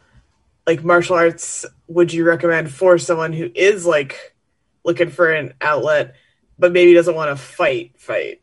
like 0.66 0.84
martial 0.84 1.16
arts 1.16 1.66
would 1.88 2.12
you 2.12 2.24
recommend 2.24 2.70
for 2.70 2.96
someone 2.98 3.32
who 3.32 3.50
is 3.54 3.84
like 3.84 4.34
looking 4.84 5.10
for 5.10 5.32
an 5.32 5.54
outlet, 5.60 6.14
but 6.58 6.72
maybe 6.72 6.94
doesn't 6.94 7.14
want 7.14 7.36
to 7.36 7.42
fight? 7.42 7.98
Fight, 7.98 8.40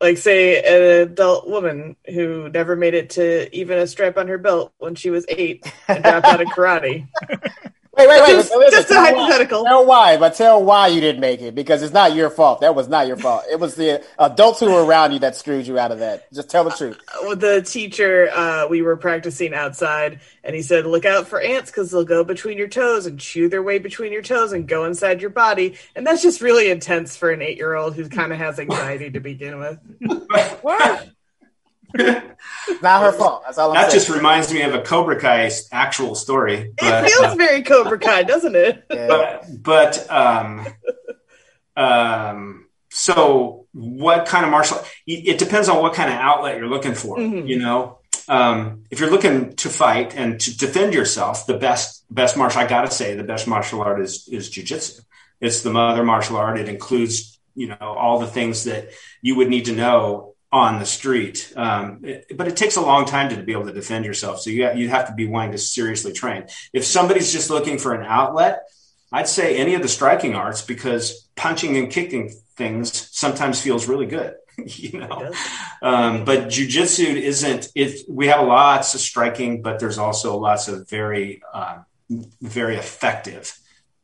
like 0.00 0.18
say 0.18 0.60
an 0.60 1.08
adult 1.08 1.48
woman 1.48 1.96
who 2.06 2.50
never 2.50 2.76
made 2.76 2.94
it 2.94 3.10
to 3.10 3.54
even 3.56 3.78
a 3.78 3.86
strap 3.86 4.18
on 4.18 4.28
her 4.28 4.38
belt 4.38 4.74
when 4.78 4.94
she 4.94 5.08
was 5.08 5.24
eight 5.28 5.64
and 5.88 6.04
dropped 6.04 6.26
out 6.26 6.42
of 6.42 6.48
karate. 6.48 7.08
Wait, 7.96 8.08
wait, 8.08 8.20
wait. 8.22 8.28
Just- 8.28 8.52
listen, 8.54 8.70
just 8.78 8.90
a 8.90 8.94
tell 8.94 9.02
why. 9.02 9.12
hypothetical. 9.12 9.64
Tell 9.64 9.86
why, 9.86 10.16
but 10.16 10.34
tell 10.34 10.62
why 10.62 10.88
you 10.88 11.00
didn't 11.00 11.20
make 11.20 11.40
it 11.40 11.54
because 11.54 11.82
it's 11.82 11.92
not 11.92 12.14
your 12.14 12.30
fault. 12.30 12.60
That 12.60 12.74
was 12.74 12.88
not 12.88 13.06
your 13.06 13.16
fault. 13.16 13.44
It 13.50 13.60
was 13.60 13.74
the 13.74 14.02
adults 14.18 14.60
who 14.60 14.66
were 14.72 14.84
around 14.84 15.12
you 15.12 15.18
that 15.20 15.36
screwed 15.36 15.66
you 15.66 15.78
out 15.78 15.92
of 15.92 16.00
that. 16.00 16.32
Just 16.32 16.50
tell 16.50 16.64
the 16.64 16.70
truth. 16.70 16.98
with 17.22 17.40
the 17.40 17.62
teacher, 17.62 18.28
uh, 18.34 18.66
we 18.68 18.82
were 18.82 18.96
practicing 18.96 19.54
outside, 19.54 20.20
and 20.42 20.54
he 20.54 20.62
said, 20.62 20.86
"Look 20.86 21.04
out 21.04 21.28
for 21.28 21.40
ants 21.40 21.70
because 21.70 21.90
they'll 21.90 22.04
go 22.04 22.24
between 22.24 22.58
your 22.58 22.68
toes 22.68 23.06
and 23.06 23.18
chew 23.18 23.48
their 23.48 23.62
way 23.62 23.78
between 23.78 24.12
your 24.12 24.22
toes 24.22 24.52
and 24.52 24.66
go 24.66 24.84
inside 24.84 25.20
your 25.20 25.30
body." 25.30 25.76
And 25.94 26.06
that's 26.06 26.22
just 26.22 26.40
really 26.40 26.70
intense 26.70 27.16
for 27.16 27.30
an 27.30 27.42
eight-year-old 27.42 27.94
who 27.94 28.08
kind 28.08 28.32
of 28.32 28.38
has 28.38 28.58
anxiety 28.58 29.10
to 29.10 29.20
begin 29.20 29.58
with. 29.58 29.78
What? 30.62 31.08
It's 31.94 32.82
not 32.82 33.02
her 33.02 33.12
fault. 33.12 33.42
That's 33.44 33.58
all 33.58 33.70
I'm 33.70 33.74
That 33.74 33.90
saying. 33.90 34.00
just 34.04 34.08
reminds 34.10 34.52
me 34.52 34.62
of 34.62 34.74
a 34.74 34.80
Cobra 34.82 35.18
Kai 35.20 35.50
actual 35.72 36.14
story. 36.14 36.72
But, 36.78 37.04
it 37.04 37.10
feels 37.10 37.32
uh, 37.32 37.34
very 37.36 37.62
Cobra 37.62 37.98
Kai, 37.98 38.22
doesn't 38.24 38.56
it? 38.56 38.84
But 38.88 39.44
but 39.62 40.10
um 40.10 40.66
um 41.76 42.66
so 42.90 43.66
what 43.72 44.26
kind 44.26 44.44
of 44.44 44.50
martial 44.50 44.78
it 45.06 45.38
depends 45.38 45.68
on 45.68 45.82
what 45.82 45.94
kind 45.94 46.12
of 46.12 46.16
outlet 46.18 46.56
you're 46.56 46.68
looking 46.68 46.94
for 46.94 47.16
Mhm. 47.18 47.48
you 47.48 47.58
know 47.58 47.98
um 48.28 48.84
if 48.90 49.00
you're 49.00 49.10
looking 49.10 49.56
to 49.56 49.68
fight 49.68 50.14
and 50.14 50.40
to 50.40 50.56
defend 50.56 50.94
yourself 50.94 51.46
the 51.46 51.58
best 51.58 52.04
best 52.14 52.36
martial 52.36 52.60
i 52.60 52.66
gotta 52.66 52.90
say 52.90 53.14
the 53.16 53.24
best 53.24 53.48
martial 53.48 53.80
art 53.82 54.00
is 54.00 54.28
is 54.30 54.48
jiu-jitsu 54.48 55.02
it's 55.40 55.62
the 55.62 55.70
mother 55.70 56.04
martial 56.04 56.36
art 56.36 56.58
it 56.58 56.68
includes 56.68 57.40
you 57.56 57.66
know 57.68 57.76
all 57.80 58.20
the 58.20 58.26
things 58.28 58.64
that 58.64 58.90
you 59.20 59.34
would 59.34 59.48
need 59.48 59.64
to 59.64 59.72
know 59.74 60.33
on 60.54 60.78
the 60.78 60.86
street 60.86 61.52
um, 61.56 62.00
it- 62.04 62.36
but 62.36 62.46
it 62.46 62.56
takes 62.56 62.76
a 62.76 62.80
long 62.80 63.04
time 63.04 63.28
to 63.28 63.42
be 63.42 63.52
able 63.52 63.66
to 63.66 63.72
defend 63.72 64.04
yourself 64.04 64.40
so 64.40 64.50
you, 64.50 64.70
you 64.74 64.88
have 64.88 65.08
to 65.08 65.14
be 65.14 65.26
willing 65.26 65.52
to 65.52 65.58
seriously 65.58 66.12
train 66.12 66.46
if 66.72 66.84
somebody's 66.84 67.32
just 67.32 67.50
looking 67.50 67.78
for 67.78 67.92
an 67.92 68.06
outlet 68.06 68.62
I'd 69.14 69.28
say 69.28 69.56
any 69.56 69.74
of 69.74 69.82
the 69.82 69.88
striking 69.88 70.34
arts 70.34 70.62
because 70.62 71.28
punching 71.36 71.76
and 71.76 71.88
kicking 71.88 72.34
things 72.56 73.08
sometimes 73.16 73.60
feels 73.60 73.86
really 73.86 74.06
good. 74.06 74.34
you 74.66 74.98
know, 74.98 75.32
um, 75.82 76.24
but 76.24 76.48
jujitsu 76.48 77.14
isn't. 77.14 77.68
It 77.74 78.00
we 78.08 78.26
have 78.28 78.46
lots 78.46 78.94
of 78.94 79.00
striking, 79.00 79.62
but 79.62 79.78
there's 79.78 79.98
also 79.98 80.36
lots 80.36 80.68
of 80.68 80.88
very, 80.88 81.42
uh, 81.52 81.78
very 82.40 82.76
effective 82.76 83.56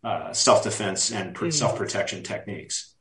uh, 0.03 0.33
self 0.33 0.65
defense 0.65 1.13
and 1.13 1.37
mm. 1.37 1.53
self 1.53 1.77
protection 1.77 2.23
techniques, 2.25 2.95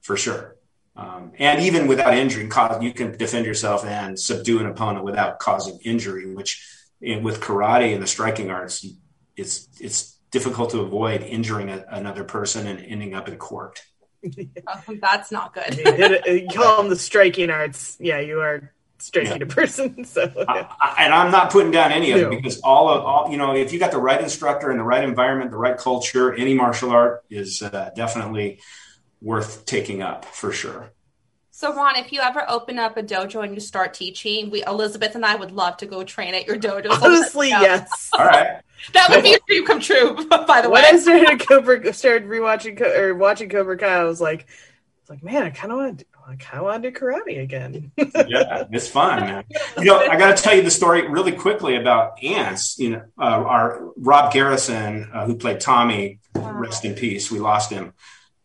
for 0.00 0.16
sure. 0.16 0.55
Um, 0.96 1.32
and 1.38 1.60
even 1.60 1.86
without 1.86 2.14
injury, 2.14 2.44
you 2.80 2.92
can 2.92 3.16
defend 3.16 3.44
yourself 3.44 3.84
and 3.84 4.18
subdue 4.18 4.60
an 4.60 4.66
opponent 4.66 5.04
without 5.04 5.38
causing 5.38 5.78
injury. 5.84 6.34
Which, 6.34 6.66
in, 7.00 7.22
with 7.22 7.40
karate 7.40 7.92
and 7.92 8.02
the 8.02 8.06
striking 8.06 8.50
arts, 8.50 8.86
it's 9.36 9.68
it's 9.80 10.16
difficult 10.30 10.70
to 10.70 10.80
avoid 10.80 11.22
injuring 11.22 11.68
a, 11.68 11.84
another 11.90 12.24
person 12.24 12.66
and 12.66 12.80
ending 12.80 13.14
up 13.14 13.28
in 13.28 13.36
court. 13.36 13.82
Oh, 14.68 14.96
that's 15.00 15.30
not 15.30 15.54
good. 15.54 15.76
you 16.26 16.48
call 16.48 16.78
them 16.78 16.88
the 16.90 16.96
striking 16.96 17.48
arts. 17.48 17.96
Yeah, 18.00 18.18
you 18.18 18.40
are 18.40 18.72
striking 18.98 19.38
yeah. 19.38 19.44
a 19.44 19.46
person. 19.46 20.04
So, 20.04 20.32
yeah. 20.36 20.72
I, 20.80 21.04
and 21.04 21.14
I'm 21.14 21.30
not 21.30 21.50
putting 21.50 21.70
down 21.70 21.92
any 21.92 22.10
of 22.10 22.20
it 22.20 22.30
because 22.30 22.60
all 22.60 22.88
of 22.88 23.04
all 23.04 23.30
you 23.30 23.36
know, 23.36 23.54
if 23.54 23.72
you 23.72 23.78
got 23.78 23.92
the 23.92 23.98
right 23.98 24.20
instructor 24.20 24.70
and 24.70 24.80
the 24.80 24.84
right 24.84 25.04
environment, 25.04 25.52
the 25.52 25.58
right 25.58 25.76
culture, 25.76 26.34
any 26.34 26.54
martial 26.54 26.90
art 26.90 27.24
is 27.30 27.62
uh, 27.62 27.90
definitely 27.94 28.60
worth 29.20 29.66
taking 29.66 30.02
up 30.02 30.24
for 30.24 30.52
sure. 30.52 30.92
So 31.50 31.74
Ron, 31.74 31.96
if 31.96 32.12
you 32.12 32.20
ever 32.20 32.44
open 32.50 32.78
up 32.78 32.98
a 32.98 33.02
dojo 33.02 33.42
and 33.42 33.54
you 33.54 33.60
start 33.60 33.94
teaching, 33.94 34.50
we 34.50 34.62
Elizabeth 34.64 35.14
and 35.14 35.24
I 35.24 35.36
would 35.36 35.52
love 35.52 35.78
to 35.78 35.86
go 35.86 36.04
train 36.04 36.34
at 36.34 36.46
your 36.46 36.56
dojo. 36.56 36.90
Honestly, 37.02 37.48
yes. 37.48 38.10
All 38.12 38.26
right. 38.26 38.60
That 38.92 39.08
would 39.08 39.22
be 39.22 39.32
a 39.32 39.38
dream 39.46 39.64
come 39.64 39.80
true. 39.80 40.14
By 40.28 40.60
the 40.60 40.68
when 40.68 40.82
way, 40.82 40.82
when 40.82 40.94
I 40.96 40.98
started 40.98 41.48
Cobra, 41.48 41.92
started 41.94 42.28
rewatching 42.28 42.78
or 42.82 43.14
watching 43.14 43.48
Cobra 43.48 43.78
Kai, 43.78 43.86
I 43.86 44.04
was 44.04 44.20
like, 44.20 44.42
I 44.42 44.44
was 45.00 45.10
like, 45.10 45.24
man, 45.24 45.44
I 45.44 45.50
kind 45.50 45.72
of 45.72 45.78
want, 45.78 46.04
I 46.28 46.36
kind 46.36 46.58
of 46.58 46.64
want 46.64 46.82
to 46.82 46.90
do 46.90 46.98
karate 46.98 47.42
again. 47.42 47.90
yeah, 47.96 48.64
it's 48.70 48.88
fun. 48.88 49.20
Man. 49.20 49.44
You 49.78 49.86
know, 49.86 49.98
I 49.98 50.18
got 50.18 50.36
to 50.36 50.42
tell 50.42 50.54
you 50.54 50.62
the 50.62 50.70
story 50.70 51.08
really 51.08 51.32
quickly 51.32 51.76
about 51.76 52.22
ants. 52.22 52.78
You 52.78 52.90
know, 52.90 53.02
uh, 53.18 53.22
our 53.22 53.92
Rob 53.96 54.30
Garrison, 54.30 55.08
uh, 55.10 55.24
who 55.24 55.36
played 55.36 55.60
Tommy, 55.60 56.18
wow. 56.34 56.52
rest 56.52 56.84
in 56.84 56.94
peace. 56.94 57.30
We 57.30 57.38
lost 57.38 57.70
him. 57.70 57.94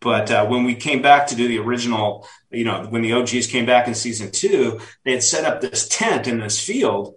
But 0.01 0.31
uh, 0.31 0.47
when 0.47 0.63
we 0.63 0.75
came 0.75 1.01
back 1.01 1.27
to 1.27 1.35
do 1.35 1.47
the 1.47 1.59
original, 1.59 2.27
you 2.49 2.63
know, 2.63 2.85
when 2.89 3.03
the 3.03 3.13
OGs 3.13 3.47
came 3.47 3.65
back 3.65 3.87
in 3.87 3.93
season 3.93 4.31
two, 4.31 4.79
they 5.05 5.11
had 5.11 5.23
set 5.23 5.45
up 5.45 5.61
this 5.61 5.87
tent 5.87 6.27
in 6.27 6.39
this 6.39 6.59
field 6.59 7.15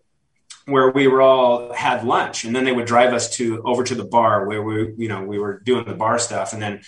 where 0.66 0.90
we 0.90 1.08
were 1.08 1.22
all 1.22 1.72
had 1.72 2.04
lunch, 2.04 2.44
and 2.44 2.54
then 2.54 2.64
they 2.64 2.72
would 2.72 2.86
drive 2.86 3.12
us 3.12 3.28
to 3.36 3.62
over 3.64 3.84
to 3.84 3.94
the 3.94 4.04
bar 4.04 4.46
where 4.46 4.62
we, 4.62 4.94
you 4.96 5.08
know, 5.08 5.22
we 5.22 5.38
were 5.38 5.60
doing 5.60 5.84
the 5.84 5.94
bar 5.94 6.18
stuff, 6.18 6.52
and 6.52 6.62
then 6.62 6.82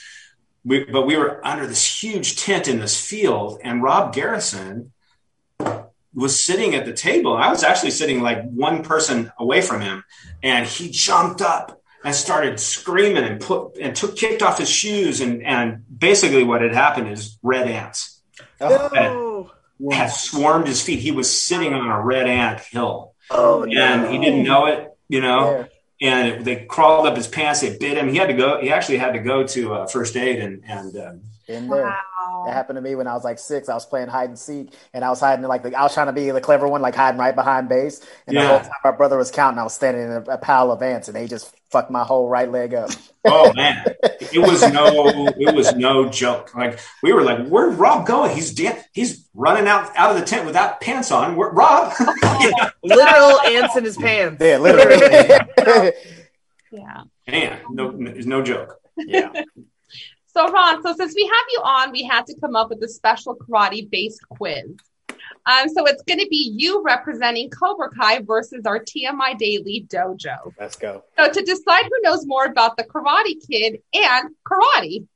we, 0.64 0.84
but 0.84 1.06
we 1.06 1.16
were 1.16 1.44
under 1.46 1.66
this 1.66 2.02
huge 2.02 2.36
tent 2.36 2.68
in 2.68 2.78
this 2.78 3.00
field, 3.00 3.60
and 3.62 3.82
Rob 3.82 4.14
Garrison 4.14 4.92
was 6.14 6.42
sitting 6.42 6.74
at 6.74 6.86
the 6.86 6.92
table. 6.92 7.36
I 7.36 7.50
was 7.50 7.62
actually 7.62 7.90
sitting 7.90 8.22
like 8.22 8.42
one 8.50 8.82
person 8.82 9.30
away 9.38 9.60
from 9.60 9.80
him, 9.80 10.04
and 10.42 10.66
he 10.66 10.90
jumped 10.90 11.42
up 11.42 11.75
and 12.06 12.14
started 12.14 12.60
screaming 12.60 13.24
and 13.24 13.40
put 13.40 13.76
and 13.78 13.96
took 13.96 14.16
kicked 14.16 14.40
off 14.40 14.58
his 14.58 14.70
shoes 14.70 15.20
and 15.20 15.42
and 15.42 15.84
basically 15.98 16.44
what 16.44 16.62
had 16.62 16.72
happened 16.72 17.08
is 17.08 17.36
red 17.42 17.66
ants 17.66 18.22
oh. 18.60 19.50
had, 19.90 19.98
had 19.98 20.08
swarmed 20.08 20.68
his 20.68 20.80
feet. 20.80 21.00
He 21.00 21.10
was 21.10 21.30
sitting 21.46 21.74
on 21.74 21.90
a 21.90 22.00
red 22.00 22.28
ant 22.28 22.60
hill, 22.60 23.14
oh, 23.30 23.64
and 23.64 24.02
no. 24.02 24.10
he 24.10 24.18
didn't 24.18 24.44
know 24.44 24.66
it, 24.66 24.96
you 25.08 25.20
know. 25.20 25.66
Yeah. 26.00 26.08
And 26.08 26.28
it, 26.28 26.44
they 26.44 26.56
crawled 26.66 27.06
up 27.06 27.16
his 27.16 27.26
pants. 27.26 27.60
They 27.62 27.76
bit 27.76 27.96
him. 27.96 28.08
He 28.08 28.18
had 28.18 28.28
to 28.28 28.34
go. 28.34 28.60
He 28.60 28.70
actually 28.70 28.98
had 28.98 29.14
to 29.14 29.18
go 29.18 29.46
to 29.46 29.74
uh, 29.74 29.86
first 29.86 30.16
aid 30.16 30.38
and 30.40 30.62
and 30.66 30.96
um, 30.96 31.20
in 31.48 31.68
there. 31.68 31.84
Wow. 31.84 32.44
That 32.46 32.54
happened 32.54 32.76
to 32.76 32.80
me 32.80 32.94
when 32.94 33.06
I 33.06 33.14
was 33.14 33.24
like 33.24 33.38
six. 33.38 33.68
I 33.68 33.74
was 33.74 33.86
playing 33.86 34.08
hide 34.08 34.28
and 34.28 34.38
seek, 34.38 34.72
and 34.92 35.04
I 35.04 35.10
was 35.10 35.20
hiding 35.20 35.44
like 35.44 35.62
the, 35.62 35.74
I 35.74 35.82
was 35.82 35.94
trying 35.94 36.06
to 36.06 36.12
be 36.12 36.30
the 36.30 36.40
clever 36.40 36.66
one, 36.66 36.82
like 36.82 36.94
hiding 36.94 37.18
right 37.18 37.34
behind 37.34 37.68
base. 37.68 38.00
And 38.26 38.34
yeah. 38.34 38.42
the 38.42 38.48
whole 38.48 38.58
time 38.60 38.70
my 38.84 38.90
brother 38.90 39.16
was 39.16 39.30
counting, 39.30 39.58
I 39.58 39.62
was 39.62 39.74
standing 39.74 40.04
in 40.04 40.10
a, 40.10 40.20
a 40.22 40.38
pile 40.38 40.72
of 40.72 40.82
ants, 40.82 41.08
and 41.08 41.16
they 41.16 41.26
just 41.26 41.54
fucked 41.70 41.90
my 41.90 42.04
whole 42.04 42.28
right 42.28 42.50
leg 42.50 42.74
up. 42.74 42.90
oh 43.24 43.52
man, 43.54 43.84
it 44.02 44.38
was 44.38 44.62
no, 44.72 45.28
it 45.38 45.54
was 45.54 45.74
no 45.74 46.08
joke. 46.08 46.54
Like 46.54 46.78
we 47.02 47.12
were 47.12 47.22
like, 47.22 47.46
"Where's 47.46 47.76
Rob 47.76 48.06
going? 48.06 48.34
He's 48.34 48.52
dan- 48.52 48.82
he's 48.92 49.28
running 49.34 49.68
out 49.68 49.94
out 49.96 50.14
of 50.14 50.20
the 50.20 50.26
tent 50.26 50.46
without 50.46 50.80
pants 50.80 51.10
on. 51.10 51.36
Where, 51.36 51.50
Rob, 51.50 51.92
yeah. 52.40 52.70
literal 52.82 53.40
ants 53.40 53.76
in 53.76 53.84
his 53.84 53.96
pants. 53.96 54.42
Yeah, 54.42 54.58
literally. 54.58 55.42
yeah, 56.72 57.02
man, 57.26 57.60
no, 57.70 57.90
no 57.90 58.42
joke. 58.42 58.80
Yeah. 58.96 59.44
So, 60.36 60.52
Ron, 60.52 60.82
so 60.82 60.92
since 60.92 61.14
we 61.14 61.24
have 61.24 61.44
you 61.50 61.60
on, 61.64 61.92
we 61.92 62.02
had 62.02 62.26
to 62.26 62.38
come 62.38 62.56
up 62.56 62.68
with 62.68 62.82
a 62.82 62.88
special 62.88 63.34
karate 63.34 63.88
based 63.88 64.20
quiz. 64.28 64.66
Um, 65.46 65.68
so 65.70 65.86
it's 65.86 66.02
going 66.02 66.18
to 66.18 66.26
be 66.28 66.52
you 66.54 66.82
representing 66.84 67.48
Cobra 67.48 67.88
Kai 67.88 68.20
versus 68.20 68.66
our 68.66 68.78
TMI 68.78 69.38
Daily 69.38 69.86
Dojo. 69.88 70.52
Let's 70.60 70.76
go. 70.76 71.04
So 71.16 71.32
to 71.32 71.40
decide 71.42 71.84
who 71.84 72.02
knows 72.02 72.26
more 72.26 72.44
about 72.44 72.76
the 72.76 72.84
Karate 72.84 73.36
Kid 73.50 73.80
and 73.94 74.34
karate. 74.46 75.06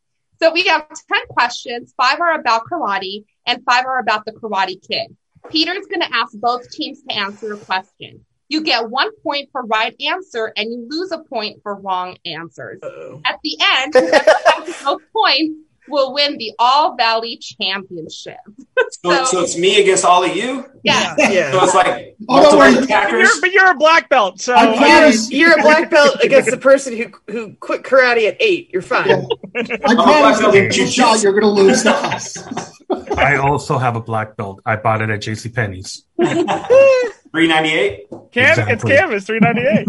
So 0.42 0.50
we 0.54 0.62
have 0.62 0.88
10 0.88 1.26
questions. 1.28 1.92
Five 1.98 2.18
are 2.20 2.40
about 2.40 2.62
karate 2.64 3.24
and 3.44 3.62
five 3.64 3.84
are 3.84 3.98
about 3.98 4.24
the 4.24 4.32
Karate 4.32 4.80
Kid. 4.88 5.14
Peter's 5.50 5.84
going 5.84 6.00
to 6.00 6.14
ask 6.14 6.32
both 6.32 6.70
teams 6.70 7.02
to 7.02 7.14
answer 7.14 7.52
a 7.52 7.58
question. 7.58 8.24
You 8.50 8.62
get 8.62 8.90
one 8.90 9.10
point 9.22 9.48
for 9.52 9.64
right 9.64 9.94
answer 10.00 10.52
and 10.56 10.70
you 10.70 10.86
lose 10.90 11.12
a 11.12 11.18
point 11.18 11.62
for 11.62 11.76
wrong 11.76 12.18
answers. 12.26 12.80
Uh-oh. 12.82 13.22
At 13.24 13.38
the 13.44 13.56
end, 13.60 13.94
whoever 13.94 14.84
most 14.84 15.04
points 15.12 15.54
will 15.88 16.12
win 16.12 16.36
the 16.36 16.52
All 16.58 16.96
Valley 16.96 17.38
Championship. 17.38 18.38
so, 18.76 19.12
so, 19.12 19.24
so, 19.24 19.40
it's 19.42 19.56
me 19.56 19.80
against 19.80 20.04
all 20.04 20.24
of 20.24 20.34
you? 20.34 20.68
Yeah. 20.82 21.14
yeah. 21.18 21.52
So 21.52 21.64
it's 21.64 21.74
like 21.74 22.16
multiple 22.20 22.82
attackers. 22.82 23.20
You're, 23.20 23.40
but 23.40 23.52
you're 23.52 23.70
a 23.70 23.76
black 23.76 24.08
belt, 24.08 24.40
so 24.40 24.54
you're, 24.60 25.10
you're, 25.30 25.58
a 25.58 25.62
black 25.62 25.90
belt 25.90 26.16
against 26.22 26.50
the 26.50 26.56
person 26.56 26.96
who 26.96 27.32
who 27.32 27.54
quit 27.54 27.82
karate 27.82 28.28
at 28.28 28.36
eight. 28.40 28.70
You're 28.72 28.82
fine. 28.82 29.08
Yeah. 29.08 29.76
I 29.84 29.94
promise 29.94 30.76
you, 30.76 30.86
shot, 30.86 31.22
you're 31.22 31.32
going 31.32 31.42
to 31.42 31.48
lose 31.48 31.82
to 31.82 31.90
us. 31.90 32.38
I 33.16 33.36
also 33.36 33.78
have 33.78 33.96
a 33.96 34.00
black 34.00 34.36
belt. 34.36 34.60
I 34.66 34.76
bought 34.76 35.02
it 35.02 35.10
at 35.10 35.20
J.C. 35.20 35.48
Penney's. 35.48 36.04
Three 37.32 37.46
ninety 37.46 37.70
eight. 37.70 38.06
Cam- 38.32 38.50
exactly. 38.50 38.72
It's 38.72 38.84
canvas. 38.84 39.24
Three 39.24 39.40
ninety 39.40 39.62
eight. 39.62 39.86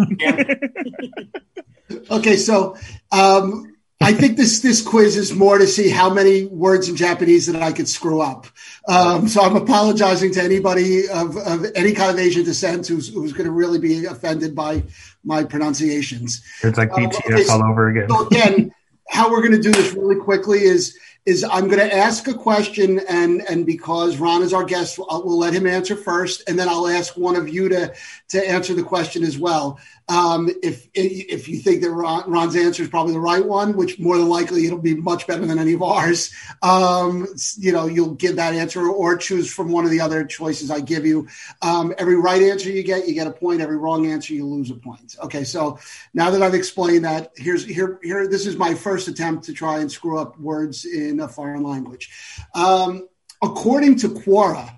okay, 2.12 2.36
so 2.38 2.78
um, 3.12 3.76
I 4.02 4.14
think 4.14 4.38
this 4.38 4.62
this 4.62 4.82
quiz 4.82 5.16
is 5.16 5.34
more 5.34 5.58
to 5.58 5.68
see 5.68 5.90
how 5.90 6.12
many 6.12 6.46
words 6.46 6.90
in 6.90 6.96
Japanese 6.96 7.46
that 7.48 7.62
I 7.62 7.72
could 7.72 7.88
screw 7.88 8.22
up. 8.22 8.48
Um, 8.88 9.28
so 9.28 9.42
I'm 9.42 9.56
apologizing 9.56 10.34
to 10.34 10.42
anybody 10.42 11.08
of, 11.08 11.38
of 11.38 11.66
any 11.76 11.94
kind 11.94 12.12
of 12.12 12.18
Asian 12.18 12.44
descent 12.44 12.88
who's 12.88 13.14
who's 13.14 13.34
going 13.34 13.46
to 13.46 13.52
really 13.52 13.80
be 13.80 14.06
offended 14.06 14.56
by 14.56 14.84
my 15.24 15.44
pronunciations. 15.44 16.44
It's 16.64 16.78
like 16.78 16.90
BTS 16.92 17.26
um, 17.26 17.34
okay, 17.34 17.50
all 17.50 17.64
over 17.64 17.90
again. 17.90 18.10
So 18.10 18.28
again, 18.28 18.72
how 19.10 19.30
we're 19.30 19.42
going 19.42 19.54
to 19.54 19.62
do 19.62 19.72
this 19.72 19.94
really 19.94 20.16
quickly 20.20 20.62
is 20.62 20.98
is 21.26 21.44
I'm 21.44 21.68
going 21.68 21.80
to 21.80 21.96
ask 21.96 22.28
a 22.28 22.34
question, 22.34 23.00
and 23.08 23.42
and 23.48 23.66
because 23.66 24.18
Ron 24.18 24.42
is 24.42 24.54
our 24.54 24.64
guest, 24.64 24.98
we'll 24.98 25.38
let 25.38 25.54
him 25.54 25.68
answer 25.68 25.96
first, 25.96 26.44
and 26.48 26.58
then 26.58 26.68
I'll 26.68 26.88
ask 26.88 27.16
one 27.16 27.36
of 27.36 27.48
you 27.48 27.70
to 27.70 27.94
to 28.30 28.50
answer 28.50 28.74
the 28.74 28.84
question 28.84 29.24
as 29.24 29.38
well. 29.38 29.80
Um, 30.12 30.50
if 30.62 30.90
if 30.94 31.48
you 31.48 31.60
think 31.60 31.82
that 31.82 31.90
Ron, 31.90 32.30
Ron's 32.30 32.58
answer 32.58 32.84
is 32.84 32.90
probably 32.90 33.14
the 33.14 33.20
right 33.22 33.46
one, 33.46 33.78
which 33.78 33.98
more 33.98 34.18
than 34.18 34.28
likely 34.28 34.66
it'll 34.66 34.78
be 34.78 34.94
much 34.94 35.26
better 35.26 35.46
than 35.46 35.58
any 35.58 35.72
of 35.72 35.82
ours, 35.82 36.34
um, 36.62 37.26
you 37.58 37.72
know, 37.72 37.88
you'll 37.88 38.16
give 38.16 38.36
that 38.36 38.54
answer 38.54 38.86
or 38.90 39.16
choose 39.16 39.50
from 39.50 39.72
one 39.72 39.86
of 39.86 39.92
the 39.92 40.02
other 40.02 40.26
choices 40.26 40.70
I 40.70 40.82
give 40.82 41.06
you. 41.06 41.30
Um, 41.62 41.94
every 41.98 42.18
right 42.18 42.42
answer 42.42 42.70
you 42.70 42.84
get, 42.84 43.08
you 43.08 43.14
get 43.14 43.26
a 43.26 43.32
point. 43.32 43.62
Every 43.62 43.78
wrong 43.78 44.06
answer, 44.06 44.34
you 44.34 44.46
lose 44.46 44.70
a 44.70 44.76
point. 44.76 45.16
Okay, 45.24 45.46
so 45.46 45.80
now 46.14 46.30
that 46.30 46.42
I've 46.42 46.56
explained 46.56 47.06
that, 47.06 47.32
here's 47.38 47.64
here 47.64 47.98
here. 48.04 48.28
This 48.28 48.46
is 48.46 48.58
my 48.58 48.74
first 48.74 49.08
attempt 49.08 49.46
to 49.46 49.54
try 49.54 49.80
and 49.80 49.90
screw 49.90 50.18
up 50.18 50.38
words 50.38 50.84
in 50.84 51.22
a 51.22 51.28
foreign 51.30 51.64
language. 51.64 52.12
Um, 52.54 53.08
according 53.42 53.96
to 54.00 54.10
Quora 54.10 54.78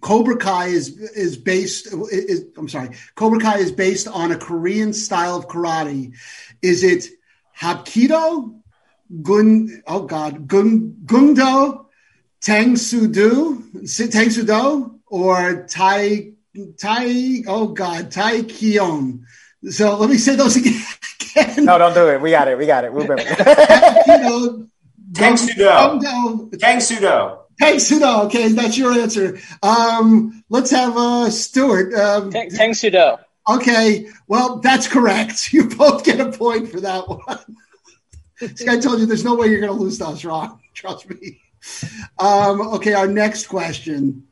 Cobra 0.00 0.36
Kai 0.36 0.66
is 0.66 0.98
is 0.98 1.36
based. 1.36 1.88
Is, 2.10 2.46
I'm 2.56 2.68
sorry, 2.68 2.90
Cobra 3.14 3.38
Kai 3.40 3.58
is 3.58 3.72
based 3.72 4.08
on 4.08 4.32
a 4.32 4.36
Korean 4.36 4.92
style 4.92 5.36
of 5.36 5.48
karate. 5.48 6.14
Is 6.62 6.82
it 6.82 7.08
Hapkido, 7.58 8.60
Gun? 9.22 9.82
Oh 9.86 10.02
God, 10.02 10.46
Gun 10.48 10.96
Gungdo, 11.04 11.86
Tang 12.40 12.76
Soo 12.76 13.08
Do, 13.08 13.62
Tang 13.86 14.30
Soo 14.30 14.44
Do, 14.44 15.00
or 15.06 15.66
Tai 15.68 16.32
Tai? 16.78 17.42
Oh 17.46 17.68
God, 17.68 18.10
Tai 18.10 18.42
Kion. 18.42 19.24
So 19.68 19.96
let 19.96 20.08
me 20.08 20.16
say 20.16 20.36
those 20.36 20.56
again. 20.56 21.64
No, 21.64 21.78
don't 21.78 21.94
do 21.94 22.08
it. 22.08 22.20
We 22.20 22.30
got 22.30 22.48
it. 22.48 22.56
We 22.56 22.66
got 22.66 22.84
it. 22.84 22.92
We'll 22.92 23.06
remember. 23.06 24.66
Tang 25.14 25.36
Soo 25.36 25.52
Do. 25.54 26.50
Tang 26.58 26.80
Soo 26.80 27.00
Do. 27.00 27.39
Hey, 27.60 27.76
Sudo. 27.76 28.24
Okay, 28.24 28.48
that's 28.52 28.78
your 28.78 28.90
answer. 28.90 29.38
Um, 29.62 30.42
let's 30.48 30.70
have 30.70 30.96
uh, 30.96 31.28
Stuart. 31.28 31.92
Um, 31.92 32.30
Tang 32.30 32.72
Soo 32.72 32.88
Do. 32.88 33.16
Okay, 33.46 34.08
well, 34.26 34.60
that's 34.60 34.88
correct. 34.88 35.52
You 35.52 35.68
both 35.68 36.02
get 36.02 36.20
a 36.20 36.32
point 36.32 36.70
for 36.70 36.80
that 36.80 37.06
one. 37.06 37.56
this 38.40 38.62
guy 38.62 38.78
told 38.78 39.00
you 39.00 39.04
there's 39.04 39.24
no 39.24 39.34
way 39.34 39.48
you're 39.48 39.60
going 39.60 39.72
to 39.72 39.78
lose 39.78 39.98
to 39.98 40.06
us, 40.06 40.24
Ron. 40.24 40.58
Trust 40.74 41.10
me. 41.10 41.42
Um, 42.18 42.62
okay, 42.76 42.94
our 42.94 43.06
next 43.06 43.48
question. 43.48 44.26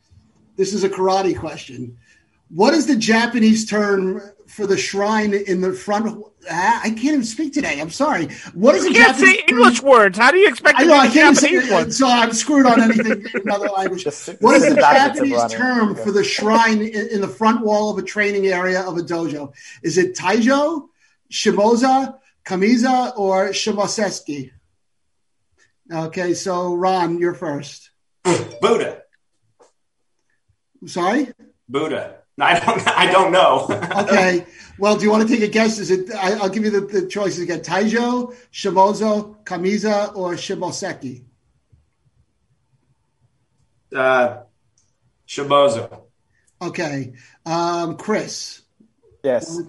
This 0.56 0.72
is 0.72 0.82
a 0.82 0.88
karate 0.88 1.38
question. 1.38 1.98
What 2.48 2.72
is 2.72 2.86
the 2.86 2.96
Japanese 2.96 3.66
term 3.66 4.22
for 4.48 4.66
the 4.66 4.76
shrine 4.76 5.34
in 5.34 5.60
the 5.60 5.72
front? 5.72 6.24
I 6.50 6.88
can't 6.90 7.04
even 7.04 7.24
speak 7.24 7.52
today. 7.52 7.80
I'm 7.80 7.90
sorry. 7.90 8.28
What 8.54 8.74
is 8.74 8.84
You 8.84 8.90
the 8.92 8.98
can't 8.98 9.16
Japanese 9.18 9.34
say 9.36 9.44
English 9.48 9.82
words. 9.82 10.16
How 10.18 10.30
do 10.30 10.38
you 10.38 10.48
expect 10.48 10.78
I 10.80 10.84
know 10.84 10.94
know 10.94 11.00
I 11.00 11.08
can't 11.08 11.16
even 11.16 11.34
Japanese 11.60 11.68
say 11.68 11.74
ones? 11.74 11.98
so 11.98 12.08
I'm 12.08 12.32
screwed 12.32 12.66
on 12.66 12.80
anything 12.80 13.12
in 13.26 13.40
another 13.44 13.68
language. 13.68 14.04
Just- 14.04 14.28
What 14.40 14.56
is 14.56 14.62
the 14.66 14.72
adopt 14.72 14.96
it 15.18 15.20
to 15.22 15.28
Japanese 15.28 15.52
term 15.52 15.90
Okay. 15.90 16.02
for 16.04 16.12
the 16.12 16.24
shrine 16.24 16.80
in, 16.80 17.08
in 17.08 17.20
the 17.20 17.28
front 17.28 17.60
wall 17.64 17.90
of 17.90 17.98
a 17.98 18.02
training 18.02 18.46
area 18.46 18.80
of 18.80 18.96
a 18.96 19.00
dojo? 19.02 19.52
Is 19.82 19.98
it 19.98 20.16
Taijo, 20.16 20.88
Shimoza, 21.30 22.16
Kamiza, 22.46 23.16
or 23.18 23.50
Shimoseski? 23.50 24.50
Okay, 25.92 26.34
so 26.34 26.74
Ron, 26.74 27.18
you're 27.18 27.34
first. 27.34 27.90
Buddha. 28.60 29.02
Sorry. 30.86 31.32
Buddha. 31.68 32.17
I 32.40 32.58
don't. 32.60 32.88
I 32.88 33.10
don't 33.10 33.32
know. 33.32 33.66
Okay. 34.08 34.46
Well, 34.78 34.96
do 34.96 35.02
you 35.04 35.10
want 35.10 35.26
to 35.26 35.34
take 35.34 35.42
a 35.42 35.48
guess? 35.50 35.80
Is 35.80 35.90
it? 35.90 36.08
I, 36.14 36.34
I'll 36.34 36.48
give 36.48 36.64
you 36.64 36.70
the, 36.70 36.80
the 36.80 37.06
choices 37.08 37.40
again: 37.40 37.60
Taijo, 37.60 38.34
Shimozo, 38.52 39.42
Kamiza, 39.44 40.14
or 40.14 40.34
Shimoseki. 40.34 41.24
uh, 43.94 44.38
Shibozo. 45.26 46.02
Okay, 46.62 47.12
um, 47.46 47.96
Chris. 47.96 48.62
Yes. 49.24 49.60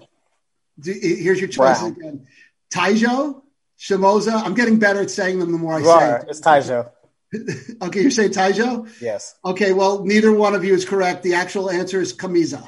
Do, 0.78 0.92
here's 0.92 1.40
your 1.40 1.48
choice 1.48 1.80
Wow. 1.82 1.88
again: 1.88 2.26
Taijo, 2.72 3.42
Shimoza. 3.78 4.42
I'm 4.44 4.54
getting 4.54 4.78
better 4.78 5.00
at 5.00 5.10
saying 5.10 5.38
them 5.40 5.50
the 5.52 5.58
more 5.58 5.74
I 5.74 5.78
You 5.78 5.84
say. 5.86 5.90
are. 5.90 6.24
It's 6.28 6.40
Taijo. 6.40 6.90
Okay, 7.82 8.02
you're 8.02 8.10
saying 8.10 8.32
Taijo. 8.32 8.88
Yes. 9.00 9.36
Okay, 9.44 9.72
well, 9.72 10.04
neither 10.04 10.32
one 10.32 10.54
of 10.54 10.64
you 10.64 10.74
is 10.74 10.84
correct. 10.84 11.22
The 11.22 11.34
actual 11.34 11.70
answer 11.70 12.00
is 12.00 12.12
Kamiza. 12.12 12.66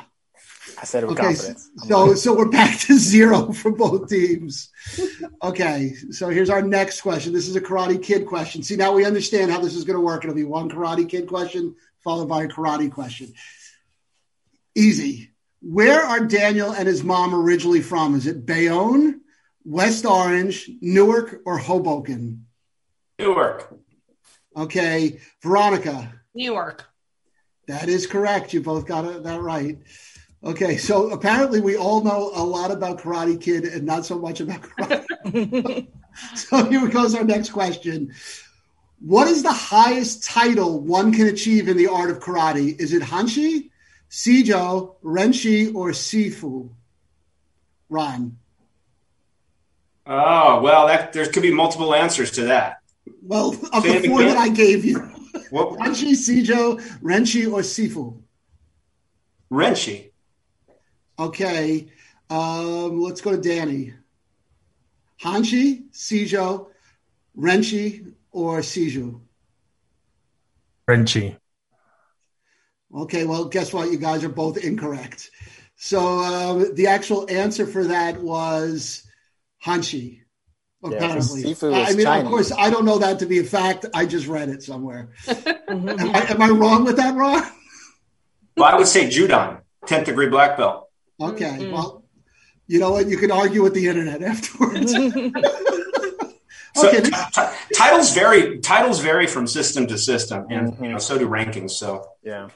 I 0.81 0.85
said 0.85 1.03
it 1.03 1.07
with 1.07 1.19
Okay, 1.19 1.29
confidence. 1.35 1.69
I'm 1.83 1.89
so 1.89 2.05
like, 2.05 2.17
so 2.17 2.37
we're 2.37 2.49
back 2.49 2.79
to 2.81 2.99
zero 2.99 3.53
for 3.53 3.73
both 3.73 4.09
teams. 4.09 4.71
Okay, 5.43 5.95
so 6.11 6.29
here's 6.29 6.49
our 6.49 6.63
next 6.63 7.01
question. 7.01 7.33
This 7.33 7.49
is 7.49 7.57
a 7.57 7.61
Karate 7.61 8.03
Kid 8.03 8.27
question. 8.27 8.63
See, 8.63 8.77
now 8.77 8.93
we 8.93 9.05
understand 9.05 9.51
how 9.51 9.61
this 9.61 9.75
is 9.75 9.85
going 9.85 9.99
to 9.99 10.05
work. 10.05 10.25
It'll 10.25 10.35
be 10.35 10.45
one 10.45 10.71
Karate 10.71 11.09
Kid 11.09 11.27
question 11.27 11.75
followed 12.03 12.29
by 12.29 12.45
a 12.45 12.49
karate 12.49 12.91
question. 12.91 13.33
Easy. 14.75 15.31
Where 15.61 16.03
are 16.03 16.27
Daniel 16.27 16.73
and 16.73 16.89
his 16.89 17.05
mom 17.05 17.35
originally 17.35 17.81
from? 17.81 18.15
Is 18.17 18.27
it 18.27 18.45
Bayonne, 18.45 19.21
West 19.65 20.05
Orange, 20.05 20.69
Newark, 20.81 21.41
or 21.47 21.59
Hoboken? 21.59 22.47
Newark. 23.19 23.73
Okay, 24.57 25.21
Veronica. 25.43 26.13
New 26.35 26.53
York. 26.53 26.85
That 27.69 27.89
is 27.89 28.07
correct. 28.07 28.53
You 28.53 28.61
both 28.61 28.87
got 28.87 29.23
that 29.23 29.41
right. 29.41 29.79
Okay, 30.45 30.77
so 30.77 31.11
apparently 31.11 31.61
we 31.61 31.77
all 31.77 32.03
know 32.03 32.33
a 32.35 32.43
lot 32.43 32.73
about 32.73 32.99
Karate 32.99 33.41
Kid 33.41 33.65
and 33.65 33.85
not 33.85 34.05
so 34.05 34.19
much 34.19 34.41
about 34.41 34.63
karate. 34.63 35.87
so 36.35 36.65
here 36.65 36.89
goes 36.89 37.15
our 37.15 37.23
next 37.23 37.51
question. 37.51 38.13
What 39.01 39.29
is 39.29 39.43
the 39.43 39.53
highest 39.53 40.25
title 40.25 40.81
one 40.81 41.13
can 41.13 41.29
achieve 41.29 41.69
in 41.69 41.77
the 41.77 41.87
art 41.87 42.11
of 42.11 42.19
karate? 42.19 42.79
Is 42.79 42.93
it 42.93 43.03
Hanshi, 43.03 43.71
Sijo, 44.11 44.97
Renshi, 45.03 45.75
or 45.75 45.91
Sifu? 45.91 46.71
Ron. 47.89 48.39
Oh 50.07 50.61
well, 50.61 50.89
that 50.89 51.13
there 51.13 51.27
could 51.27 51.43
be 51.43 51.53
multiple 51.53 51.95
answers 51.95 52.33
to 52.33 52.45
that. 52.45 52.82
Well, 53.23 53.51
of 53.73 53.83
Say 53.83 54.01
the 54.01 54.09
four 54.09 54.23
again. 54.23 54.35
that 54.35 54.41
I 54.41 54.49
gave 54.49 54.85
you, 54.85 54.99
What 55.51 55.79
Hanshi, 55.79 56.13
Sijo, 56.13 56.81
Renshi, 57.01 57.47
or 57.53 57.61
Sifu? 57.61 58.21
Renshi? 59.51 60.11
Okay, 61.19 61.89
um, 62.31 63.01
let's 63.01 63.21
go 63.21 63.33
to 63.33 63.41
Danny. 63.41 63.95
Hanshi, 65.23 65.91
Sijo, 65.93 66.69
Renshi, 67.39 68.13
or 68.31 68.59
Siju? 68.61 69.21
Frenchie. 70.87 71.37
Okay, 72.95 73.25
well, 73.25 73.45
guess 73.47 73.73
what? 73.73 73.91
You 73.91 73.99
guys 73.99 74.25
are 74.25 74.29
both 74.29 74.59
incorrect. 74.59 75.31
So 75.77 76.01
um, 76.19 76.75
the 76.75 76.89
actual 76.89 77.27
answer 77.31 77.67
for 77.67 77.85
that 77.85 78.21
was 78.21 79.05
Hanshi. 80.83 80.91
Yeah, 80.93 80.97
Apparently, 80.97 81.43
Sifu 81.45 81.74
I 81.74 81.93
mean, 81.95 82.05
Chinese. 82.05 82.24
of 82.24 82.28
course, 82.30 82.53
I 82.53 82.70
don't 82.70 82.85
know 82.85 82.99
that 82.99 83.18
to 83.20 83.26
be 83.26 83.39
a 83.39 83.45
fact. 83.45 83.87
I 83.95 84.07
just 84.07 84.26
read 84.26 84.49
it 84.49 84.62
somewhere. 84.62 85.11
am, 85.68 85.89
I, 85.89 86.26
am 86.28 86.43
I 86.43 86.49
wrong 86.49 86.85
with 86.85 86.97
that, 86.97 87.14
Ron? 87.14 87.43
Well, 88.57 88.72
I 88.72 88.76
would 88.76 88.89
say 88.89 89.09
Judan, 89.09 89.61
tenth 89.87 90.07
degree 90.07 90.28
black 90.28 90.57
belt. 90.57 90.89
Okay, 91.20 91.45
Mm-mm. 91.45 91.72
well, 91.72 92.05
you 92.66 92.80
know 92.80 92.91
what? 92.91 93.07
You 93.07 93.16
can 93.16 93.30
argue 93.30 93.62
with 93.62 93.74
the 93.74 93.87
internet 93.89 94.22
afterwards. 94.33 94.95
So 96.74 96.89
Okay, 96.89 97.03
t- 97.03 97.11
t- 97.11 97.43
titles 97.76 98.14
vary. 98.14 98.59
Titles 98.61 99.01
vary 99.01 99.26
from 99.26 99.47
system 99.47 99.87
to 99.89 99.99
system, 99.99 100.47
and 100.49 100.74
you 100.80 100.89
know 100.89 100.97
so 100.97 101.18
do 101.18 101.28
rankings. 101.28 101.72
So 101.72 102.07
yeah. 102.24 102.49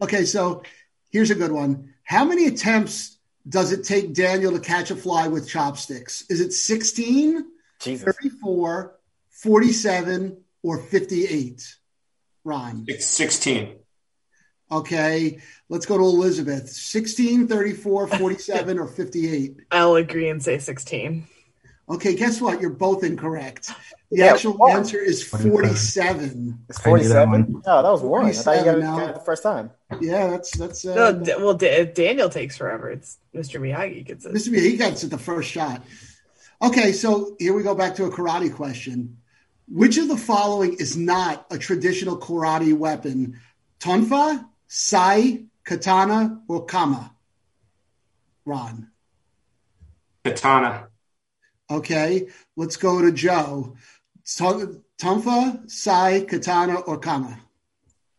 Okay, 0.00 0.24
so 0.24 0.62
here's 1.10 1.30
a 1.30 1.34
good 1.34 1.52
one. 1.52 1.92
How 2.04 2.24
many 2.24 2.46
attempts 2.46 3.15
does 3.48 3.72
it 3.72 3.84
take 3.84 4.12
Daniel 4.14 4.52
to 4.52 4.60
catch 4.60 4.90
a 4.90 4.96
fly 4.96 5.28
with 5.28 5.48
chopsticks? 5.48 6.24
Is 6.28 6.40
it 6.40 6.52
16, 6.52 7.44
Jesus. 7.80 8.04
34, 8.04 8.94
47, 9.30 10.36
or 10.62 10.78
58? 10.82 11.76
Ron. 12.44 12.84
it's 12.86 13.06
sixteen. 13.06 13.76
Okay, 14.70 15.40
let's 15.68 15.86
go 15.86 15.96
to 15.96 16.02
Elizabeth. 16.04 16.68
16, 16.68 17.46
34, 17.48 18.06
47, 18.08 18.78
or 18.78 18.86
58? 18.88 19.56
I'll 19.70 19.94
agree 19.94 20.28
and 20.28 20.42
say 20.42 20.58
16. 20.58 21.26
Okay, 21.88 22.14
guess 22.16 22.40
what? 22.40 22.60
You're 22.60 22.70
both 22.70 23.04
incorrect. 23.04 23.68
The 24.10 24.18
Yeah, 24.18 24.26
actual 24.26 24.54
what? 24.54 24.76
answer 24.76 24.98
is 24.98 25.22
47. 25.22 26.64
It's 26.68 26.84
I 26.84 26.90
knew 26.92 27.08
that 27.08 27.26
47. 27.28 27.62
Oh, 27.64 27.82
that 27.82 27.90
was 27.90 28.02
one. 28.02 28.24
I 28.26 28.32
thought 28.32 28.56
you 28.58 28.64
got 28.64 28.78
it, 28.78 28.80
got 28.82 29.08
it 29.10 29.14
the 29.14 29.20
first 29.20 29.42
time. 29.44 29.70
Yeah, 30.00 30.30
that's 30.30 30.56
that's 30.56 30.84
uh, 30.84 30.94
No, 30.94 31.12
D- 31.12 31.34
well, 31.38 31.54
D- 31.54 31.84
Daniel 31.94 32.28
takes 32.28 32.56
forever. 32.56 32.90
It's 32.90 33.18
Mr. 33.34 33.60
Miyagi 33.60 34.04
gets 34.04 34.24
it. 34.24 34.34
Mr. 34.34 34.48
Miyagi 34.48 34.78
gets 34.78 35.04
it 35.04 35.10
the 35.10 35.18
first 35.18 35.50
shot. 35.50 35.82
Okay, 36.60 36.92
so 36.92 37.36
here 37.38 37.52
we 37.52 37.62
go 37.62 37.74
back 37.74 37.94
to 37.96 38.04
a 38.04 38.10
karate 38.10 38.52
question. 38.52 39.18
Which 39.68 39.96
of 39.98 40.08
the 40.08 40.16
following 40.16 40.74
is 40.74 40.96
not 40.96 41.46
a 41.50 41.58
traditional 41.58 42.18
karate 42.18 42.76
weapon? 42.76 43.38
Tonfa, 43.78 44.46
sai, 44.66 45.44
katana, 45.64 46.40
or 46.48 46.64
kama? 46.64 47.12
Ron. 48.44 48.88
Katana. 50.24 50.88
Okay, 51.70 52.28
let's 52.56 52.76
go 52.76 53.02
to 53.02 53.12
Joe. 53.12 53.76
Tonfa, 54.24 55.70
sai, 55.70 56.20
katana, 56.22 56.76
or 56.80 56.98
kama? 56.98 57.38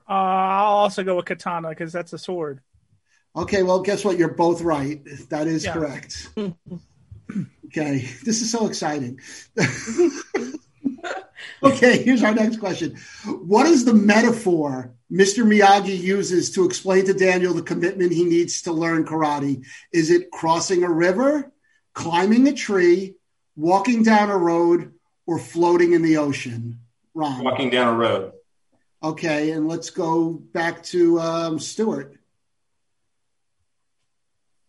Uh, 0.09 0.13
I'll 0.13 0.77
also 0.77 1.03
go 1.03 1.15
with 1.17 1.25
katana 1.25 1.69
because 1.69 1.91
that's 1.91 2.13
a 2.13 2.17
sword. 2.17 2.61
Okay, 3.35 3.61
well, 3.61 3.81
guess 3.81 4.03
what? 4.03 4.17
You're 4.17 4.33
both 4.33 4.61
right. 4.61 5.01
That 5.29 5.47
is 5.47 5.65
Yeah. 5.65 5.73
correct. 5.73 6.29
okay, 7.67 8.09
this 8.23 8.41
is 8.41 8.51
so 8.51 8.67
exciting. 8.67 9.19
okay, 11.63 12.03
here's 12.03 12.23
our 12.23 12.33
next 12.33 12.57
question. 12.57 12.97
What 13.25 13.67
is 13.67 13.85
the 13.85 13.93
metaphor 13.93 14.93
Mr. 15.11 15.45
Miyagi 15.45 15.97
uses 15.99 16.51
to 16.51 16.65
explain 16.65 17.05
to 17.05 17.13
Daniel 17.13 17.53
the 17.53 17.61
commitment 17.61 18.11
he 18.11 18.23
needs 18.25 18.63
to 18.63 18.71
learn 18.71 19.05
karate? 19.05 19.63
Is 19.93 20.09
it 20.09 20.31
crossing 20.31 20.83
a 20.83 20.89
river, 20.91 21.51
climbing 21.93 22.47
a 22.47 22.53
tree, 22.53 23.15
walking 23.55 24.03
down 24.03 24.29
a 24.29 24.37
road, 24.37 24.93
or 25.25 25.37
floating 25.37 25.93
in 25.93 26.01
the 26.01 26.17
ocean? 26.17 26.79
Ron. 27.13 27.43
Walking 27.43 27.69
down 27.69 27.93
a 27.93 27.97
road. 27.97 28.33
Okay, 29.11 29.51
and 29.51 29.67
let's 29.67 29.89
go 29.89 30.31
back 30.31 30.83
to 30.83 31.19
um, 31.19 31.59
Stuart. 31.59 32.15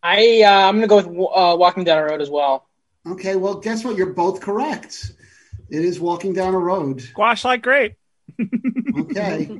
I 0.01 0.43
uh, 0.43 0.67
I'm 0.69 0.75
gonna 0.75 0.87
go 0.87 0.95
with 0.97 1.07
uh, 1.07 1.55
walking 1.57 1.83
down 1.83 1.97
a 1.97 2.05
road 2.05 2.21
as 2.21 2.29
well. 2.29 2.65
Okay, 3.05 3.35
well, 3.35 3.55
guess 3.55 3.83
what? 3.83 3.97
You're 3.97 4.13
both 4.13 4.39
correct. 4.41 5.11
It 5.69 5.83
is 5.83 5.99
walking 5.99 6.33
down 6.33 6.53
a 6.55 6.59
road. 6.59 7.01
Squash 7.01 7.43
like 7.45 7.61
grape. 7.61 7.95
Okay. 8.99 9.59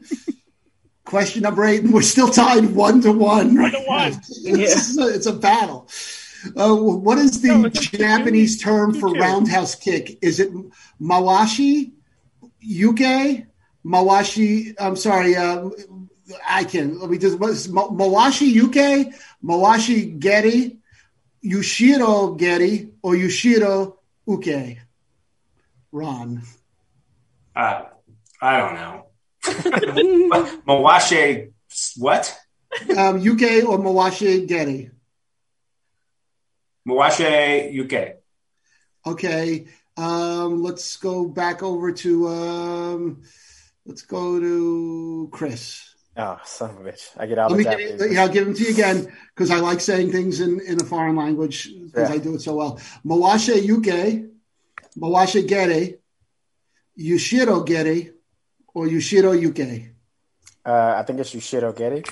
Question 1.05 1.41
number 1.43 1.63
eight, 1.65 1.83
we're 1.83 2.01
still 2.01 2.27
tied 2.29 2.73
one 2.75 3.01
to 3.01 3.11
one. 3.11 3.55
Right 3.55 3.71
to 3.73 3.79
one. 3.85 4.11
now. 4.11 4.19
It's, 4.43 4.97
a, 4.97 5.07
it's 5.07 5.25
a 5.25 5.33
battle. 5.33 5.87
Uh, 6.55 6.75
what 6.75 7.17
is 7.17 7.41
the 7.41 7.47
No, 7.49 7.65
it's- 7.65 7.87
Japanese 7.87 8.61
term 8.61 8.93
for 8.93 9.13
two. 9.13 9.19
roundhouse 9.19 9.75
kick? 9.75 10.19
Is 10.21 10.39
it 10.39 10.51
mawashi, 11.01 11.93
yuke, 12.65 13.45
mawashi? 13.85 14.75
I'm 14.79 14.95
sorry, 14.95 15.35
uh, 15.35 15.69
I 16.47 16.63
can. 16.63 16.99
Let 16.99 17.09
me 17.09 17.17
just. 17.17 17.37
Mawashi 17.37 18.53
yuke, 18.53 19.13
mawashi 19.43 20.19
geri, 20.19 20.77
yushiro 21.43 22.37
geri, 22.37 22.89
or 23.01 23.13
yushiro 23.13 23.95
uke? 24.27 24.77
Ron. 25.91 26.41
Uh, 27.55 27.83
I 28.41 28.57
don't 28.57 28.75
know. 28.75 29.05
Mawashi 30.67 31.51
what? 31.97 32.37
Um, 32.95 33.17
UK 33.17 33.63
or 33.67 33.77
Mawashi 33.77 34.47
Getty? 34.47 34.91
Mawashi 36.87 37.83
UK. 37.83 38.17
Okay. 39.05 39.67
Um, 39.97 40.63
let's 40.63 40.97
go 40.97 41.27
back 41.27 41.61
over 41.61 41.91
to 41.91 42.27
um, 42.27 43.23
let's 43.89 44.03
go 44.03 44.39
to 44.39 45.29
Chris. 45.31 45.95
Oh, 46.15 46.39
son 46.45 46.69
of 46.71 46.85
a 46.85 46.89
bitch! 46.89 47.09
I 47.17 47.25
get 47.25 47.39
out 47.39 47.51
Let 47.51 47.57
the 47.57 47.77
me 47.77 47.97
give 47.97 48.11
yeah, 48.11 48.21
I'll 48.21 48.29
give 48.29 48.45
them 48.45 48.53
to 48.53 48.63
you 48.63 48.71
again 48.71 49.11
because 49.35 49.51
I 49.51 49.57
like 49.57 49.79
saying 49.81 50.11
things 50.11 50.39
in, 50.41 50.61
in 50.61 50.79
a 50.79 50.83
foreign 50.83 51.15
language 51.15 51.69
because 51.85 52.09
Yeah. 52.09 52.15
I 52.15 52.19
do 52.19 52.35
it 52.35 52.41
so 52.41 52.55
well. 52.55 52.79
Mawashe 53.05 53.61
Yuke, 53.61 54.29
Mawashe 54.97 55.47
Gere, 55.47 55.95
Yushiro 56.99 57.65
Gere, 57.65 58.11
or 58.73 58.85
Yushiro 58.87 59.39
Yuke. 59.39 59.91
Uh, 60.65 60.93
I 60.97 61.03
think 61.03 61.19
it's 61.19 61.33
Yushiro 61.33 61.75
Getty. 61.75 62.03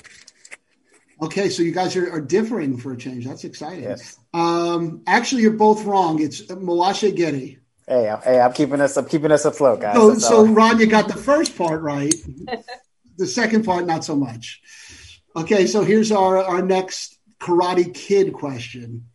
Okay, 1.20 1.48
so 1.48 1.62
you 1.62 1.72
guys 1.72 1.96
are, 1.96 2.10
are 2.12 2.20
differing 2.20 2.76
for 2.78 2.92
a 2.92 2.96
change. 2.96 3.26
That's 3.26 3.44
exciting. 3.44 3.84
Yes. 3.84 4.18
Um, 4.32 5.02
actually, 5.06 5.42
you're 5.42 5.52
both 5.52 5.84
wrong. 5.84 6.22
It's 6.22 6.42
Mawashe 6.42 7.14
Gere. 7.14 7.58
Hey, 7.88 8.10
I- 8.10 8.20
hey, 8.20 8.40
I'm 8.40 8.52
keeping 8.52 8.80
us. 8.82 8.96
I'm 8.98 9.06
keeping 9.06 9.32
us 9.32 9.46
afloat, 9.46 9.80
guys. 9.80 9.94
So, 9.94 10.10
That's 10.10 10.28
so 10.28 10.36
all. 10.38 10.46
Ron, 10.46 10.78
you 10.78 10.86
got 10.86 11.08
the 11.08 11.16
first 11.16 11.56
part 11.56 11.80
right. 11.80 12.14
the 13.16 13.26
second 13.26 13.64
part, 13.64 13.86
not 13.86 14.04
so 14.04 14.14
much. 14.14 14.60
Okay, 15.34 15.66
so 15.66 15.82
here's 15.82 16.12
our, 16.12 16.36
our 16.38 16.60
next 16.60 17.18
Karate 17.40 17.94
Kid 17.94 18.32
question. 18.34 19.06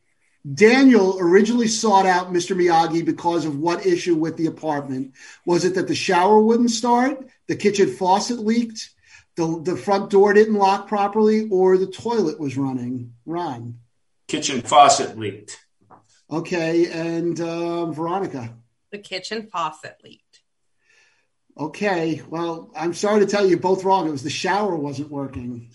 Daniel 0.51 1.19
originally 1.19 1.67
sought 1.67 2.05
out 2.05 2.33
Mr. 2.33 2.55
Miyagi 2.55 3.05
because 3.05 3.45
of 3.45 3.59
what 3.59 3.85
issue 3.85 4.15
with 4.15 4.37
the 4.37 4.47
apartment? 4.47 5.13
Was 5.45 5.65
it 5.65 5.75
that 5.75 5.87
the 5.87 5.95
shower 5.95 6.41
wouldn't 6.41 6.71
start, 6.71 7.27
the 7.47 7.55
kitchen 7.55 7.89
faucet 7.89 8.39
leaked, 8.39 8.89
the, 9.35 9.61
the 9.63 9.77
front 9.77 10.09
door 10.09 10.33
didn't 10.33 10.55
lock 10.55 10.87
properly, 10.87 11.47
or 11.49 11.77
the 11.77 11.87
toilet 11.87 12.39
was 12.39 12.57
running? 12.57 13.13
Ron. 13.25 13.79
Kitchen 14.27 14.61
faucet 14.61 15.17
leaked. 15.17 15.59
Okay, 16.29 16.89
and 16.91 17.39
um, 17.39 17.93
Veronica. 17.93 18.57
The 18.93 18.99
kitchen 18.99 19.47
faucet 19.51 19.97
leaked. 20.03 20.41
Okay, 21.57 22.21
well, 22.29 22.69
I'm 22.75 22.93
sorry 22.93 23.21
to 23.21 23.25
tell 23.25 23.43
you, 23.43 23.57
both 23.57 23.83
wrong. 23.83 24.07
It 24.07 24.11
was 24.11 24.21
the 24.21 24.29
shower 24.29 24.75
wasn't 24.75 25.09
working. 25.09 25.71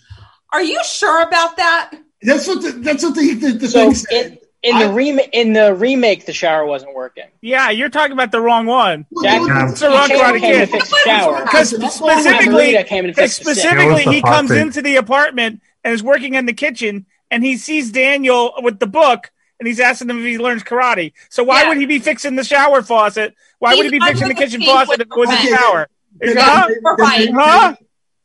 Are 0.53 0.63
you 0.63 0.81
sure 0.85 1.21
about 1.27 1.57
that? 1.57 1.91
That's 2.21 2.47
what 2.47 2.61
the, 2.61 2.71
that's 2.71 3.03
what 3.03 3.15
the, 3.15 3.33
the, 3.33 3.51
the 3.57 3.67
So 3.67 3.79
thing 3.87 3.93
said. 3.95 4.39
in, 4.63 4.71
in 4.75 4.79
the 4.79 4.85
I- 4.85 4.93
remake, 4.93 5.29
in 5.33 5.51
the 5.51 5.75
remake, 5.75 6.25
the 6.27 6.31
shower 6.33 6.65
wasn't 6.65 6.95
working. 6.95 7.25
Yeah, 7.41 7.71
you're 7.71 7.89
talking 7.89 8.13
about 8.13 8.31
the 8.31 8.39
wrong 8.39 8.65
one. 8.65 9.05
Jack, 9.21 9.41
Yeah. 9.45 9.69
It's 9.69 9.81
the 9.81 9.89
wrong 9.89 10.07
Came- 10.07 10.19
Karate 10.19 10.39
Kid. 10.39 10.69
fix 10.69 10.89
the 10.89 10.97
shower. 11.03 11.41
Because 11.41 11.69
specifically, 11.71 12.47
Margarita 12.71 12.83
came 12.85 13.03
and 13.03 13.13
fixed 13.13 13.39
the 13.43 13.53
sink. 13.53 13.57
specifically, 13.57 13.83
It 13.85 13.95
was 13.95 14.05
the 14.05 14.11
he 14.13 14.21
comes 14.21 14.49
faucet. 14.49 14.61
into 14.65 14.81
the 14.81 14.95
apartment 14.95 15.61
and 15.83 15.93
is 15.93 16.01
working 16.01 16.35
in 16.35 16.45
the 16.45 16.53
kitchen, 16.53 17.05
and 17.29 17.43
he 17.43 17.57
sees 17.57 17.91
Daniel 17.91 18.53
with 18.61 18.79
the 18.79 18.87
book, 18.87 19.29
and 19.59 19.67
he's 19.67 19.79
asking 19.79 20.09
him 20.09 20.19
if 20.19 20.25
he 20.25 20.37
learns 20.37 20.63
karate. 20.63 21.13
So 21.29 21.43
why 21.43 21.63
Yeah. 21.63 21.69
would 21.69 21.77
he 21.77 21.85
be 21.85 21.99
fixing 21.99 22.35
the 22.35 22.43
shower 22.43 22.81
faucet? 22.81 23.33
Why 23.59 23.75
would 23.75 23.85
he 23.85 23.91
be 23.91 23.99
fixing 23.99 24.27
the 24.29 24.33
kitchen 24.33 24.61
faucet 24.61 24.89
with 24.89 25.01
if 25.01 25.07
it 25.07 25.17
was 25.17 25.29
the 25.29 25.35
the 25.35 25.51
red. 25.51 25.59
shower? 25.59 25.87
Then- 26.19 26.37
Huh? 26.37 26.67
then- 26.67 26.95
Right. 26.97 27.25
then- 27.25 27.33
Huh? 27.35 27.73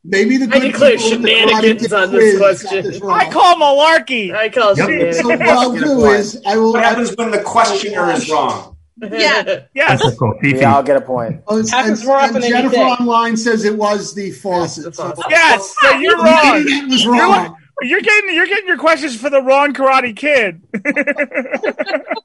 Maybe 0.07 0.37
the 0.37 0.45
I 0.45 0.59
good 0.59 0.71
declare 0.71 0.97
people 0.97 1.17
the 1.19 1.27
shenanigans 1.29 1.91
on 1.93 2.11
this 2.11 2.37
question. 2.37 3.09
I 3.09 3.29
call 3.31 3.55
malarkey. 3.55 4.35
I 4.35 4.49
call 4.49 4.77
Yep. 4.77 4.89
it 4.89 5.15
So 5.15 5.27
what 5.29 5.41
I'll 5.41 5.71
do 5.71 6.05
is 6.05 6.39
I 6.45 6.57
will. 6.57 6.73
What 6.73 6.83
happens 6.83 7.15
when 7.17 7.31
the 7.31 7.39
questioner 7.39 8.11
is 8.11 8.29
wrong? 8.29 8.71
Yeah. 9.11 9.59
Yes. 9.73 10.01
Typical 10.01 10.35
we 10.41 10.51
Fifi. 10.53 10.63
all 10.63 10.81
get 10.83 10.95
a 10.95 11.01
point. 11.01 11.41
Oh, 11.47 11.57
and, 11.57 11.69
Happens 11.69 11.99
and- 11.99 12.07
more 12.07 12.17
often 12.17 12.35
and 12.37 12.45
Jennifer 12.45 12.77
online 12.77 13.35
says 13.35 13.65
it 13.65 13.75
was 13.75 14.13
the 14.13 14.31
faucet. 14.31 14.95
So. 14.95 15.13
Yes. 15.29 15.75
So 15.81 15.89
you're 15.97 16.15
the 16.15 16.23
wrong. 16.23 16.57
internet 16.59 16.87
was 16.89 17.03
You're, 17.03 17.13
wrong. 17.13 17.55
You're 17.81 18.01
getting 18.01 18.33
you're 18.35 18.47
getting 18.47 18.67
your 18.67 18.77
questions 18.77 19.19
for 19.19 19.29
the 19.29 19.41
wrong 19.41 19.73
Karate 19.73 20.15
Kid. 20.15 20.61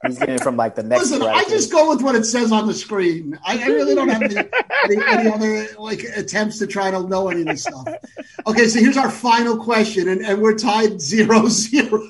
He's 0.07 0.17
getting 0.19 0.35
it 0.35 0.41
from 0.43 0.55
like 0.57 0.75
the 0.75 0.83
next. 0.83 1.11
Listen, 1.11 1.21
I 1.27 1.43
just 1.43 1.71
go 1.71 1.89
with 1.89 2.01
what 2.01 2.15
it 2.15 2.23
says 2.25 2.51
on 2.51 2.67
the 2.67 2.73
screen. 2.73 3.37
I, 3.45 3.61
I 3.63 3.67
really 3.67 3.93
don't 3.95 4.09
have 4.09 4.21
any, 4.23 4.35
any, 4.85 4.97
any 5.05 5.29
other 5.31 5.67
like 5.79 6.03
attempts 6.15 6.57
to 6.59 6.67
try 6.67 6.89
to 6.91 7.03
know 7.07 7.29
any 7.29 7.41
of 7.41 7.47
this 7.47 7.63
stuff. 7.63 7.87
Okay, 8.47 8.67
so 8.67 8.79
here's 8.79 8.97
our 8.97 9.11
final 9.11 9.57
question, 9.63 10.09
and, 10.09 10.21
and 10.25 10.41
we're 10.41 10.57
tied 10.57 10.99
zero 11.01 11.47
zero. 11.47 12.01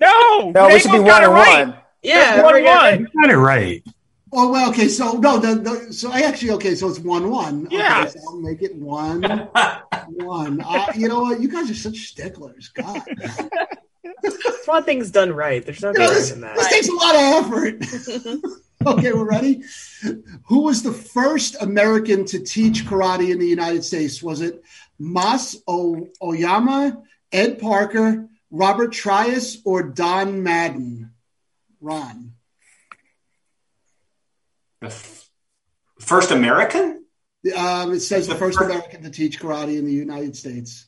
No, 0.00 0.50
No, 0.54 0.68
we 0.68 0.78
should 0.78 0.92
be 0.92 0.98
one 0.98 1.06
got 1.06 1.24
and 1.24 1.32
right. 1.32 1.66
one. 1.68 1.76
Yeah, 2.02 2.42
One 2.42 2.54
we're 2.54 2.62
gonna- 2.64 2.96
one. 2.96 3.08
Got 3.22 3.30
it 3.30 3.36
right. 3.38 3.84
Oh 4.32 4.50
well, 4.50 4.70
okay. 4.70 4.88
So 4.88 5.12
no, 5.12 5.38
the, 5.38 5.54
the, 5.54 5.92
so 5.92 6.10
I 6.10 6.20
actually 6.22 6.50
okay. 6.52 6.74
So 6.74 6.88
it's 6.88 6.98
one 6.98 7.30
one. 7.30 7.68
Yeah. 7.70 8.02
Okay, 8.02 8.10
so 8.10 8.20
I'll 8.28 8.40
make 8.40 8.62
it 8.62 8.74
one 8.76 9.22
one. 10.08 10.60
Uh, 10.60 10.92
you 10.94 11.08
know 11.08 11.20
what? 11.20 11.40
You 11.40 11.48
guys 11.48 11.70
are 11.70 11.74
such 11.74 11.96
sticklers. 12.08 12.68
God, 12.68 13.02
Just 14.22 14.68
want 14.68 14.84
things 14.86 15.10
done 15.10 15.32
right. 15.32 15.64
There's 15.64 15.82
no 15.82 15.88
you 15.92 15.98
know, 15.98 16.06
getting 16.06 16.14
this, 16.14 16.30
in 16.32 16.40
this 16.40 16.56
that. 16.56 16.70
takes 16.70 16.88
a 16.88 16.92
lot 16.92 17.14
of 17.14 17.44
effort. 17.44 18.44
okay, 18.98 19.12
we're 19.12 19.24
ready. 19.28 19.62
Who 20.46 20.62
was 20.62 20.82
the 20.82 20.92
first 20.92 21.56
American 21.60 22.24
to 22.26 22.40
teach 22.40 22.84
karate 22.86 23.30
in 23.30 23.38
the 23.38 23.46
United 23.46 23.84
States? 23.84 24.22
Was 24.22 24.40
it 24.40 24.62
Mas 24.98 25.56
o- 25.66 26.08
Oyama, 26.22 27.02
Ed 27.32 27.58
Parker, 27.60 28.28
Robert 28.50 28.92
Trias, 28.92 29.58
or 29.64 29.82
Don 29.82 30.42
Madden? 30.42 31.12
Ron. 31.80 32.27
The 34.80 34.86
f- 34.88 35.28
first 36.00 36.30
American? 36.30 37.04
Um, 37.56 37.92
it 37.92 38.00
says 38.00 38.26
the 38.26 38.34
The 38.34 38.38
first 38.38 38.58
first- 38.58 38.70
American 38.70 39.02
to 39.02 39.10
teach 39.10 39.40
karate 39.40 39.76
in 39.78 39.84
the 39.86 39.92
United 39.92 40.36
States. 40.36 40.86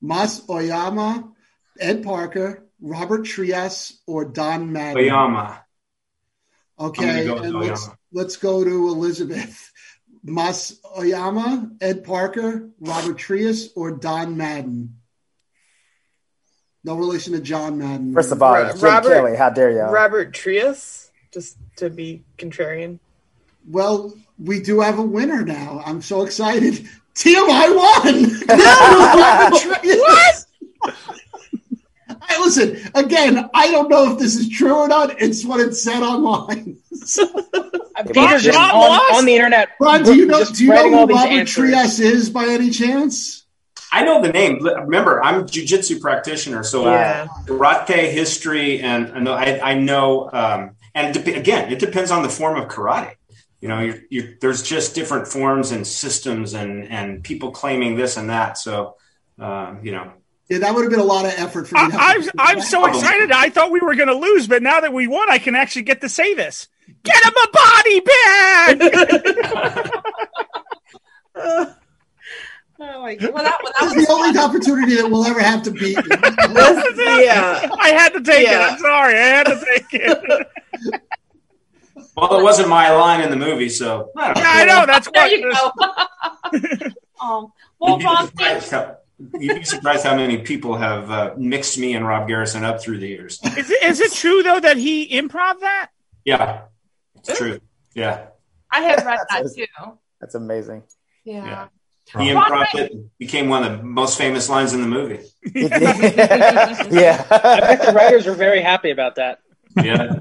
Mas 0.00 0.48
Oyama, 0.48 1.30
Ed 1.78 2.02
Parker, 2.02 2.66
Robert 2.80 3.24
Trias, 3.26 3.98
or 4.06 4.24
Don 4.24 4.72
Madden. 4.72 5.02
Oyama. 5.04 5.64
Okay, 6.78 7.26
go 7.26 7.34
with 7.34 7.44
and 7.44 7.54
let's, 7.60 7.82
Oyama. 7.82 7.98
let's 8.12 8.36
go 8.38 8.64
to 8.64 8.88
Elizabeth. 8.88 9.70
Mas 10.22 10.78
Oyama, 10.98 11.70
Ed 11.80 12.04
Parker, 12.04 12.70
Robert 12.80 13.18
Trias, 13.18 13.68
or 13.76 13.90
Don 13.92 14.36
Madden. 14.36 14.96
No 16.82 16.94
relation 16.96 17.34
to 17.34 17.40
John 17.40 17.78
Madden. 17.78 18.14
First 18.14 18.32
of 18.32 18.42
all, 18.42 18.54
Jim 18.72 18.80
Robert- 18.80 19.08
Kelly, 19.10 19.36
how 19.36 19.50
dare 19.50 19.70
you? 19.70 19.82
Robert 19.82 20.32
Trias, 20.32 21.09
just 21.32 21.56
to 21.76 21.90
be 21.90 22.22
contrarian. 22.38 22.98
Well, 23.68 24.14
we 24.38 24.60
do 24.60 24.80
have 24.80 24.98
a 24.98 25.02
winner 25.02 25.42
now. 25.44 25.82
I'm 25.84 26.00
so 26.02 26.22
excited. 26.22 26.88
TMI 27.14 27.76
won. 27.76 28.24
what? 29.98 30.46
Hey, 32.28 32.38
listen, 32.38 32.78
again, 32.94 33.48
I 33.54 33.70
don't 33.70 33.88
know 33.88 34.12
if 34.12 34.18
this 34.18 34.36
is 34.36 34.48
true 34.48 34.74
or 34.74 34.88
not. 34.88 35.20
It's 35.20 35.44
what 35.44 35.60
it 35.60 35.74
said 35.74 36.02
online. 36.02 36.78
Peter's 38.12 38.42
just 38.44 38.58
on, 38.58 38.74
lost? 38.74 39.14
on 39.14 39.24
the 39.24 39.34
internet. 39.34 39.70
Ron, 39.80 40.02
do 40.02 40.14
you 40.14 40.26
know 40.26 40.38
just 40.38 40.54
do 40.54 40.64
you 40.64 40.70
know 40.70 41.00
who 41.00 41.06
these 41.06 41.16
Robert. 41.16 41.48
Trias 41.48 42.00
is 42.00 42.30
by 42.30 42.46
any 42.46 42.70
chance? 42.70 43.44
I 43.92 44.04
know 44.04 44.22
the 44.22 44.32
name. 44.32 44.64
Remember, 44.64 45.22
I'm 45.22 45.40
a 45.40 45.44
jujitsu 45.44 46.00
practitioner, 46.00 46.62
so 46.62 46.84
Yeah. 46.84 47.26
karate 47.46 48.10
history, 48.12 48.80
and 48.80 49.12
I 49.12 49.18
know. 49.18 49.32
I, 49.32 49.70
I 49.70 49.74
know 49.74 50.30
um, 50.32 50.76
and 50.94 51.16
it 51.16 51.24
dep- 51.24 51.36
again, 51.36 51.72
it 51.72 51.78
depends 51.78 52.10
on 52.10 52.22
the 52.22 52.28
form 52.28 52.60
of 52.60 52.68
karate. 52.68 53.14
You 53.60 53.68
know, 53.68 53.80
you're, 53.80 53.98
you're, 54.08 54.34
there's 54.40 54.62
just 54.62 54.94
different 54.94 55.28
forms 55.28 55.70
and 55.70 55.86
systems, 55.86 56.54
and 56.54 56.88
and 56.88 57.22
people 57.22 57.50
claiming 57.50 57.94
this 57.96 58.16
and 58.16 58.30
that. 58.30 58.56
So, 58.58 58.96
um, 59.38 59.80
you 59.84 59.92
know, 59.92 60.12
Yeah, 60.48 60.58
that 60.58 60.74
would 60.74 60.82
have 60.82 60.90
been 60.90 61.00
a 61.00 61.04
lot 61.04 61.26
of 61.26 61.32
effort 61.36 61.68
for 61.68 61.74
me. 61.74 61.80
I, 61.82 61.90
have 61.90 62.24
to- 62.24 62.32
I'm 62.38 62.56
I'm 62.56 62.60
so 62.62 62.86
excited. 62.86 63.30
I 63.32 63.50
thought 63.50 63.70
we 63.70 63.80
were 63.80 63.94
going 63.94 64.08
to 64.08 64.14
lose, 64.14 64.46
but 64.46 64.62
now 64.62 64.80
that 64.80 64.92
we 64.92 65.06
won, 65.08 65.30
I 65.30 65.38
can 65.38 65.54
actually 65.54 65.82
get 65.82 66.00
to 66.00 66.08
say 66.08 66.34
this. 66.34 66.68
Get 67.04 67.22
him 67.22 67.32
a 67.36 67.48
body 67.52 68.00
bag. 68.00 68.80
Oh 72.82 73.02
my 73.02 73.14
god. 73.14 73.34
Well, 73.34 73.44
that, 73.44 73.58
well, 73.62 73.72
that 73.78 73.80
This 73.80 73.94
was 73.94 74.02
is 74.02 74.06
the 74.06 74.12
only 74.12 74.38
opportunity 74.38 74.94
that 74.96 75.10
we'll 75.10 75.24
ever 75.26 75.40
have 75.40 75.62
to 75.64 75.70
beat 75.70 75.96
you. 75.96 76.02
yeah. 77.24 77.68
I 77.78 77.90
had 77.90 78.10
to 78.14 78.22
take 78.22 78.46
Yeah. 78.46 78.68
it. 78.68 78.72
I'm 78.72 78.78
sorry. 78.78 79.14
I 79.18 79.26
had 79.26 79.44
to 79.44 79.64
take 79.66 79.86
it. 79.92 80.48
well, 82.16 82.38
it 82.38 82.42
wasn't 82.42 82.68
my 82.68 82.90
line 82.90 83.20
in 83.20 83.30
the 83.30 83.36
movie, 83.36 83.68
so 83.68 84.10
I 84.16 84.28
yeah, 84.28 84.34
I 84.46 84.64
know. 84.64 84.86
That's 84.86 85.10
there 85.12 85.24
what. 85.24 85.30
you 85.30 85.52
go. 85.52 85.72
um, 87.20 87.52
well, 87.80 87.90
You'd 87.92 87.98
be, 87.98 88.04
Ron, 88.06 88.26
surprised 88.28 88.70
how, 88.70 88.96
you'd 89.38 89.56
be 89.58 89.64
surprised 89.64 90.04
how 90.06 90.16
many 90.16 90.38
people 90.38 90.76
have 90.76 91.10
uh, 91.10 91.34
mixed 91.36 91.76
me 91.78 91.94
and 91.94 92.06
Rob 92.06 92.28
Garrison 92.28 92.64
up 92.64 92.80
through 92.80 92.98
the 92.98 93.08
years. 93.08 93.40
Is 93.58 93.70
it, 93.70 93.82
is 93.82 94.00
it 94.00 94.12
true 94.12 94.42
though 94.42 94.60
that 94.60 94.78
he 94.78 95.06
improv 95.08 95.60
that? 95.60 95.90
Yeah, 96.24 96.62
it's 97.16 97.36
true. 97.36 97.60
Yeah, 97.94 98.28
I 98.70 98.80
have 98.82 99.04
read 99.04 99.18
that 99.28 99.52
too. 99.54 99.66
That's 100.20 100.34
amazing. 100.34 100.84
Yeah. 101.24 101.44
Yeah. 101.44 101.68
He 102.18 102.30
improved 102.30 102.74
it. 102.74 103.18
Became 103.18 103.48
one 103.48 103.64
of 103.64 103.78
the 103.78 103.84
most 103.84 104.18
famous 104.18 104.48
lines 104.48 104.72
in 104.72 104.80
the 104.80 104.88
movie. 104.88 105.20
yeah. 105.54 107.24
I 107.30 107.60
bet 107.60 107.82
the 107.82 107.92
writers 107.94 108.26
were 108.26 108.34
very 108.34 108.60
happy 108.60 108.90
about 108.90 109.16
that. 109.16 109.40
Yeah, 109.76 110.18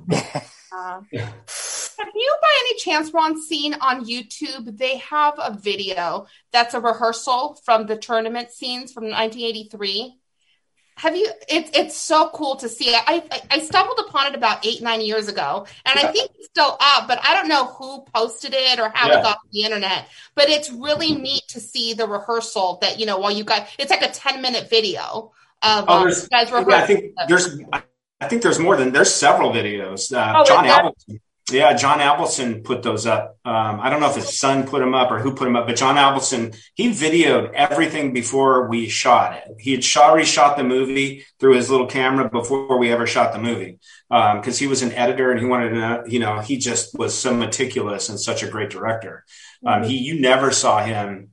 Uh, 0.71 1.01
have 1.11 2.11
you, 2.15 2.35
by 2.41 2.57
any 2.59 2.79
chance, 2.79 3.11
Ron, 3.13 3.41
seen 3.41 3.73
on 3.75 4.05
YouTube? 4.05 4.77
They 4.77 4.97
have 4.97 5.33
a 5.37 5.57
video 5.57 6.27
that's 6.51 6.73
a 6.73 6.79
rehearsal 6.79 7.59
from 7.65 7.85
the 7.87 7.97
tournament 7.97 8.51
scenes 8.51 8.93
from 8.93 9.05
1983. 9.05 10.18
Have 10.99 11.15
you? 11.15 11.31
It's 11.47 11.69
it's 11.73 11.95
so 11.95 12.29
cool 12.33 12.57
to 12.57 12.67
see. 12.67 12.93
I, 12.93 13.23
I 13.31 13.41
I 13.51 13.59
stumbled 13.59 13.99
upon 14.05 14.27
it 14.27 14.35
about 14.35 14.65
eight 14.65 14.81
nine 14.81 14.99
years 14.99 15.29
ago, 15.29 15.65
and 15.85 15.97
I 15.97 16.11
think 16.11 16.31
it's 16.35 16.47
still 16.47 16.75
up, 16.77 17.07
but 17.07 17.19
I 17.23 17.33
don't 17.35 17.47
know 17.47 17.67
who 17.67 18.03
posted 18.13 18.53
it 18.53 18.79
or 18.79 18.89
how 18.93 19.07
Yeah. 19.07 19.19
it 19.19 19.23
got 19.23 19.37
on 19.37 19.49
the 19.53 19.61
internet. 19.61 20.09
But 20.35 20.49
it's 20.49 20.69
really 20.69 21.13
neat 21.13 21.43
to 21.49 21.61
see 21.61 21.93
the 21.93 22.05
rehearsal 22.05 22.79
that 22.81 22.99
you 22.99 23.05
know 23.05 23.17
while 23.17 23.31
you 23.31 23.45
guys. 23.45 23.69
It's 23.79 23.89
like 23.89 24.01
a 24.01 24.09
ten 24.11 24.41
minute 24.41 24.69
video 24.69 25.31
of 25.61 25.85
Oh, 25.87 25.99
um, 25.99 26.13
guys 26.29 26.49
Yeah, 26.51 26.65
I 26.67 26.85
think 26.85 27.13
there's. 27.29 27.57
I 28.21 28.27
think 28.27 28.41
there's 28.41 28.59
more 28.59 28.75
than 28.75 28.91
there's 28.91 29.13
several 29.13 29.53
videos. 29.53 30.11
Uh, 30.13 30.33
Oh, 30.35 30.43
John 30.43 30.65
there? 30.65 31.19
Yeah, 31.51 31.73
John 31.73 31.99
Avildsen 31.99 32.63
put 32.63 32.83
those 32.83 33.05
up. 33.05 33.37
Um, 33.43 33.79
I 33.79 33.89
don't 33.89 33.99
know 33.99 34.09
if 34.09 34.15
his 34.15 34.37
son 34.37 34.67
put 34.67 34.79
them 34.79 34.93
up 34.93 35.11
or 35.11 35.19
who 35.19 35.33
put 35.33 35.45
them 35.45 35.55
up, 35.55 35.67
but 35.67 35.75
John 35.75 35.95
Avildsen 35.95 36.55
he 36.75 36.89
videoed 36.89 37.53
everything 37.53 38.13
before 38.13 38.67
we 38.67 38.89
shot 38.89 39.33
it. 39.33 39.55
He 39.59 39.71
had 39.71 39.83
shot, 39.83 40.09
already 40.09 40.25
shot 40.25 40.57
the 40.57 40.63
movie 40.63 41.25
through 41.39 41.55
his 41.55 41.69
little 41.69 41.87
camera 41.87 42.29
before 42.29 42.77
we 42.77 42.91
ever 42.91 43.07
shot 43.07 43.33
the 43.33 43.39
movie 43.39 43.79
because 44.09 44.57
he 44.59 44.67
was 44.67 44.81
an 44.81 44.91
editor 44.93 45.31
and 45.31 45.39
he 45.39 45.45
wanted 45.45 45.69
to 45.69 45.75
know. 45.75 46.03
You 46.07 46.19
know, 46.19 46.39
he 46.39 46.57
just 46.57 46.97
was 46.97 47.17
so 47.17 47.33
meticulous 47.33 48.09
and 48.09 48.19
such 48.19 48.43
a 48.43 48.49
great 48.49 48.69
director. 48.69 49.25
Um, 49.65 49.83
he 49.83 49.97
you 49.97 50.19
never 50.19 50.51
saw 50.51 50.83
him 50.83 51.29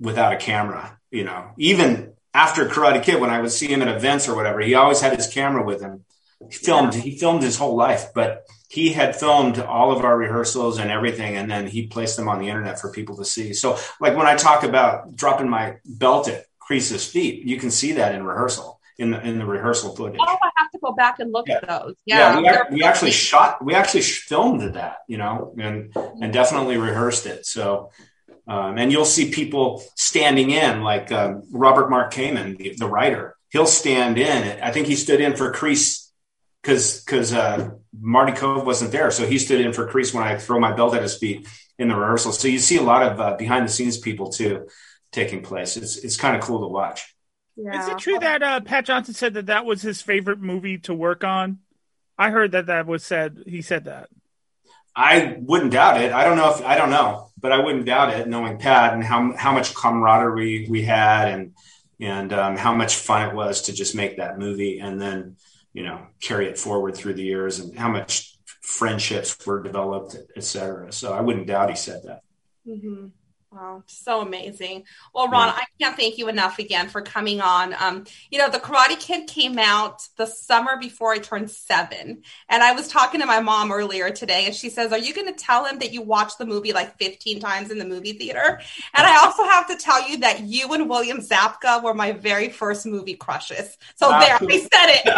without 0.00 0.32
a 0.32 0.36
camera. 0.36 0.98
You 1.10 1.24
know, 1.24 1.52
even 1.58 2.12
after 2.34 2.66
Karate 2.68 3.02
Kid, 3.02 3.20
when 3.20 3.30
I 3.30 3.40
would 3.40 3.52
see 3.52 3.66
him 3.66 3.82
at 3.82 3.88
events 3.88 4.28
or 4.28 4.36
whatever, 4.36 4.60
he 4.60 4.74
always 4.74 5.00
had 5.00 5.16
his 5.16 5.26
camera 5.26 5.64
with 5.64 5.80
him. 5.80 6.04
He 6.50 6.56
filmed. 6.56 6.94
He 6.94 7.18
filmed 7.18 7.42
his 7.42 7.56
whole 7.56 7.76
life, 7.76 8.06
but 8.14 8.44
he 8.68 8.92
had 8.92 9.16
filmed 9.16 9.58
all 9.58 9.90
of 9.92 10.04
our 10.04 10.16
rehearsals 10.16 10.78
and 10.78 10.90
everything, 10.90 11.36
and 11.36 11.50
then 11.50 11.66
he 11.66 11.86
placed 11.86 12.16
them 12.16 12.28
on 12.28 12.38
the 12.38 12.48
internet 12.48 12.78
for 12.80 12.92
people 12.92 13.16
to 13.16 13.24
see. 13.24 13.54
So, 13.54 13.78
like 14.00 14.16
when 14.16 14.26
I 14.26 14.36
talk 14.36 14.62
about 14.62 15.16
dropping 15.16 15.48
my 15.48 15.76
belt 15.86 16.28
at 16.28 16.44
Kreese's 16.60 17.06
feet, 17.06 17.44
you 17.46 17.56
can 17.58 17.70
see 17.70 17.92
that 17.92 18.14
in 18.14 18.24
rehearsal 18.24 18.78
in 18.98 19.10
the 19.12 19.20
in 19.26 19.38
the 19.38 19.46
rehearsal 19.46 19.94
footage. 19.96 20.20
Oh, 20.22 20.36
I 20.42 20.50
have 20.56 20.70
to 20.72 20.78
go 20.82 20.92
back 20.92 21.18
and 21.18 21.32
look 21.32 21.48
Yeah. 21.48 21.56
at 21.62 21.68
those. 21.68 21.94
Yeah, 22.04 22.40
Yeah, 22.40 22.64
we, 22.70 22.76
we 22.76 22.84
actually 22.84 23.12
shot, 23.12 23.64
we 23.64 23.74
actually 23.74 24.02
filmed 24.02 24.74
that, 24.74 24.98
you 25.06 25.16
know, 25.18 25.54
and 25.58 25.94
and 25.96 26.32
definitely 26.32 26.76
rehearsed 26.76 27.26
it. 27.26 27.46
So, 27.46 27.90
um, 28.46 28.76
and 28.76 28.90
you'll 28.92 29.04
see 29.04 29.30
people 29.30 29.82
standing 29.94 30.50
in, 30.50 30.82
like 30.82 31.12
um, 31.12 31.42
Robert 31.52 31.90
Mark 31.90 32.12
Kamen, 32.12 32.56
the, 32.58 32.74
the 32.76 32.86
writer. 32.88 33.36
He'll 33.50 33.66
stand 33.66 34.18
in. 34.18 34.60
I 34.62 34.72
think 34.72 34.88
he 34.88 34.94
stood 34.96 35.20
in 35.22 35.36
for 35.36 35.52
Kreese 35.54 36.10
because 36.62 37.02
because 37.02 37.32
uh, 37.32 37.70
Marty 37.98 38.32
Kove 38.32 38.64
wasn't 38.64 38.92
there, 38.92 39.10
so 39.10 39.26
he 39.26 39.38
stood 39.38 39.60
in 39.60 39.72
for 39.72 39.88
Kreese 39.88 40.12
when 40.14 40.24
I 40.24 40.36
throw 40.36 40.58
my 40.60 40.72
belt 40.72 40.94
at 40.94 41.02
his 41.02 41.16
feet 41.16 41.46
in 41.78 41.88
the 41.88 41.96
rehearsal. 41.96 42.32
So 42.32 42.48
you 42.48 42.58
see 42.58 42.76
a 42.76 42.82
lot 42.82 43.02
of 43.02 43.20
uh, 43.20 43.36
behind 43.36 43.66
the 43.66 43.72
scenes 43.72 43.98
people 43.98 44.30
too 44.30 44.68
taking 45.12 45.42
place. 45.42 45.76
It's 45.76 45.96
it's 45.96 46.16
kind 46.16 46.36
of 46.36 46.42
cool 46.42 46.60
to 46.60 46.68
watch. 46.68 47.14
Yeah. 47.56 47.82
Is 47.82 47.88
it 47.88 47.98
true 47.98 48.18
that 48.18 48.42
uh, 48.42 48.60
Pat 48.60 48.84
Johnson 48.84 49.14
said 49.14 49.34
that 49.34 49.46
that 49.46 49.64
was 49.64 49.82
his 49.82 50.00
favorite 50.00 50.40
movie 50.40 50.78
to 50.78 50.94
work 50.94 51.24
on? 51.24 51.58
I 52.16 52.30
heard 52.30 52.52
that 52.52 52.66
that 52.66 52.86
was 52.86 53.04
said. 53.04 53.44
He 53.46 53.62
said 53.62 53.84
that. 53.84 54.08
I 54.94 55.36
wouldn't 55.40 55.72
doubt 55.72 56.00
it. 56.00 56.12
I 56.12 56.24
don't 56.24 56.36
know 56.36 56.52
if 56.54 56.64
I 56.64 56.76
don't 56.76 56.90
know, 56.90 57.30
but 57.40 57.52
I 57.52 57.58
wouldn't 57.58 57.86
doubt 57.86 58.12
it, 58.14 58.28
knowing 58.28 58.58
Pat 58.58 58.94
and 58.94 59.02
how 59.02 59.32
how 59.36 59.52
much 59.52 59.74
camaraderie 59.74 60.66
we 60.68 60.82
had, 60.82 61.28
and 61.28 61.52
and 62.00 62.32
um, 62.32 62.56
how 62.56 62.74
much 62.74 62.96
fun 62.96 63.28
it 63.28 63.34
was 63.34 63.62
to 63.62 63.72
just 63.72 63.94
make 63.94 64.16
that 64.16 64.38
movie, 64.38 64.80
and 64.80 65.00
then 65.00 65.36
you 65.72 65.82
know 65.82 66.06
carry 66.20 66.46
it 66.46 66.58
forward 66.58 66.96
through 66.96 67.14
the 67.14 67.22
years, 67.22 67.58
and 67.58 67.78
how 67.78 67.88
much 67.88 68.36
friendships 68.62 69.46
were 69.46 69.62
developed, 69.62 70.16
et 70.36 70.44
cetera. 70.44 70.92
So 70.92 71.12
I 71.12 71.20
wouldn't 71.20 71.46
doubt 71.46 71.70
he 71.70 71.76
said 71.76 72.02
that. 72.04 72.22
Mhm. 72.66 73.12
Wow, 73.58 73.82
so 73.86 74.20
amazing. 74.20 74.84
Well, 75.12 75.26
Ron. 75.26 75.48
I 75.48 75.64
can't 75.80 75.96
thank 75.96 76.16
you 76.16 76.28
enough 76.28 76.60
again 76.60 76.88
for 76.88 77.02
coming 77.02 77.40
on. 77.40 77.74
Um, 77.80 78.04
you 78.30 78.38
know, 78.38 78.48
The 78.48 78.60
Karate 78.60 78.98
Kid 79.00 79.26
came 79.26 79.58
out 79.58 80.00
the 80.16 80.26
summer 80.26 80.76
before 80.80 81.12
I 81.12 81.18
turned 81.18 81.50
seven. 81.50 82.22
And 82.48 82.62
I 82.62 82.72
was 82.72 82.86
talking 82.86 83.20
to 83.20 83.26
my 83.26 83.40
mom 83.40 83.72
earlier 83.72 84.10
today, 84.10 84.46
and 84.46 84.54
she 84.54 84.70
says, 84.70 84.92
Are 84.92 84.98
you 84.98 85.12
going 85.12 85.26
to 85.26 85.32
tell 85.32 85.64
him 85.64 85.80
that 85.80 85.92
you 85.92 86.02
watched 86.02 86.38
the 86.38 86.46
movie 86.46 86.72
like 86.72 86.98
15 86.98 87.40
times 87.40 87.72
in 87.72 87.78
the 87.78 87.84
movie 87.84 88.12
theater? 88.12 88.60
And 88.94 89.06
I 89.06 89.24
also 89.24 89.42
have 89.42 89.66
to 89.68 89.76
tell 89.76 90.08
you 90.08 90.18
that 90.18 90.40
you 90.42 90.72
and 90.72 90.88
William 90.88 91.18
Zabka 91.18 91.82
were 91.82 91.94
my 91.94 92.12
very 92.12 92.50
first 92.50 92.86
movie 92.86 93.14
crushes. 93.14 93.76
So 93.96 94.10
Wow. 94.10 94.20
there, 94.20 94.38
I 94.40 94.58
said 94.58 94.68
it. 94.70 95.02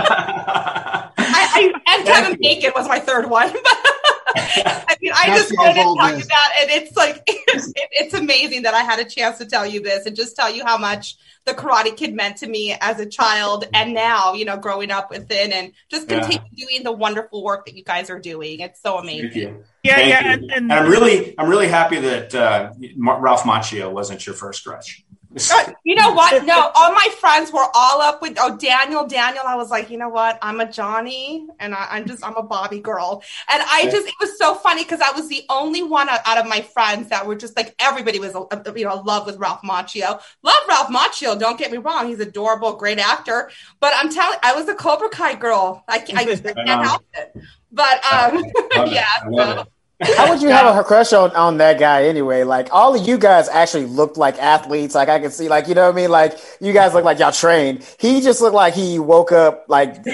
I, 1.18 1.72
I, 1.86 1.94
and 1.96 2.06
Kevin 2.06 2.38
Bacon 2.40 2.72
was 2.74 2.88
my 2.88 3.00
third 3.00 3.28
one. 3.28 3.52
I 4.36 4.96
mean, 5.00 5.12
I 5.14 5.26
just 5.36 5.56
wanted 5.56 5.74
to 5.74 5.82
talk 5.82 5.98
tell 5.98 6.10
you 6.10 6.16
this. 6.18 6.26
that, 6.28 6.52
and 6.60 6.70
it's 6.70 6.96
like 6.96 7.22
it, 7.26 7.74
it's 7.92 8.14
amazing 8.14 8.62
that 8.62 8.74
I 8.74 8.82
had 8.82 8.98
a 8.98 9.04
chance 9.04 9.38
to 9.38 9.46
tell 9.46 9.66
you 9.66 9.80
this 9.82 10.06
and 10.06 10.14
just 10.16 10.36
tell 10.36 10.52
you 10.54 10.64
how 10.64 10.78
much 10.78 11.16
the 11.46 11.52
Karate 11.52 11.96
Kid 11.96 12.14
meant 12.14 12.36
to 12.38 12.46
me 12.46 12.76
as 12.80 13.00
a 13.00 13.06
child, 13.06 13.64
and 13.74 13.94
now 13.94 14.34
you 14.34 14.44
know, 14.44 14.56
growing 14.56 14.90
up 14.90 15.10
within, 15.10 15.52
and 15.52 15.72
just 15.90 16.10
Yeah. 16.10 16.20
continue 16.20 16.48
doing 16.56 16.82
the 16.84 16.92
wonderful 16.92 17.42
work 17.42 17.66
that 17.66 17.74
you 17.74 17.84
guys 17.84 18.10
are 18.10 18.18
doing. 18.18 18.60
It's 18.60 18.80
so 18.82 18.98
amazing. 18.98 19.22
Thank 19.30 19.34
you. 19.36 19.64
Yeah, 19.82 19.94
Thank 19.96 20.08
yeah, 20.08 20.20
you. 20.24 20.30
and, 20.30 20.42
and 20.44 20.52
And 20.52 20.72
I'm 20.72 20.90
really 20.90 21.34
I'm 21.38 21.48
really 21.48 21.68
happy 21.68 21.98
that 22.00 22.34
uh, 22.34 22.72
Ralph 22.98 23.42
Macchio 23.44 23.90
wasn't 23.90 24.26
your 24.26 24.34
first 24.34 24.64
crush. 24.64 25.04
You 25.84 25.94
know 25.94 26.12
what? 26.12 26.44
No, 26.44 26.70
all 26.74 26.92
my 26.92 27.08
friends 27.20 27.52
were 27.52 27.66
all 27.74 28.00
up 28.00 28.20
with 28.20 28.36
oh 28.40 28.56
Daniel, 28.56 29.06
Daniel. 29.06 29.44
I 29.46 29.54
was 29.56 29.70
like, 29.70 29.88
you 29.90 29.96
know 29.96 30.08
what? 30.08 30.38
I'm 30.42 30.60
a 30.60 30.70
Johnny, 30.70 31.46
and 31.58 31.74
I, 31.74 31.86
I'm 31.90 32.06
just 32.06 32.24
I'm 32.24 32.36
a 32.36 32.42
Bobby 32.42 32.80
girl, 32.80 33.22
and 33.48 33.62
I 33.62 33.82
Yeah. 33.84 33.90
just 33.90 34.06
it 34.08 34.14
was 34.20 34.36
so 34.38 34.54
funny 34.54 34.82
because 34.82 35.00
I 35.00 35.12
was 35.12 35.28
the 35.28 35.44
only 35.48 35.82
one 35.82 36.08
out, 36.08 36.38
of 36.38 36.46
my 36.46 36.60
friends 36.62 37.08
that 37.10 37.26
were 37.26 37.36
just 37.36 37.56
like 37.56 37.74
everybody 37.80 38.18
was 38.18 38.34
uh, 38.34 38.72
you 38.74 38.84
know 38.84 38.96
love 39.06 39.26
with 39.26 39.36
Ralph 39.38 39.62
Macchio. 39.62 40.20
Love 40.42 40.62
Ralph 40.68 40.88
Macchio. 40.88 41.38
Don't 41.38 41.58
get 41.58 41.70
me 41.70 41.78
wrong, 41.78 42.08
he's 42.08 42.20
adorable, 42.20 42.74
great 42.74 42.98
actor. 42.98 43.50
But 43.78 43.92
I'm 43.96 44.10
telling, 44.10 44.38
I 44.42 44.54
was 44.54 44.68
a 44.68 44.74
Cobra 44.74 45.08
Kai 45.10 45.34
girl. 45.34 45.84
I, 45.88 45.98
can't- 46.00 46.18
I, 46.18 46.24
can't 46.66 46.84
help 46.84 47.04
it. 47.14 47.36
But 47.72 48.04
um, 48.04 48.44
yeah. 48.92 49.64
I 50.00 50.08
love 50.08 50.08
so- 50.08 50.12
it. 50.12 50.16
How 50.16 50.28
would 50.30 50.42
you 50.42 50.48
have 50.50 50.76
a 50.76 50.84
crush 50.84 51.12
on, 51.12 51.30
on 51.36 51.56
that 51.58 51.78
guy 51.78 52.04
anyway? 52.04 52.42
Like 52.44 52.68
all 52.72 52.94
of 52.98 53.06
you 53.06 53.18
guys 53.18 53.48
actually 53.48 53.86
looked 53.86 54.16
like 54.16 54.38
athletes. 54.38 54.94
Like 54.94 55.08
I 55.08 55.18
can 55.18 55.30
see, 55.30 55.48
like 55.48 55.68
you 55.68 55.74
know 55.74 55.86
what 55.86 55.92
I 55.94 55.96
mean. 55.96 56.10
Like 56.10 56.38
you 56.60 56.72
guys 56.72 56.94
look 56.94 57.04
like 57.04 57.18
y'all 57.18 57.32
trained. 57.32 57.84
He 57.98 58.20
just 58.20 58.40
looked 58.40 58.54
like 58.54 58.74
he 58.74 58.98
woke 58.98 59.32
up 59.32 59.64
like. 59.68 60.02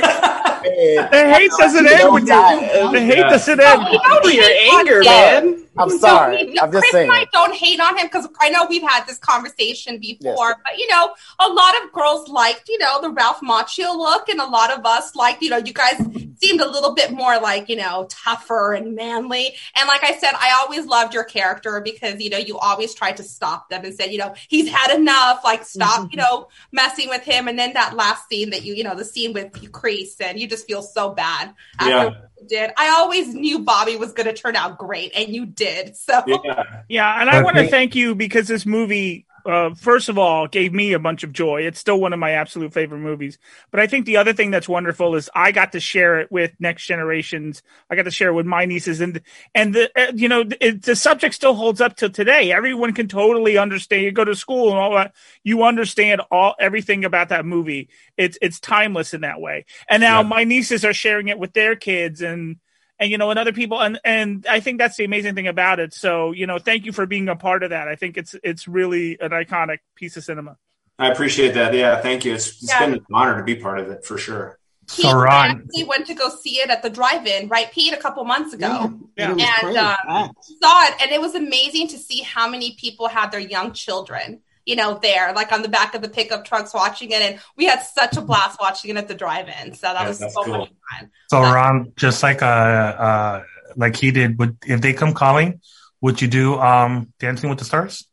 the 0.66 1.32
hate 1.34 1.50
doesn't 1.58 1.86
end 1.86 2.12
with 2.12 2.22
you. 2.24 2.90
The 2.92 3.00
hate 3.00 3.20
doesn't 3.22 3.60
end. 3.60 3.82
you 3.92 4.00
don't 4.04 4.34
Your 4.34 4.78
anger, 4.78 4.98
him. 4.98 5.04
man. 5.04 5.65
I'm 5.78 5.88
No, 5.88 5.98
sorry. 5.98 6.44
we- 6.46 6.58
I'm 6.58 6.70
just 6.72 6.82
Chris 6.82 6.92
saying. 6.92 7.10
and 7.10 7.18
I 7.18 7.26
don't 7.32 7.54
hate 7.54 7.80
on 7.80 7.96
him 7.96 8.06
because 8.06 8.28
I 8.40 8.48
know 8.50 8.66
we've 8.66 8.82
had 8.82 9.06
this 9.06 9.18
conversation 9.18 9.98
before, 9.98 10.56
but 10.64 10.78
you 10.78 10.86
know, 10.88 11.14
a 11.38 11.48
lot 11.48 11.74
of 11.82 11.92
girls 11.92 12.28
liked, 12.28 12.68
you 12.68 12.78
know, 12.78 13.00
the 13.00 13.10
Ralph 13.10 13.40
Macchio 13.40 13.96
look, 13.96 14.28
and 14.28 14.40
a 14.40 14.46
lot 14.46 14.70
of 14.70 14.84
us 14.84 15.14
liked, 15.14 15.42
you 15.42 15.50
know, 15.50 15.58
you 15.58 15.72
guys 15.72 15.96
seemed 16.40 16.60
a 16.60 16.70
little 16.70 16.94
bit 16.94 17.12
more 17.12 17.38
like, 17.40 17.68
you 17.68 17.76
know, 17.76 18.06
tougher 18.10 18.74
and 18.74 18.94
manly. 18.94 19.54
And 19.74 19.88
like 19.88 20.04
I 20.04 20.16
said, 20.18 20.32
I 20.34 20.58
always 20.62 20.86
loved 20.86 21.14
your 21.14 21.24
character 21.24 21.80
because, 21.80 22.20
you 22.20 22.30
know, 22.30 22.38
you 22.38 22.58
always 22.58 22.94
tried 22.94 23.16
to 23.18 23.22
stop 23.22 23.68
them 23.70 23.84
and 23.84 23.94
said, 23.94 24.12
you 24.12 24.18
know, 24.18 24.34
he's 24.48 24.68
had 24.68 24.94
enough, 24.94 25.42
like 25.44 25.64
stop, 25.64 26.00
mm-hmm. 26.02 26.08
you 26.12 26.16
know, 26.18 26.48
messing 26.72 27.08
with 27.08 27.22
him. 27.22 27.48
And 27.48 27.58
then 27.58 27.72
that 27.74 27.94
last 27.94 28.28
scene 28.28 28.50
that 28.50 28.64
you, 28.64 28.74
you 28.74 28.84
know, 28.84 28.94
the 28.94 29.04
scene 29.04 29.32
with 29.32 29.52
Kreese, 29.72 30.20
and 30.20 30.38
you 30.38 30.46
just 30.46 30.66
feel 30.66 30.82
so 30.82 31.10
bad 31.10 31.54
after 31.78 31.90
Yeah. 31.90 32.10
What 32.46 32.52
you 32.52 32.58
did. 32.58 32.72
I 32.76 32.88
always 32.90 33.34
knew 33.34 33.60
Bobby 33.60 33.96
was 33.96 34.12
going 34.12 34.26
to 34.26 34.32
turn 34.32 34.56
out 34.56 34.78
great, 34.78 35.12
and 35.16 35.28
you 35.28 35.46
did. 35.46 35.96
So. 35.96 36.22
Yeah. 36.26 36.62
Yeah, 36.88 37.20
and 37.20 37.30
I 37.30 37.42
want 37.42 37.56
to 37.56 37.68
thank 37.68 37.94
you 37.94 38.14
because 38.14 38.48
this 38.48 38.66
movie, 38.66 39.25
uh, 39.46 39.74
first 39.74 40.08
of 40.08 40.18
all, 40.18 40.48
gave 40.48 40.72
me 40.72 40.92
a 40.92 40.98
bunch 40.98 41.22
of 41.22 41.32
joy. 41.32 41.62
It's 41.62 41.78
still 41.78 42.00
one 42.00 42.12
of 42.12 42.18
my 42.18 42.32
absolute 42.32 42.72
favorite 42.72 42.98
movies. 43.00 43.38
But 43.70 43.80
I 43.80 43.86
think 43.86 44.06
the 44.06 44.16
other 44.18 44.32
thing 44.32 44.50
that's 44.50 44.68
wonderful 44.68 45.14
is 45.14 45.30
I 45.34 45.52
got 45.52 45.72
to 45.72 45.80
share 45.80 46.20
it 46.20 46.30
with 46.32 46.52
next 46.58 46.86
generations. 46.86 47.62
I 47.90 47.96
got 47.96 48.04
to 48.04 48.10
share 48.10 48.30
it 48.30 48.34
with 48.34 48.46
my 48.46 48.64
nieces, 48.66 49.00
and 49.00 49.20
and 49.54 49.74
the 49.74 49.90
uh, 49.98 50.12
you 50.14 50.28
know 50.28 50.44
it, 50.60 50.82
the 50.82 50.96
subject 50.96 51.34
still 51.34 51.54
holds 51.54 51.80
up 51.80 51.96
till 51.96 52.10
today. 52.10 52.52
Everyone 52.52 52.92
can 52.94 53.08
totally 53.08 53.58
understand. 53.58 54.02
You 54.02 54.12
go 54.12 54.24
to 54.24 54.34
school 54.34 54.70
and 54.70 54.78
all 54.78 54.94
that, 54.94 55.14
you 55.44 55.62
understand 55.62 56.22
all 56.30 56.54
everything 56.58 57.04
about 57.04 57.28
that 57.30 57.46
movie. 57.46 57.88
It's 58.16 58.38
it's 58.42 58.60
timeless 58.60 59.14
in 59.14 59.22
that 59.22 59.40
way. 59.40 59.64
And 59.88 60.00
now 60.00 60.22
Yeah. 60.22 60.22
my 60.22 60.44
nieces 60.44 60.84
are 60.84 60.94
sharing 60.94 61.28
it 61.28 61.38
with 61.38 61.52
their 61.52 61.76
kids 61.76 62.22
and 62.22 62.56
and 62.98 63.10
you 63.10 63.18
know 63.18 63.30
and 63.30 63.38
other 63.38 63.52
people 63.52 63.80
and 63.80 63.98
and 64.04 64.46
i 64.48 64.60
think 64.60 64.78
that's 64.78 64.96
the 64.96 65.04
amazing 65.04 65.34
thing 65.34 65.46
about 65.46 65.80
it 65.80 65.92
so 65.94 66.32
you 66.32 66.46
know 66.46 66.58
thank 66.58 66.84
you 66.86 66.92
for 66.92 67.06
being 67.06 67.28
a 67.28 67.36
part 67.36 67.62
of 67.62 67.70
that 67.70 67.88
i 67.88 67.94
think 67.96 68.16
it's 68.16 68.34
it's 68.42 68.66
really 68.68 69.18
an 69.20 69.30
iconic 69.30 69.78
piece 69.94 70.16
of 70.16 70.24
cinema 70.24 70.56
I 70.98 71.10
appreciate 71.12 71.52
that. 71.52 71.74
Yeah, 71.74 72.00
thank 72.00 72.24
you. 72.24 72.32
It's, 72.32 72.48
it's 72.48 72.70
Yeah. 72.70 72.86
been 72.86 72.94
an 72.94 73.06
honor 73.12 73.36
to 73.36 73.44
be 73.44 73.56
part 73.56 73.80
of 73.80 73.90
it 73.90 74.02
for 74.06 74.16
sure. 74.16 74.58
Pete 74.88 75.04
So 75.04 75.08
I 75.10 75.12
Ron, 75.12 75.50
actually 75.50 75.84
went 75.84 76.06
to 76.06 76.14
go 76.14 76.30
see 76.30 76.56
it 76.56 76.70
at 76.70 76.82
the 76.82 76.88
drive-in, 76.88 77.48
right, 77.48 77.70
Pete, 77.70 77.92
a 77.92 77.98
couple 77.98 78.24
months 78.24 78.54
ago. 78.54 78.98
Yeah, 79.14 79.32
it 79.32 79.34
was 79.34 79.44
And, 79.44 79.60
great. 79.60 79.76
uh, 79.76 80.28
Saw 80.62 80.86
it, 80.86 80.94
and 81.02 81.10
it 81.12 81.20
was 81.20 81.34
amazing 81.34 81.88
to 81.88 81.98
see 81.98 82.22
how 82.22 82.48
many 82.48 82.76
people 82.80 83.08
had 83.08 83.30
their 83.30 83.40
young 83.40 83.72
children, 83.74 84.40
you 84.66 84.76
know, 84.76 84.98
there, 85.00 85.32
like 85.32 85.52
on 85.52 85.62
the 85.62 85.68
back 85.68 85.94
of 85.94 86.02
the 86.02 86.08
pickup 86.08 86.44
trucks 86.44 86.74
watching 86.74 87.10
it. 87.12 87.22
And 87.22 87.38
we 87.56 87.64
had 87.66 87.80
such 87.82 88.16
a 88.16 88.20
blast 88.20 88.58
watching 88.60 88.90
it 88.90 88.96
at 88.96 89.08
the 89.08 89.14
drive-in. 89.14 89.72
So 89.74 89.86
that 89.86 90.02
Yeah, 90.02 90.08
was 90.08 90.18
so 90.18 90.28
cool. 90.44 90.58
much 90.58 90.68
fun. 90.90 91.10
So 91.30 91.40
But- 91.40 91.54
Ron, 91.54 91.92
just 91.96 92.22
like 92.22 92.42
uh 92.42 92.46
uh 92.46 93.42
like 93.76 93.96
he 93.96 94.10
did, 94.10 94.38
would 94.38 94.56
if 94.66 94.80
they 94.80 94.92
come 94.92 95.14
calling, 95.14 95.60
would 96.00 96.20
you 96.20 96.28
do 96.28 96.58
um 96.58 97.12
Dancing 97.20 97.48
with 97.48 97.58
the 97.60 97.64
Stars? 97.64 98.06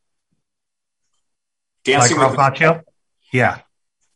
Dancing 1.84 2.16
like 2.16 2.30
with 2.30 2.38
Ralph 2.38 2.54
Macchio? 2.54 2.82
Yeah. 3.32 3.58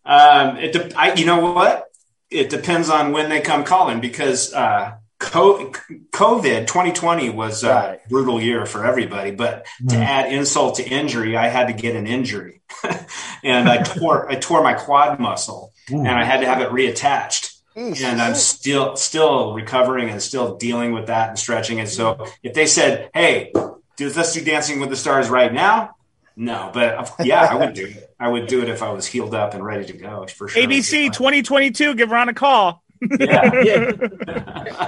Um, 0.05 0.56
it 0.56 0.73
de- 0.73 0.98
I, 0.98 1.15
you 1.15 1.27
know 1.27 1.52
what? 1.52 1.85
It 2.31 2.48
depends 2.51 2.89
on 2.89 3.12
when 3.12 3.28
they 3.28 3.40
come 3.40 3.65
calling 3.65 4.01
because 4.01 4.55
uh, 4.55 4.93
co- 4.93 4.98
COVID 5.20 6.66
2020 6.66 7.31
was 7.31 7.65
a 7.65 7.69
Right. 7.69 8.09
brutal 8.09 8.40
year 8.40 8.66
for 8.66 8.85
everybody. 8.86 9.31
But 9.32 9.66
to 9.89 9.97
Mm. 9.97 10.05
add 10.05 10.32
insult 10.32 10.77
to 10.77 10.89
injury, 10.89 11.36
I 11.36 11.49
had 11.49 11.66
to 11.69 11.73
get 11.73 11.97
an 11.97 12.07
injury, 12.07 12.61
and 13.45 13.69
I 13.69 13.78
tore 13.82 14.31
I 14.31 14.36
tore 14.36 14.62
my 14.62 14.74
quad 14.74 15.19
muscle, 15.19 15.73
Ooh. 15.90 15.99
and 16.01 16.09
I 16.09 16.24
had 16.24 16.40
to 16.40 16.47
have 16.47 16.61
it 16.61 16.70
reattached. 16.70 17.55
Eesh. 17.77 18.03
And 18.03 18.20
I'm 18.20 18.35
still 18.35 18.97
still 18.97 19.53
recovering 19.55 20.09
and 20.11 20.20
still 20.20 20.57
dealing 20.57 20.93
with 20.93 21.07
that 21.07 21.28
and 21.28 21.39
stretching. 21.39 21.78
And 21.78 21.89
so 21.89 22.27
if 22.43 22.53
they 22.55 22.66
said, 22.66 23.09
"Hey, 23.15 23.53
do 23.97 24.12
let's 24.16 24.32
do 24.32 24.40
Dancing 24.45 24.81
with 24.81 24.90
the 24.90 24.97
Stars 24.97 25.28
right 25.31 25.53
now," 25.53 25.90
no. 26.36 26.70
But 26.74 27.12
yeah, 27.20 27.45
I 27.45 27.55
would 27.55 27.74
do 27.74 27.86
it. 27.86 28.11
I 28.19 28.28
would 28.28 28.49
do 28.49 28.62
it 28.62 28.69
if 28.69 28.82
I 28.82 28.90
was 28.90 29.07
healed 29.07 29.32
up 29.35 29.55
and 29.55 29.65
ready 29.65 29.85
to 29.86 29.93
go 29.93 30.27
for 30.27 30.49
sure. 30.49 30.61
ABC 30.62 31.09
2022, 31.11 31.95
give 31.95 32.11
Ron 32.11 32.28
a 32.28 32.35
call. 32.35 32.82
Yeah. 33.19 33.51
Yeah. 33.62 33.93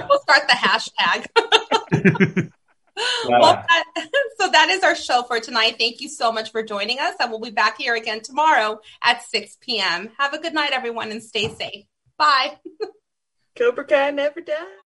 We'll 0.09 0.19
start 0.21 0.47
the 0.47 0.55
hashtag. 0.55 1.27
well, 3.27 3.63
that, 3.67 3.83
so 4.39 4.49
that 4.51 4.69
is 4.69 4.83
our 4.83 4.95
show 4.95 5.23
for 5.23 5.39
tonight. 5.39 5.75
Thank 5.79 6.01
you 6.01 6.09
so 6.09 6.31
much 6.31 6.51
for 6.51 6.63
joining 6.63 6.99
us, 6.99 7.15
and 7.19 7.31
we'll 7.31 7.39
be 7.39 7.51
back 7.51 7.77
here 7.77 7.95
again 7.95 8.21
tomorrow 8.21 8.79
at 9.01 9.23
6 9.23 9.57
p.m. 9.61 10.09
Have 10.17 10.33
a 10.33 10.39
good 10.39 10.53
night, 10.53 10.71
everyone, 10.73 11.11
and 11.11 11.21
stay 11.23 11.49
safe. 11.49 11.85
Bye. 12.17 12.57
Cobra 13.57 13.85
Kai 13.85 14.11
never 14.11 14.41
dies. 14.41 14.57